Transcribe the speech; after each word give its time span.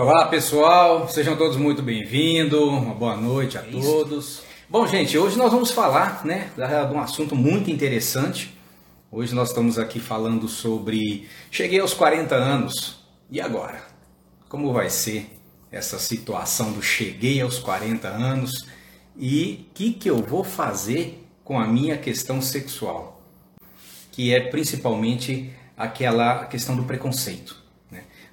Olá 0.00 0.28
pessoal, 0.28 1.08
sejam 1.08 1.36
todos 1.36 1.56
muito 1.56 1.82
bem-vindos, 1.82 2.56
uma 2.56 2.94
boa 2.94 3.16
noite 3.16 3.58
a 3.58 3.62
é 3.62 3.64
todos. 3.64 4.42
Bom, 4.68 4.86
gente, 4.86 5.18
hoje 5.18 5.36
nós 5.36 5.50
vamos 5.50 5.72
falar 5.72 6.24
né, 6.24 6.52
de 6.56 6.94
um 6.94 7.00
assunto 7.00 7.34
muito 7.34 7.68
interessante. 7.68 8.56
Hoje 9.10 9.34
nós 9.34 9.48
estamos 9.48 9.76
aqui 9.76 9.98
falando 9.98 10.46
sobre. 10.46 11.26
Cheguei 11.50 11.80
aos 11.80 11.94
40 11.94 12.32
anos, 12.32 13.04
e 13.28 13.40
agora? 13.40 13.82
Como 14.48 14.72
vai 14.72 14.88
ser 14.88 15.36
essa 15.68 15.98
situação 15.98 16.70
do 16.70 16.80
cheguei 16.80 17.40
aos 17.40 17.58
40 17.58 18.06
anos 18.06 18.68
e 19.18 19.66
o 19.68 19.74
que, 19.74 19.92
que 19.94 20.08
eu 20.08 20.18
vou 20.18 20.44
fazer 20.44 21.26
com 21.42 21.58
a 21.58 21.66
minha 21.66 21.98
questão 21.98 22.40
sexual? 22.40 23.20
Que 24.12 24.32
é 24.32 24.48
principalmente 24.48 25.52
aquela 25.76 26.44
questão 26.44 26.76
do 26.76 26.84
preconceito. 26.84 27.66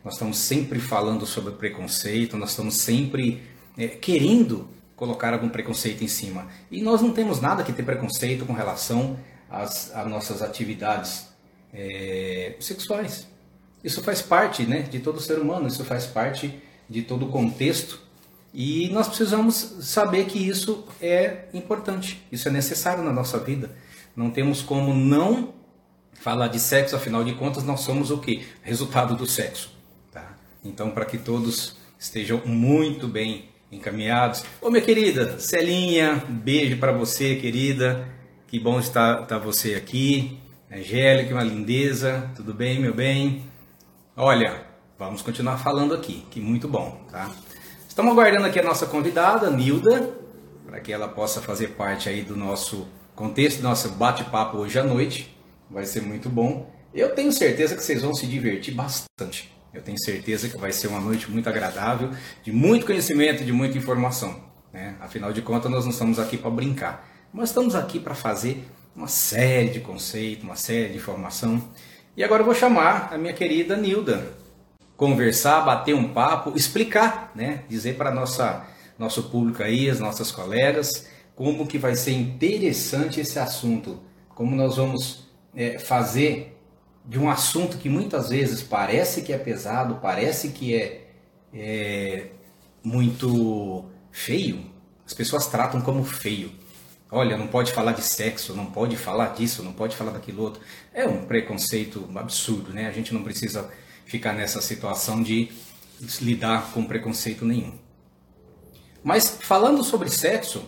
Nós 0.06 0.14
estamos 0.14 0.38
sempre 0.38 0.80
falando 0.80 1.26
sobre 1.26 1.54
preconceito, 1.54 2.38
nós 2.38 2.52
estamos 2.52 2.76
sempre 2.76 3.42
é, 3.76 3.88
querendo 3.88 4.70
colocar 4.96 5.34
algum 5.34 5.50
preconceito 5.50 6.04
em 6.04 6.08
cima. 6.08 6.48
E 6.70 6.80
nós 6.84 7.02
não 7.02 7.12
temos 7.12 7.42
nada 7.42 7.64
que 7.64 7.74
ter 7.74 7.82
preconceito 7.82 8.46
com 8.46 8.54
relação 8.54 9.18
às, 9.50 9.92
às 9.96 10.08
nossas 10.08 10.44
atividades 10.44 11.28
é, 11.74 12.56
sexuais. 12.60 13.28
Isso 13.84 14.04
faz 14.04 14.22
parte 14.22 14.62
né, 14.64 14.84
de 14.84 15.00
todo 15.00 15.20
ser 15.20 15.40
humano, 15.40 15.68
isso 15.68 15.84
faz 15.84 16.06
parte 16.06 16.62
de 16.88 17.02
todo 17.02 17.26
o 17.26 17.30
contexto. 17.30 18.00
E 18.54 18.90
nós 18.90 19.08
precisamos 19.08 19.56
saber 19.82 20.26
que 20.26 20.38
isso 20.38 20.88
é 21.02 21.46
importante, 21.52 22.24
isso 22.32 22.48
é 22.48 22.52
necessário 22.52 23.04
na 23.04 23.12
nossa 23.12 23.40
vida. 23.40 23.76
Não 24.16 24.30
temos 24.30 24.62
como 24.62 24.94
não 24.94 25.56
falar 26.14 26.48
de 26.48 26.60
sexo, 26.60 26.96
afinal 26.96 27.24
de 27.24 27.34
contas, 27.34 27.64
nós 27.64 27.80
somos 27.80 28.12
o 28.12 28.20
que? 28.20 28.46
Resultado 28.62 29.16
do 29.16 29.26
sexo. 29.26 29.75
Então, 30.66 30.90
para 30.90 31.06
que 31.06 31.18
todos 31.18 31.78
estejam 31.98 32.42
muito 32.46 33.08
bem 33.08 33.50
encaminhados. 33.72 34.44
Ô, 34.62 34.70
minha 34.70 34.84
querida 34.84 35.40
Celinha, 35.40 36.24
beijo 36.28 36.78
para 36.78 36.92
você, 36.92 37.36
querida. 37.36 38.08
Que 38.48 38.60
bom 38.60 38.80
estar, 38.80 39.24
estar 39.24 39.38
você 39.38 39.76
aqui. 39.76 40.40
Angélica, 40.72 41.34
uma 41.34 41.44
lindeza. 41.44 42.30
Tudo 42.36 42.54
bem, 42.54 42.80
meu 42.80 42.94
bem? 42.94 43.44
Olha, 44.18 44.66
vamos 44.98 45.22
continuar 45.22 45.58
falando 45.58 45.94
aqui, 45.94 46.26
que 46.32 46.40
muito 46.40 46.68
bom, 46.68 47.06
tá? 47.12 47.30
Estamos 47.88 48.12
aguardando 48.12 48.46
aqui 48.46 48.60
a 48.60 48.64
nossa 48.64 48.86
convidada, 48.86 49.50
Nilda, 49.50 50.18
para 50.66 50.80
que 50.80 50.92
ela 50.92 51.08
possa 51.08 51.42
fazer 51.42 51.70
parte 51.70 52.10
aí 52.10 52.24
do 52.24 52.36
nosso 52.36 52.88
contexto, 53.16 53.58
do 53.58 53.64
nosso 53.64 53.90
bate-papo 53.90 54.58
hoje 54.58 54.80
à 54.80 54.84
noite. 54.84 55.34
Vai 55.70 55.86
ser 55.86 56.02
muito 56.02 56.30
bom. 56.30 56.74
Eu 56.94 57.14
tenho 57.14 57.32
certeza 57.32 57.76
que 57.76 57.84
vocês 57.84 58.02
vão 58.02 58.14
se 58.14 58.26
divertir 58.26 58.74
bastante. 58.74 59.55
Eu 59.76 59.82
tenho 59.82 60.02
certeza 60.02 60.48
que 60.48 60.58
vai 60.58 60.72
ser 60.72 60.88
uma 60.88 61.02
noite 61.02 61.30
muito 61.30 61.50
agradável, 61.50 62.10
de 62.42 62.52
muito 62.52 62.86
conhecimento, 62.86 63.44
de 63.44 63.52
muita 63.52 63.78
informação. 63.78 64.42
Né? 64.72 64.96
Afinal 65.02 65.34
de 65.34 65.42
contas, 65.42 65.70
nós 65.70 65.84
não 65.84 65.92
estamos 65.92 66.18
aqui 66.18 66.38
para 66.38 66.50
brincar, 66.50 67.06
mas 67.34 67.50
estamos 67.50 67.76
aqui 67.76 68.00
para 68.00 68.16
fazer 68.16 68.66
uma 68.96 69.10
série 69.10 69.70
de 69.70 69.82
conceitos, 69.82 70.46
uma 70.46 70.56
série 70.56 70.94
de 70.94 70.96
informação. 70.96 71.62
E 72.16 72.24
agora 72.24 72.42
eu 72.42 72.46
vou 72.46 72.56
chamar 72.56 73.14
a 73.14 73.18
minha 73.18 73.34
querida 73.34 73.76
Nilda, 73.76 74.26
conversar, 74.96 75.60
bater 75.60 75.94
um 75.94 76.14
papo, 76.14 76.54
explicar, 76.56 77.34
né? 77.36 77.64
dizer 77.68 77.98
para 77.98 78.12
nossa 78.12 78.66
nosso 78.98 79.24
público 79.24 79.62
aí, 79.62 79.90
as 79.90 80.00
nossas 80.00 80.32
colegas, 80.32 81.06
como 81.36 81.68
que 81.68 81.78
vai 81.78 81.96
ser 81.96 82.14
interessante 82.14 83.20
esse 83.20 83.38
assunto, 83.38 84.00
como 84.30 84.56
nós 84.56 84.78
vamos 84.78 85.28
é, 85.54 85.78
fazer 85.78 86.55
de 87.08 87.20
um 87.20 87.30
assunto 87.30 87.78
que 87.78 87.90
muitas 87.90 88.30
vezes 88.30 88.62
parece 88.62 89.22
que 89.22 89.32
é 89.32 89.38
pesado, 89.38 90.00
parece 90.02 90.50
que 90.50 90.76
é, 90.76 91.08
é 91.54 92.28
muito 92.84 93.86
feio, 94.12 94.72
as 95.06 95.14
pessoas 95.14 95.48
tratam 95.48 95.82
como 95.82 96.04
feio. 96.04 96.52
Olha, 97.12 97.38
não 97.38 97.48
pode 97.48 97.72
falar 97.72 97.92
de 97.92 98.02
sexo, 98.02 98.56
não 98.56 98.66
pode 98.66 98.98
falar 98.98 99.34
disso, 99.36 99.62
não 99.62 99.72
pode 99.72 99.96
falar 99.96 100.12
daquilo 100.12 100.42
outro. 100.42 100.62
É 100.94 101.06
um 101.06 101.26
preconceito 101.26 102.10
absurdo, 102.16 102.74
né? 102.74 102.88
A 102.88 102.92
gente 102.92 103.14
não 103.14 103.24
precisa 103.24 103.70
ficar 104.06 104.34
nessa 104.34 104.62
situação 104.62 105.22
de 105.22 105.52
lidar 106.22 106.72
com 106.72 106.84
preconceito 106.84 107.46
nenhum. 107.46 107.74
Mas 109.04 109.38
falando 109.40 109.84
sobre 109.84 110.10
sexo, 110.10 110.68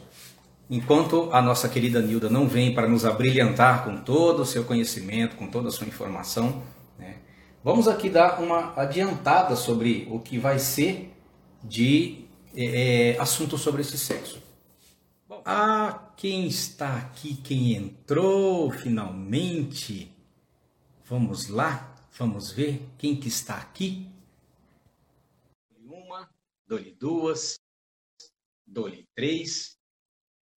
Enquanto 0.69 1.29
a 1.31 1.41
nossa 1.41 1.69
querida 1.69 2.01
Nilda 2.01 2.29
não 2.29 2.45
vem 2.45 2.73
para 2.73 2.89
nos 2.89 3.05
abrilhantar 3.05 3.85
com 3.85 3.97
todo 3.97 4.41
o 4.41 4.45
seu 4.45 4.66
conhecimento, 4.66 5.38
com 5.38 5.47
toda 5.47 5.69
a 5.69 5.72
sua 5.72 5.88
informação, 5.88 6.61
né, 7.00 7.19
vamos 7.63 7.88
aqui 7.88 8.09
dar 8.09 8.41
uma 8.41 8.73
adiantada 8.75 9.56
sobre 9.56 10.06
o 10.11 10.19
que 10.19 10.38
vai 10.38 10.59
ser 10.59 11.13
de 11.63 12.25
é, 12.53 13.16
é 13.16 13.19
assunto 13.19 13.57
sobre 13.57 13.81
esse 13.81 13.97
sexo. 13.97 14.41
Bom, 15.25 15.41
ah, 15.45 16.11
quem 16.17 16.47
está 16.47 16.97
aqui, 16.97 17.35
quem 17.35 17.73
entrou 17.73 18.69
finalmente? 18.69 20.11
Vamos 21.06 21.47
lá, 21.47 21.95
vamos 22.17 22.51
ver 22.51 22.85
quem 22.97 23.16
que 23.16 23.29
está 23.29 23.56
aqui. 23.56 24.11
Uma, 25.85 26.29
dou-lhe 26.67 26.91
duas, 26.91 27.57
dou-lhe 28.66 29.07
três, 29.16 29.76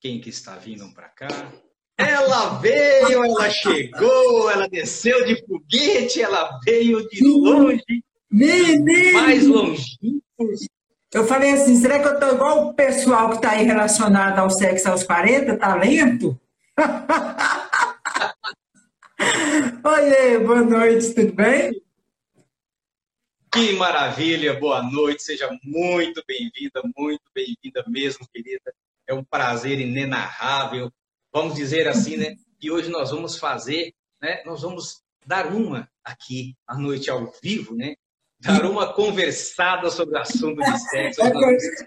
quem 0.00 0.20
que 0.20 0.30
está 0.30 0.56
vindo 0.56 0.92
para 0.94 1.08
cá. 1.10 1.28
Ela 1.96 2.58
veio, 2.58 3.22
ela 3.22 3.48
chegou, 3.50 4.50
ela 4.50 4.66
desceu 4.66 5.24
de 5.26 5.46
foguete, 5.46 6.22
ela 6.22 6.58
veio 6.64 7.06
de 7.10 7.22
longe, 7.22 8.02
Menino. 8.30 9.12
mais 9.12 9.46
longe. 9.46 9.98
Eu 11.12 11.26
falei 11.26 11.50
assim, 11.50 11.76
será 11.76 11.98
que 11.98 12.08
eu 12.08 12.14
estou 12.14 12.34
igual 12.34 12.68
o 12.68 12.74
pessoal 12.74 13.28
que 13.28 13.36
está 13.36 13.50
aí 13.50 13.66
relacionado 13.66 14.38
ao 14.38 14.48
sexo 14.48 14.88
aos 14.88 15.02
40, 15.02 15.58
talento? 15.58 16.40
Oi, 19.84 20.38
boa 20.38 20.62
noite, 20.62 21.14
tudo 21.14 21.34
bem? 21.34 21.72
Que 23.52 23.74
maravilha, 23.74 24.58
boa 24.58 24.82
noite, 24.82 25.22
seja 25.22 25.50
muito 25.62 26.24
bem-vinda, 26.26 26.80
muito 26.96 27.24
bem-vinda 27.34 27.84
mesmo, 27.88 28.26
querida 28.32 28.72
é 29.10 29.14
um 29.14 29.24
prazer 29.24 29.80
inenarrável, 29.80 30.90
vamos 31.32 31.54
dizer 31.54 31.88
assim, 31.88 32.16
né? 32.16 32.36
E 32.62 32.70
hoje 32.70 32.88
nós 32.90 33.10
vamos 33.10 33.36
fazer, 33.36 33.92
né? 34.22 34.40
Nós 34.46 34.62
vamos 34.62 35.02
dar 35.26 35.48
uma 35.48 35.90
aqui 36.04 36.54
à 36.66 36.78
noite 36.78 37.10
ao 37.10 37.32
vivo, 37.42 37.74
né? 37.74 37.96
Dar 38.38 38.64
uma 38.64 38.92
conversada 38.94 39.90
sobre 39.90 40.16
o 40.16 40.20
assunto 40.20 40.62
de 40.62 40.78
sexo. 40.78 41.22
É, 41.22 41.30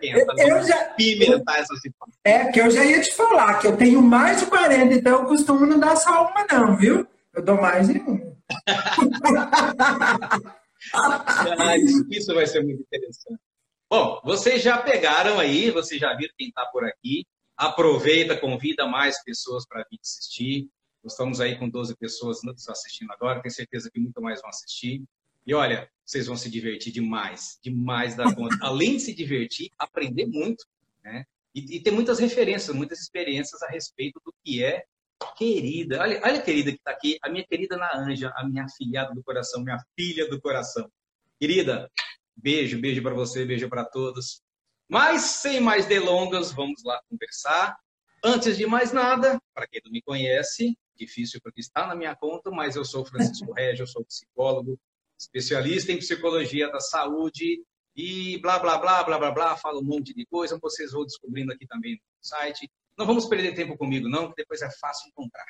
eu, 0.02 0.26
eu 0.38 0.64
já, 0.64 0.86
pimentar 0.90 1.60
essa 1.60 1.74
situação. 1.78 2.14
É, 2.26 2.52
que 2.52 2.60
eu 2.60 2.70
já 2.70 2.84
ia 2.84 3.02
te 3.02 3.14
falar 3.16 3.58
que 3.60 3.68
eu 3.68 3.78
tenho 3.78 4.02
mais 4.02 4.42
de 4.42 4.46
40, 4.48 4.94
então 4.94 5.22
eu 5.22 5.26
costumo 5.26 5.66
não 5.66 5.80
dar 5.80 5.96
só 5.96 6.28
uma, 6.28 6.46
não, 6.46 6.76
viu? 6.76 7.08
Eu 7.34 7.42
dou 7.42 7.56
mais 7.56 7.88
de 7.88 8.00
uma. 8.00 8.34
ah, 10.94 11.78
isso, 11.78 12.06
isso 12.12 12.36
vai 12.36 12.46
ser 12.46 12.64
muito 12.64 12.82
interessante. 12.82 13.40
Bom, 13.96 14.20
vocês 14.24 14.64
já 14.64 14.76
pegaram 14.82 15.40
aí, 15.40 15.70
vocês 15.70 16.02
já 16.02 16.16
viram 16.16 16.34
quem 16.36 16.48
está 16.48 16.66
por 16.66 16.84
aqui. 16.84 17.28
Aproveita, 17.56 18.36
convida 18.36 18.88
mais 18.88 19.24
pessoas 19.24 19.68
para 19.68 19.86
vir 19.88 20.00
assistir. 20.02 20.68
Estamos 21.06 21.40
aí 21.40 21.60
com 21.60 21.70
12 21.70 21.96
pessoas 21.98 22.40
assistindo 22.68 23.12
agora, 23.12 23.40
tenho 23.40 23.54
certeza 23.54 23.92
que 23.94 24.00
muito 24.00 24.20
mais 24.20 24.42
vão 24.42 24.50
assistir. 24.50 25.04
E 25.46 25.54
olha, 25.54 25.88
vocês 26.04 26.26
vão 26.26 26.36
se 26.36 26.50
divertir 26.50 26.92
demais, 26.92 27.60
demais 27.62 28.16
da 28.16 28.34
conta. 28.34 28.58
Além 28.66 28.98
de 28.98 29.02
se 29.04 29.14
divertir, 29.14 29.70
aprender 29.78 30.26
muito, 30.26 30.66
né? 31.04 31.24
E, 31.54 31.76
e 31.76 31.80
ter 31.80 31.92
muitas 31.92 32.18
referências, 32.18 32.76
muitas 32.76 33.00
experiências 33.00 33.62
a 33.62 33.68
respeito 33.68 34.20
do 34.26 34.34
que 34.44 34.64
é 34.64 34.86
querida. 35.38 36.02
Olha, 36.02 36.20
olha 36.24 36.40
a 36.40 36.42
querida 36.42 36.72
que 36.72 36.78
está 36.78 36.90
aqui, 36.90 37.20
a 37.22 37.30
minha 37.30 37.46
querida 37.46 37.76
Ana 37.76 37.92
Anja, 37.94 38.34
a 38.36 38.44
minha 38.44 38.66
filhada 38.76 39.14
do 39.14 39.24
coração, 39.24 39.62
minha 39.62 39.78
filha 39.96 40.28
do 40.28 40.42
coração. 40.42 40.92
Querida, 41.40 41.92
Beijo, 42.36 42.80
beijo 42.80 43.02
para 43.02 43.14
você, 43.14 43.46
beijo 43.46 43.70
para 43.70 43.86
todos. 43.86 44.42
Mas 44.90 45.22
sem 45.22 45.60
mais 45.60 45.86
delongas, 45.86 46.52
vamos 46.52 46.84
lá 46.84 47.02
conversar. 47.10 47.78
Antes 48.24 48.58
de 48.58 48.66
mais 48.66 48.92
nada, 48.92 49.40
para 49.54 49.68
quem 49.68 49.82
não 49.84 49.92
me 49.92 50.02
conhece, 50.02 50.78
difícil 50.96 51.40
porque 51.44 51.60
está 51.60 51.88
na 51.88 51.96
minha 51.96 52.16
conta, 52.16 52.50
mas 52.52 52.76
eu 52.76 52.86
sou 52.86 53.06
Francisco 53.06 53.52
Régio, 53.58 53.88
sou 53.88 54.06
psicólogo, 54.06 54.80
especialista 55.20 55.92
em 55.92 55.98
psicologia 55.98 56.72
da 56.72 56.80
saúde 56.80 57.64
e 57.96 58.40
blá 58.40 58.60
blá 58.60 58.78
blá 58.78 59.04
blá 59.04 59.18
blá 59.18 59.32
blá, 59.32 59.58
falo 59.58 59.80
um 59.80 59.84
monte 59.84 60.14
de 60.14 60.26
coisa, 60.26 60.58
vocês 60.62 60.92
vão 60.92 61.06
descobrindo 61.06 61.52
aqui 61.52 61.68
também 61.68 61.94
no 61.94 62.00
site. 62.22 62.70
Não 62.98 63.06
vamos 63.06 63.26
perder 63.26 63.54
tempo 63.54 63.78
comigo 63.78 64.08
não, 64.08 64.30
que 64.30 64.36
depois 64.36 64.62
é 64.62 64.70
fácil 64.80 65.10
encontrar. 65.10 65.46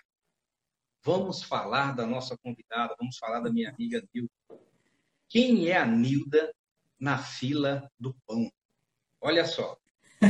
Vamos 1.04 1.44
falar 1.44 1.94
da 1.94 2.06
nossa 2.06 2.38
convidada, 2.38 2.96
vamos 2.98 3.18
falar 3.18 3.42
da 3.42 3.52
minha 3.52 3.70
amiga 3.70 4.02
Nilda. 4.14 4.32
Quem 5.30 5.68
é 5.68 5.78
a 5.78 5.86
Nilda 5.86 6.54
na 7.04 7.18
fila 7.18 7.92
do 8.00 8.16
pão. 8.26 8.50
Olha 9.20 9.46
só. 9.46 9.78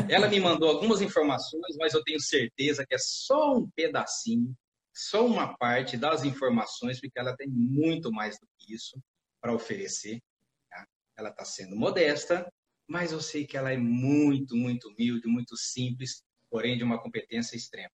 Ela 0.10 0.28
me 0.28 0.40
mandou 0.40 0.68
algumas 0.68 1.02
informações, 1.02 1.78
mas 1.78 1.94
eu 1.94 2.04
tenho 2.04 2.20
certeza 2.20 2.84
que 2.84 2.96
é 2.96 2.98
só 2.98 3.54
um 3.58 3.70
pedacinho, 3.76 4.58
só 4.92 5.24
uma 5.24 5.56
parte 5.56 5.96
das 5.96 6.24
informações, 6.24 7.00
porque 7.00 7.20
ela 7.20 7.38
tem 7.38 7.48
muito 7.48 8.12
mais 8.12 8.40
do 8.40 8.48
que 8.58 8.74
isso 8.74 9.00
para 9.40 9.54
oferecer. 9.54 10.20
Tá? 10.68 10.88
Ela 11.16 11.30
está 11.30 11.46
sendo 11.46 11.76
modesta, 11.76 12.52
mas 12.88 13.12
eu 13.12 13.22
sei 13.22 13.46
que 13.46 13.56
ela 13.56 13.72
é 13.72 13.78
muito, 13.78 14.56
muito 14.56 14.90
humilde, 14.90 15.28
muito 15.28 15.56
simples, 15.56 16.24
porém 16.50 16.76
de 16.76 16.84
uma 16.84 17.00
competência 17.00 17.56
extrema. 17.56 17.94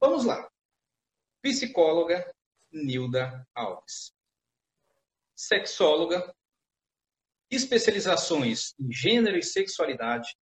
Vamos 0.00 0.24
lá. 0.24 0.50
Psicóloga 1.42 2.34
Nilda 2.72 3.46
Alves. 3.54 4.14
Sexóloga, 5.36 6.34
especializações 7.50 8.74
em 8.78 8.92
gênero 8.92 9.38
e 9.38 9.42
sexualidade, 9.42 10.36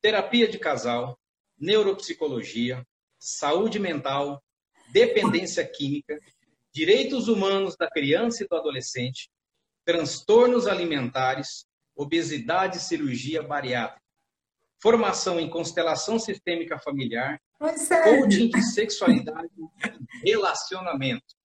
terapia 0.00 0.48
de 0.48 0.58
casal, 0.58 1.18
neuropsicologia, 1.58 2.84
saúde 3.18 3.78
mental, 3.78 4.42
dependência 4.92 5.66
química, 5.66 6.18
direitos 6.72 7.28
humanos 7.28 7.76
da 7.76 7.88
criança 7.88 8.44
e 8.44 8.48
do 8.48 8.56
adolescente, 8.56 9.30
transtornos 9.84 10.66
alimentares, 10.66 11.66
obesidade 11.94 12.78
e 12.78 12.80
cirurgia 12.80 13.42
bariátrica, 13.42 14.00
formação 14.80 15.38
em 15.38 15.50
constelação 15.50 16.18
sistêmica 16.18 16.78
familiar, 16.78 17.40
coaching 17.58 18.48
de 18.48 18.62
sexualidade 18.62 19.50
e 20.24 20.30
relacionamento. 20.30 21.39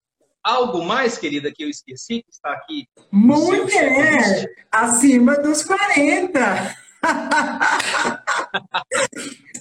Algo 0.46 0.86
mais, 0.86 1.18
querida, 1.18 1.52
que 1.52 1.64
eu 1.64 1.70
esqueci, 1.70 2.22
que 2.22 2.30
está 2.30 2.52
aqui. 2.52 2.88
Mulher, 3.12 4.46
acima 4.72 5.38
dos 5.40 5.64
40. 5.64 6.76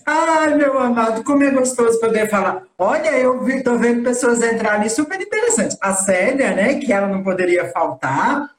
Ai, 0.05 0.55
meu 0.57 0.79
amado, 0.79 1.25
como 1.25 1.43
é 1.43 1.51
gostoso 1.51 1.99
poder 1.99 2.29
falar. 2.29 2.65
Olha, 2.77 3.17
eu 3.17 3.49
estou 3.49 3.79
vendo 3.79 4.05
pessoas 4.05 4.43
entrar 4.43 4.75
ali 4.75 4.91
super 4.91 5.19
interessantes. 5.19 5.79
A 5.81 5.95
Célia, 5.95 6.51
né, 6.51 6.75
que 6.75 6.93
ela 6.93 7.07
não 7.07 7.23
poderia 7.23 7.73
faltar. 7.73 8.51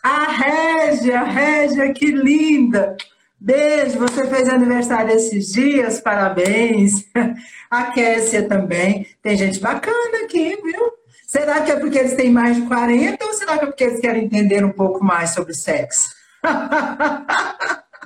A 0.00 0.26
Régia, 0.26 1.24
Régia, 1.24 1.92
que 1.92 2.06
linda. 2.06 2.96
Beijo, 3.40 3.98
você 3.98 4.28
fez 4.28 4.48
aniversário 4.48 5.10
esses 5.10 5.48
dias, 5.52 6.00
parabéns. 6.00 6.92
A 7.68 7.86
Kessia 7.86 8.46
também. 8.48 9.08
Tem 9.20 9.36
gente 9.36 9.58
bacana 9.58 10.24
aqui, 10.24 10.56
viu? 10.62 11.03
Será 11.34 11.64
que 11.64 11.72
é 11.72 11.80
porque 11.80 11.98
eles 11.98 12.14
têm 12.14 12.30
mais 12.30 12.54
de 12.54 12.64
40 12.68 13.24
ou 13.24 13.32
será 13.32 13.58
que 13.58 13.64
é 13.64 13.66
porque 13.66 13.82
eles 13.82 13.98
querem 13.98 14.26
entender 14.26 14.64
um 14.64 14.72
pouco 14.72 15.02
mais 15.02 15.34
sobre 15.34 15.52
sexo? 15.52 16.14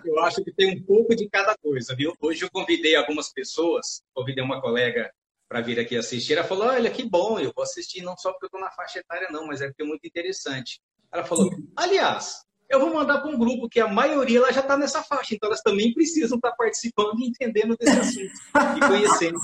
Eu 0.03 0.19
acho 0.21 0.43
que 0.43 0.51
tem 0.51 0.79
um 0.79 0.83
pouco 0.83 1.15
de 1.15 1.29
cada 1.29 1.55
coisa, 1.59 1.95
viu? 1.95 2.15
Hoje 2.23 2.47
eu 2.47 2.51
convidei 2.51 2.97
algumas 2.97 3.31
pessoas, 3.31 4.01
convidei 4.15 4.43
uma 4.43 4.63
colega 4.63 5.13
para 5.47 5.61
vir 5.61 5.79
aqui 5.79 5.95
assistir. 5.95 6.39
Ela 6.39 6.45
falou: 6.45 6.69
Olha, 6.69 6.91
que 6.91 7.07
bom, 7.07 7.39
eu 7.39 7.53
vou 7.55 7.65
assistir 7.65 8.01
não 8.01 8.17
só 8.17 8.31
porque 8.31 8.47
eu 8.47 8.49
estou 8.49 8.61
na 8.63 8.71
faixa 8.71 9.01
etária, 9.01 9.29
não, 9.31 9.47
mas 9.47 9.61
é 9.61 9.67
porque 9.67 9.83
é 9.83 9.87
muito 9.87 10.07
interessante. 10.07 10.81
Ela 11.13 11.25
falou: 11.25 11.51
Aliás, 11.77 12.47
eu 12.69 12.81
vou 12.81 12.93
mandar 12.93 13.19
para 13.19 13.31
um 13.31 13.39
grupo 13.39 13.69
que 13.69 13.81
a 13.81 13.89
maioria 13.89 14.39
ela 14.39 14.53
já 14.53 14.61
está 14.61 14.77
nessa 14.77 15.03
faixa, 15.03 15.35
então 15.35 15.49
elas 15.49 15.63
também 15.63 15.93
precisam 15.95 16.37
estar 16.37 16.51
tá 16.51 16.57
participando 16.57 17.19
e 17.19 17.29
entendendo 17.29 17.77
desse 17.79 17.99
assunto 17.99 18.77
e 18.77 18.81
conhecendo. 18.81 19.39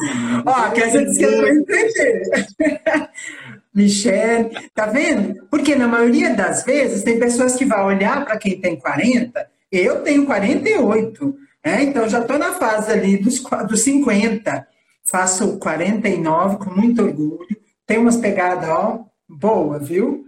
Ó, 0.44 0.71
quer 0.71 0.91
dizer 0.91 1.17
que 1.17 1.23
eu 1.25 1.49
entender. 1.49 3.11
Michelle, 3.75 4.50
tá 4.75 4.87
vendo? 4.87 5.47
Porque 5.50 5.75
na 5.75 5.88
maioria 5.88 6.35
das 6.35 6.65
vezes 6.65 7.03
tem 7.03 7.19
pessoas 7.19 7.56
que 7.56 7.65
vão 7.65 7.87
olhar 7.87 8.25
para 8.25 8.37
quem 8.37 8.61
tem 8.61 8.79
40, 8.79 9.50
eu 9.73 10.03
tenho 10.03 10.26
48, 10.26 11.37
né? 11.65 11.82
então 11.82 12.09
já 12.09 12.21
estou 12.21 12.38
na 12.38 12.53
fase 12.53 12.93
ali 12.93 13.17
dos, 13.17 13.43
dos 13.69 13.81
50, 13.81 14.67
faço 15.03 15.59
49 15.59 16.59
com 16.59 16.71
muito 16.71 17.03
orgulho, 17.03 17.56
tem 17.87 17.99
umas 17.99 18.17
pegadas, 18.17 18.69
ó, 18.69 19.05
boa, 19.29 19.79
viu? 19.79 20.25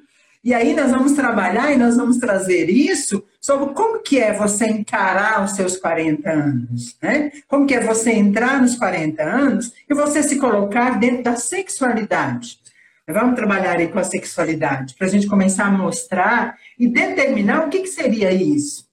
E 0.47 0.55
aí 0.55 0.75
nós 0.75 0.93
vamos 0.93 1.15
trabalhar 1.15 1.73
e 1.73 1.77
nós 1.77 1.97
vamos 1.97 2.19
trazer 2.19 2.71
isso 2.71 3.25
sobre 3.41 3.75
como 3.75 4.01
que 4.01 4.21
é 4.21 4.33
você 4.33 4.65
encarar 4.67 5.45
os 5.45 5.57
seus 5.57 5.77
40 5.77 6.31
anos, 6.31 6.97
né? 7.03 7.33
Como 7.49 7.67
que 7.67 7.75
é 7.75 7.81
você 7.81 8.13
entrar 8.13 8.63
nos 8.63 8.77
40 8.77 9.25
anos 9.25 9.73
e 9.91 9.93
você 9.93 10.23
se 10.23 10.39
colocar 10.39 11.01
dentro 11.01 11.25
da 11.25 11.35
sexualidade. 11.35 12.61
Vamos 13.09 13.35
trabalhar 13.35 13.77
aí 13.77 13.89
com 13.89 13.99
a 13.99 14.05
sexualidade, 14.05 14.95
para 14.95 15.09
a 15.09 15.11
gente 15.11 15.27
começar 15.27 15.65
a 15.65 15.71
mostrar 15.73 16.57
e 16.79 16.87
determinar 16.87 17.67
o 17.67 17.69
que, 17.69 17.81
que 17.81 17.89
seria 17.89 18.31
isso. 18.31 18.87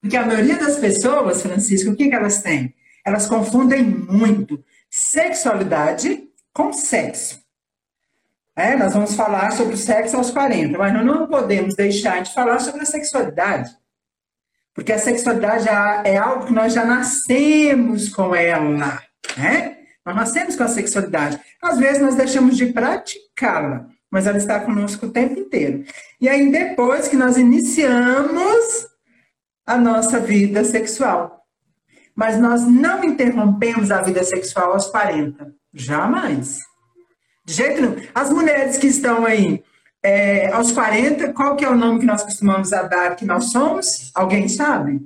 Porque 0.00 0.16
a 0.16 0.24
maioria 0.24 0.58
das 0.58 0.76
pessoas, 0.76 1.42
Francisco, 1.42 1.90
o 1.90 1.96
que, 1.96 2.08
que 2.08 2.14
elas 2.14 2.40
têm? 2.40 2.72
Elas 3.04 3.26
confundem 3.26 3.82
muito 3.82 4.62
sexualidade 4.88 6.22
com 6.52 6.72
sexo. 6.72 7.39
É, 8.60 8.76
nós 8.76 8.92
vamos 8.92 9.14
falar 9.14 9.52
sobre 9.52 9.72
o 9.72 9.78
sexo 9.78 10.18
aos 10.18 10.30
40, 10.30 10.76
mas 10.76 10.92
nós 10.92 11.06
não 11.06 11.26
podemos 11.26 11.74
deixar 11.74 12.20
de 12.20 12.34
falar 12.34 12.58
sobre 12.58 12.82
a 12.82 12.84
sexualidade. 12.84 13.74
Porque 14.74 14.92
a 14.92 14.98
sexualidade 14.98 15.66
é 15.66 16.18
algo 16.18 16.44
que 16.44 16.52
nós 16.52 16.74
já 16.74 16.84
nascemos 16.84 18.10
com 18.10 18.34
ela. 18.34 19.00
Né? 19.38 19.78
Nós 20.04 20.14
nascemos 20.14 20.56
com 20.56 20.62
a 20.62 20.68
sexualidade. 20.68 21.40
Às 21.62 21.78
vezes 21.78 22.02
nós 22.02 22.16
deixamos 22.16 22.54
de 22.54 22.66
praticá-la, 22.66 23.86
mas 24.10 24.26
ela 24.26 24.36
está 24.36 24.60
conosco 24.60 25.06
o 25.06 25.10
tempo 25.10 25.40
inteiro. 25.40 25.82
E 26.20 26.28
aí, 26.28 26.52
depois 26.52 27.08
que 27.08 27.16
nós 27.16 27.38
iniciamos 27.38 28.86
a 29.64 29.78
nossa 29.78 30.20
vida 30.20 30.64
sexual. 30.64 31.46
Mas 32.14 32.38
nós 32.38 32.66
não 32.66 33.02
interrompemos 33.04 33.90
a 33.90 34.02
vida 34.02 34.22
sexual 34.22 34.74
aos 34.74 34.88
40. 34.88 35.50
Jamais. 35.72 36.58
De 37.50 37.56
jeito 37.56 37.82
nenhum. 37.82 37.96
As 38.14 38.30
mulheres 38.30 38.78
que 38.78 38.86
estão 38.86 39.26
aí 39.26 39.64
é, 40.04 40.52
aos 40.52 40.70
40, 40.70 41.32
qual 41.32 41.56
que 41.56 41.64
é 41.64 41.68
o 41.68 41.74
nome 41.74 41.98
que 41.98 42.06
nós 42.06 42.22
costumamos 42.22 42.70
dar 42.70 43.16
que 43.16 43.24
nós 43.24 43.50
somos? 43.50 44.12
Alguém 44.14 44.48
sabe? 44.48 45.00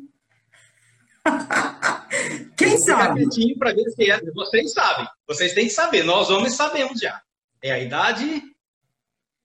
Quem 2.55 2.77
sabe? 2.77 3.27
para 3.59 3.73
ver 3.73 3.91
se 3.91 4.11
é. 4.11 4.21
Vocês 4.35 4.73
sabem. 4.73 5.07
Vocês 5.27 5.55
têm 5.55 5.69
que 5.69 5.73
saber. 5.73 6.05
Nós 6.05 6.29
homens 6.29 6.55
sabemos 6.55 7.01
já. 7.01 7.19
É 7.63 7.73
a 7.73 7.79
idade. 7.79 8.43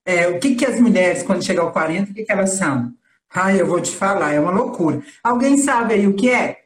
É, 0.05 0.27
o 0.27 0.37
que, 0.37 0.55
que 0.55 0.65
as 0.65 0.77
mulheres, 0.77 1.23
quando 1.23 1.43
chegam 1.43 1.67
ao 1.67 1.71
40, 1.71 2.11
o 2.11 2.13
que, 2.13 2.25
que 2.25 2.31
elas 2.31 2.51
são? 2.51 2.93
Ai, 3.33 3.61
eu 3.61 3.65
vou 3.65 3.79
te 3.79 3.91
falar, 3.91 4.33
é 4.33 4.39
uma 4.41 4.51
loucura. 4.51 5.01
Alguém 5.23 5.57
sabe 5.57 5.93
aí 5.93 6.05
o 6.05 6.15
que 6.15 6.29
é? 6.29 6.65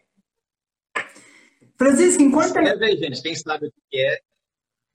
Francisco, 1.77 2.23
enquanto. 2.23 2.47
Escreve 2.47 2.85
aí, 2.85 2.97
gente. 2.97 3.21
Quem 3.21 3.35
sabe 3.35 3.67
o 3.67 3.73
que 3.91 3.99
é, 3.99 4.19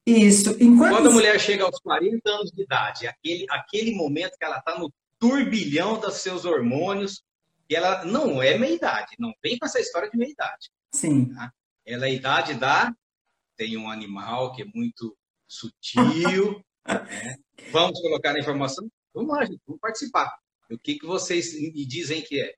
isso. 0.09 0.57
Enquanto... 0.61 0.95
Quando 0.95 1.09
a 1.09 1.13
mulher 1.13 1.39
chega 1.41 1.65
aos 1.65 1.79
40 1.81 2.31
anos 2.31 2.51
de 2.51 2.63
idade, 2.63 3.07
aquele, 3.07 3.47
aquele 3.51 3.95
momento 3.95 4.37
que 4.39 4.45
ela 4.45 4.59
está 4.59 4.79
no 4.79 4.93
turbilhão 5.19 5.99
dos 5.99 6.15
seus 6.15 6.45
hormônios, 6.45 7.23
e 7.69 7.77
ela 7.77 8.05
não 8.05 8.43
é 8.43 8.57
meia-idade, 8.57 9.17
não 9.19 9.33
vem 9.43 9.59
com 9.59 9.67
essa 9.67 9.81
história 9.81 10.09
de 10.11 10.17
meia-idade. 10.17 10.71
Sim. 10.93 11.35
Tá? 11.35 11.53
Ela 11.85 12.07
é 12.07 12.11
a 12.11 12.13
idade 12.13 12.55
da. 12.55 12.93
Tem 13.57 13.77
um 13.77 13.91
animal 13.91 14.53
que 14.53 14.63
é 14.63 14.67
muito 14.75 15.17
sutil. 15.47 16.63
né? 16.87 17.37
Vamos 17.73 18.01
colocar 18.01 18.35
a 18.35 18.39
informação? 18.39 18.89
Vamos 19.13 19.37
lá, 19.37 19.45
gente, 19.45 19.61
vamos 19.67 19.81
participar. 19.81 20.33
O 20.71 20.79
que, 20.79 20.99
que 20.99 21.07
vocês 21.07 21.55
me 21.55 21.85
dizem 21.85 22.23
que 22.23 22.41
é? 22.41 22.55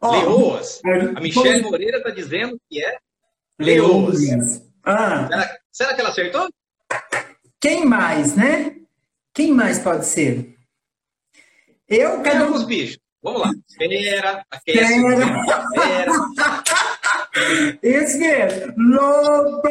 Oh, 0.00 0.10
leoas. 0.10 0.80
A 1.16 1.20
Michelle 1.20 1.62
Moreira 1.62 1.98
está 1.98 2.10
dizendo 2.10 2.60
que 2.68 2.84
é 2.84 2.98
leoas. 3.58 4.18
Ah. 4.84 5.28
Será, 5.28 5.58
será 5.70 5.94
que 5.94 6.00
ela 6.00 6.10
acertou? 6.10 6.48
Quem 7.62 7.86
mais, 7.86 8.34
né? 8.34 8.74
Quem 9.32 9.52
mais 9.52 9.78
pode 9.78 10.04
ser? 10.04 10.56
Eu, 11.88 12.20
cada 12.20 12.46
um. 12.46 12.54
os 12.54 12.64
bichos. 12.64 12.98
Vamos 13.22 13.40
lá. 13.40 13.50
Fera, 13.78 14.44
aquece. 14.50 15.00
Fera. 15.72 16.12
Isso 17.80 18.18
mesmo. 18.18 18.74
Lobo. 18.76 19.68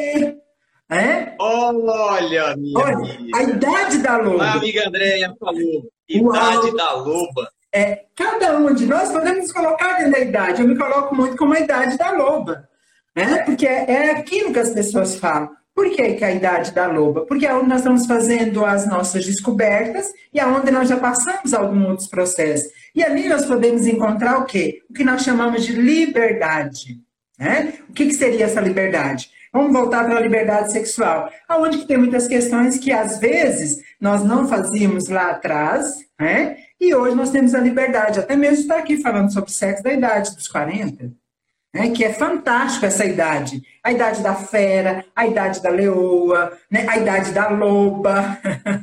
É? 0.89 1.36
Olha, 1.38 2.55
minha 2.55 2.79
Olha, 2.79 2.95
amiga. 2.95 3.38
a 3.38 3.43
idade 3.43 3.98
da 3.98 4.15
loba. 4.15 4.45
A 4.45 4.53
amiga 4.53 4.88
Andréia 4.88 5.36
falou. 5.38 5.91
Idade 6.07 6.67
Uau. 6.67 6.75
da 6.77 6.93
loba. 6.93 7.51
É, 7.74 8.05
cada 8.15 8.57
um 8.57 8.74
de 8.74 8.86
nós 8.86 9.12
podemos 9.12 9.51
colocar 9.51 9.98
dentro 9.98 10.13
da 10.13 10.19
idade. 10.19 10.62
Eu 10.62 10.67
me 10.69 10.77
coloco 10.77 11.13
muito 11.13 11.36
como 11.36 11.53
a 11.53 11.60
idade 11.60 11.98
da 11.98 12.12
loba. 12.12 12.69
Né? 13.13 13.43
Porque 13.43 13.67
é, 13.67 13.91
é 13.91 14.12
aquilo 14.12 14.53
que 14.53 14.60
as 14.60 14.69
pessoas 14.69 15.15
falam. 15.17 15.50
Por 15.82 15.90
que, 15.90 16.14
que 16.14 16.24
a 16.24 16.32
idade 16.32 16.72
da 16.74 16.86
loba? 16.86 17.26
Porque 17.26 17.44
é 17.44 17.56
onde 17.56 17.68
nós 17.68 17.80
estamos 17.80 18.06
fazendo 18.06 18.64
as 18.64 18.88
nossas 18.88 19.26
descobertas 19.26 20.12
e 20.32 20.40
é 20.40 20.46
onde 20.46 20.70
nós 20.70 20.88
já 20.88 20.96
passamos 20.96 21.56
alguns 21.56 21.88
outros 21.88 22.08
processos. 22.08 22.72
E 22.94 23.04
ali 23.04 23.28
nós 23.28 23.48
podemos 23.48 23.88
encontrar 23.88 24.38
o 24.38 24.46
quê? 24.46 24.84
O 24.88 24.94
que 24.94 25.04
nós 25.04 25.24
chamamos 25.24 25.66
de 25.66 25.74
liberdade. 25.74 27.00
Né? 27.40 27.74
O 27.90 27.94
que, 27.94 28.06
que 28.06 28.14
seria 28.14 28.46
essa 28.46 28.62
liberdade? 28.62 29.32
Vamos 29.52 29.74
voltar 29.74 30.06
para 30.06 30.18
a 30.18 30.22
liberdade 30.22 30.72
sexual, 30.72 31.32
aonde 31.50 31.80
que 31.80 31.88
tem 31.88 31.98
muitas 31.98 32.28
questões 32.28 32.78
que 32.78 32.92
às 32.92 33.20
vezes 33.20 33.82
nós 34.00 34.24
não 34.24 34.48
fazíamos 34.48 35.10
lá 35.10 35.32
atrás, 35.32 35.96
né? 36.20 36.58
E 36.80 36.94
hoje 36.94 37.16
nós 37.16 37.32
temos 37.32 37.56
a 37.56 37.60
liberdade, 37.60 38.20
até 38.20 38.36
mesmo 38.36 38.62
estar 38.62 38.78
aqui 38.78 39.02
falando 39.02 39.34
sobre 39.34 39.52
sexo 39.52 39.82
da 39.82 39.92
idade 39.92 40.36
dos 40.36 40.48
40 40.48 41.12
né, 41.74 41.90
que 41.92 42.04
é 42.04 42.13
fantástico 42.13 42.86
essa 42.86 43.06
idade. 43.06 43.62
A 43.84 43.92
idade 43.92 44.22
da 44.22 44.36
fera, 44.36 45.06
a 45.16 45.25
idade 45.25 45.62
da 45.62 45.70
leoa, 45.70 46.58
né, 46.70 46.86
a 46.88 46.98
idade 46.98 47.32
da 47.32 47.50
loba. 47.50 48.38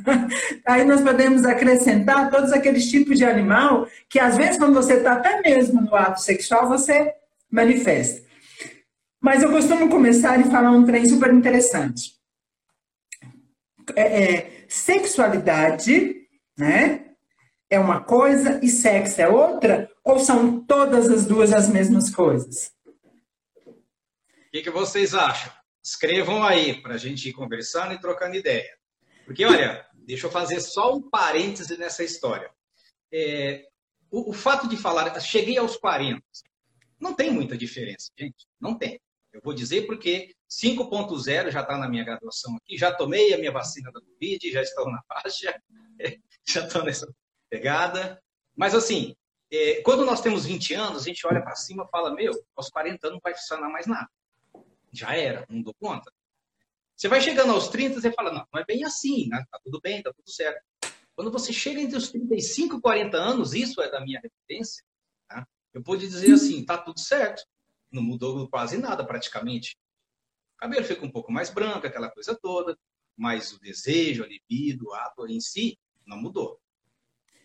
Aí 0.65 0.83
nós 0.85 1.01
podemos 1.01 1.45
acrescentar 1.45 2.29
todos 2.31 2.51
aqueles 2.51 2.89
tipos 2.89 3.17
de 3.17 3.25
animal 3.25 3.87
que, 4.09 4.19
às 4.19 4.35
vezes, 4.35 4.57
quando 4.57 4.73
você 4.73 4.95
está 4.95 5.13
até 5.13 5.41
mesmo 5.41 5.81
no 5.81 5.95
ato 5.95 6.21
sexual, 6.21 6.67
você 6.67 7.13
manifesta. 7.51 8.27
Mas 9.21 9.43
eu 9.43 9.51
costumo 9.51 9.89
começar 9.89 10.39
e 10.39 10.49
falar 10.49 10.71
um 10.71 10.85
trem 10.85 11.05
super 11.05 11.33
interessante. 11.33 12.13
É, 13.95 14.23
é, 14.23 14.51
sexualidade, 14.67 16.15
né? 16.57 17.05
É 17.71 17.79
uma 17.79 18.01
coisa 18.01 18.59
e 18.63 18.69
sexo 18.69 19.21
é 19.21 19.27
outra? 19.27 19.89
Ou 20.03 20.19
são 20.19 20.59
todas 20.61 21.07
as 21.07 21.25
duas 21.25 21.53
as 21.53 21.69
mesmas 21.69 22.09
coisas? 22.09 22.71
O 24.49 24.51
que, 24.51 24.63
que 24.63 24.71
vocês 24.71 25.13
acham? 25.13 25.53
Escrevam 25.83 26.43
aí 26.43 26.81
para 26.81 26.95
a 26.95 26.97
gente 26.97 27.29
ir 27.29 27.33
conversando 27.33 27.93
e 27.93 28.01
trocando 28.01 28.35
ideia. 28.35 28.75
Porque, 29.23 29.45
olha, 29.45 29.87
deixa 29.93 30.25
eu 30.25 30.31
fazer 30.31 30.59
só 30.59 30.95
um 30.95 31.07
parêntese 31.07 31.77
nessa 31.77 32.03
história. 32.03 32.49
É, 33.13 33.63
o, 34.09 34.31
o, 34.31 34.33
fato 34.33 34.67
de 34.67 34.75
falar, 34.75 35.19
cheguei 35.19 35.59
aos 35.59 35.77
40, 35.77 36.19
não 36.99 37.13
tem 37.13 37.29
muita 37.29 37.55
diferença, 37.55 38.11
gente. 38.17 38.47
Não 38.59 38.75
tem. 38.75 38.99
Eu 39.31 39.39
vou 39.43 39.53
dizer 39.53 39.85
porque 39.85 40.33
5.0 40.49 41.51
já 41.51 41.61
está 41.61 41.77
na 41.77 41.87
minha 41.87 42.03
graduação 42.03 42.55
aqui, 42.55 42.75
já 42.75 42.91
tomei 42.91 43.31
a 43.31 43.37
minha 43.37 43.51
vacina 43.51 43.91
da 43.91 44.01
Covid, 44.01 44.51
já 44.51 44.63
estou 44.63 44.89
na 44.89 45.03
faixa, 45.03 45.61
já 46.43 46.65
estou 46.65 46.83
nessa 46.83 47.07
pegada. 47.51 48.19
Mas, 48.57 48.73
assim, 48.73 49.15
é, 49.51 49.83
quando 49.83 50.03
nós 50.07 50.21
temos 50.21 50.47
20 50.47 50.73
anos, 50.73 51.03
a 51.03 51.05
gente 51.05 51.27
olha 51.27 51.43
para 51.43 51.55
cima 51.55 51.83
e 51.83 51.91
fala: 51.91 52.15
Meu, 52.15 52.33
aos 52.55 52.71
40 52.71 53.05
anos 53.05 53.17
não 53.17 53.21
vai 53.23 53.35
funcionar 53.35 53.69
mais 53.69 53.85
nada. 53.85 54.09
Já 54.91 55.15
era, 55.15 55.45
não 55.49 55.61
dou 55.61 55.73
conta. 55.73 56.11
Você 56.95 57.07
vai 57.07 57.21
chegando 57.21 57.53
aos 57.53 57.69
30, 57.69 58.01
você 58.01 58.11
fala: 58.11 58.31
Não, 58.31 58.45
não 58.51 58.61
é 58.61 58.65
bem 58.65 58.83
assim, 58.83 59.27
né? 59.29 59.43
Tá 59.49 59.59
tudo 59.63 59.79
bem, 59.81 60.03
tá 60.03 60.11
tudo 60.13 60.29
certo. 60.29 60.61
Quando 61.15 61.31
você 61.31 61.51
chega 61.51 61.81
entre 61.81 61.97
os 61.97 62.09
35 62.09 62.77
e 62.77 62.81
40 62.81 63.17
anos, 63.17 63.53
isso 63.53 63.81
é 63.81 63.89
da 63.89 64.01
minha 64.01 64.21
referência, 64.21 64.83
tá? 65.27 65.47
eu 65.73 65.81
pude 65.83 66.07
dizer 66.07 66.33
assim: 66.33 66.65
tá 66.65 66.77
tudo 66.77 66.99
certo. 66.99 67.43
Não 67.91 68.03
mudou 68.03 68.47
quase 68.49 68.77
nada, 68.77 69.05
praticamente. 69.05 69.77
O 70.55 70.59
cabelo 70.59 70.85
fica 70.85 71.05
um 71.05 71.11
pouco 71.11 71.31
mais 71.31 71.49
branco, 71.49 71.87
aquela 71.87 72.11
coisa 72.11 72.37
toda, 72.41 72.77
mas 73.17 73.53
o 73.53 73.59
desejo, 73.59 74.23
a 74.23 74.27
libido, 74.27 74.89
o 74.89 74.93
ato 74.93 75.25
em 75.27 75.39
si, 75.39 75.77
não 76.05 76.17
mudou. 76.17 76.59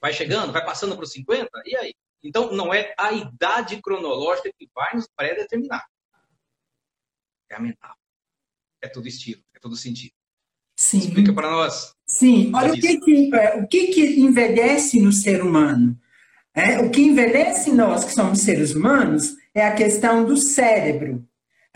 Vai 0.00 0.12
chegando, 0.12 0.52
vai 0.52 0.64
passando 0.64 0.94
para 0.96 1.04
os 1.04 1.12
50, 1.12 1.48
e 1.64 1.76
aí? 1.76 1.94
Então, 2.22 2.52
não 2.52 2.72
é 2.72 2.94
a 2.98 3.12
idade 3.12 3.80
cronológica 3.80 4.50
que 4.58 4.68
vai 4.74 4.94
nos 4.94 5.06
pré-determinar. 5.16 5.84
É 7.50 7.56
a 7.56 7.60
mental. 7.60 7.94
É 8.82 8.88
tudo 8.88 9.08
estilo, 9.08 9.42
é 9.54 9.58
tudo 9.58 9.76
sentido. 9.76 10.12
Sim. 10.76 10.98
Explica 10.98 11.32
para 11.32 11.50
nós. 11.50 11.94
Sim, 12.06 12.52
olha 12.54 12.72
o 12.72 12.74
que, 12.74 13.00
que, 13.00 13.34
é, 13.34 13.56
o 13.56 13.66
que, 13.66 13.86
que 13.88 14.20
envelhece 14.20 15.00
no 15.00 15.12
ser 15.12 15.42
humano. 15.42 15.98
É, 16.54 16.78
o 16.78 16.90
que 16.90 17.02
envelhece 17.02 17.72
nós, 17.72 18.04
que 18.04 18.12
somos 18.12 18.40
seres 18.40 18.74
humanos, 18.74 19.34
é 19.54 19.66
a 19.66 19.74
questão 19.74 20.24
do 20.24 20.36
cérebro. 20.36 21.26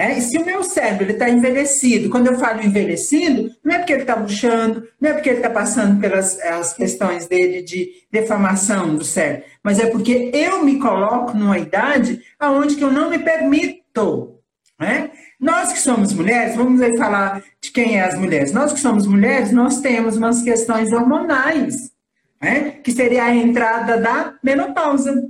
É, 0.01 0.17
e 0.17 0.21
se 0.21 0.39
o 0.39 0.47
meu 0.47 0.63
cérebro 0.63 1.11
está 1.11 1.29
envelhecido, 1.29 2.09
quando 2.09 2.29
eu 2.29 2.39
falo 2.39 2.63
envelhecido, 2.63 3.51
não 3.65 3.75
é 3.75 3.79
porque 3.79 3.93
ele 3.93 4.03
está 4.03 4.15
murchando, 4.15 4.87
não 5.01 5.11
é 5.11 5.13
porque 5.15 5.29
ele 5.29 5.39
está 5.39 5.51
passando 5.51 6.01
pelas 6.01 6.39
as 6.39 6.73
questões 6.73 7.27
dele 7.27 7.63
de 7.63 8.05
deformação 8.09 8.95
do 8.95 9.05
cérebro, 9.05 9.47
mas 9.61 9.81
é 9.81 9.87
porque 9.87 10.31
eu 10.33 10.65
me 10.65 10.79
coloco 10.79 11.37
numa 11.37 11.59
idade 11.59 12.23
aonde 12.39 12.77
que 12.77 12.85
eu 12.85 12.93
não 12.93 13.11
me 13.11 13.19
permito. 13.19 14.39
Né? 14.79 15.11
Nós 15.38 15.73
que 15.73 15.78
somos 15.78 16.12
mulheres, 16.12 16.57
vamos 16.57 16.80
aí 16.80 16.97
falar 16.97 17.45
de 17.61 17.71
quem 17.71 17.97
é 17.97 18.02
as 18.02 18.18
mulheres. 18.18 18.52
Nós 18.52 18.73
que 18.73 18.80
somos 18.80 19.07
mulheres, 19.07 19.52
nós 19.52 19.80
temos 19.80 20.16
umas 20.16 20.42
questões 20.42 20.92
hormonais, 20.92 21.92
né? 22.40 22.73
que 22.83 22.90
seria 22.90 23.25
a 23.25 23.35
entrada 23.35 23.99
da 23.99 24.35
menopausa. 24.42 25.28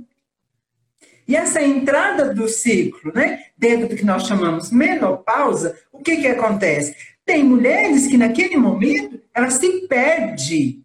E 1.27 1.35
essa 1.35 1.61
entrada 1.61 2.33
do 2.33 2.47
ciclo, 2.49 3.13
né, 3.13 3.39
dentro 3.55 3.87
do 3.87 3.95
que 3.95 4.03
nós 4.03 4.25
chamamos 4.25 4.71
menopausa, 4.71 5.77
o 5.93 5.99
que, 5.99 6.17
que 6.17 6.27
acontece? 6.27 6.95
Tem 7.23 7.43
mulheres 7.43 8.07
que 8.07 8.17
naquele 8.17 8.57
momento 8.57 9.21
ela 9.31 9.51
se 9.51 9.87
perde. 9.87 10.81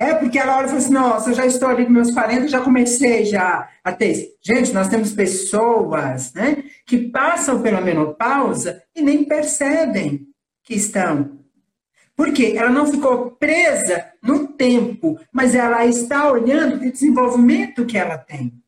É 0.00 0.14
porque 0.14 0.38
ela 0.38 0.56
olha 0.56 0.64
e 0.64 0.68
fala 0.68 0.78
assim, 0.78 0.92
nossa, 0.94 1.28
eu 1.28 1.34
já 1.34 1.44
estou 1.44 1.68
ali 1.68 1.84
com 1.84 1.92
meus 1.92 2.10
40, 2.10 2.48
já 2.48 2.62
comecei 2.62 3.26
já 3.26 3.68
a 3.84 3.92
ter. 3.92 4.30
Gente, 4.40 4.72
nós 4.72 4.88
temos 4.88 5.12
pessoas 5.12 6.32
né, 6.32 6.64
que 6.86 7.10
passam 7.10 7.60
pela 7.60 7.82
menopausa 7.82 8.82
e 8.96 9.02
nem 9.02 9.24
percebem 9.24 10.26
que 10.64 10.72
estão. 10.72 11.38
Porque 12.16 12.54
ela 12.56 12.70
não 12.70 12.86
ficou 12.86 13.32
presa 13.32 14.06
no 14.22 14.48
tempo, 14.48 15.20
mas 15.30 15.54
ela 15.54 15.84
está 15.84 16.32
olhando 16.32 16.76
o 16.76 16.90
desenvolvimento 16.90 17.84
que 17.84 17.98
ela 17.98 18.16
tem. 18.16 18.59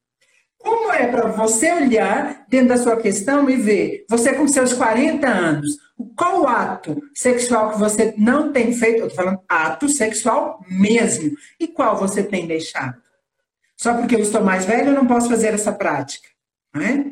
Como 0.62 0.92
é 0.92 1.07
para 1.07 1.28
você 1.28 1.73
olhar 1.73 2.45
dentro 2.49 2.69
da 2.69 2.76
sua 2.76 2.97
questão 2.97 3.49
e 3.50 3.57
ver, 3.57 4.04
você 4.09 4.33
com 4.33 4.47
seus 4.47 4.73
40 4.73 5.26
anos, 5.26 5.76
qual 6.16 6.47
ato 6.47 7.00
sexual 7.14 7.73
que 7.73 7.78
você 7.78 8.14
não 8.16 8.52
tem 8.52 8.73
feito? 8.73 9.00
Eu 9.00 9.07
estou 9.09 9.25
falando 9.25 9.40
ato 9.49 9.88
sexual 9.88 10.64
mesmo. 10.69 11.33
E 11.59 11.69
qual 11.69 11.97
você 11.97 12.23
tem 12.23 12.47
deixado? 12.47 13.00
Só 13.76 13.95
porque 13.95 14.14
eu 14.14 14.21
estou 14.21 14.42
mais 14.42 14.64
velho, 14.64 14.90
eu 14.90 14.95
não 14.95 15.07
posso 15.07 15.28
fazer 15.28 15.54
essa 15.54 15.73
prática. 15.73 16.28
Não 16.75 16.83
é? 16.83 17.07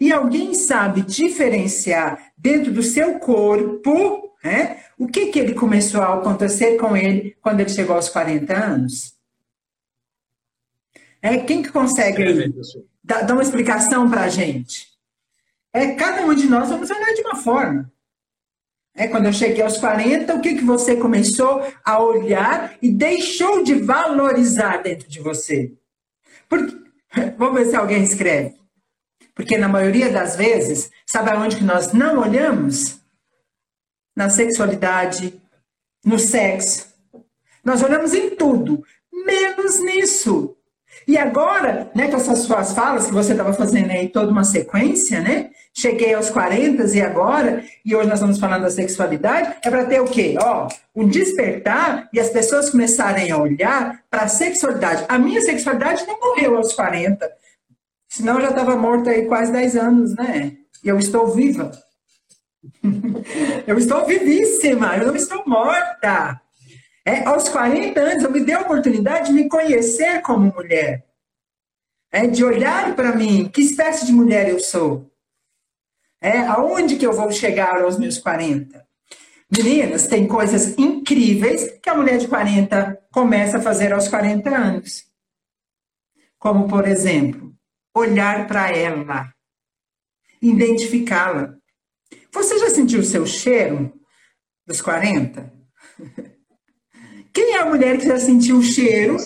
E 0.00 0.12
alguém 0.12 0.54
sabe 0.54 1.02
diferenciar 1.02 2.32
dentro 2.36 2.72
do 2.72 2.82
seu 2.82 3.18
corpo 3.18 4.24
né, 4.44 4.80
o 4.98 5.08
que, 5.08 5.26
que 5.26 5.38
ele 5.38 5.54
começou 5.54 6.02
a 6.02 6.14
acontecer 6.14 6.76
com 6.76 6.94
ele 6.94 7.34
quando 7.40 7.60
ele 7.60 7.70
chegou 7.70 7.96
aos 7.96 8.10
40 8.10 8.54
anos? 8.54 9.14
É, 11.24 11.38
quem 11.38 11.62
que 11.62 11.72
consegue 11.72 12.52
dar, 13.02 13.22
dar 13.22 13.32
uma 13.32 13.42
explicação 13.42 14.10
para 14.10 14.24
a 14.24 14.28
gente? 14.28 14.88
É, 15.72 15.94
cada 15.94 16.20
um 16.26 16.34
de 16.34 16.46
nós 16.46 16.68
vamos 16.68 16.90
olhar 16.90 17.14
de 17.14 17.22
uma 17.22 17.36
forma. 17.36 17.90
É, 18.94 19.08
quando 19.08 19.24
eu 19.24 19.32
cheguei 19.32 19.62
aos 19.62 19.78
40, 19.78 20.34
o 20.34 20.42
que, 20.42 20.56
que 20.56 20.64
você 20.64 20.96
começou 20.96 21.66
a 21.82 21.98
olhar 21.98 22.76
e 22.82 22.92
deixou 22.92 23.64
de 23.64 23.72
valorizar 23.72 24.82
dentro 24.82 25.08
de 25.08 25.18
você? 25.18 25.72
Porque, 26.46 26.76
vamos 27.38 27.54
ver 27.54 27.70
se 27.70 27.76
alguém 27.76 28.02
escreve. 28.02 28.56
Porque 29.34 29.56
na 29.56 29.66
maioria 29.66 30.12
das 30.12 30.36
vezes, 30.36 30.90
sabe 31.06 31.30
aonde 31.30 31.56
que 31.56 31.64
nós 31.64 31.90
não 31.94 32.18
olhamos? 32.20 33.00
Na 34.14 34.28
sexualidade, 34.28 35.40
no 36.04 36.18
sexo. 36.18 36.86
Nós 37.64 37.82
olhamos 37.82 38.12
em 38.12 38.36
tudo, 38.36 38.84
menos 39.10 39.80
nisso. 39.80 40.53
E 41.06 41.18
agora, 41.18 41.90
né, 41.94 42.08
com 42.08 42.16
essas 42.16 42.40
suas 42.40 42.72
falas 42.72 43.06
que 43.06 43.12
você 43.12 43.32
estava 43.32 43.52
fazendo 43.52 43.90
aí 43.90 44.08
toda 44.08 44.30
uma 44.30 44.44
sequência, 44.44 45.20
né? 45.20 45.50
Cheguei 45.72 46.14
aos 46.14 46.30
40 46.30 46.84
e 46.96 47.02
agora, 47.02 47.64
e 47.84 47.94
hoje 47.94 48.08
nós 48.08 48.18
estamos 48.18 48.38
falando 48.38 48.62
da 48.62 48.70
sexualidade, 48.70 49.56
é 49.62 49.70
para 49.70 49.84
ter 49.86 50.00
o 50.00 50.06
quê? 50.06 50.36
Ó, 50.40 50.68
um 50.94 51.08
despertar 51.08 52.08
e 52.12 52.20
as 52.20 52.30
pessoas 52.30 52.70
começarem 52.70 53.30
a 53.30 53.38
olhar 53.38 54.00
para 54.10 54.22
a 54.22 54.28
sexualidade. 54.28 55.04
A 55.08 55.18
minha 55.18 55.40
sexualidade 55.40 56.06
não 56.06 56.18
morreu 56.20 56.56
aos 56.56 56.72
40, 56.72 57.30
senão 58.08 58.36
eu 58.36 58.42
já 58.42 58.50
estava 58.50 58.76
morta 58.76 59.10
aí 59.10 59.26
quase 59.26 59.52
10 59.52 59.76
anos, 59.76 60.14
né? 60.14 60.52
E 60.82 60.88
eu 60.88 60.98
estou 60.98 61.26
viva. 61.28 61.72
eu 63.66 63.76
estou 63.76 64.06
vivíssima, 64.06 64.96
eu 64.96 65.08
não 65.08 65.16
estou 65.16 65.42
morta. 65.46 66.40
É, 67.06 67.22
aos 67.24 67.50
40 67.50 68.00
anos, 68.00 68.24
eu 68.24 68.30
me 68.30 68.40
dei 68.40 68.54
a 68.54 68.62
oportunidade 68.62 69.26
de 69.26 69.34
me 69.34 69.48
conhecer 69.48 70.22
como 70.22 70.52
mulher. 70.54 71.06
É, 72.10 72.26
de 72.26 72.42
olhar 72.42 72.96
para 72.96 73.14
mim, 73.14 73.48
que 73.48 73.60
espécie 73.60 74.06
de 74.06 74.12
mulher 74.12 74.48
eu 74.48 74.58
sou. 74.58 75.10
É, 76.20 76.38
aonde 76.38 76.96
que 76.96 77.06
eu 77.06 77.12
vou 77.12 77.30
chegar 77.30 77.82
aos 77.82 77.98
meus 77.98 78.16
40? 78.16 78.82
Meninas, 79.54 80.06
tem 80.06 80.26
coisas 80.26 80.78
incríveis 80.78 81.78
que 81.82 81.90
a 81.90 81.94
mulher 81.94 82.18
de 82.18 82.26
40 82.26 83.06
começa 83.12 83.58
a 83.58 83.62
fazer 83.62 83.92
aos 83.92 84.08
40 84.08 84.48
anos. 84.48 85.04
Como, 86.38 86.66
por 86.66 86.88
exemplo, 86.88 87.54
olhar 87.94 88.46
para 88.46 88.70
ela, 88.70 89.30
identificá-la. 90.40 91.54
Você 92.32 92.58
já 92.58 92.70
sentiu 92.70 93.00
o 93.00 93.04
seu 93.04 93.26
cheiro 93.26 93.92
dos 94.66 94.80
40? 94.80 95.52
Quem 97.34 97.54
é 97.54 97.58
a 97.58 97.66
mulher 97.66 97.98
que 97.98 98.06
já 98.06 98.16
sentiu 98.16 98.58
o 98.58 98.62
cheiro 98.62 99.16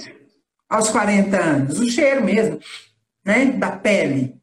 aos 0.66 0.88
40 0.88 1.36
anos? 1.36 1.78
O 1.78 1.86
cheiro 1.90 2.24
mesmo, 2.24 2.58
né? 3.22 3.44
Da 3.52 3.70
pele. 3.72 4.34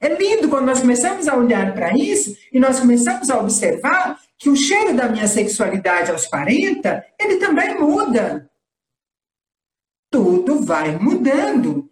É 0.00 0.08
lindo 0.08 0.48
quando 0.48 0.66
nós 0.66 0.80
começamos 0.80 1.26
a 1.26 1.36
olhar 1.36 1.74
para 1.74 1.96
isso 1.96 2.36
e 2.52 2.60
nós 2.60 2.78
começamos 2.78 3.28
a 3.30 3.40
observar 3.40 4.20
que 4.38 4.48
o 4.48 4.54
cheiro 4.54 4.94
da 4.94 5.08
minha 5.08 5.26
sexualidade 5.26 6.12
aos 6.12 6.26
40, 6.26 7.04
ele 7.18 7.38
também 7.38 7.80
muda. 7.80 8.48
Tudo 10.08 10.60
vai 10.60 10.96
mudando. 10.98 11.90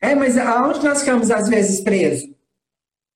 É, 0.00 0.14
mas 0.14 0.38
aonde 0.38 0.82
nós 0.82 1.00
ficamos 1.00 1.30
às 1.30 1.48
vezes 1.48 1.80
presos? 1.80 2.30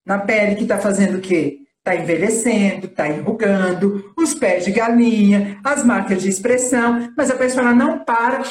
Na 0.04 0.18
pele 0.18 0.56
que 0.56 0.62
está 0.62 0.78
fazendo 0.78 1.18
o 1.18 1.20
quê? 1.20 1.60
Está 1.88 2.02
envelhecendo, 2.02 2.84
está 2.84 3.08
enrugando, 3.08 4.12
os 4.14 4.34
pés 4.34 4.66
de 4.66 4.72
galinha, 4.72 5.58
as 5.64 5.82
marcas 5.82 6.20
de 6.20 6.28
expressão, 6.28 7.14
mas 7.16 7.30
a 7.30 7.34
pessoa 7.34 7.74
não 7.74 8.04
para 8.04 8.42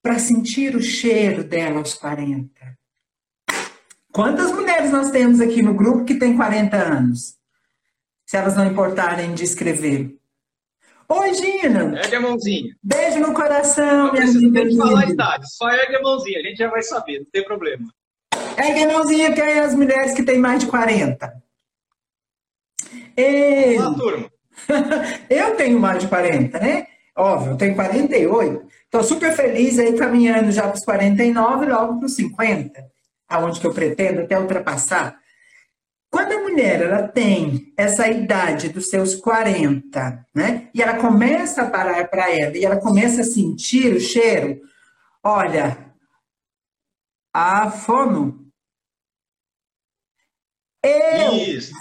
para 0.00 0.20
sentir 0.20 0.76
o 0.76 0.80
cheiro 0.80 1.42
dela 1.42 1.80
aos 1.80 1.94
40. 1.94 2.48
Quantas 4.12 4.52
mulheres 4.52 4.92
nós 4.92 5.10
temos 5.10 5.40
aqui 5.40 5.60
no 5.60 5.74
grupo 5.74 6.04
que 6.04 6.14
tem 6.14 6.36
40 6.36 6.76
anos? 6.76 7.34
Se 8.24 8.36
elas 8.36 8.56
não 8.56 8.64
importarem 8.64 9.34
de 9.34 9.42
escrever. 9.42 10.16
Oi, 11.08 11.34
Gina. 11.34 11.98
Ergue 11.98 12.14
a 12.14 12.20
mãozinha. 12.20 12.76
Beijo 12.80 13.18
no 13.18 13.34
coração, 13.34 14.06
não 14.06 14.12
minha 14.12 14.24
amiga. 14.24 14.64
Não 14.66 14.86
falar 14.86 15.00
a 15.00 15.10
idade, 15.10 15.52
só 15.52 15.68
ergue 15.68 15.96
a 15.96 16.02
mãozinha, 16.02 16.38
a 16.38 16.42
gente 16.42 16.58
já 16.58 16.70
vai 16.70 16.82
saber, 16.82 17.18
não 17.18 17.26
tem 17.32 17.44
problema. 17.44 17.92
Ergue 18.56 18.84
a 18.84 18.92
mãozinha 18.92 19.32
que 19.32 19.40
é 19.40 19.58
as 19.58 19.74
mulheres 19.74 20.14
que 20.14 20.22
têm 20.22 20.38
mais 20.38 20.60
de 20.60 20.68
40. 20.68 21.42
Ei. 23.16 23.78
Olá, 23.78 23.94
turma. 23.94 24.30
eu 25.30 25.56
tenho 25.56 25.80
mais 25.80 26.02
de 26.02 26.08
40, 26.08 26.58
né? 26.58 26.86
Óbvio, 27.16 27.52
eu 27.52 27.56
tenho 27.56 27.74
48. 27.74 28.66
Estou 28.84 29.02
super 29.02 29.32
feliz 29.34 29.78
aí 29.78 29.96
caminhando 29.96 30.50
já 30.50 30.62
para 30.62 30.74
os 30.74 30.84
49 30.84 31.66
e 31.66 31.68
logo 31.68 31.98
para 31.98 32.06
os 32.06 32.14
50, 32.14 32.84
aonde 33.28 33.60
que 33.60 33.66
eu 33.66 33.72
pretendo 33.72 34.20
até 34.22 34.38
ultrapassar. 34.38 35.16
Quando 36.10 36.32
a 36.32 36.42
mulher 36.42 36.82
ela 36.82 37.08
tem 37.08 37.72
essa 37.74 38.06
idade 38.06 38.68
dos 38.68 38.90
seus 38.90 39.14
40, 39.14 40.26
né? 40.34 40.68
E 40.74 40.82
ela 40.82 40.98
começa 40.98 41.62
a 41.62 41.70
parar 41.70 42.06
para 42.08 42.30
ela 42.30 42.56
e 42.56 42.64
ela 42.64 42.76
começa 42.76 43.22
a 43.22 43.24
sentir 43.24 43.94
o 43.94 44.00
cheiro, 44.00 44.60
olha, 45.24 45.92
a 47.32 47.70
fono. 47.70 48.41
Eu. 50.82 51.34
Isso. 51.34 51.72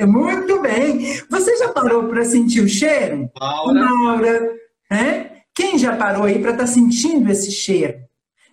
Muito 0.06 0.60
bem. 0.60 1.20
Você 1.30 1.56
já 1.56 1.68
parou 1.68 2.08
para 2.08 2.24
sentir 2.24 2.60
o 2.60 2.68
cheiro? 2.68 3.30
Laura. 3.38 3.80
Laura. 3.80 4.50
Né? 4.90 5.30
Quem 5.54 5.78
já 5.78 5.96
parou 5.96 6.24
aí 6.24 6.38
para 6.40 6.52
estar 6.52 6.64
tá 6.64 6.66
sentindo 6.66 7.30
esse 7.30 7.52
cheiro? 7.52 8.00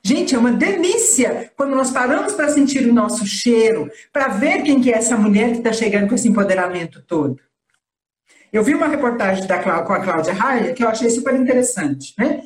Gente, 0.03 0.33
é 0.33 0.37
uma 0.37 0.51
delícia 0.51 1.51
quando 1.57 1.75
nós 1.75 1.91
paramos 1.91 2.33
para 2.33 2.49
sentir 2.49 2.87
o 2.87 2.93
nosso 2.93 3.25
cheiro, 3.25 3.91
para 4.13 4.29
ver 4.29 4.61
quem 4.63 4.81
que 4.81 4.91
é 4.91 4.97
essa 4.97 5.17
mulher 5.17 5.51
que 5.51 5.57
está 5.57 5.73
chegando 5.73 6.07
com 6.07 6.15
esse 6.15 6.27
empoderamento 6.27 7.03
todo. 7.05 7.39
Eu 8.51 8.63
vi 8.63 8.73
uma 8.73 8.87
reportagem 8.87 9.45
da, 9.45 9.59
com 9.59 9.93
a 9.93 9.99
Cláudia 10.01 10.33
Raia 10.33 10.73
que 10.73 10.83
eu 10.83 10.89
achei 10.89 11.09
super 11.09 11.35
interessante, 11.35 12.13
né? 12.17 12.41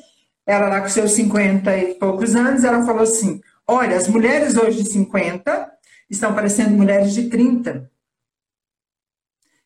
Ela 0.46 0.68
lá 0.68 0.82
com 0.82 0.90
seus 0.90 1.12
50 1.12 1.78
e 1.78 1.94
poucos 1.96 2.36
anos, 2.36 2.64
ela 2.64 2.86
falou 2.86 3.04
assim, 3.04 3.40
olha, 3.68 3.96
as 3.96 4.08
mulheres 4.08 4.58
hoje 4.58 4.84
de 4.84 4.90
50 4.90 5.73
estão 6.14 6.34
parecendo 6.34 6.72
mulheres 6.72 7.14
de 7.14 7.30
30. 7.30 7.92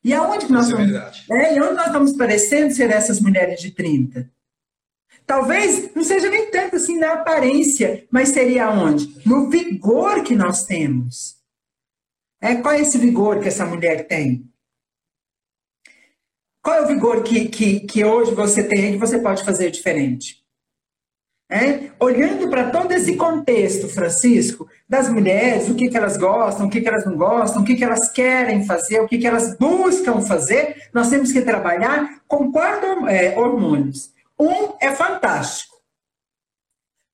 E 0.04 0.14
aonde 0.14 0.46
que 0.46 0.52
nós 0.52 0.68
Isso 0.68 0.78
é 0.78 0.86
estamos, 0.86 1.30
é, 1.30 1.56
e 1.56 1.62
onde 1.62 1.74
nós 1.74 1.88
estamos 1.88 2.14
parecendo 2.14 2.74
ser 2.74 2.90
essas 2.90 3.20
mulheres 3.20 3.60
de 3.60 3.72
30? 3.72 4.30
Talvez 5.26 5.94
não 5.94 6.04
seja 6.04 6.30
nem 6.30 6.50
tanto 6.50 6.78
assim 6.78 6.98
na 6.98 7.14
aparência, 7.14 8.08
mas 8.10 8.30
seria 8.30 8.70
onde? 8.72 9.22
No 9.26 9.50
vigor 9.50 10.24
que 10.24 10.34
nós 10.34 10.66
temos. 10.66 11.36
É, 12.40 12.56
qual 12.56 12.74
é 12.74 12.82
esse 12.82 12.98
vigor 12.98 13.42
que 13.42 13.50
essa 13.50 13.66
mulher 13.66 14.08
tem? 14.08 14.50
Qual 16.62 16.76
é 16.76 16.82
o 16.82 16.88
vigor 16.88 17.24
que, 17.24 17.50
que, 17.50 17.82
que 17.82 18.06
hoje 18.06 18.34
você 18.34 18.64
tem 18.64 18.90
e 18.90 18.92
que 18.94 18.98
você 18.98 19.20
pode 19.20 19.44
fazer 19.44 19.72
diferente? 19.72 20.47
É? 21.50 21.92
Olhando 21.98 22.50
para 22.50 22.70
todo 22.72 22.92
esse 22.92 23.16
contexto, 23.16 23.88
Francisco, 23.88 24.68
das 24.88 25.08
mulheres, 25.08 25.70
o 25.70 25.76
que, 25.76 25.90
que 25.90 25.96
elas 25.96 26.18
gostam, 26.18 26.68
o 26.68 26.70
que, 26.70 26.82
que 26.82 26.90
elas 26.90 27.06
não 27.06 27.16
gostam, 27.16 27.62
o 27.62 27.66
que, 27.66 27.76
que 27.76 27.86
elas 27.86 28.10
querem 28.10 28.66
fazer, 28.66 29.00
o 29.00 29.08
que, 29.08 29.18
que 29.18 29.26
elas 29.26 29.58
buscam 29.58 30.20
fazer, 30.22 30.90
nós 30.94 31.10
temos 31.10 31.32
que 31.32 31.42
trabalhar 31.42 32.22
com 32.28 32.52
quatro 32.52 33.08
é, 33.08 33.38
hormônios. 33.38 34.12
Um 34.38 34.74
é 34.82 34.92
fantástico. 34.92 35.78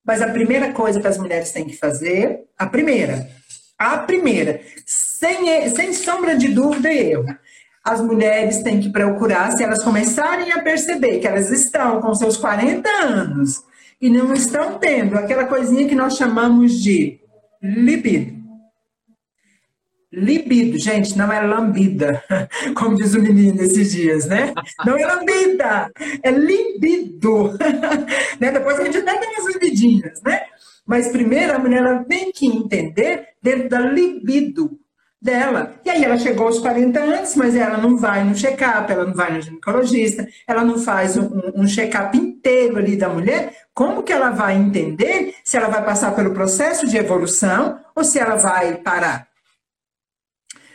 Mas 0.03 0.19
a 0.21 0.29
primeira 0.29 0.73
coisa 0.73 0.99
que 0.99 1.07
as 1.07 1.17
mulheres 1.17 1.51
têm 1.51 1.65
que 1.65 1.77
fazer, 1.77 2.41
a 2.57 2.65
primeira, 2.65 3.29
a 3.77 3.99
primeira, 3.99 4.61
sem, 4.85 5.69
sem 5.69 5.93
sombra 5.93 6.35
de 6.35 6.47
dúvida 6.47 6.91
e 6.91 7.11
erro, 7.11 7.37
as 7.83 8.01
mulheres 8.01 8.63
têm 8.63 8.79
que 8.79 8.89
procurar, 8.89 9.51
se 9.51 9.63
elas 9.63 9.83
começarem 9.83 10.51
a 10.51 10.61
perceber 10.61 11.19
que 11.19 11.27
elas 11.27 11.51
estão 11.51 12.01
com 12.01 12.15
seus 12.15 12.35
40 12.35 12.89
anos 12.89 13.63
e 14.03 14.09
não 14.09 14.33
estão 14.33 14.77
tendo 14.79 15.15
aquela 15.15 15.45
coisinha 15.45 15.87
que 15.87 15.95
nós 15.95 16.17
chamamos 16.17 16.73
de 16.83 17.21
libido. 17.61 18.43
Libido, 20.11 20.77
gente, 20.77 21.17
não 21.17 21.31
é 21.31 21.39
lambida, 21.39 22.21
como 22.75 22.97
diz 22.97 23.13
o 23.13 23.21
menino 23.21 23.61
esses 23.61 23.93
dias, 23.93 24.25
né? 24.25 24.53
Não 24.85 24.97
é 24.97 25.05
lambida, 25.05 25.89
é 26.21 26.31
libido. 26.31 27.57
né? 28.41 28.51
Depois 28.51 28.77
a 28.77 28.83
gente 28.83 28.97
até 28.97 29.17
tem 29.17 29.37
as 29.37 29.45
libidinhas, 29.53 30.21
né? 30.21 30.41
Mas 30.85 31.07
primeiro 31.07 31.55
a 31.55 31.59
mulher 31.59 31.77
ela 31.77 32.03
tem 32.03 32.29
que 32.29 32.45
entender 32.45 33.29
dentro 33.41 33.69
da 33.69 33.79
libido 33.79 34.77
dela. 35.23 35.79
E 35.85 35.89
aí 35.89 36.03
ela 36.03 36.17
chegou 36.17 36.47
aos 36.47 36.59
40 36.59 36.99
anos, 36.99 37.35
mas 37.35 37.55
ela 37.55 37.77
não 37.77 37.97
vai 37.97 38.25
no 38.25 38.35
check-up, 38.35 38.91
ela 38.91 39.05
não 39.05 39.13
vai 39.13 39.31
no 39.31 39.41
ginecologista, 39.41 40.27
ela 40.45 40.65
não 40.65 40.77
faz 40.77 41.15
um, 41.15 41.29
um 41.55 41.65
check-up 41.65 42.15
inteiro 42.17 42.77
ali 42.77 42.97
da 42.97 43.07
mulher. 43.07 43.55
Como 43.73 44.03
que 44.03 44.11
ela 44.11 44.31
vai 44.31 44.55
entender 44.55 45.33
se 45.43 45.55
ela 45.55 45.69
vai 45.69 45.83
passar 45.83 46.13
pelo 46.13 46.33
processo 46.33 46.85
de 46.85 46.97
evolução 46.97 47.79
ou 47.95 48.03
se 48.03 48.19
ela 48.19 48.35
vai 48.35 48.75
parar? 48.75 49.29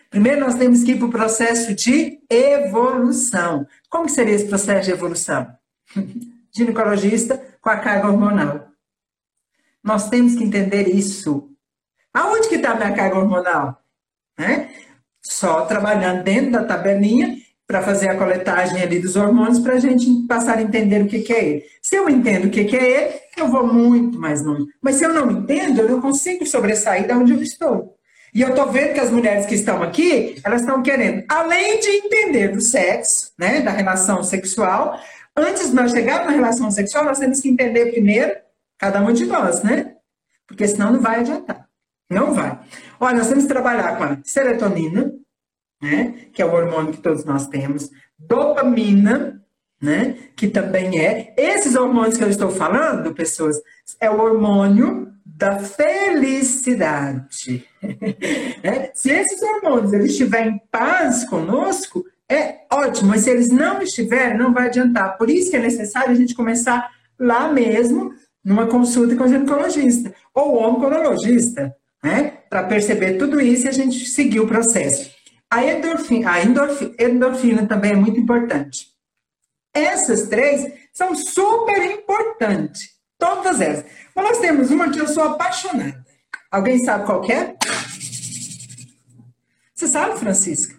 Primeiro, 0.09 0.41
nós 0.41 0.55
temos 0.55 0.83
que 0.83 0.93
ir 0.93 0.99
para 0.99 1.07
o 1.07 1.11
processo 1.11 1.75
de 1.75 2.19
evolução. 2.31 3.67
Como 3.91 4.09
seria 4.09 4.35
esse 4.35 4.47
processo 4.47 4.87
de 4.87 4.93
evolução? 4.93 5.47
Ginecologista 6.57 7.39
com 7.61 7.69
a 7.69 7.77
carga 7.77 8.09
hormonal. 8.09 8.69
Nós 9.85 10.09
temos 10.09 10.35
que 10.35 10.43
entender 10.43 10.89
isso. 10.89 11.51
Aonde 12.15 12.49
que 12.49 12.55
está 12.55 12.71
a 12.71 12.77
minha 12.77 12.95
carga 12.95 13.19
hormonal? 13.19 13.83
Né? 14.39 14.71
Só 15.23 15.63
trabalhando 15.63 16.23
dentro 16.23 16.53
da 16.53 16.65
tabelinha 16.65 17.37
para 17.67 17.83
fazer 17.83 18.09
a 18.09 18.17
coletagem 18.17 18.81
ali 18.81 18.99
dos 18.99 19.15
hormônios 19.15 19.59
para 19.59 19.75
a 19.75 19.79
gente 19.79 20.27
passar 20.27 20.57
a 20.57 20.63
entender 20.63 21.03
o 21.03 21.07
que, 21.07 21.21
que 21.21 21.33
é 21.33 21.45
ele. 21.45 21.65
Se 21.83 21.97
eu 21.97 22.09
entendo 22.09 22.47
o 22.47 22.51
que, 22.51 22.65
que 22.65 22.77
é 22.77 22.91
ele, 22.91 23.21
eu 23.37 23.49
vou 23.49 23.67
muito 23.67 24.19
mais 24.19 24.43
longe. 24.43 24.65
Mas 24.81 24.97
se 24.97 25.05
eu 25.05 25.13
não 25.13 25.31
entendo, 25.31 25.81
eu 25.81 25.89
não 25.89 26.01
consigo 26.01 26.47
sobressair 26.47 27.07
de 27.07 27.13
onde 27.13 27.33
eu 27.35 27.43
estou. 27.43 27.99
E 28.35 28.41
eu 28.41 28.51
estou 28.51 28.71
vendo 28.71 28.95
que 28.95 29.01
as 29.01 29.11
mulheres 29.11 29.45
que 29.45 29.55
estão 29.55 29.83
aqui, 29.83 30.37
elas 30.45 30.63
estão 30.63 30.83
querendo, 30.83 31.25
além 31.29 31.81
de 31.81 31.89
entender 31.89 32.49
do 32.49 32.61
sexo, 32.61 33.33
né, 33.39 33.61
da 33.61 33.71
relação 33.71 34.23
sexual, 34.23 34.99
antes 35.37 35.71
de 35.71 35.75
nós 35.75 35.91
chegarmos 35.91 36.27
na 36.27 36.33
relação 36.33 36.71
sexual, 36.71 37.05
nós 37.05 37.19
temos 37.19 37.41
que 37.41 37.49
entender 37.49 37.87
primeiro 37.87 38.35
cada 38.79 39.01
um 39.03 39.13
de 39.13 39.27
nós, 39.27 39.63
né? 39.63 39.95
Porque 40.47 40.67
senão 40.67 40.93
não 40.93 41.01
vai 41.01 41.21
adiantar. 41.21 41.69
Não 42.11 42.33
vai. 42.33 42.59
Olha, 43.01 43.19
nós 43.19 43.29
temos 43.29 43.45
que 43.45 43.49
trabalhar 43.49 43.97
com 43.97 44.05
a 44.05 44.19
serotonina, 44.25 45.13
né, 45.81 46.27
que 46.33 46.43
é 46.43 46.45
o 46.45 46.53
hormônio 46.53 46.93
que 46.93 47.01
todos 47.01 47.25
nós 47.25 47.47
temos, 47.47 47.91
dopamina, 48.19 49.41
né, 49.81 50.17
que 50.35 50.49
também 50.49 51.01
é. 51.01 51.33
Esses 51.37 51.77
hormônios 51.77 52.17
que 52.17 52.25
eu 52.25 52.29
estou 52.29 52.51
falando, 52.51 53.15
pessoas, 53.15 53.57
é 54.01 54.11
o 54.11 54.21
hormônio 54.21 55.13
da 55.25 55.61
felicidade. 55.61 57.65
é? 58.63 58.91
Se 58.93 59.11
esses 59.11 59.41
hormônios 59.41 59.93
eles 59.93 60.11
estiverem 60.11 60.55
em 60.55 60.61
paz 60.71 61.25
conosco, 61.25 62.05
é 62.29 62.67
ótimo, 62.71 63.11
mas 63.11 63.23
se 63.23 63.31
eles 63.31 63.49
não 63.49 63.81
estiverem, 63.81 64.37
não 64.37 64.53
vai 64.53 64.67
adiantar. 64.67 65.17
Por 65.17 65.31
isso 65.31 65.51
que 65.51 65.57
é 65.57 65.61
necessário 65.61 66.11
a 66.11 66.15
gente 66.15 66.35
começar 66.35 66.91
lá 67.19 67.53
mesmo, 67.53 68.13
numa 68.45 68.67
consulta 68.67 69.15
com 69.15 69.25
o 69.25 69.29
ginecologista 69.29 70.13
ou 70.35 70.63
oncologista, 70.63 71.75
né? 72.03 72.39
Para 72.49 72.65
perceber 72.65 73.19
tudo 73.19 73.41
isso 73.41 73.67
e 73.67 73.69
a 73.69 73.73
gente 73.73 74.07
seguir 74.07 74.41
o 74.41 74.47
processo. 74.47 75.11
A 75.51 75.65
endorfina, 75.65 76.31
a 76.31 76.43
endorfina, 76.43 76.95
endorfina 76.99 77.67
também 77.67 77.93
é 77.93 77.97
muito 77.97 78.21
importante. 78.21 78.89
Essas 79.75 80.29
três 80.29 80.73
são 80.93 81.15
super 81.15 81.83
importantes. 81.91 82.91
Todas 83.19 83.61
elas. 83.61 83.85
Mas 84.15 84.25
nós 84.25 84.39
temos 84.39 84.71
uma 84.71 84.91
que 84.91 85.01
eu 85.01 85.09
sou 85.09 85.25
apaixonada. 85.25 86.05
Alguém 86.51 86.79
sabe 86.85 87.05
qual 87.05 87.25
é? 87.31 87.57
Você 89.75 89.89
sabe, 89.89 90.19
Francisca? 90.19 90.77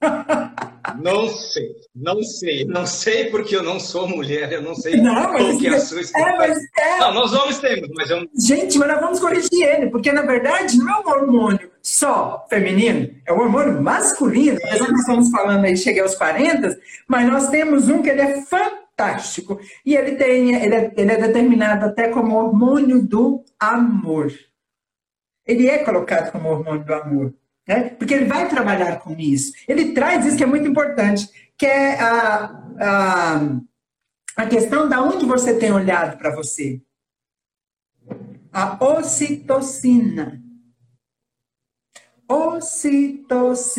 Não 0.94 1.28
sei, 1.28 1.74
não 1.94 2.22
sei, 2.22 2.64
não 2.64 2.86
sei 2.86 3.30
porque 3.30 3.56
eu 3.56 3.62
não 3.62 3.80
sou 3.80 4.08
mulher, 4.08 4.52
eu 4.52 4.62
não 4.62 4.74
sei 4.74 4.96
não, 4.96 5.14
qual 5.32 5.58
que 5.58 5.66
é 5.66 5.74
a 5.74 5.80
sua 5.80 6.00
é, 6.00 6.36
mas 6.36 6.58
é... 6.78 6.98
Não, 7.00 7.14
nós 7.14 7.32
homens 7.32 7.58
temos, 7.58 7.88
mas 7.94 8.10
eu... 8.10 8.28
Gente, 8.38 8.78
mas 8.78 8.88
nós 8.88 9.00
vamos 9.00 9.20
corrigir 9.20 9.62
ele, 9.62 9.90
porque 9.90 10.12
na 10.12 10.22
verdade 10.22 10.76
não 10.78 10.88
é 10.88 11.00
um 11.00 11.08
hormônio 11.08 11.70
só 11.82 12.46
feminino, 12.48 13.10
é 13.26 13.32
um 13.32 13.40
hormônio 13.40 13.80
masculino. 13.80 14.58
Nós 14.62 15.00
estamos 15.00 15.30
falando 15.30 15.64
aí, 15.64 15.76
cheguei 15.76 16.02
aos 16.02 16.14
40, 16.14 16.78
mas 17.08 17.28
nós 17.28 17.48
temos 17.48 17.88
um 17.88 18.02
que 18.02 18.10
ele 18.10 18.22
é 18.22 18.42
fantástico 18.42 18.86
fantástico. 18.96 19.60
E 19.84 19.94
ele, 19.94 20.16
tem, 20.16 20.54
ele, 20.54 20.74
é, 20.74 20.92
ele 20.96 21.12
é 21.12 21.16
determinado 21.20 21.84
até 21.84 22.08
como 22.08 22.36
hormônio 22.36 23.06
do 23.06 23.44
amor. 23.60 24.32
Ele 25.46 25.68
é 25.68 25.84
colocado 25.84 26.32
como 26.32 26.48
hormônio 26.48 26.84
do 26.84 26.94
amor. 26.94 27.34
Né? 27.66 27.90
Porque 27.90 28.14
ele 28.14 28.26
vai 28.26 28.48
trabalhar 28.48 29.00
com 29.00 29.12
isso. 29.18 29.52
Ele 29.66 29.92
traz 29.92 30.24
isso 30.24 30.36
que 30.36 30.44
é 30.44 30.46
muito 30.46 30.68
importante, 30.68 31.28
que 31.58 31.66
é 31.66 32.00
a, 32.00 32.62
a, 32.78 33.40
a 34.36 34.46
questão 34.46 34.88
da 34.88 35.02
onde 35.02 35.26
você 35.26 35.58
tem 35.58 35.72
olhado 35.72 36.16
para 36.18 36.34
você. 36.34 36.80
A 38.52 38.82
ocitocina. 38.84 40.40
Ocitocina 42.28 43.76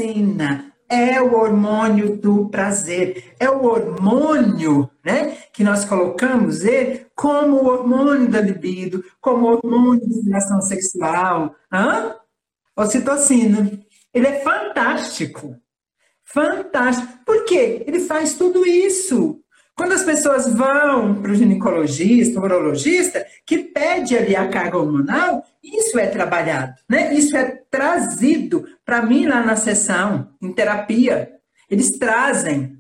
é 0.90 1.22
o 1.22 1.36
hormônio 1.36 2.16
do 2.18 2.48
prazer, 2.50 3.36
é 3.40 3.50
o 3.50 3.66
hormônio, 3.66 4.90
né, 5.04 5.38
que 5.52 5.64
nós 5.64 5.84
colocamos 5.84 6.64
ele 6.64 7.06
como 7.14 7.58
o 7.58 7.68
hormônio 7.68 8.30
da 8.30 8.40
libido, 8.40 9.04
como 9.20 9.48
o 9.48 9.56
hormônio 9.56 10.08
de 10.08 10.22
relação 10.22 10.62
sexual, 10.62 11.54
hã? 11.72 12.16
Ocitocina. 12.78 13.72
Ele 14.14 14.28
é 14.28 14.40
fantástico. 14.42 15.56
Fantástico. 16.24 17.08
Por 17.26 17.46
quê? 17.46 17.84
Ele 17.88 18.00
faz 18.02 18.36
tudo 18.36 18.66
isso. 18.66 19.42
Quando 19.76 19.94
as 19.94 20.04
pessoas 20.04 20.52
vão 20.52 21.22
para 21.22 21.32
o 21.32 21.36
ginecologista, 21.36 22.40
urologista, 22.40 23.26
que 23.46 23.60
pede 23.60 24.18
ali 24.18 24.36
a 24.36 24.48
carga 24.48 24.78
hormonal, 24.78 25.44
isso 25.64 26.00
é 26.00 26.08
trabalhado, 26.08 26.74
né? 26.90 27.14
Isso 27.14 27.38
é 27.38 27.62
trazido 27.70 28.66
para 28.84 29.04
mim 29.04 29.28
lá 29.28 29.44
na 29.46 29.56
sessão, 29.56 30.30
em 30.42 30.52
terapia. 30.52 31.32
Eles 31.70 31.92
trazem 31.92 32.78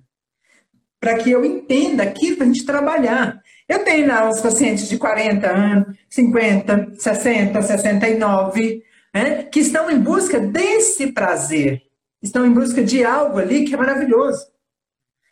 para 0.99 1.15
que 1.15 1.29
eu 1.29 1.45
entenda 1.45 2.01
aquilo 2.01 2.37
para 2.37 2.45
a 2.45 2.47
gente 2.47 2.65
trabalhar. 2.65 3.39
Eu 3.69 3.83
tenho 3.83 4.07
lá 4.07 4.27
os 4.29 4.41
pacientes 4.41 4.89
de 4.89 4.97
40 4.97 5.47
anos, 5.47 5.95
50, 6.09 6.93
60, 6.97 7.61
69, 7.61 8.83
né, 9.17 9.43
que 9.43 9.59
estão 9.59 9.89
em 9.89 9.99
busca 9.99 10.39
desse 10.39 11.11
prazer, 11.11 11.81
estão 12.21 12.45
em 12.45 12.53
busca 12.53 12.83
de 12.83 13.03
algo 13.03 13.39
ali 13.39 13.65
que 13.65 13.73
é 13.73 13.77
maravilhoso. 13.77 14.45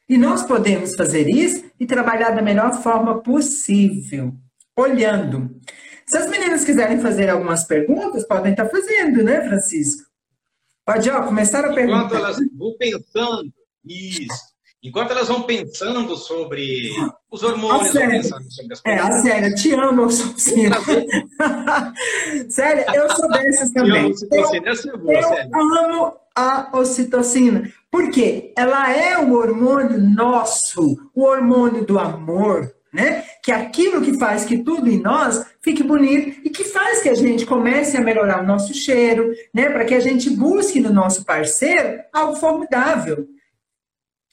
E 0.10 0.18
nós 0.18 0.44
podemos 0.44 0.96
fazer 0.96 1.30
isso 1.30 1.66
e 1.80 1.86
trabalhar 1.86 2.32
da 2.32 2.42
melhor 2.42 2.74
forma 2.82 3.22
possível, 3.22 4.34
olhando. 4.76 5.60
Se 6.08 6.18
as 6.18 6.28
meninas 6.30 6.64
quiserem 6.64 7.00
fazer 7.00 7.30
algumas 7.30 7.64
perguntas, 7.64 8.28
podem 8.28 8.52
estar 8.52 8.68
fazendo, 8.70 9.24
né, 9.24 9.48
Francisco? 9.48 10.04
Pode, 10.84 11.10
ó, 11.10 11.24
começar 11.24 11.66
a 11.66 11.74
perguntar. 11.74 12.06
Enquanto 12.06 12.16
elas 12.16 12.38
vão 12.56 12.76
pensando, 12.78 13.54
isso. 13.84 14.55
Enquanto 14.86 15.10
elas 15.10 15.28
vão 15.28 15.42
pensando 15.42 16.16
sobre 16.16 16.92
os 17.32 17.42
hormônios, 17.42 17.90
pensando 17.90 18.52
sobre 18.52 18.74
as 18.74 18.82
É, 18.86 19.00
a 19.00 19.12
sério, 19.20 19.56
te 19.56 19.74
amo, 19.74 20.04
eu 20.04 20.10
sou 20.12 20.32
Sério, 22.48 22.86
eu 22.94 23.10
sou 23.10 23.28
dessas 23.30 23.72
também. 23.72 24.14
Eu, 24.32 24.54
eu 25.60 25.86
amo 25.86 26.14
a 26.36 26.70
ocitocina. 26.78 27.68
Por 27.90 28.12
quê? 28.12 28.54
Ela 28.56 28.96
é 28.96 29.18
o 29.18 29.34
hormônio 29.34 30.00
nosso, 30.00 31.10
o 31.16 31.24
hormônio 31.24 31.84
do 31.84 31.98
amor, 31.98 32.72
né? 32.94 33.24
Que 33.42 33.52
é 33.52 33.56
aquilo 33.56 34.04
que 34.04 34.20
faz 34.20 34.46
que 34.46 34.60
tudo 34.60 34.88
em 34.88 35.02
nós 35.02 35.44
fique 35.62 35.82
bonito 35.82 36.42
e 36.46 36.50
que 36.52 36.64
faz 36.64 37.02
que 37.02 37.10
a 37.10 37.16
gente 37.16 37.44
comece 37.44 37.98
a 37.98 38.02
melhorar 38.02 38.44
o 38.44 38.46
nosso 38.46 38.72
cheiro, 38.72 39.34
né? 39.52 39.68
Para 39.68 39.84
que 39.84 39.96
a 39.96 40.00
gente 40.00 40.30
busque 40.30 40.80
no 40.80 40.94
nosso 40.94 41.26
parceiro 41.26 42.02
algo 42.14 42.36
formidável. 42.36 43.28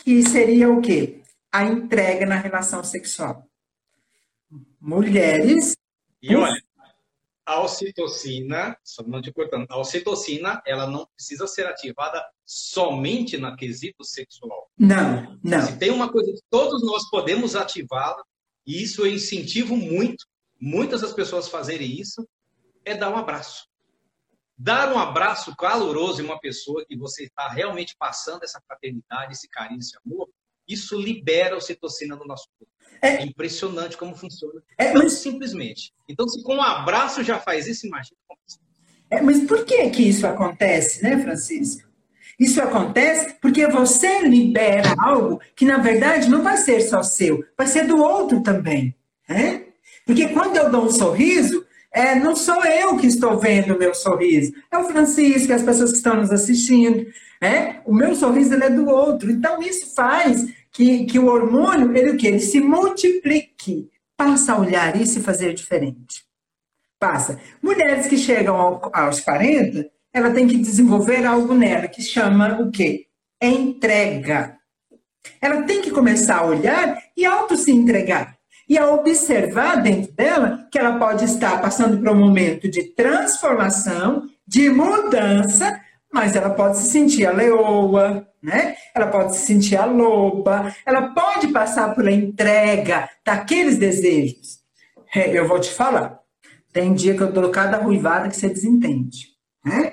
Que 0.05 0.23
seria 0.23 0.71
o 0.71 0.81
quê? 0.81 1.23
A 1.51 1.65
entrega 1.65 2.27
na 2.27 2.37
relação 2.37 2.83
sexual. 2.83 3.47
Mulheres. 4.81 5.77
E 6.21 6.35
olha, 6.35 6.61
a 7.45 7.61
ocitocina, 7.61 8.77
só 8.83 9.03
não 9.03 9.21
te 9.21 9.33
cortando, 9.33 9.67
a 9.69 9.79
ocitocina, 9.79 10.63
ela 10.67 10.87
não 10.87 11.07
precisa 11.15 11.47
ser 11.47 11.67
ativada 11.67 12.25
somente 12.45 13.37
na 13.37 13.57
quesito 13.57 14.05
sexual. 14.05 14.71
Não, 14.79 15.39
não. 15.43 15.63
Se 15.63 15.79
tem 15.79 15.91
uma 15.91 16.11
coisa 16.11 16.33
que 16.33 16.43
todos 16.51 16.83
nós 16.85 17.09
podemos 17.11 17.55
ativá-la, 17.55 18.23
e 18.67 18.83
isso 18.83 19.03
eu 19.03 19.13
incentivo 19.13 19.77
muito, 19.77 20.25
muitas 20.61 21.01
das 21.01 21.13
pessoas 21.13 21.49
fazerem 21.49 22.01
isso, 22.01 22.27
é 22.85 22.95
dar 22.97 23.11
um 23.11 23.17
abraço. 23.17 23.69
Dar 24.57 24.93
um 24.93 24.99
abraço 24.99 25.55
caloroso 25.57 26.23
em 26.23 26.25
uma 26.25 26.39
pessoa 26.39 26.85
que 26.87 26.97
você 26.97 27.25
está 27.25 27.49
realmente 27.49 27.97
passando 27.99 28.45
essa 28.45 28.61
fraternidade, 28.67 29.33
esse 29.33 29.49
carinho, 29.49 29.81
esse 29.81 29.97
amor, 30.05 30.29
isso 30.69 30.99
libera 30.99 31.55
a 31.55 31.59
ocitocina 31.59 32.15
no 32.15 32.25
nosso 32.25 32.49
corpo. 32.59 32.73
É, 33.01 33.17
é 33.17 33.23
impressionante 33.25 33.97
como 33.97 34.15
funciona. 34.15 34.63
É, 34.79 34.93
mas... 34.93 35.15
simplesmente. 35.15 35.93
Então, 36.09 36.29
se 36.29 36.43
com 36.43 36.57
um 36.57 36.63
abraço 36.63 37.25
já 37.25 37.39
faz 37.39 37.67
isso, 37.67 37.87
imagina 37.87 38.17
como 38.29 38.41
é, 39.11 39.21
Mas 39.21 39.45
por 39.45 39.65
que 39.65 39.91
que 39.91 40.09
isso 40.09 40.27
acontece, 40.27 41.03
né, 41.03 41.21
Francisco? 41.21 41.87
Isso 42.39 42.61
acontece 42.63 43.37
porque 43.41 43.67
você 43.67 44.23
libera 44.23 44.95
algo 44.99 45.41
que, 45.55 45.67
na 45.67 45.79
verdade, 45.79 46.31
não 46.31 46.43
vai 46.43 46.57
ser 46.57 46.81
só 46.81 47.03
seu, 47.03 47.45
vai 47.57 47.67
ser 47.67 47.87
do 47.87 47.99
outro 48.03 48.43
também. 48.43 48.97
Né? 49.29 49.67
Porque 50.07 50.29
quando 50.29 50.57
eu 50.57 50.71
dou 50.71 50.87
um 50.87 50.91
sorriso, 50.91 51.62
é, 51.93 52.15
não 52.15 52.35
sou 52.35 52.65
eu 52.65 52.97
que 52.97 53.07
estou 53.07 53.39
vendo 53.39 53.75
o 53.75 53.79
meu 53.79 53.95
sorriso, 53.95 54.53
é 54.71 54.79
o 54.79 54.85
Francisco, 54.85 55.53
é 55.53 55.57
as 55.57 55.63
pessoas 55.63 55.91
que 55.91 55.99
estão 55.99 56.17
nos 56.17 56.31
assistindo. 56.31 57.07
Né? 57.41 57.81
O 57.85 57.95
meu 57.95 58.15
sorriso 58.15 58.55
é 58.55 58.71
do 58.71 58.89
outro. 58.89 59.31
Então, 59.31 59.61
isso 59.63 59.95
faz 59.95 60.47
que, 60.71 61.05
que 61.05 61.19
o 61.19 61.27
hormônio, 61.27 61.95
ele 61.95 62.13
o 62.13 62.17
quê? 62.17 62.29
Ele 62.29 62.41
se 62.41 62.61
multiplique. 62.61 63.91
Passa 64.17 64.55
a 64.55 64.59
olhar 64.59 64.99
isso 65.01 65.19
e 65.19 65.23
fazer 65.23 65.53
diferente. 65.53 66.25
Passa. 66.99 67.39
Mulheres 67.61 68.07
que 68.07 68.17
chegam 68.17 68.57
ao, 68.57 68.91
aos 68.95 69.21
40, 69.21 69.91
ela 70.15 70.31
tem 70.31 70.47
que 70.47 70.57
desenvolver 70.57 71.27
algo 71.27 71.53
nela 71.53 71.89
que 71.89 72.01
chama 72.01 72.61
o 72.61 72.71
quê? 72.71 73.07
Entrega. 73.41 74.57
Ela 75.41 75.63
tem 75.65 75.83
que 75.83 75.91
começar 75.91 76.39
a 76.39 76.47
olhar 76.47 77.03
e 77.17 77.27
auto 77.27 77.57
se 77.57 77.71
entregar. 77.71 78.39
E 78.73 78.79
a 78.79 78.91
observar 78.91 79.83
dentro 79.83 80.11
dela 80.13 80.67
que 80.73 80.79
ela 80.79 80.99
pode 80.99 81.27
estar 81.27 81.61
passando 81.61 81.99
por 81.99 82.09
um 82.09 82.19
momento 82.19 82.71
de 82.71 82.85
transformação, 82.85 84.27
de 84.47 84.71
mudança, 84.71 85.79
mas 86.11 86.35
ela 86.35 86.49
pode 86.49 86.79
se 86.79 86.91
sentir 86.91 87.27
a 87.27 87.33
leoa, 87.33 88.27
né? 88.43 88.75
Ela 88.95 89.09
pode 89.09 89.37
se 89.37 89.45
sentir 89.45 89.77
a 89.77 89.85
loba, 89.85 90.75
ela 90.87 91.13
pode 91.13 91.49
passar 91.49 91.95
pela 91.95 92.11
entrega 92.11 93.11
daqueles 93.23 93.77
desejos. 93.77 94.61
É, 95.15 95.39
eu 95.39 95.47
vou 95.47 95.61
te 95.61 95.71
falar, 95.71 96.21
tem 96.73 96.95
dia 96.95 97.15
que 97.15 97.23
eu 97.23 97.31
dou 97.31 97.51
cada 97.51 97.77
ruivada 97.77 98.31
que 98.31 98.37
você 98.37 98.49
desentende, 98.49 99.27
né? 99.63 99.93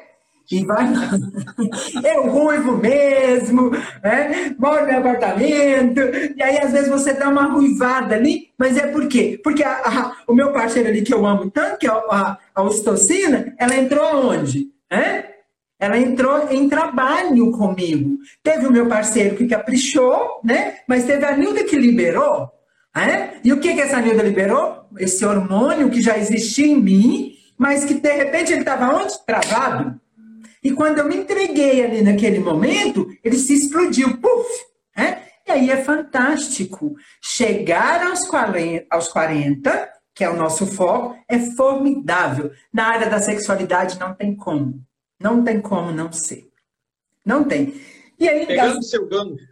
E 0.52 0.66
vai 0.66 0.84
Eu 2.04 2.28
ruivo 2.30 2.76
mesmo, 2.78 3.70
né? 4.04 4.56
Moro 4.58 4.88
no 4.88 4.98
apartamento, 4.98 6.00
e 6.36 6.42
aí 6.42 6.58
às 6.58 6.72
vezes 6.72 6.90
você 6.90 7.14
dá 7.14 7.30
uma 7.30 7.44
ruivada 7.44 8.16
ali, 8.16 8.50
mas 8.58 8.76
é 8.76 8.88
por 8.88 9.08
quê? 9.08 9.40
Porque 9.44 9.64
a, 9.64 9.74
a, 9.74 10.16
o 10.28 10.34
meu 10.34 10.52
parceiro 10.52 10.90
ali 10.90 11.04
que 11.04 11.14
eu 11.14 11.26
amo 11.26 11.52
tanto, 11.52 11.78
que 11.78 11.86
é 11.86 11.92
a, 11.92 12.38
a, 12.56 12.64
ocitocina, 12.64 13.54
ela 13.60 13.76
entrou 13.76 14.04
aonde? 14.04 14.72
Né? 14.92 15.26
Ela 15.80 16.00
entrou 16.00 16.52
em 16.52 16.68
trabalho 16.68 17.52
comigo. 17.52 18.18
Teve 18.42 18.66
o 18.66 18.72
meu 18.72 18.88
parceiro 18.88 19.36
que 19.36 19.48
caprichou, 19.48 20.42
né? 20.44 20.80
Mas 20.88 21.06
teve 21.06 21.26
a 21.26 21.38
Nilda 21.38 21.64
que 21.64 21.78
liberou. 21.78 22.50
Né? 22.94 23.36
E 23.44 23.54
o 23.54 23.60
que, 23.60 23.74
que 23.74 23.82
essa 23.82 24.02
Nilda 24.02 24.24
liberou? 24.24 24.88
Esse 24.98 25.24
hormônio 25.24 25.90
que 25.90 26.02
já 26.02 26.18
existia 26.18 26.68
em 26.68 26.82
mim, 26.82 27.34
mas 27.58 27.86
que 27.86 27.94
de 27.94 28.12
repente 28.12 28.52
ele 28.52 28.62
estava 28.62 28.94
onde? 28.96 29.14
Travado. 29.26 30.00
E 30.64 30.72
quando 30.72 31.00
eu 31.00 31.08
me 31.08 31.16
entreguei 31.16 31.84
ali 31.84 32.02
naquele 32.02 32.40
momento, 32.40 33.08
ele 33.24 33.38
se 33.38 33.54
explodiu. 33.54 34.18
Puf! 34.18 34.50
Né? 34.96 35.28
E 35.48 35.52
aí 35.52 35.72
é 35.72 35.84
fantástico. 35.84 36.96
Chegar 37.22 38.06
aos 38.08 38.28
40, 38.28 38.86
aos 38.90 39.08
40, 39.08 39.92
que 40.14 40.24
é 40.24 40.30
o 40.30 40.36
nosso 40.36 40.68
foco, 40.68 41.18
é 41.28 41.40
formidável. 41.56 42.52
Na 42.74 42.88
área 42.88 43.10
da 43.10 43.20
sexualidade 43.20 44.00
não 44.00 44.14
tem 44.14 44.36
como. 44.36 44.86
Não 45.20 45.44
tem 45.44 45.62
como 45.62 45.92
não 45.92 46.12
ser. 46.12 46.50
Não 47.26 47.44
tem. 47.44 47.82
E 48.20 48.28
aí, 48.28 48.46
pegando 48.46 48.80
o 48.80 48.84
seu 48.84 49.08
gancho. 49.08 49.48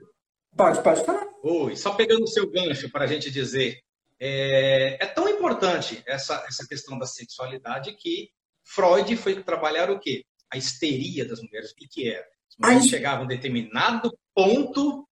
Pode, 0.56 0.82
pode 0.82 1.06
falar. 1.06 1.28
Oi, 1.44 1.76
só 1.76 1.94
pegando 1.94 2.24
o 2.24 2.28
seu 2.28 2.50
gancho 2.50 2.90
para 2.92 3.06
a 3.06 3.08
gente 3.08 3.32
dizer. 3.32 3.80
É, 4.20 4.98
é, 5.00 5.06
tão 5.06 5.30
importante 5.30 6.02
essa, 6.08 6.44
essa 6.48 6.68
questão 6.68 6.98
da 6.98 7.06
sexualidade 7.06 7.94
que 7.94 8.30
Freud 8.66 9.16
foi 9.16 9.42
trabalhar 9.44 9.92
o 9.92 10.00
quê? 10.00 10.24
A 10.52 10.58
histeria 10.58 11.26
das 11.26 11.42
mulheres. 11.42 11.72
O 11.72 11.76
que, 11.76 11.88
que 11.88 12.10
era? 12.10 12.26
As 12.50 12.58
mulheres 12.58 12.84
Ai. 12.84 12.90
chegavam 12.90 13.22
a 13.22 13.24
um 13.26 13.28
determinado 13.28 14.18
ponto, 14.34 15.08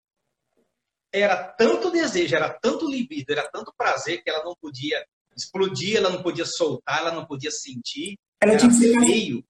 era 1.11 1.35
tanto 1.35 1.91
desejo, 1.91 2.35
era 2.35 2.49
tanto 2.49 2.89
libido, 2.89 3.31
era 3.31 3.49
tanto 3.49 3.73
prazer 3.77 4.21
que 4.23 4.29
ela 4.29 4.43
não 4.43 4.55
podia 4.55 5.05
explodir, 5.35 5.97
ela 5.97 6.09
não 6.09 6.21
podia 6.21 6.45
soltar, 6.45 6.99
ela 6.99 7.11
não 7.13 7.25
podia 7.25 7.51
sentir. 7.51 8.17
Ela 8.41 8.53
era 8.53 8.69
feio 8.69 9.43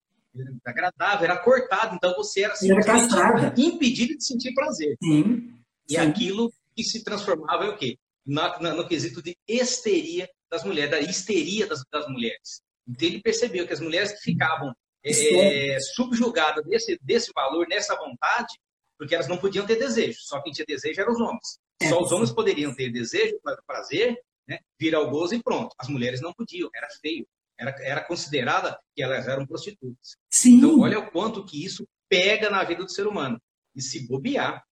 agradável, 0.65 1.25
era 1.25 1.37
cortado, 1.37 1.95
então 1.95 2.13
você 2.15 2.43
era 2.43 2.55
simplesmente 2.55 3.61
impedido 3.61 4.17
de 4.17 4.25
sentir 4.25 4.53
prazer. 4.53 4.97
Sim. 5.01 5.53
E 5.87 5.93
Sim. 5.93 5.97
aquilo 5.97 6.51
que 6.75 6.83
se 6.83 7.03
transformava 7.03 7.65
é 7.65 7.69
o 7.69 7.77
quê? 7.77 7.97
Na, 8.25 8.59
na, 8.59 8.73
no 8.73 8.87
quesito 8.87 9.21
de 9.21 9.37
histeria 9.47 10.29
das 10.49 10.63
mulheres, 10.63 10.91
da 10.91 10.99
histeria 10.99 11.67
das, 11.67 11.83
das 11.91 12.07
mulheres. 12.07 12.61
Então 12.87 13.07
ele 13.07 13.21
percebeu 13.21 13.65
que 13.65 13.73
as 13.73 13.79
mulheres 13.79 14.13
que 14.13 14.31
ficavam 14.31 14.75
é, 15.05 15.79
subjugadas 15.79 16.65
desse, 16.65 16.99
desse 17.01 17.31
valor, 17.33 17.67
nessa 17.67 17.95
vontade, 17.95 18.53
porque 18.97 19.13
elas 19.13 19.27
não 19.27 19.37
podiam 19.37 19.65
ter 19.65 19.77
desejo, 19.77 20.19
só 20.21 20.41
quem 20.41 20.51
tinha 20.51 20.65
desejo 20.65 20.99
eram 20.99 21.13
os 21.13 21.19
homens. 21.19 21.59
É, 21.81 21.89
só 21.89 22.01
os 22.01 22.11
homens 22.11 22.31
poderiam 22.31 22.73
ter 22.73 22.89
desejo, 22.91 23.39
prazer, 23.67 24.17
né, 24.47 24.59
vir 24.79 24.95
ao 24.95 25.09
gozo 25.09 25.35
e 25.35 25.43
pronto. 25.43 25.75
As 25.77 25.87
mulheres 25.87 26.21
não 26.21 26.33
podiam, 26.33 26.69
era 26.73 26.87
feio. 27.01 27.27
era, 27.57 27.75
era 27.81 28.01
considerada 28.03 28.79
que 28.95 29.03
elas 29.03 29.27
eram 29.27 29.45
prostitutas. 29.45 30.15
Sim. 30.29 30.55
Então, 30.55 30.79
olha 30.79 30.99
o 30.99 31.11
quanto 31.11 31.45
que 31.45 31.63
isso 31.63 31.87
pega 32.09 32.49
na 32.49 32.63
vida 32.63 32.83
do 32.83 32.91
ser 32.91 33.07
humano. 33.07 33.39
E 33.75 33.81
se 33.81 34.07
bobear, 34.07 34.63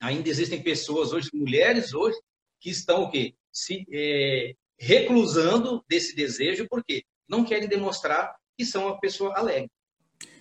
ainda 0.00 0.28
existem 0.28 0.62
pessoas 0.62 1.12
hoje, 1.12 1.30
mulheres 1.32 1.94
hoje, 1.94 2.18
que 2.60 2.70
estão 2.70 3.02
o 3.02 3.10
quê? 3.10 3.34
Se 3.52 3.84
é, 3.92 4.54
reclusando 4.78 5.84
desse 5.88 6.14
desejo, 6.14 6.66
porque 6.68 7.04
não 7.28 7.44
querem 7.44 7.68
demonstrar 7.68 8.34
que 8.60 8.66
são 8.66 8.86
uma 8.86 9.00
pessoa 9.00 9.32
alegre. 9.38 9.70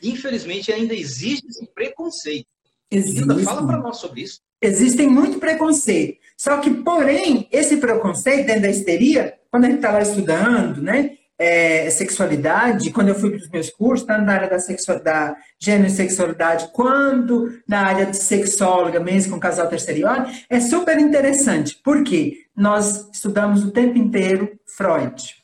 Infelizmente, 0.04 0.74
ainda 0.74 0.94
existe 0.94 1.48
esse 1.48 1.66
preconceito. 1.74 2.48
Existe. 2.92 3.44
Fala 3.46 3.66
para 3.66 3.78
nós 3.78 3.96
sobre 3.98 4.22
isso. 4.24 4.42
Existem 4.62 5.08
muito 5.08 5.40
preconceito. 5.40 6.20
Só 6.38 6.58
que, 6.58 6.70
porém, 6.70 7.48
esse 7.50 7.78
preconceito 7.78 8.48
dentro 8.48 8.64
da 8.64 8.70
histeria, 8.70 9.36
quando 9.50 9.64
a 9.64 9.68
gente 9.68 9.78
está 9.78 9.92
lá 9.92 10.02
estudando, 10.02 10.82
né? 10.82 11.16
É, 11.42 11.90
sexualidade, 11.90 12.92
quando 12.92 13.08
eu 13.08 13.16
fui 13.16 13.30
para 13.30 13.40
os 13.40 13.50
meus 13.50 13.70
cursos, 13.70 14.06
tanto 14.06 14.26
na 14.26 14.34
área 14.34 14.50
da, 14.50 14.60
sexual, 14.60 15.02
da 15.02 15.38
gênero 15.58 15.88
e 15.88 15.96
sexualidade, 15.96 16.70
quanto 16.74 17.58
na 17.66 17.80
área 17.80 18.06
de 18.06 18.18
sexóloga, 18.18 19.00
mesmo 19.00 19.32
com 19.34 19.40
casal 19.40 19.70
terceirior, 19.70 20.30
é 20.50 20.60
super 20.60 21.00
interessante. 21.00 21.80
porque 21.82 22.40
Nós 22.54 23.10
estudamos 23.14 23.64
o 23.64 23.72
tempo 23.72 23.98
inteiro 23.98 24.60
Freud, 24.66 25.39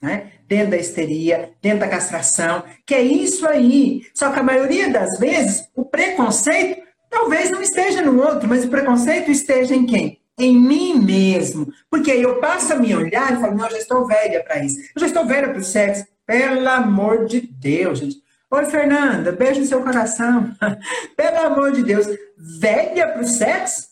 né? 0.00 0.32
dentro 0.48 0.70
da 0.70 0.76
histeria, 0.76 1.52
dentro 1.62 1.80
da 1.80 1.88
castração, 1.88 2.64
que 2.84 2.94
é 2.94 3.02
isso 3.02 3.46
aí. 3.46 4.02
Só 4.14 4.30
que 4.32 4.40
a 4.40 4.42
maioria 4.42 4.90
das 4.90 5.18
vezes, 5.18 5.68
o 5.76 5.84
preconceito 5.84 6.82
talvez 7.08 7.50
não 7.50 7.60
esteja 7.60 8.02
no 8.02 8.20
outro, 8.22 8.48
mas 8.48 8.64
o 8.64 8.68
preconceito 8.68 9.30
esteja 9.30 9.74
em 9.74 9.84
quem? 9.84 10.20
Em 10.38 10.56
mim 10.56 10.98
mesmo. 10.98 11.72
Porque 11.90 12.10
aí 12.10 12.22
eu 12.22 12.40
passo 12.40 12.72
a 12.72 12.76
me 12.76 12.94
olhar 12.94 13.32
e 13.32 13.40
falo, 13.40 13.56
não, 13.56 13.66
eu 13.66 13.72
já 13.72 13.78
estou 13.78 14.06
velha 14.06 14.42
para 14.42 14.64
isso. 14.64 14.78
Eu 14.94 15.00
já 15.00 15.06
estou 15.06 15.26
velha 15.26 15.48
para 15.48 15.58
o 15.58 15.64
sexo. 15.64 16.06
Pelo 16.26 16.68
amor 16.68 17.26
de 17.26 17.40
Deus, 17.40 17.98
gente. 17.98 18.16
Oi, 18.52 18.66
Fernanda, 18.66 19.32
beijo 19.32 19.60
no 19.60 19.66
seu 19.66 19.82
coração. 19.82 20.52
Pelo 21.16 21.38
amor 21.46 21.72
de 21.72 21.84
Deus, 21.84 22.06
velha 22.36 23.08
para 23.08 23.22
o 23.22 23.26
sexo? 23.26 23.88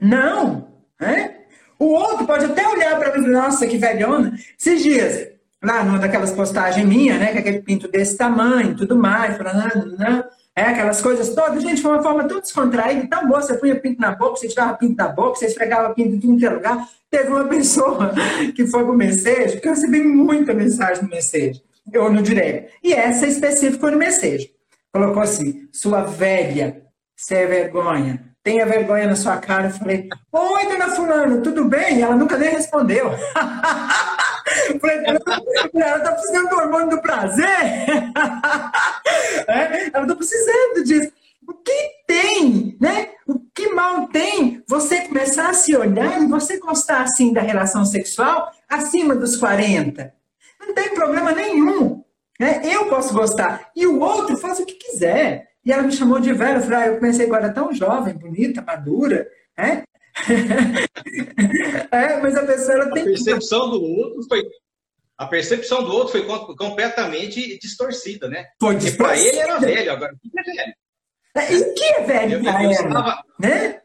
Não. 0.00 0.68
Né? 0.98 1.36
O 1.78 1.86
outro 1.86 2.26
pode 2.26 2.44
até 2.44 2.66
olhar 2.66 2.98
para 2.98 3.18
mim 3.18 3.26
e 3.26 3.30
nossa, 3.30 3.66
que 3.66 3.76
velhona. 3.76 4.38
Esses 4.58 4.82
dias, 4.82 5.28
lá 5.62 5.84
numa 5.84 5.98
daquelas 5.98 6.32
postagens 6.32 6.86
minha, 6.86 7.18
né, 7.18 7.32
com 7.32 7.38
aquele 7.38 7.60
pinto 7.60 7.88
desse 7.88 8.16
tamanho, 8.16 8.76
tudo 8.76 8.96
mais, 8.96 9.36
falando, 9.36 9.96
né, 9.96 10.24
é, 10.54 10.62
aquelas 10.62 11.00
coisas 11.00 11.34
todas, 11.34 11.62
gente, 11.62 11.80
foi 11.80 11.92
uma 11.92 12.02
forma 12.02 12.24
tão 12.24 12.40
descontraída, 12.40 13.06
tão 13.08 13.26
boa, 13.26 13.40
você 13.40 13.54
punha 13.54 13.78
pinto 13.78 14.00
na 14.00 14.10
boca, 14.10 14.36
você 14.36 14.48
tirava 14.48 14.74
pinto 14.74 14.96
da 14.96 15.08
boca, 15.08 15.36
você 15.36 15.46
esfregava 15.46 15.94
pinto 15.94 16.16
em 16.16 16.20
tudo 16.20 16.54
lugar. 16.54 16.86
Teve 17.10 17.28
uma 17.28 17.44
pessoa 17.48 18.12
que 18.54 18.66
foi 18.66 18.84
pro 18.84 18.92
Message, 18.92 19.52
porque 19.54 19.68
eu 19.68 19.72
recebi 19.72 20.02
muita 20.02 20.52
mensagem 20.52 21.04
no 21.04 21.08
Message, 21.08 21.62
ou 21.94 22.12
no 22.12 22.20
direct, 22.20 22.72
e 22.82 22.92
essa 22.92 23.26
específica 23.26 23.90
no 23.90 23.96
Message. 23.96 24.50
Colocou 24.92 25.22
assim, 25.22 25.68
sua 25.72 26.02
velha, 26.02 26.82
você 27.16 27.36
é 27.36 27.46
vergonha, 27.46 28.22
tenha 28.42 28.66
vergonha 28.66 29.06
na 29.06 29.14
sua 29.14 29.36
cara. 29.36 29.68
Eu 29.68 29.70
falei, 29.70 30.08
oi, 30.32 30.66
dona 30.66 30.90
fulano, 30.90 31.42
tudo 31.42 31.64
bem? 31.64 31.98
E 31.98 32.02
ela 32.02 32.16
nunca 32.16 32.36
nem 32.36 32.50
respondeu. 32.50 33.10
Falei, 34.80 34.96
ela 35.04 35.96
está 35.98 36.12
precisando 36.12 36.48
do 36.48 36.56
hormônio 36.56 36.90
do 36.90 37.02
prazer? 37.02 37.46
É, 39.46 39.90
ela 39.92 40.02
está 40.02 40.14
precisando 40.14 40.84
disso. 40.84 41.12
O 41.46 41.54
que 41.54 41.90
tem, 42.06 42.76
né? 42.80 43.10
O 43.26 43.40
que 43.54 43.68
mal 43.70 44.06
tem 44.08 44.62
você 44.68 45.00
começar 45.00 45.50
a 45.50 45.54
se 45.54 45.76
olhar 45.76 46.22
e 46.22 46.26
você 46.26 46.58
gostar 46.58 47.02
assim 47.02 47.32
da 47.32 47.40
relação 47.40 47.84
sexual 47.84 48.50
acima 48.68 49.16
dos 49.16 49.36
40? 49.36 50.12
Não 50.60 50.74
tem 50.74 50.94
problema 50.94 51.32
nenhum. 51.32 52.04
Né? 52.38 52.62
Eu 52.64 52.86
posso 52.86 53.12
gostar. 53.12 53.70
E 53.74 53.86
o 53.86 54.00
outro 54.00 54.36
faz 54.36 54.58
o 54.60 54.66
que 54.66 54.74
quiser. 54.74 55.50
E 55.64 55.72
ela 55.72 55.82
me 55.82 55.92
chamou 55.92 56.20
de 56.20 56.32
velho. 56.32 56.58
Eu 56.58 56.62
falei, 56.62 56.78
ah, 56.78 56.86
eu 56.86 56.96
comecei 56.96 57.26
agora 57.26 57.52
tão 57.52 57.72
jovem, 57.74 58.14
bonita, 58.14 58.62
madura. 58.62 59.28
Né? 59.58 59.82
é, 61.90 62.16
mas 62.20 62.36
a 62.36 62.46
pessoa 62.46 62.74
ela 62.74 62.90
tem. 62.92 63.02
A 63.02 63.06
percepção 63.06 63.70
do 63.70 63.82
outro 63.82 64.22
foi. 64.28 64.42
A 65.16 65.26
percepção 65.26 65.84
do 65.84 65.92
outro 65.92 66.12
foi 66.12 66.26
completamente 66.56 67.58
distorcida, 67.58 68.28
né? 68.28 68.46
Foi 68.58 68.74
Porque 68.74 68.92
para 68.92 69.18
ele 69.18 69.38
era 69.38 69.58
velho, 69.58 69.92
agora 69.92 70.14
o 70.14 70.18
que 70.18 70.30
é 70.38 70.42
velho? 70.42 70.74
É, 71.36 71.52
e 71.52 71.60
o 71.60 71.74
que 71.74 71.84
é 71.84 72.00
velho 72.04 72.42
para 72.42 72.62
ela? 72.62 72.72
Estava, 72.72 73.24
né? 73.38 73.82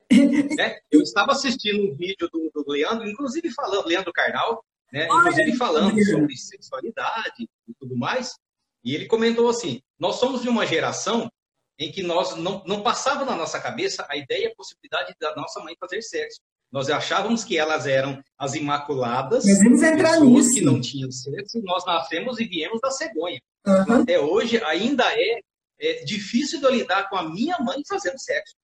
né? 0.56 0.80
Eu 0.90 1.02
estava 1.02 1.34
assistindo 1.34 1.92
um 1.92 1.96
vídeo 1.96 2.30
do, 2.32 2.52
do 2.54 2.72
Leandro, 2.72 3.08
inclusive 3.08 3.52
falando, 3.52 3.86
Leandro 3.86 4.14
Carnal, 4.14 4.64
né? 4.92 5.06
inclusive 5.06 5.58
falando 5.58 6.02
sobre 6.06 6.38
sexualidade 6.38 7.50
e 7.68 7.74
tudo 7.80 7.98
mais, 7.98 8.36
e 8.84 8.96
ele 8.96 9.06
comentou 9.06 9.50
assim: 9.50 9.82
nós 10.00 10.16
somos 10.16 10.42
de 10.42 10.48
uma 10.48 10.66
geração 10.66 11.30
em 11.78 11.92
que 11.92 12.02
nós 12.04 12.36
não, 12.36 12.64
não 12.66 12.82
passava 12.82 13.26
na 13.26 13.36
nossa 13.36 13.60
cabeça 13.60 14.06
a 14.10 14.16
ideia 14.16 14.46
e 14.46 14.48
a 14.48 14.56
possibilidade 14.56 15.14
da 15.20 15.36
nossa 15.36 15.60
mãe 15.62 15.76
fazer 15.80 16.02
sexo. 16.02 16.40
Nós 16.72 16.90
achávamos 16.90 17.44
que 17.44 17.58
elas 17.58 17.86
eram 17.86 18.22
as 18.38 18.54
imaculadas, 18.54 19.46
pessoas 19.46 20.22
nisso. 20.22 20.54
que 20.54 20.62
não 20.62 20.82
tinham 20.82 21.12
sexo, 21.12 21.62
nós 21.64 21.86
nascemos 21.86 22.40
e 22.40 22.46
viemos 22.46 22.80
da 22.82 22.92
cegonha. 22.92 23.40
Uhum. 23.66 24.02
Até 24.02 24.20
hoje 24.20 24.62
ainda 24.64 25.04
é, 25.08 25.40
é, 25.80 26.04
difícil 26.04 26.60
de 26.60 26.68
lidar 26.70 27.10
com 27.10 27.16
a 27.16 27.30
minha 27.30 27.58
mãe 27.60 27.82
fazendo 27.88 28.20
sexo. 28.20 28.56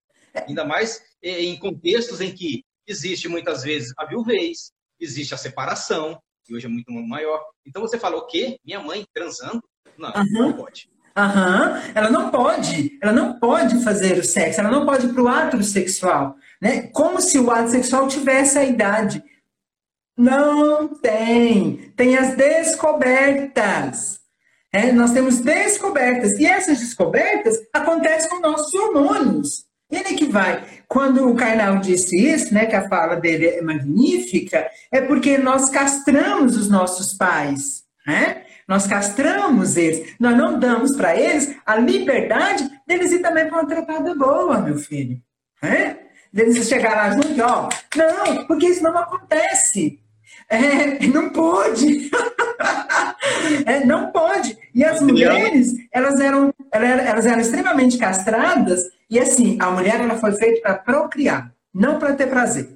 Ainda 0.47 0.65
mais 0.65 1.01
é, 1.21 1.41
em 1.41 1.57
contextos 1.57 2.21
em 2.21 2.33
que 2.33 2.63
existe 2.85 3.27
muitas 3.27 3.63
vezes 3.63 3.93
a 3.97 4.05
viuvez, 4.05 4.71
existe 4.99 5.33
a 5.33 5.37
separação, 5.37 6.19
que 6.43 6.53
hoje 6.53 6.65
é 6.65 6.69
muito 6.69 6.91
maior. 6.91 7.41
Então 7.65 7.81
você 7.81 7.97
falou 7.97 8.21
o 8.21 8.27
quê? 8.27 8.57
Minha 8.65 8.79
mãe 8.79 9.05
transando? 9.13 9.63
Não, 9.97 10.09
uhum. 10.09 10.25
não 10.31 10.53
pode. 10.53 10.90
Aham, 11.15 11.81
ela 11.93 12.09
não 12.09 12.29
pode, 12.29 12.97
ela 13.01 13.11
não 13.11 13.37
pode 13.37 13.83
fazer 13.83 14.17
o 14.17 14.23
sexo, 14.23 14.61
ela 14.61 14.71
não 14.71 14.85
pode 14.85 15.07
ir 15.07 15.13
para 15.13 15.21
o 15.21 15.27
ato 15.27 15.61
sexual, 15.63 16.35
né? 16.61 16.83
Como 16.93 17.19
se 17.19 17.37
o 17.37 17.51
ato 17.51 17.69
sexual 17.69 18.07
tivesse 18.07 18.57
a 18.57 18.63
idade. 18.63 19.21
Não 20.17 20.87
tem, 20.87 21.91
tem 21.95 22.17
as 22.17 22.35
descobertas. 22.35 24.19
É, 24.73 24.91
nós 24.91 25.11
temos 25.11 25.39
descobertas, 25.39 26.39
e 26.39 26.45
essas 26.45 26.79
descobertas 26.79 27.57
acontecem 27.73 28.29
com 28.29 28.39
nossos 28.39 28.73
hormônios. 28.73 29.65
Ele 29.91 30.15
que 30.15 30.25
vai. 30.25 30.63
Quando 30.87 31.29
o 31.29 31.35
Karnal 31.35 31.79
disse 31.79 32.15
isso, 32.15 32.53
né, 32.53 32.65
que 32.65 32.75
a 32.75 32.87
fala 32.87 33.15
dele 33.15 33.47
é 33.47 33.61
magnífica, 33.61 34.65
é 34.89 35.01
porque 35.01 35.37
nós 35.37 35.69
castramos 35.69 36.55
os 36.55 36.69
nossos 36.69 37.13
pais. 37.13 37.83
Né? 38.07 38.43
Nós 38.71 38.87
castramos 38.87 39.75
eles, 39.75 40.15
nós 40.17 40.33
não 40.37 40.57
damos 40.57 40.95
para 40.95 41.13
eles 41.13 41.57
a 41.65 41.75
liberdade 41.75 42.71
deles 42.87 43.11
ir 43.11 43.19
também 43.19 43.45
para 43.45 43.59
uma 43.59 43.67
trepada 43.67 44.15
boa, 44.15 44.59
meu 44.59 44.77
filho. 44.77 45.21
É? 45.61 45.97
Deles 46.31 46.69
chegar 46.69 46.95
lá 46.95 47.11
junto 47.11 47.41
ó, 47.41 47.67
não, 47.97 48.47
porque 48.47 48.67
isso 48.67 48.81
não 48.81 48.97
acontece. 48.97 49.99
É, 50.47 51.05
não 51.07 51.31
pode. 51.31 52.09
é, 53.67 53.83
não 53.83 54.09
pode. 54.09 54.57
E 54.73 54.85
as 54.85 55.01
mulheres, 55.01 55.73
elas 55.91 56.21
eram, 56.21 56.53
elas 56.71 57.25
eram 57.25 57.41
extremamente 57.41 57.97
castradas, 57.97 58.85
e 59.09 59.19
assim, 59.19 59.57
a 59.59 59.69
mulher 59.69 59.99
ela 59.99 60.15
foi 60.15 60.31
feita 60.31 60.61
para 60.61 60.75
procriar, 60.75 61.53
não 61.73 61.99
para 61.99 62.13
ter 62.13 62.27
prazer. 62.27 62.69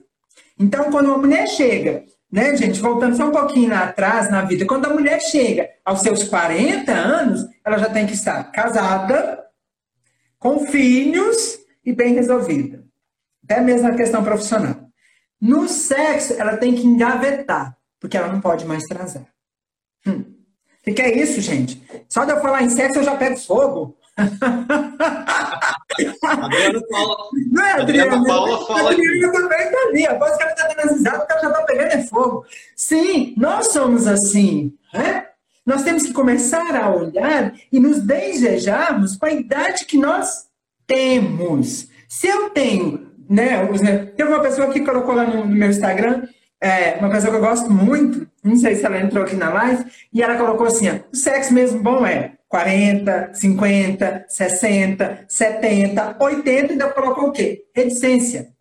Então, 0.60 0.92
quando 0.92 1.06
uma 1.06 1.20
mulher 1.20 1.48
chega 1.48 2.04
né, 2.36 2.54
gente? 2.58 2.82
Voltando 2.82 3.16
só 3.16 3.30
um 3.30 3.32
pouquinho 3.32 3.74
atrás 3.74 4.30
na 4.30 4.42
vida, 4.42 4.66
quando 4.66 4.86
a 4.86 4.94
mulher 4.94 5.22
chega 5.22 5.70
aos 5.86 6.02
seus 6.02 6.26
40 6.26 6.92
anos, 6.92 7.46
ela 7.64 7.78
já 7.78 7.90
tem 7.90 8.06
que 8.06 8.12
estar 8.12 8.44
casada, 8.52 9.42
com 10.38 10.68
filhos 10.68 11.58
e 11.86 11.94
bem 11.94 12.14
resolvida. 12.14 12.84
Até 13.42 13.62
mesmo 13.62 13.88
na 13.88 13.96
questão 13.96 14.22
profissional. 14.22 14.76
No 15.40 15.70
sexo, 15.70 16.34
ela 16.34 16.58
tem 16.58 16.76
que 16.76 16.86
engavetar, 16.86 17.78
porque 18.02 18.18
ela 18.18 18.28
não 18.28 18.42
pode 18.42 18.66
mais 18.66 18.84
transar. 18.84 19.26
Hum. 20.06 20.26
O 20.86 20.94
que 20.94 21.02
é 21.02 21.18
isso, 21.18 21.40
gente? 21.40 21.82
Só 22.10 22.26
de 22.26 22.34
eu 22.34 22.42
falar 22.42 22.64
em 22.64 22.70
sexo, 22.70 23.00
eu 23.00 23.04
já 23.04 23.16
pego 23.16 23.38
fogo. 23.38 23.98
Adriana 26.24 26.82
Paula. 26.90 27.18
Não 27.52 27.66
é, 27.66 27.72
Adriana? 27.74 27.82
Adriana 27.82 28.24
Paula 28.26 28.68
fala. 28.68 28.92
Adriana 28.92 29.32
também 29.32 29.72
tá 29.72 29.78
ali. 29.90 30.06
Após 30.06 30.38
que 30.38 30.44
ela 30.44 30.52
está 30.52 30.68
dando 30.68 30.94
risada, 30.94 31.24
o 31.24 31.28
cara 31.28 31.42
já 31.42 31.50
está 31.50 31.62
pegando 31.64 31.92
é 31.92 32.04
fogo. 32.04 32.46
Sim, 32.76 33.34
nós 33.38 33.68
somos 33.68 34.08
assim. 34.08 34.74
Né? 34.94 35.26
Nós 35.66 35.84
temos 35.84 36.04
que 36.04 36.14
começar 36.14 36.76
a 36.76 36.90
olhar 36.96 37.54
e 37.72 37.80
nos 37.80 38.02
desejarmos 38.02 39.18
com 39.18 39.26
a 39.26 39.32
idade 39.32 39.86
que 39.86 39.98
nós 39.98 40.46
temos. 40.86 41.88
Se 42.08 42.28
eu 42.28 42.50
tenho, 42.52 43.12
né? 43.30 43.66
Teve 44.16 44.30
uma 44.30 44.42
pessoa 44.42 44.72
que 44.72 44.82
colocou 44.82 45.16
lá 45.16 45.26
no, 45.26 45.46
meu 45.48 45.70
Instagram, 45.70 46.28
é, 46.62 46.96
uma 47.00 47.10
pessoa 47.10 47.32
que 47.32 47.38
eu 47.38 47.42
gosto 47.42 47.70
muito, 47.72 48.28
não 48.44 48.56
sei 48.56 48.76
se 48.76 48.86
ela 48.86 49.00
entrou 49.00 49.24
aqui 49.24 49.36
na 49.36 49.50
live, 49.50 49.86
e 50.14 50.22
ela 50.22 50.38
colocou 50.38 50.68
assim: 50.68 50.90
ó, 50.90 51.00
o 51.12 51.16
sexo 51.16 51.54
mesmo 51.54 51.82
bom 51.82 52.06
é 52.06 52.35
40, 52.48 53.34
50, 53.34 54.26
60, 54.28 55.26
70, 55.28 56.18
80, 56.20 56.74
ainda 56.74 56.90
colocou 56.90 57.30
o 57.30 57.32
quê? 57.32 57.66
Reticência. 57.76 58.54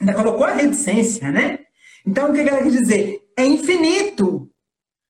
Ainda 0.00 0.14
colocou 0.14 0.44
a 0.44 0.52
reticência, 0.52 1.30
né? 1.30 1.60
Então, 2.06 2.30
o 2.30 2.32
que 2.32 2.40
ela 2.40 2.62
quer 2.62 2.70
dizer? 2.70 3.20
É 3.36 3.44
infinito. 3.44 4.50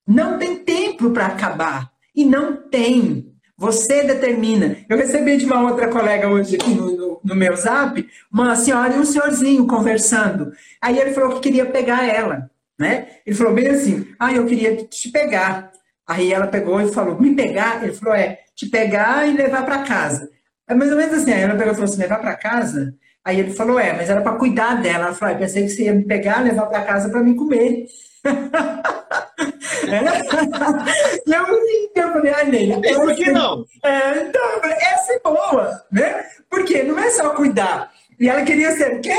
Não 0.07 0.39
tem 0.39 0.57
tempo 0.57 1.11
para 1.11 1.27
acabar. 1.27 1.91
E 2.15 2.25
não 2.25 2.57
tem. 2.69 3.37
Você 3.59 4.05
determina. 4.05 4.77
Eu 4.89 4.97
recebi 4.97 5.37
de 5.37 5.47
uma 5.47 5.63
outra 5.63 5.89
colega 5.89 6.29
hoje 6.29 6.57
aqui 6.57 6.75
no, 6.75 6.97
no, 6.97 7.21
no, 7.25 7.35
meu 7.35 7.57
zap, 7.57 8.07
uma 8.31 8.55
senhora 8.55 8.95
e 8.95 8.99
um 8.99 9.05
senhorzinho 9.05 9.67
conversando. 9.67 10.53
Aí 10.81 10.99
ele 10.99 11.13
falou 11.13 11.35
que 11.35 11.41
queria 11.41 11.65
pegar 11.65 12.07
ela, 12.07 12.51
né? 12.79 13.09
Ele 13.25 13.35
falou 13.35 13.55
bem 13.55 13.69
assim, 13.69 14.07
ah, 14.19 14.33
eu 14.33 14.45
queria 14.45 14.77
te 14.85 15.11
pegar. 15.11 15.73
Aí 16.07 16.33
ela 16.33 16.47
pegou 16.47 16.81
e 16.81 16.93
falou, 16.93 17.21
me 17.21 17.35
pegar? 17.35 17.83
Ele 17.83 17.93
falou, 17.93 18.15
é, 18.15 18.39
te 18.55 18.67
pegar 18.67 19.27
e 19.27 19.33
levar 19.33 19.65
para 19.65 19.83
casa. 19.83 20.31
É 20.69 20.75
mais 20.75 20.91
ou 20.91 20.97
menos 20.97 21.15
assim, 21.15 21.33
aí 21.33 21.43
ela 21.43 21.57
pegou 21.57 21.73
e 21.73 21.75
falou 21.75 21.91
assim, 21.91 22.01
levar 22.01 22.21
para 22.21 22.37
casa? 22.37 22.95
Aí 23.25 23.41
ele 23.41 23.53
falou, 23.53 23.79
é, 23.79 23.93
mas 23.93 24.09
era 24.09 24.21
para 24.21 24.37
cuidar 24.37 24.81
dela. 24.81 25.07
Ela 25.07 25.15
falou, 25.15 25.35
ah, 25.35 25.39
pensei 25.39 25.65
que 25.65 25.71
você 25.71 25.85
ia 25.85 25.93
me 25.93 26.05
pegar, 26.05 26.43
levar 26.43 26.67
para 26.67 26.83
casa 26.83 27.09
para 27.09 27.21
mim 27.21 27.35
comer. 27.35 27.87
e 31.27 31.33
eu, 31.33 32.05
eu 32.05 32.13
falei, 32.13 32.33
ai, 32.33 32.51
Neila. 32.51 32.81
Por 32.81 33.15
que 33.17 33.31
não? 33.33 33.65
É, 33.85 34.23
então, 34.23 34.43
eu 34.63 34.71
essa 34.71 35.13
é 35.13 35.21
boa, 35.21 35.85
né? 35.91 36.25
Porque 36.49 36.83
não 36.85 36.99
é 36.99 37.11
só 37.11 37.31
cuidar. 37.31 37.93
E 38.19 38.29
ela 38.29 38.43
queria 38.43 38.77
ser 38.77 38.97
o 38.97 39.01
quê? 39.01 39.17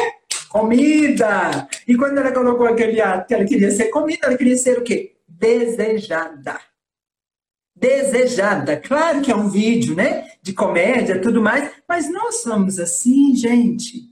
Comida. 0.50 1.67
E 1.86 1.95
quando 1.95 2.17
ela 2.17 2.32
colocou 2.32 2.67
aquele 2.67 3.02
ato 3.02 3.28
que 3.28 3.34
ela 3.34 3.45
queria 3.45 3.71
ser 3.71 3.89
comida, 3.89 4.28
ela 4.28 4.38
queria 4.38 4.58
ser 4.58 4.78
o 4.78 4.84
quê? 4.84 5.15
Desejada. 5.28 6.60
Desejada. 7.80 8.78
Claro 8.78 9.22
que 9.22 9.32
é 9.32 9.36
um 9.36 9.50
vídeo, 9.50 9.96
né? 9.96 10.26
De 10.42 10.54
comédia, 10.54 11.22
tudo 11.22 11.42
mais, 11.42 11.70
mas 11.88 12.12
nós 12.12 12.42
somos 12.42 12.80
assim, 12.80 13.36
gente. 13.36 14.04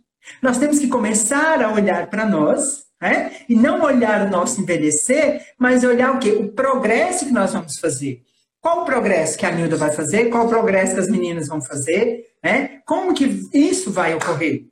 Nós 0.41 0.58
temos 0.58 0.80
que 0.80 0.88
começar 0.88 1.62
a 1.62 1.71
olhar 1.71 2.08
para 2.08 2.25
nós 2.25 2.86
né? 3.01 3.32
E 3.47 3.56
não 3.56 3.82
olhar 3.84 4.25
o 4.25 4.30
nosso 4.30 4.62
envelhecer, 4.62 5.45
mas 5.60 5.84
olhar 5.84 6.15
o 6.15 6.19
quê? 6.19 6.32
O 6.32 6.51
progresso 6.51 7.25
que 7.25 7.32
nós 7.32 7.54
vamos 7.54 7.78
fazer. 7.78 8.23
Qual 8.62 8.82
o 8.82 8.86
progresso 8.86 9.38
que 9.38 9.45
a 9.45 9.51
Nilda 9.51 9.75
vai 9.75 9.91
fazer? 9.91 10.30
Qual 10.30 10.45
o 10.45 10.49
progresso 10.49 10.95
que 10.95 11.01
as 11.01 11.10
meninas 11.10 11.47
vão 11.47 11.62
fazer? 11.62 12.25
Né? 12.43 12.82
Como 12.86 13.13
que 13.13 13.43
isso 13.54 13.91
vai 13.91 14.15
ocorrer? 14.15 14.65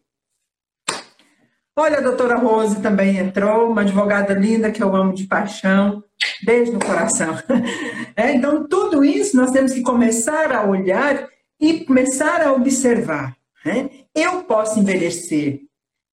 Olha, 1.76 1.98
a 1.98 2.02
doutora 2.02 2.36
Rose 2.36 2.82
também 2.82 3.18
entrou, 3.18 3.70
uma 3.72 3.82
advogada 3.82 4.34
linda 4.34 4.72
que 4.72 4.82
eu 4.82 4.96
amo 4.96 5.14
de 5.14 5.26
paixão. 5.26 6.04
Beijo 6.44 6.72
no 6.74 6.80
coração. 6.80 7.38
É, 8.16 8.32
então, 8.32 8.68
tudo 8.68 9.04
isso 9.04 9.36
nós 9.36 9.50
temos 9.50 9.74
que 9.74 9.82
começar 9.82 10.52
a 10.52 10.64
olhar 10.64 11.28
e 11.60 11.84
começar 11.84 12.42
a 12.42 12.54
observar. 12.54 13.36
Né? 13.66 13.90
Eu 14.14 14.44
posso 14.44 14.80
envelhecer, 14.80 15.62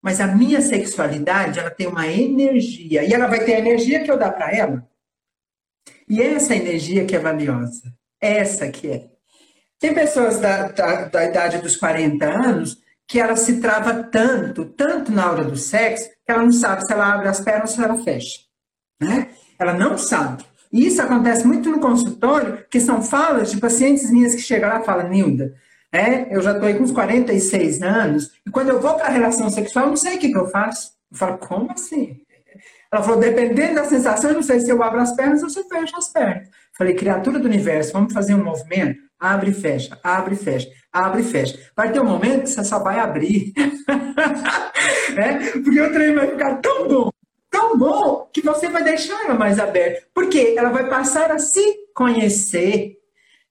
mas 0.03 0.19
a 0.19 0.27
minha 0.27 0.63
sexualidade, 0.63 1.59
ela 1.59 1.71
tem 1.71 1.87
uma 1.87 2.07
energia. 2.07 3.05
E 3.05 3.13
ela 3.13 3.27
vai 3.27 3.45
ter 3.45 3.57
a 3.57 3.59
energia 3.59 4.03
que 4.03 4.11
eu 4.11 4.19
dar 4.19 4.33
para 4.33 4.51
ela. 4.51 4.89
E 6.09 6.23
essa 6.23 6.57
energia 6.57 7.05
que 7.05 7.15
é 7.15 7.19
valiosa. 7.19 7.93
Essa 8.19 8.69
que 8.69 8.89
é. 8.89 9.11
Tem 9.79 9.93
pessoas 9.93 10.41
da, 10.41 10.69
da, 10.69 11.05
da 11.05 11.25
idade 11.25 11.59
dos 11.59 11.77
40 11.77 12.25
anos 12.25 12.79
que 13.07 13.19
ela 13.19 13.35
se 13.35 13.61
trava 13.61 14.05
tanto, 14.05 14.65
tanto 14.65 15.11
na 15.11 15.31
hora 15.31 15.43
do 15.43 15.57
sexo, 15.57 16.09
que 16.09 16.31
ela 16.31 16.43
não 16.43 16.53
sabe 16.53 16.87
se 16.87 16.93
ela 16.93 17.13
abre 17.13 17.29
as 17.29 17.41
pernas 17.41 17.71
ou 17.71 17.77
se 17.77 17.83
ela 17.83 18.03
fecha. 18.05 18.39
Né? 19.01 19.31
Ela 19.61 19.75
não 19.75 19.99
sabe. 19.99 20.43
E 20.73 20.87
isso 20.87 21.03
acontece 21.03 21.47
muito 21.47 21.71
no 21.71 21.81
consultório, 21.81 22.65
que 22.71 22.81
são 22.81 23.03
falas 23.03 23.51
de 23.51 23.59
pacientes 23.59 24.11
minhas 24.11 24.35
que 24.35 24.41
chegam 24.41 24.71
lá 24.71 24.81
e 24.81 24.85
falam, 24.85 25.09
Nilda, 25.09 25.55
é, 25.93 26.35
eu 26.35 26.41
já 26.41 26.53
estou 26.53 26.67
aí 26.67 26.75
com 26.75 26.85
uns 26.85 26.93
46 26.93 27.83
anos, 27.83 28.31
e 28.47 28.51
quando 28.51 28.71
eu 28.71 28.81
vou 28.81 28.95
para 28.95 29.07
a 29.07 29.11
relação 29.11 29.51
sexual, 29.51 29.85
eu 29.85 29.91
não 29.91 29.97
sei 29.97 30.17
o 30.17 30.19
que, 30.19 30.31
que 30.31 30.39
eu 30.39 30.49
faço. 30.49 30.93
Eu 31.11 31.19
falo, 31.19 31.39
como 31.39 31.71
assim? 31.73 32.17
Ela 32.91 33.03
falou, 33.03 33.21
dependendo 33.21 33.75
da 33.75 33.85
sensação, 33.85 34.31
eu 34.31 34.37
não 34.37 34.43
sei 34.43 34.61
se 34.61 34.71
eu 34.71 34.83
abro 34.83 35.01
as 35.01 35.15
pernas 35.15 35.43
ou 35.43 35.51
se 35.51 35.59
eu 35.59 35.65
fecho 35.65 35.97
as 35.97 36.09
pernas. 36.09 36.49
Falei, 36.79 36.95
criatura 36.95 37.39
do 37.39 37.47
universo, 37.47 37.93
vamos 37.93 38.15
fazer 38.15 38.35
um 38.35 38.43
movimento? 38.43 38.99
Abre 39.19 39.51
e 39.51 39.55
fecha, 39.55 39.99
abre 40.03 40.35
e 40.35 40.39
fecha, 40.39 40.69
abre 40.93 41.21
e 41.21 41.25
fecha. 41.25 41.59
Vai 41.77 41.93
ter 41.93 42.01
um 42.01 42.07
momento 42.07 42.45
que 42.45 42.51
você 42.51 42.65
só 42.65 42.79
vai 42.79 42.99
abrir. 42.99 43.53
é? 45.19 45.51
Porque 45.51 45.81
o 45.81 45.93
trem 45.93 46.15
vai 46.15 46.29
ficar 46.29 46.55
tão 46.57 46.89
bom, 46.89 47.11
tão 47.51 47.77
bom, 47.77 48.29
que 48.33 48.41
você 48.41 48.69
vai 48.69 48.83
deixar 48.83 49.25
ela 49.25 49.35
mais 49.35 49.59
aberta. 49.59 50.03
Porque 50.15 50.55
ela 50.57 50.71
vai 50.71 50.89
passar 50.89 51.31
a 51.33 51.39
se 51.39 51.63
conhecer. 51.95 52.97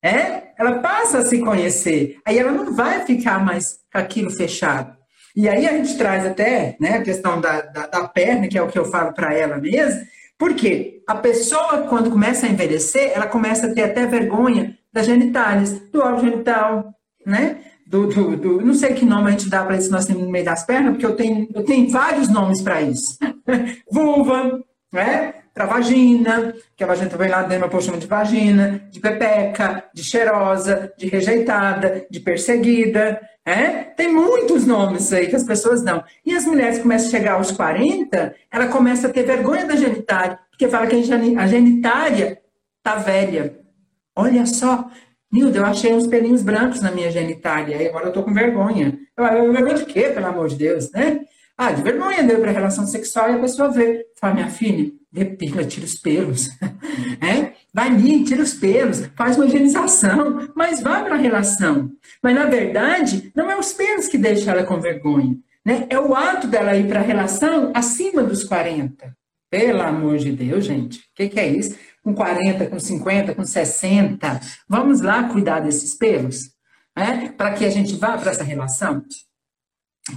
É? 0.02 0.54
Ela 0.58 0.80
passa 0.80 1.20
a 1.20 1.26
se 1.26 1.40
conhecer. 1.40 2.18
Aí 2.26 2.40
ela 2.40 2.52
não 2.52 2.74
vai 2.74 3.06
ficar 3.06 3.44
mais 3.44 3.80
com 3.92 4.00
aquilo 4.00 4.32
fechado. 4.32 4.98
E 5.36 5.48
aí 5.48 5.68
a 5.68 5.74
gente 5.74 5.98
traz 5.98 6.26
até 6.26 6.76
né, 6.80 6.98
a 6.98 7.02
questão 7.04 7.40
da, 7.40 7.62
da, 7.62 7.88
da 7.88 8.08
perna, 8.08 8.48
que 8.48 8.58
é 8.58 8.62
o 8.62 8.68
que 8.68 8.80
eu 8.80 8.86
falo 8.86 9.14
para 9.14 9.34
ela 9.34 9.58
mesmo, 9.58 10.02
porque 10.38 11.02
a 11.08 11.16
pessoa, 11.16 11.86
quando 11.90 12.10
começa 12.10 12.46
a 12.46 12.50
envelhecer, 12.50 13.12
ela 13.14 13.28
começa 13.28 13.68
a 13.68 13.74
ter 13.74 13.84
até 13.84 14.06
vergonha 14.06 14.78
das 14.92 15.06
genitálias, 15.06 15.80
do 15.92 16.02
órgão 16.02 16.22
genital, 16.22 16.94
né? 17.26 17.58
Do, 17.86 18.08
do, 18.08 18.38
do, 18.38 18.62
não 18.62 18.74
sei 18.74 18.94
que 18.94 19.04
nome 19.04 19.30
a 19.30 19.32
gente 19.32 19.50
dá 19.50 19.66
para 19.66 19.76
isso 19.76 19.92
nós 19.92 20.06
temos 20.06 20.24
no 20.24 20.30
meio 20.30 20.46
das 20.46 20.64
pernas, 20.64 20.92
porque 20.92 21.06
eu 21.06 21.16
tenho, 21.16 21.50
eu 21.54 21.64
tenho 21.64 21.90
vários 21.90 22.30
nomes 22.30 22.62
para 22.62 22.82
isso. 22.82 23.18
Vulva, 23.92 24.64
né? 24.92 25.34
para 25.60 25.66
vagina, 25.66 26.56
que 26.74 26.86
a 26.86 26.88
vagina 26.88 27.10
também 27.10 27.30
lá 27.30 27.42
dentro 27.44 27.70
eu 27.70 27.82
chama 27.82 27.98
de 27.98 28.08
vagina, 28.08 28.82
de 28.90 28.98
pepeca, 29.02 29.84
de 29.94 30.02
cheirosa, 30.02 30.94
de 30.98 31.08
rejeitada, 31.08 32.08
de 32.10 32.22
perseguida. 32.22 33.20
É? 33.46 33.84
Tem 33.84 34.08
muitos 34.08 34.66
nomes 34.66 35.12
aí 35.12 35.28
que 35.28 35.36
as 35.36 35.44
pessoas 35.44 35.82
dão. 35.82 36.02
E 36.26 36.34
as 36.34 36.46
mulheres 36.46 36.80
começam 36.80 37.10
a 37.10 37.12
chegar 37.12 37.34
aos 37.34 37.52
40, 37.52 38.34
ela 38.50 38.68
começa 38.68 39.08
a 39.08 39.10
ter 39.10 39.24
vergonha 39.24 39.66
da 39.66 39.76
genitária, 39.76 40.40
porque 40.50 40.70
fala 40.70 40.88
que 40.88 40.96
a 40.96 41.48
genitária 41.48 42.40
tá 42.82 42.96
velha. 42.96 43.60
Olha 44.16 44.46
só, 44.46 44.90
Nilda, 45.30 45.58
eu 45.58 45.66
achei 45.66 45.94
uns 45.94 46.08
pelinhos 46.08 46.42
brancos 46.42 46.82
na 46.82 46.92
minha 46.92 47.12
genitália, 47.12 47.82
e 47.82 47.88
agora 47.90 48.06
eu 48.06 48.14
tô 48.14 48.24
com 48.24 48.34
vergonha. 48.34 48.98
Eu, 49.18 49.26
eu 49.26 49.52
vergonha 49.52 49.76
de 49.76 49.86
quê, 49.86 50.04
pelo 50.04 50.28
amor 50.28 50.48
de 50.48 50.56
Deus, 50.56 50.90
né? 50.92 51.20
Ah, 51.62 51.74
de 51.74 51.82
vergonha 51.82 52.24
deu 52.24 52.40
para 52.40 52.52
relação 52.52 52.88
sexual 52.88 53.32
e 53.32 53.36
a 53.36 53.40
pessoa 53.40 53.68
vê. 53.68 54.06
Fala, 54.16 54.34
minha 54.34 54.50
filha, 54.50 54.94
depila, 55.12 55.66
tira 55.66 55.86
os 55.86 55.96
pelos. 55.96 56.48
É? 57.22 57.54
Vai 57.74 57.88
ali, 57.88 58.24
tira 58.24 58.42
os 58.42 58.54
pelos, 58.54 59.06
faz 59.16 59.36
uma 59.36 59.46
higienização, 59.46 60.50
mas 60.56 60.82
vai 60.82 61.04
para 61.04 61.16
a 61.16 61.18
relação. 61.18 61.92
Mas, 62.24 62.34
na 62.34 62.46
verdade, 62.46 63.32
não 63.36 63.52
é 63.52 63.58
os 63.58 63.74
pelos 63.74 64.08
que 64.08 64.18
deixam 64.18 64.54
ela 64.54 64.64
com 64.64 64.80
vergonha. 64.80 65.38
Né? 65.66 65.86
É 65.90 66.00
o 66.00 66.16
ato 66.16 66.48
dela 66.48 66.76
ir 66.76 66.88
para 66.88 67.02
a 67.02 67.04
relação 67.04 67.72
acima 67.76 68.24
dos 68.24 68.44
40. 68.46 69.14
Pelo 69.50 69.82
amor 69.82 70.18
de 70.18 70.32
Deus, 70.32 70.64
gente. 70.64 71.00
O 71.00 71.02
que, 71.16 71.28
que 71.28 71.40
é 71.40 71.48
isso? 71.48 71.78
Com 72.02 72.14
40, 72.14 72.68
com 72.68 72.80
50, 72.80 73.36
com 73.36 73.46
60. 73.46 74.40
Vamos 74.68 75.02
lá 75.02 75.24
cuidar 75.26 75.60
desses 75.60 75.94
pelos? 75.94 76.52
É? 76.96 77.28
Para 77.30 77.54
que 77.54 77.66
a 77.66 77.70
gente 77.70 77.96
vá 77.96 78.18
para 78.18 78.32
essa 78.32 78.44
relação? 78.44 79.04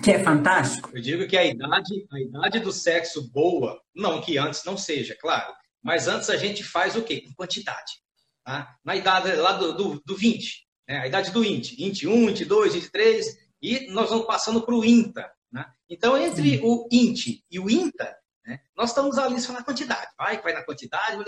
Que 0.03 0.11
é 0.11 0.23
fantástico. 0.23 0.91
Eu 0.95 1.01
digo 1.03 1.27
que 1.27 1.37
a 1.37 1.45
idade, 1.45 2.07
a 2.13 2.21
idade 2.21 2.61
do 2.61 2.73
sexo 2.73 3.31
boa, 3.31 3.81
não 3.95 4.21
que 4.21 4.39
antes 4.39 4.65
não 4.65 4.77
seja, 4.77 5.17
claro, 5.21 5.53
mas 5.83 6.07
antes 6.09 6.31
a 6.31 6.37
gente 6.37 6.63
faz 6.63 6.97
o 6.97 7.03
quê? 7.03 7.23
Com 7.23 7.35
quantidade. 7.35 8.01
Tá? 8.45 8.77
Na 8.85 8.97
idade 8.97 9.33
lá 9.37 9.53
do, 9.53 9.73
do, 9.73 10.03
do 10.05 10.17
20, 10.17 10.67
né? 10.89 10.99
a 10.99 11.07
idade 11.07 11.31
do 11.31 11.45
INT, 11.45 11.77
21, 11.77 12.27
22, 12.27 12.75
23, 12.75 13.27
e 13.61 13.87
nós 13.93 14.11
vamos 14.11 14.27
passando 14.27 14.63
para 14.63 14.75
o 14.75 14.85
INTA. 14.85 15.31
Né? 15.51 15.65
Então, 15.89 16.17
entre 16.17 16.59
Sim. 16.59 16.61
o 16.65 16.89
INT 16.91 17.45
e 17.51 17.61
o 17.61 17.71
INTA, 17.71 18.17
né? 18.45 18.61
nós 18.77 18.91
estamos 18.91 19.19
ali 19.19 19.41
só 19.41 19.53
na 19.53 19.63
quantidade. 19.63 20.11
Vai, 20.17 20.41
vai 20.41 20.53
na 20.53 20.65
quantidade. 20.65 21.23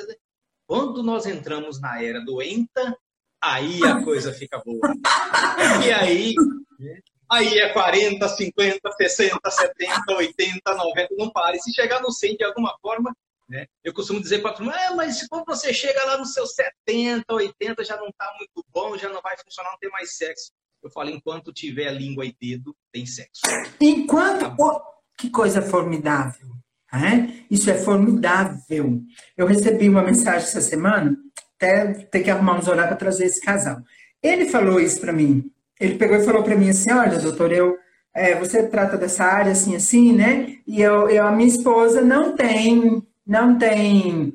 Quando 0.66 1.03
nós 1.03 1.27
entramos 1.27 1.81
na 1.81 2.03
era 2.03 2.20
do 2.24 2.42
ENTA, 2.42 2.96
aí 3.40 3.85
a 3.85 4.03
coisa 4.03 4.33
fica 4.33 4.61
boa. 4.64 4.81
E 5.87 5.92
aí, 5.92 6.35
né? 6.79 7.00
Aí 7.35 7.59
é 7.59 7.68
40, 7.70 8.28
50, 8.28 8.93
60, 8.97 9.51
70, 9.51 10.14
80, 10.14 10.74
90, 10.74 11.09
não 11.18 11.30
pare. 11.30 11.59
Se 11.59 11.72
chegar 11.74 12.01
no 12.01 12.12
100 12.12 12.37
de 12.37 12.45
alguma 12.45 12.76
forma, 12.80 13.12
né? 13.49 13.66
Eu 13.82 13.93
costumo 13.93 14.20
dizer 14.20 14.41
para 14.41 14.53
a 14.53 14.55
turma, 14.55 14.72
ah, 14.72 14.95
mas 14.95 15.26
quando 15.26 15.45
você 15.45 15.74
chega 15.74 16.05
lá 16.05 16.16
nos 16.16 16.32
seus 16.32 16.55
70, 16.55 17.24
80, 17.28 17.85
já 17.85 17.97
não 17.97 18.07
está 18.07 18.32
muito 18.39 18.64
bom, 18.72 18.97
já 18.97 19.09
não 19.09 19.20
vai 19.20 19.37
funcionar, 19.37 19.72
não 19.72 19.78
tem 19.78 19.91
mais 19.91 20.16
sexo. 20.16 20.53
Eu 20.80 20.91
falo, 20.91 21.11
enquanto 21.11 21.53
tiver 21.53 21.91
língua 21.93 22.24
e 22.24 22.37
dedo, 22.41 22.74
tem 22.93 23.05
sexo. 23.05 23.43
Enquanto... 23.80 24.55
Oh, 24.61 24.80
que 25.18 25.28
coisa 25.28 25.61
formidável. 25.61 26.51
Né? 26.93 27.45
Isso 27.51 27.68
é 27.68 27.74
formidável. 27.74 29.03
Eu 29.37 29.47
recebi 29.47 29.89
uma 29.89 30.03
mensagem 30.03 30.47
essa 30.47 30.61
semana, 30.61 31.16
até 31.57 31.95
ter 32.05 32.22
que 32.22 32.30
arrumar 32.30 32.59
uns 32.59 32.68
horários 32.68 32.91
para 32.91 32.97
trazer 32.97 33.24
esse 33.24 33.41
casal. 33.41 33.78
Ele 34.22 34.47
falou 34.47 34.78
isso 34.78 35.01
para 35.01 35.12
mim 35.12 35.51
ele 35.81 35.97
pegou 35.97 36.16
e 36.16 36.25
falou 36.25 36.43
para 36.43 36.57
mim 36.57 36.70
assim, 36.70 36.93
olha, 36.93 37.18
doutor, 37.18 37.53
eu, 37.53 37.77
é, 38.14 38.35
você 38.35 38.62
trata 38.62 38.97
dessa 38.97 39.25
área 39.25 39.53
assim, 39.53 39.75
assim, 39.75 40.12
né? 40.12 40.57
E 40.66 40.81
eu, 40.81 41.09
eu 41.09 41.27
a 41.27 41.33
minha 41.33 41.49
esposa 41.49 42.01
não 42.01 42.35
tem, 42.35 43.03
não 43.27 43.59
tem 43.59 44.33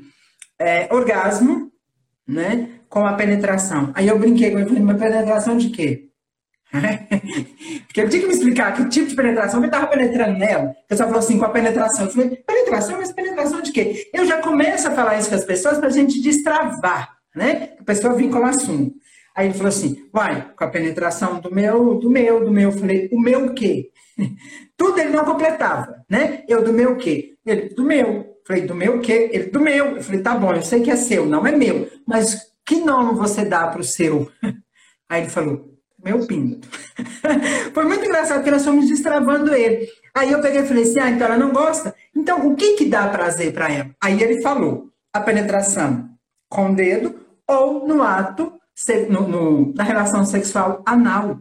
é, 0.59 0.93
orgasmo, 0.93 1.71
né? 2.27 2.69
Com 2.89 3.05
a 3.05 3.13
penetração. 3.13 3.91
Aí 3.95 4.07
eu 4.07 4.19
brinquei 4.19 4.51
com 4.51 4.59
ele, 4.59 4.67
falei, 4.67 4.83
mas 4.83 4.99
penetração 4.99 5.57
de 5.57 5.69
quê? 5.69 6.09
Porque 7.87 8.01
ele 8.01 8.09
tinha 8.09 8.21
que 8.21 8.27
me 8.27 8.33
explicar 8.33 8.75
que 8.75 8.89
tipo 8.89 9.07
de 9.07 9.15
penetração 9.15 9.59
que 9.59 9.67
estava 9.67 9.87
penetrando 9.87 10.37
nela. 10.37 10.71
O 10.83 10.87
pessoal 10.87 11.09
falou 11.09 11.23
assim, 11.23 11.39
com 11.39 11.45
a 11.45 11.49
penetração. 11.49 12.05
Eu 12.05 12.11
falei, 12.11 12.35
penetração? 12.35 12.97
Mas 12.97 13.11
penetração 13.11 13.61
de 13.61 13.71
quê? 13.71 14.09
Eu 14.13 14.25
já 14.25 14.39
começo 14.41 14.87
a 14.87 14.91
falar 14.91 15.17
isso 15.17 15.29
com 15.29 15.35
as 15.35 15.45
pessoas 15.45 15.77
para 15.79 15.87
a 15.87 15.91
gente 15.91 16.21
destravar, 16.21 17.09
né? 17.35 17.69
A 17.79 17.83
pessoa 17.83 18.13
vir 18.13 18.29
com 18.29 18.39
o 18.39 18.45
assunto. 18.45 18.93
Aí 19.35 19.47
ele 19.47 19.53
falou 19.53 19.69
assim, 19.69 20.07
vai, 20.11 20.51
com 20.55 20.63
a 20.63 20.67
penetração 20.67 21.39
do 21.39 21.53
meu, 21.53 21.95
do 21.95 22.09
meu, 22.09 22.43
do 22.43 22.51
meu. 22.51 22.71
Eu 22.71 22.77
falei, 22.77 23.09
o 23.11 23.19
meu 23.19 23.53
quê? 23.53 23.89
Tudo 24.77 24.99
ele 24.99 25.11
não 25.11 25.25
completava, 25.25 26.03
né? 26.09 26.43
Eu 26.47 26.63
do 26.63 26.73
meu 26.73 26.97
quê? 26.97 27.35
Ele, 27.45 27.69
do 27.69 27.83
meu. 27.83 28.07
Eu 28.07 28.35
falei, 28.45 28.65
do 28.65 28.75
meu 28.75 28.99
quê? 28.99 29.29
Ele, 29.31 29.45
do 29.45 29.59
meu. 29.59 29.97
Eu 29.97 30.03
falei, 30.03 30.21
tá 30.21 30.35
bom, 30.35 30.53
eu 30.53 30.61
sei 30.61 30.81
que 30.81 30.91
é 30.91 30.95
seu, 30.95 31.25
não 31.25 31.45
é 31.45 31.51
meu. 31.51 31.89
Mas 32.05 32.49
que 32.65 32.77
nome 32.77 33.17
você 33.17 33.45
dá 33.45 33.67
para 33.67 33.81
o 33.81 33.83
seu? 33.83 34.31
Aí 35.09 35.21
ele 35.21 35.29
falou, 35.29 35.69
meu 36.03 36.25
pinto. 36.25 36.67
Foi 37.73 37.85
muito 37.85 38.05
engraçado, 38.05 38.37
porque 38.37 38.51
nós 38.51 38.63
fomos 38.63 38.87
destravando 38.87 39.53
ele. 39.53 39.87
Aí 40.15 40.31
eu 40.31 40.41
peguei 40.41 40.61
e 40.61 40.67
falei 40.67 40.83
assim, 40.83 40.99
ah, 40.99 41.09
então 41.09 41.27
ela 41.27 41.37
não 41.37 41.51
gosta? 41.51 41.95
Então, 42.15 42.47
o 42.47 42.55
que 42.55 42.73
que 42.75 42.85
dá 42.85 43.07
prazer 43.07 43.53
para 43.53 43.71
ela? 43.71 43.89
Aí 44.01 44.21
ele 44.21 44.41
falou, 44.41 44.89
a 45.13 45.19
penetração 45.19 46.09
com 46.49 46.71
o 46.71 46.75
dedo 46.75 47.19
ou 47.47 47.87
no 47.87 48.03
ato, 48.03 48.58
no, 49.09 49.27
no, 49.27 49.73
na 49.73 49.83
relação 49.83 50.25
sexual 50.25 50.83
anal. 50.85 51.39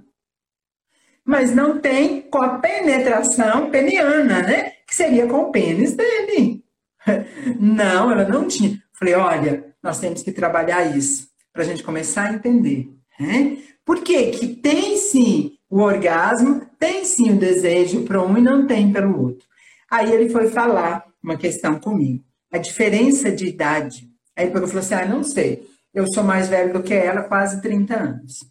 Mas 1.24 1.54
não 1.54 1.78
tem 1.78 2.22
com 2.22 2.40
a 2.40 2.58
penetração 2.58 3.70
peniana, 3.70 4.42
né? 4.42 4.72
Que 4.86 4.94
seria 4.94 5.26
com 5.26 5.42
o 5.42 5.52
pênis 5.52 5.94
dele. 5.94 6.64
Não, 7.60 8.10
ela 8.10 8.26
não 8.26 8.46
tinha. 8.46 8.78
Falei, 8.92 9.14
olha, 9.14 9.74
nós 9.82 10.00
temos 10.00 10.22
que 10.22 10.32
trabalhar 10.32 10.96
isso 10.96 11.28
para 11.52 11.62
a 11.62 11.66
gente 11.66 11.82
começar 11.82 12.24
a 12.24 12.34
entender. 12.34 12.88
Né? 13.18 13.58
Por 13.84 14.02
quê? 14.02 14.30
Que 14.30 14.48
tem 14.48 14.96
sim 14.96 15.52
o 15.70 15.80
orgasmo, 15.80 16.66
tem 16.78 17.04
sim 17.04 17.30
o 17.30 17.38
desejo 17.38 18.02
para 18.02 18.22
um 18.22 18.36
e 18.36 18.40
não 18.40 18.66
tem 18.66 18.92
pelo 18.92 19.20
outro. 19.22 19.46
Aí 19.90 20.12
ele 20.12 20.28
foi 20.28 20.48
falar 20.48 21.04
uma 21.22 21.36
questão 21.36 21.78
comigo. 21.78 22.24
A 22.52 22.58
diferença 22.58 23.30
de 23.30 23.46
idade. 23.46 24.08
Aí 24.36 24.46
ele 24.46 24.52
falou 24.52 24.78
assim: 24.78 24.94
ah, 24.94 25.06
não 25.06 25.22
sei. 25.22 25.66
Eu 25.98 26.06
sou 26.06 26.22
mais 26.22 26.48
velho 26.48 26.72
do 26.72 26.82
que 26.82 26.94
ela, 26.94 27.24
quase 27.24 27.60
30 27.60 27.96
anos. 27.96 28.48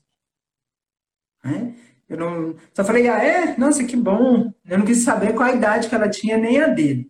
Né? 1.41 1.75
Eu 2.09 2.17
não, 2.17 2.55
só 2.73 2.83
falei, 2.83 3.07
ah, 3.07 3.23
é? 3.23 3.57
Nossa, 3.57 3.85
que 3.85 3.95
bom. 3.95 4.51
Eu 4.65 4.77
não 4.77 4.85
quis 4.85 4.97
saber 4.97 5.33
qual 5.33 5.49
a 5.49 5.55
idade 5.55 5.87
que 5.87 5.95
ela 5.95 6.09
tinha, 6.09 6.37
nem 6.37 6.59
a 6.59 6.67
dele. 6.67 7.09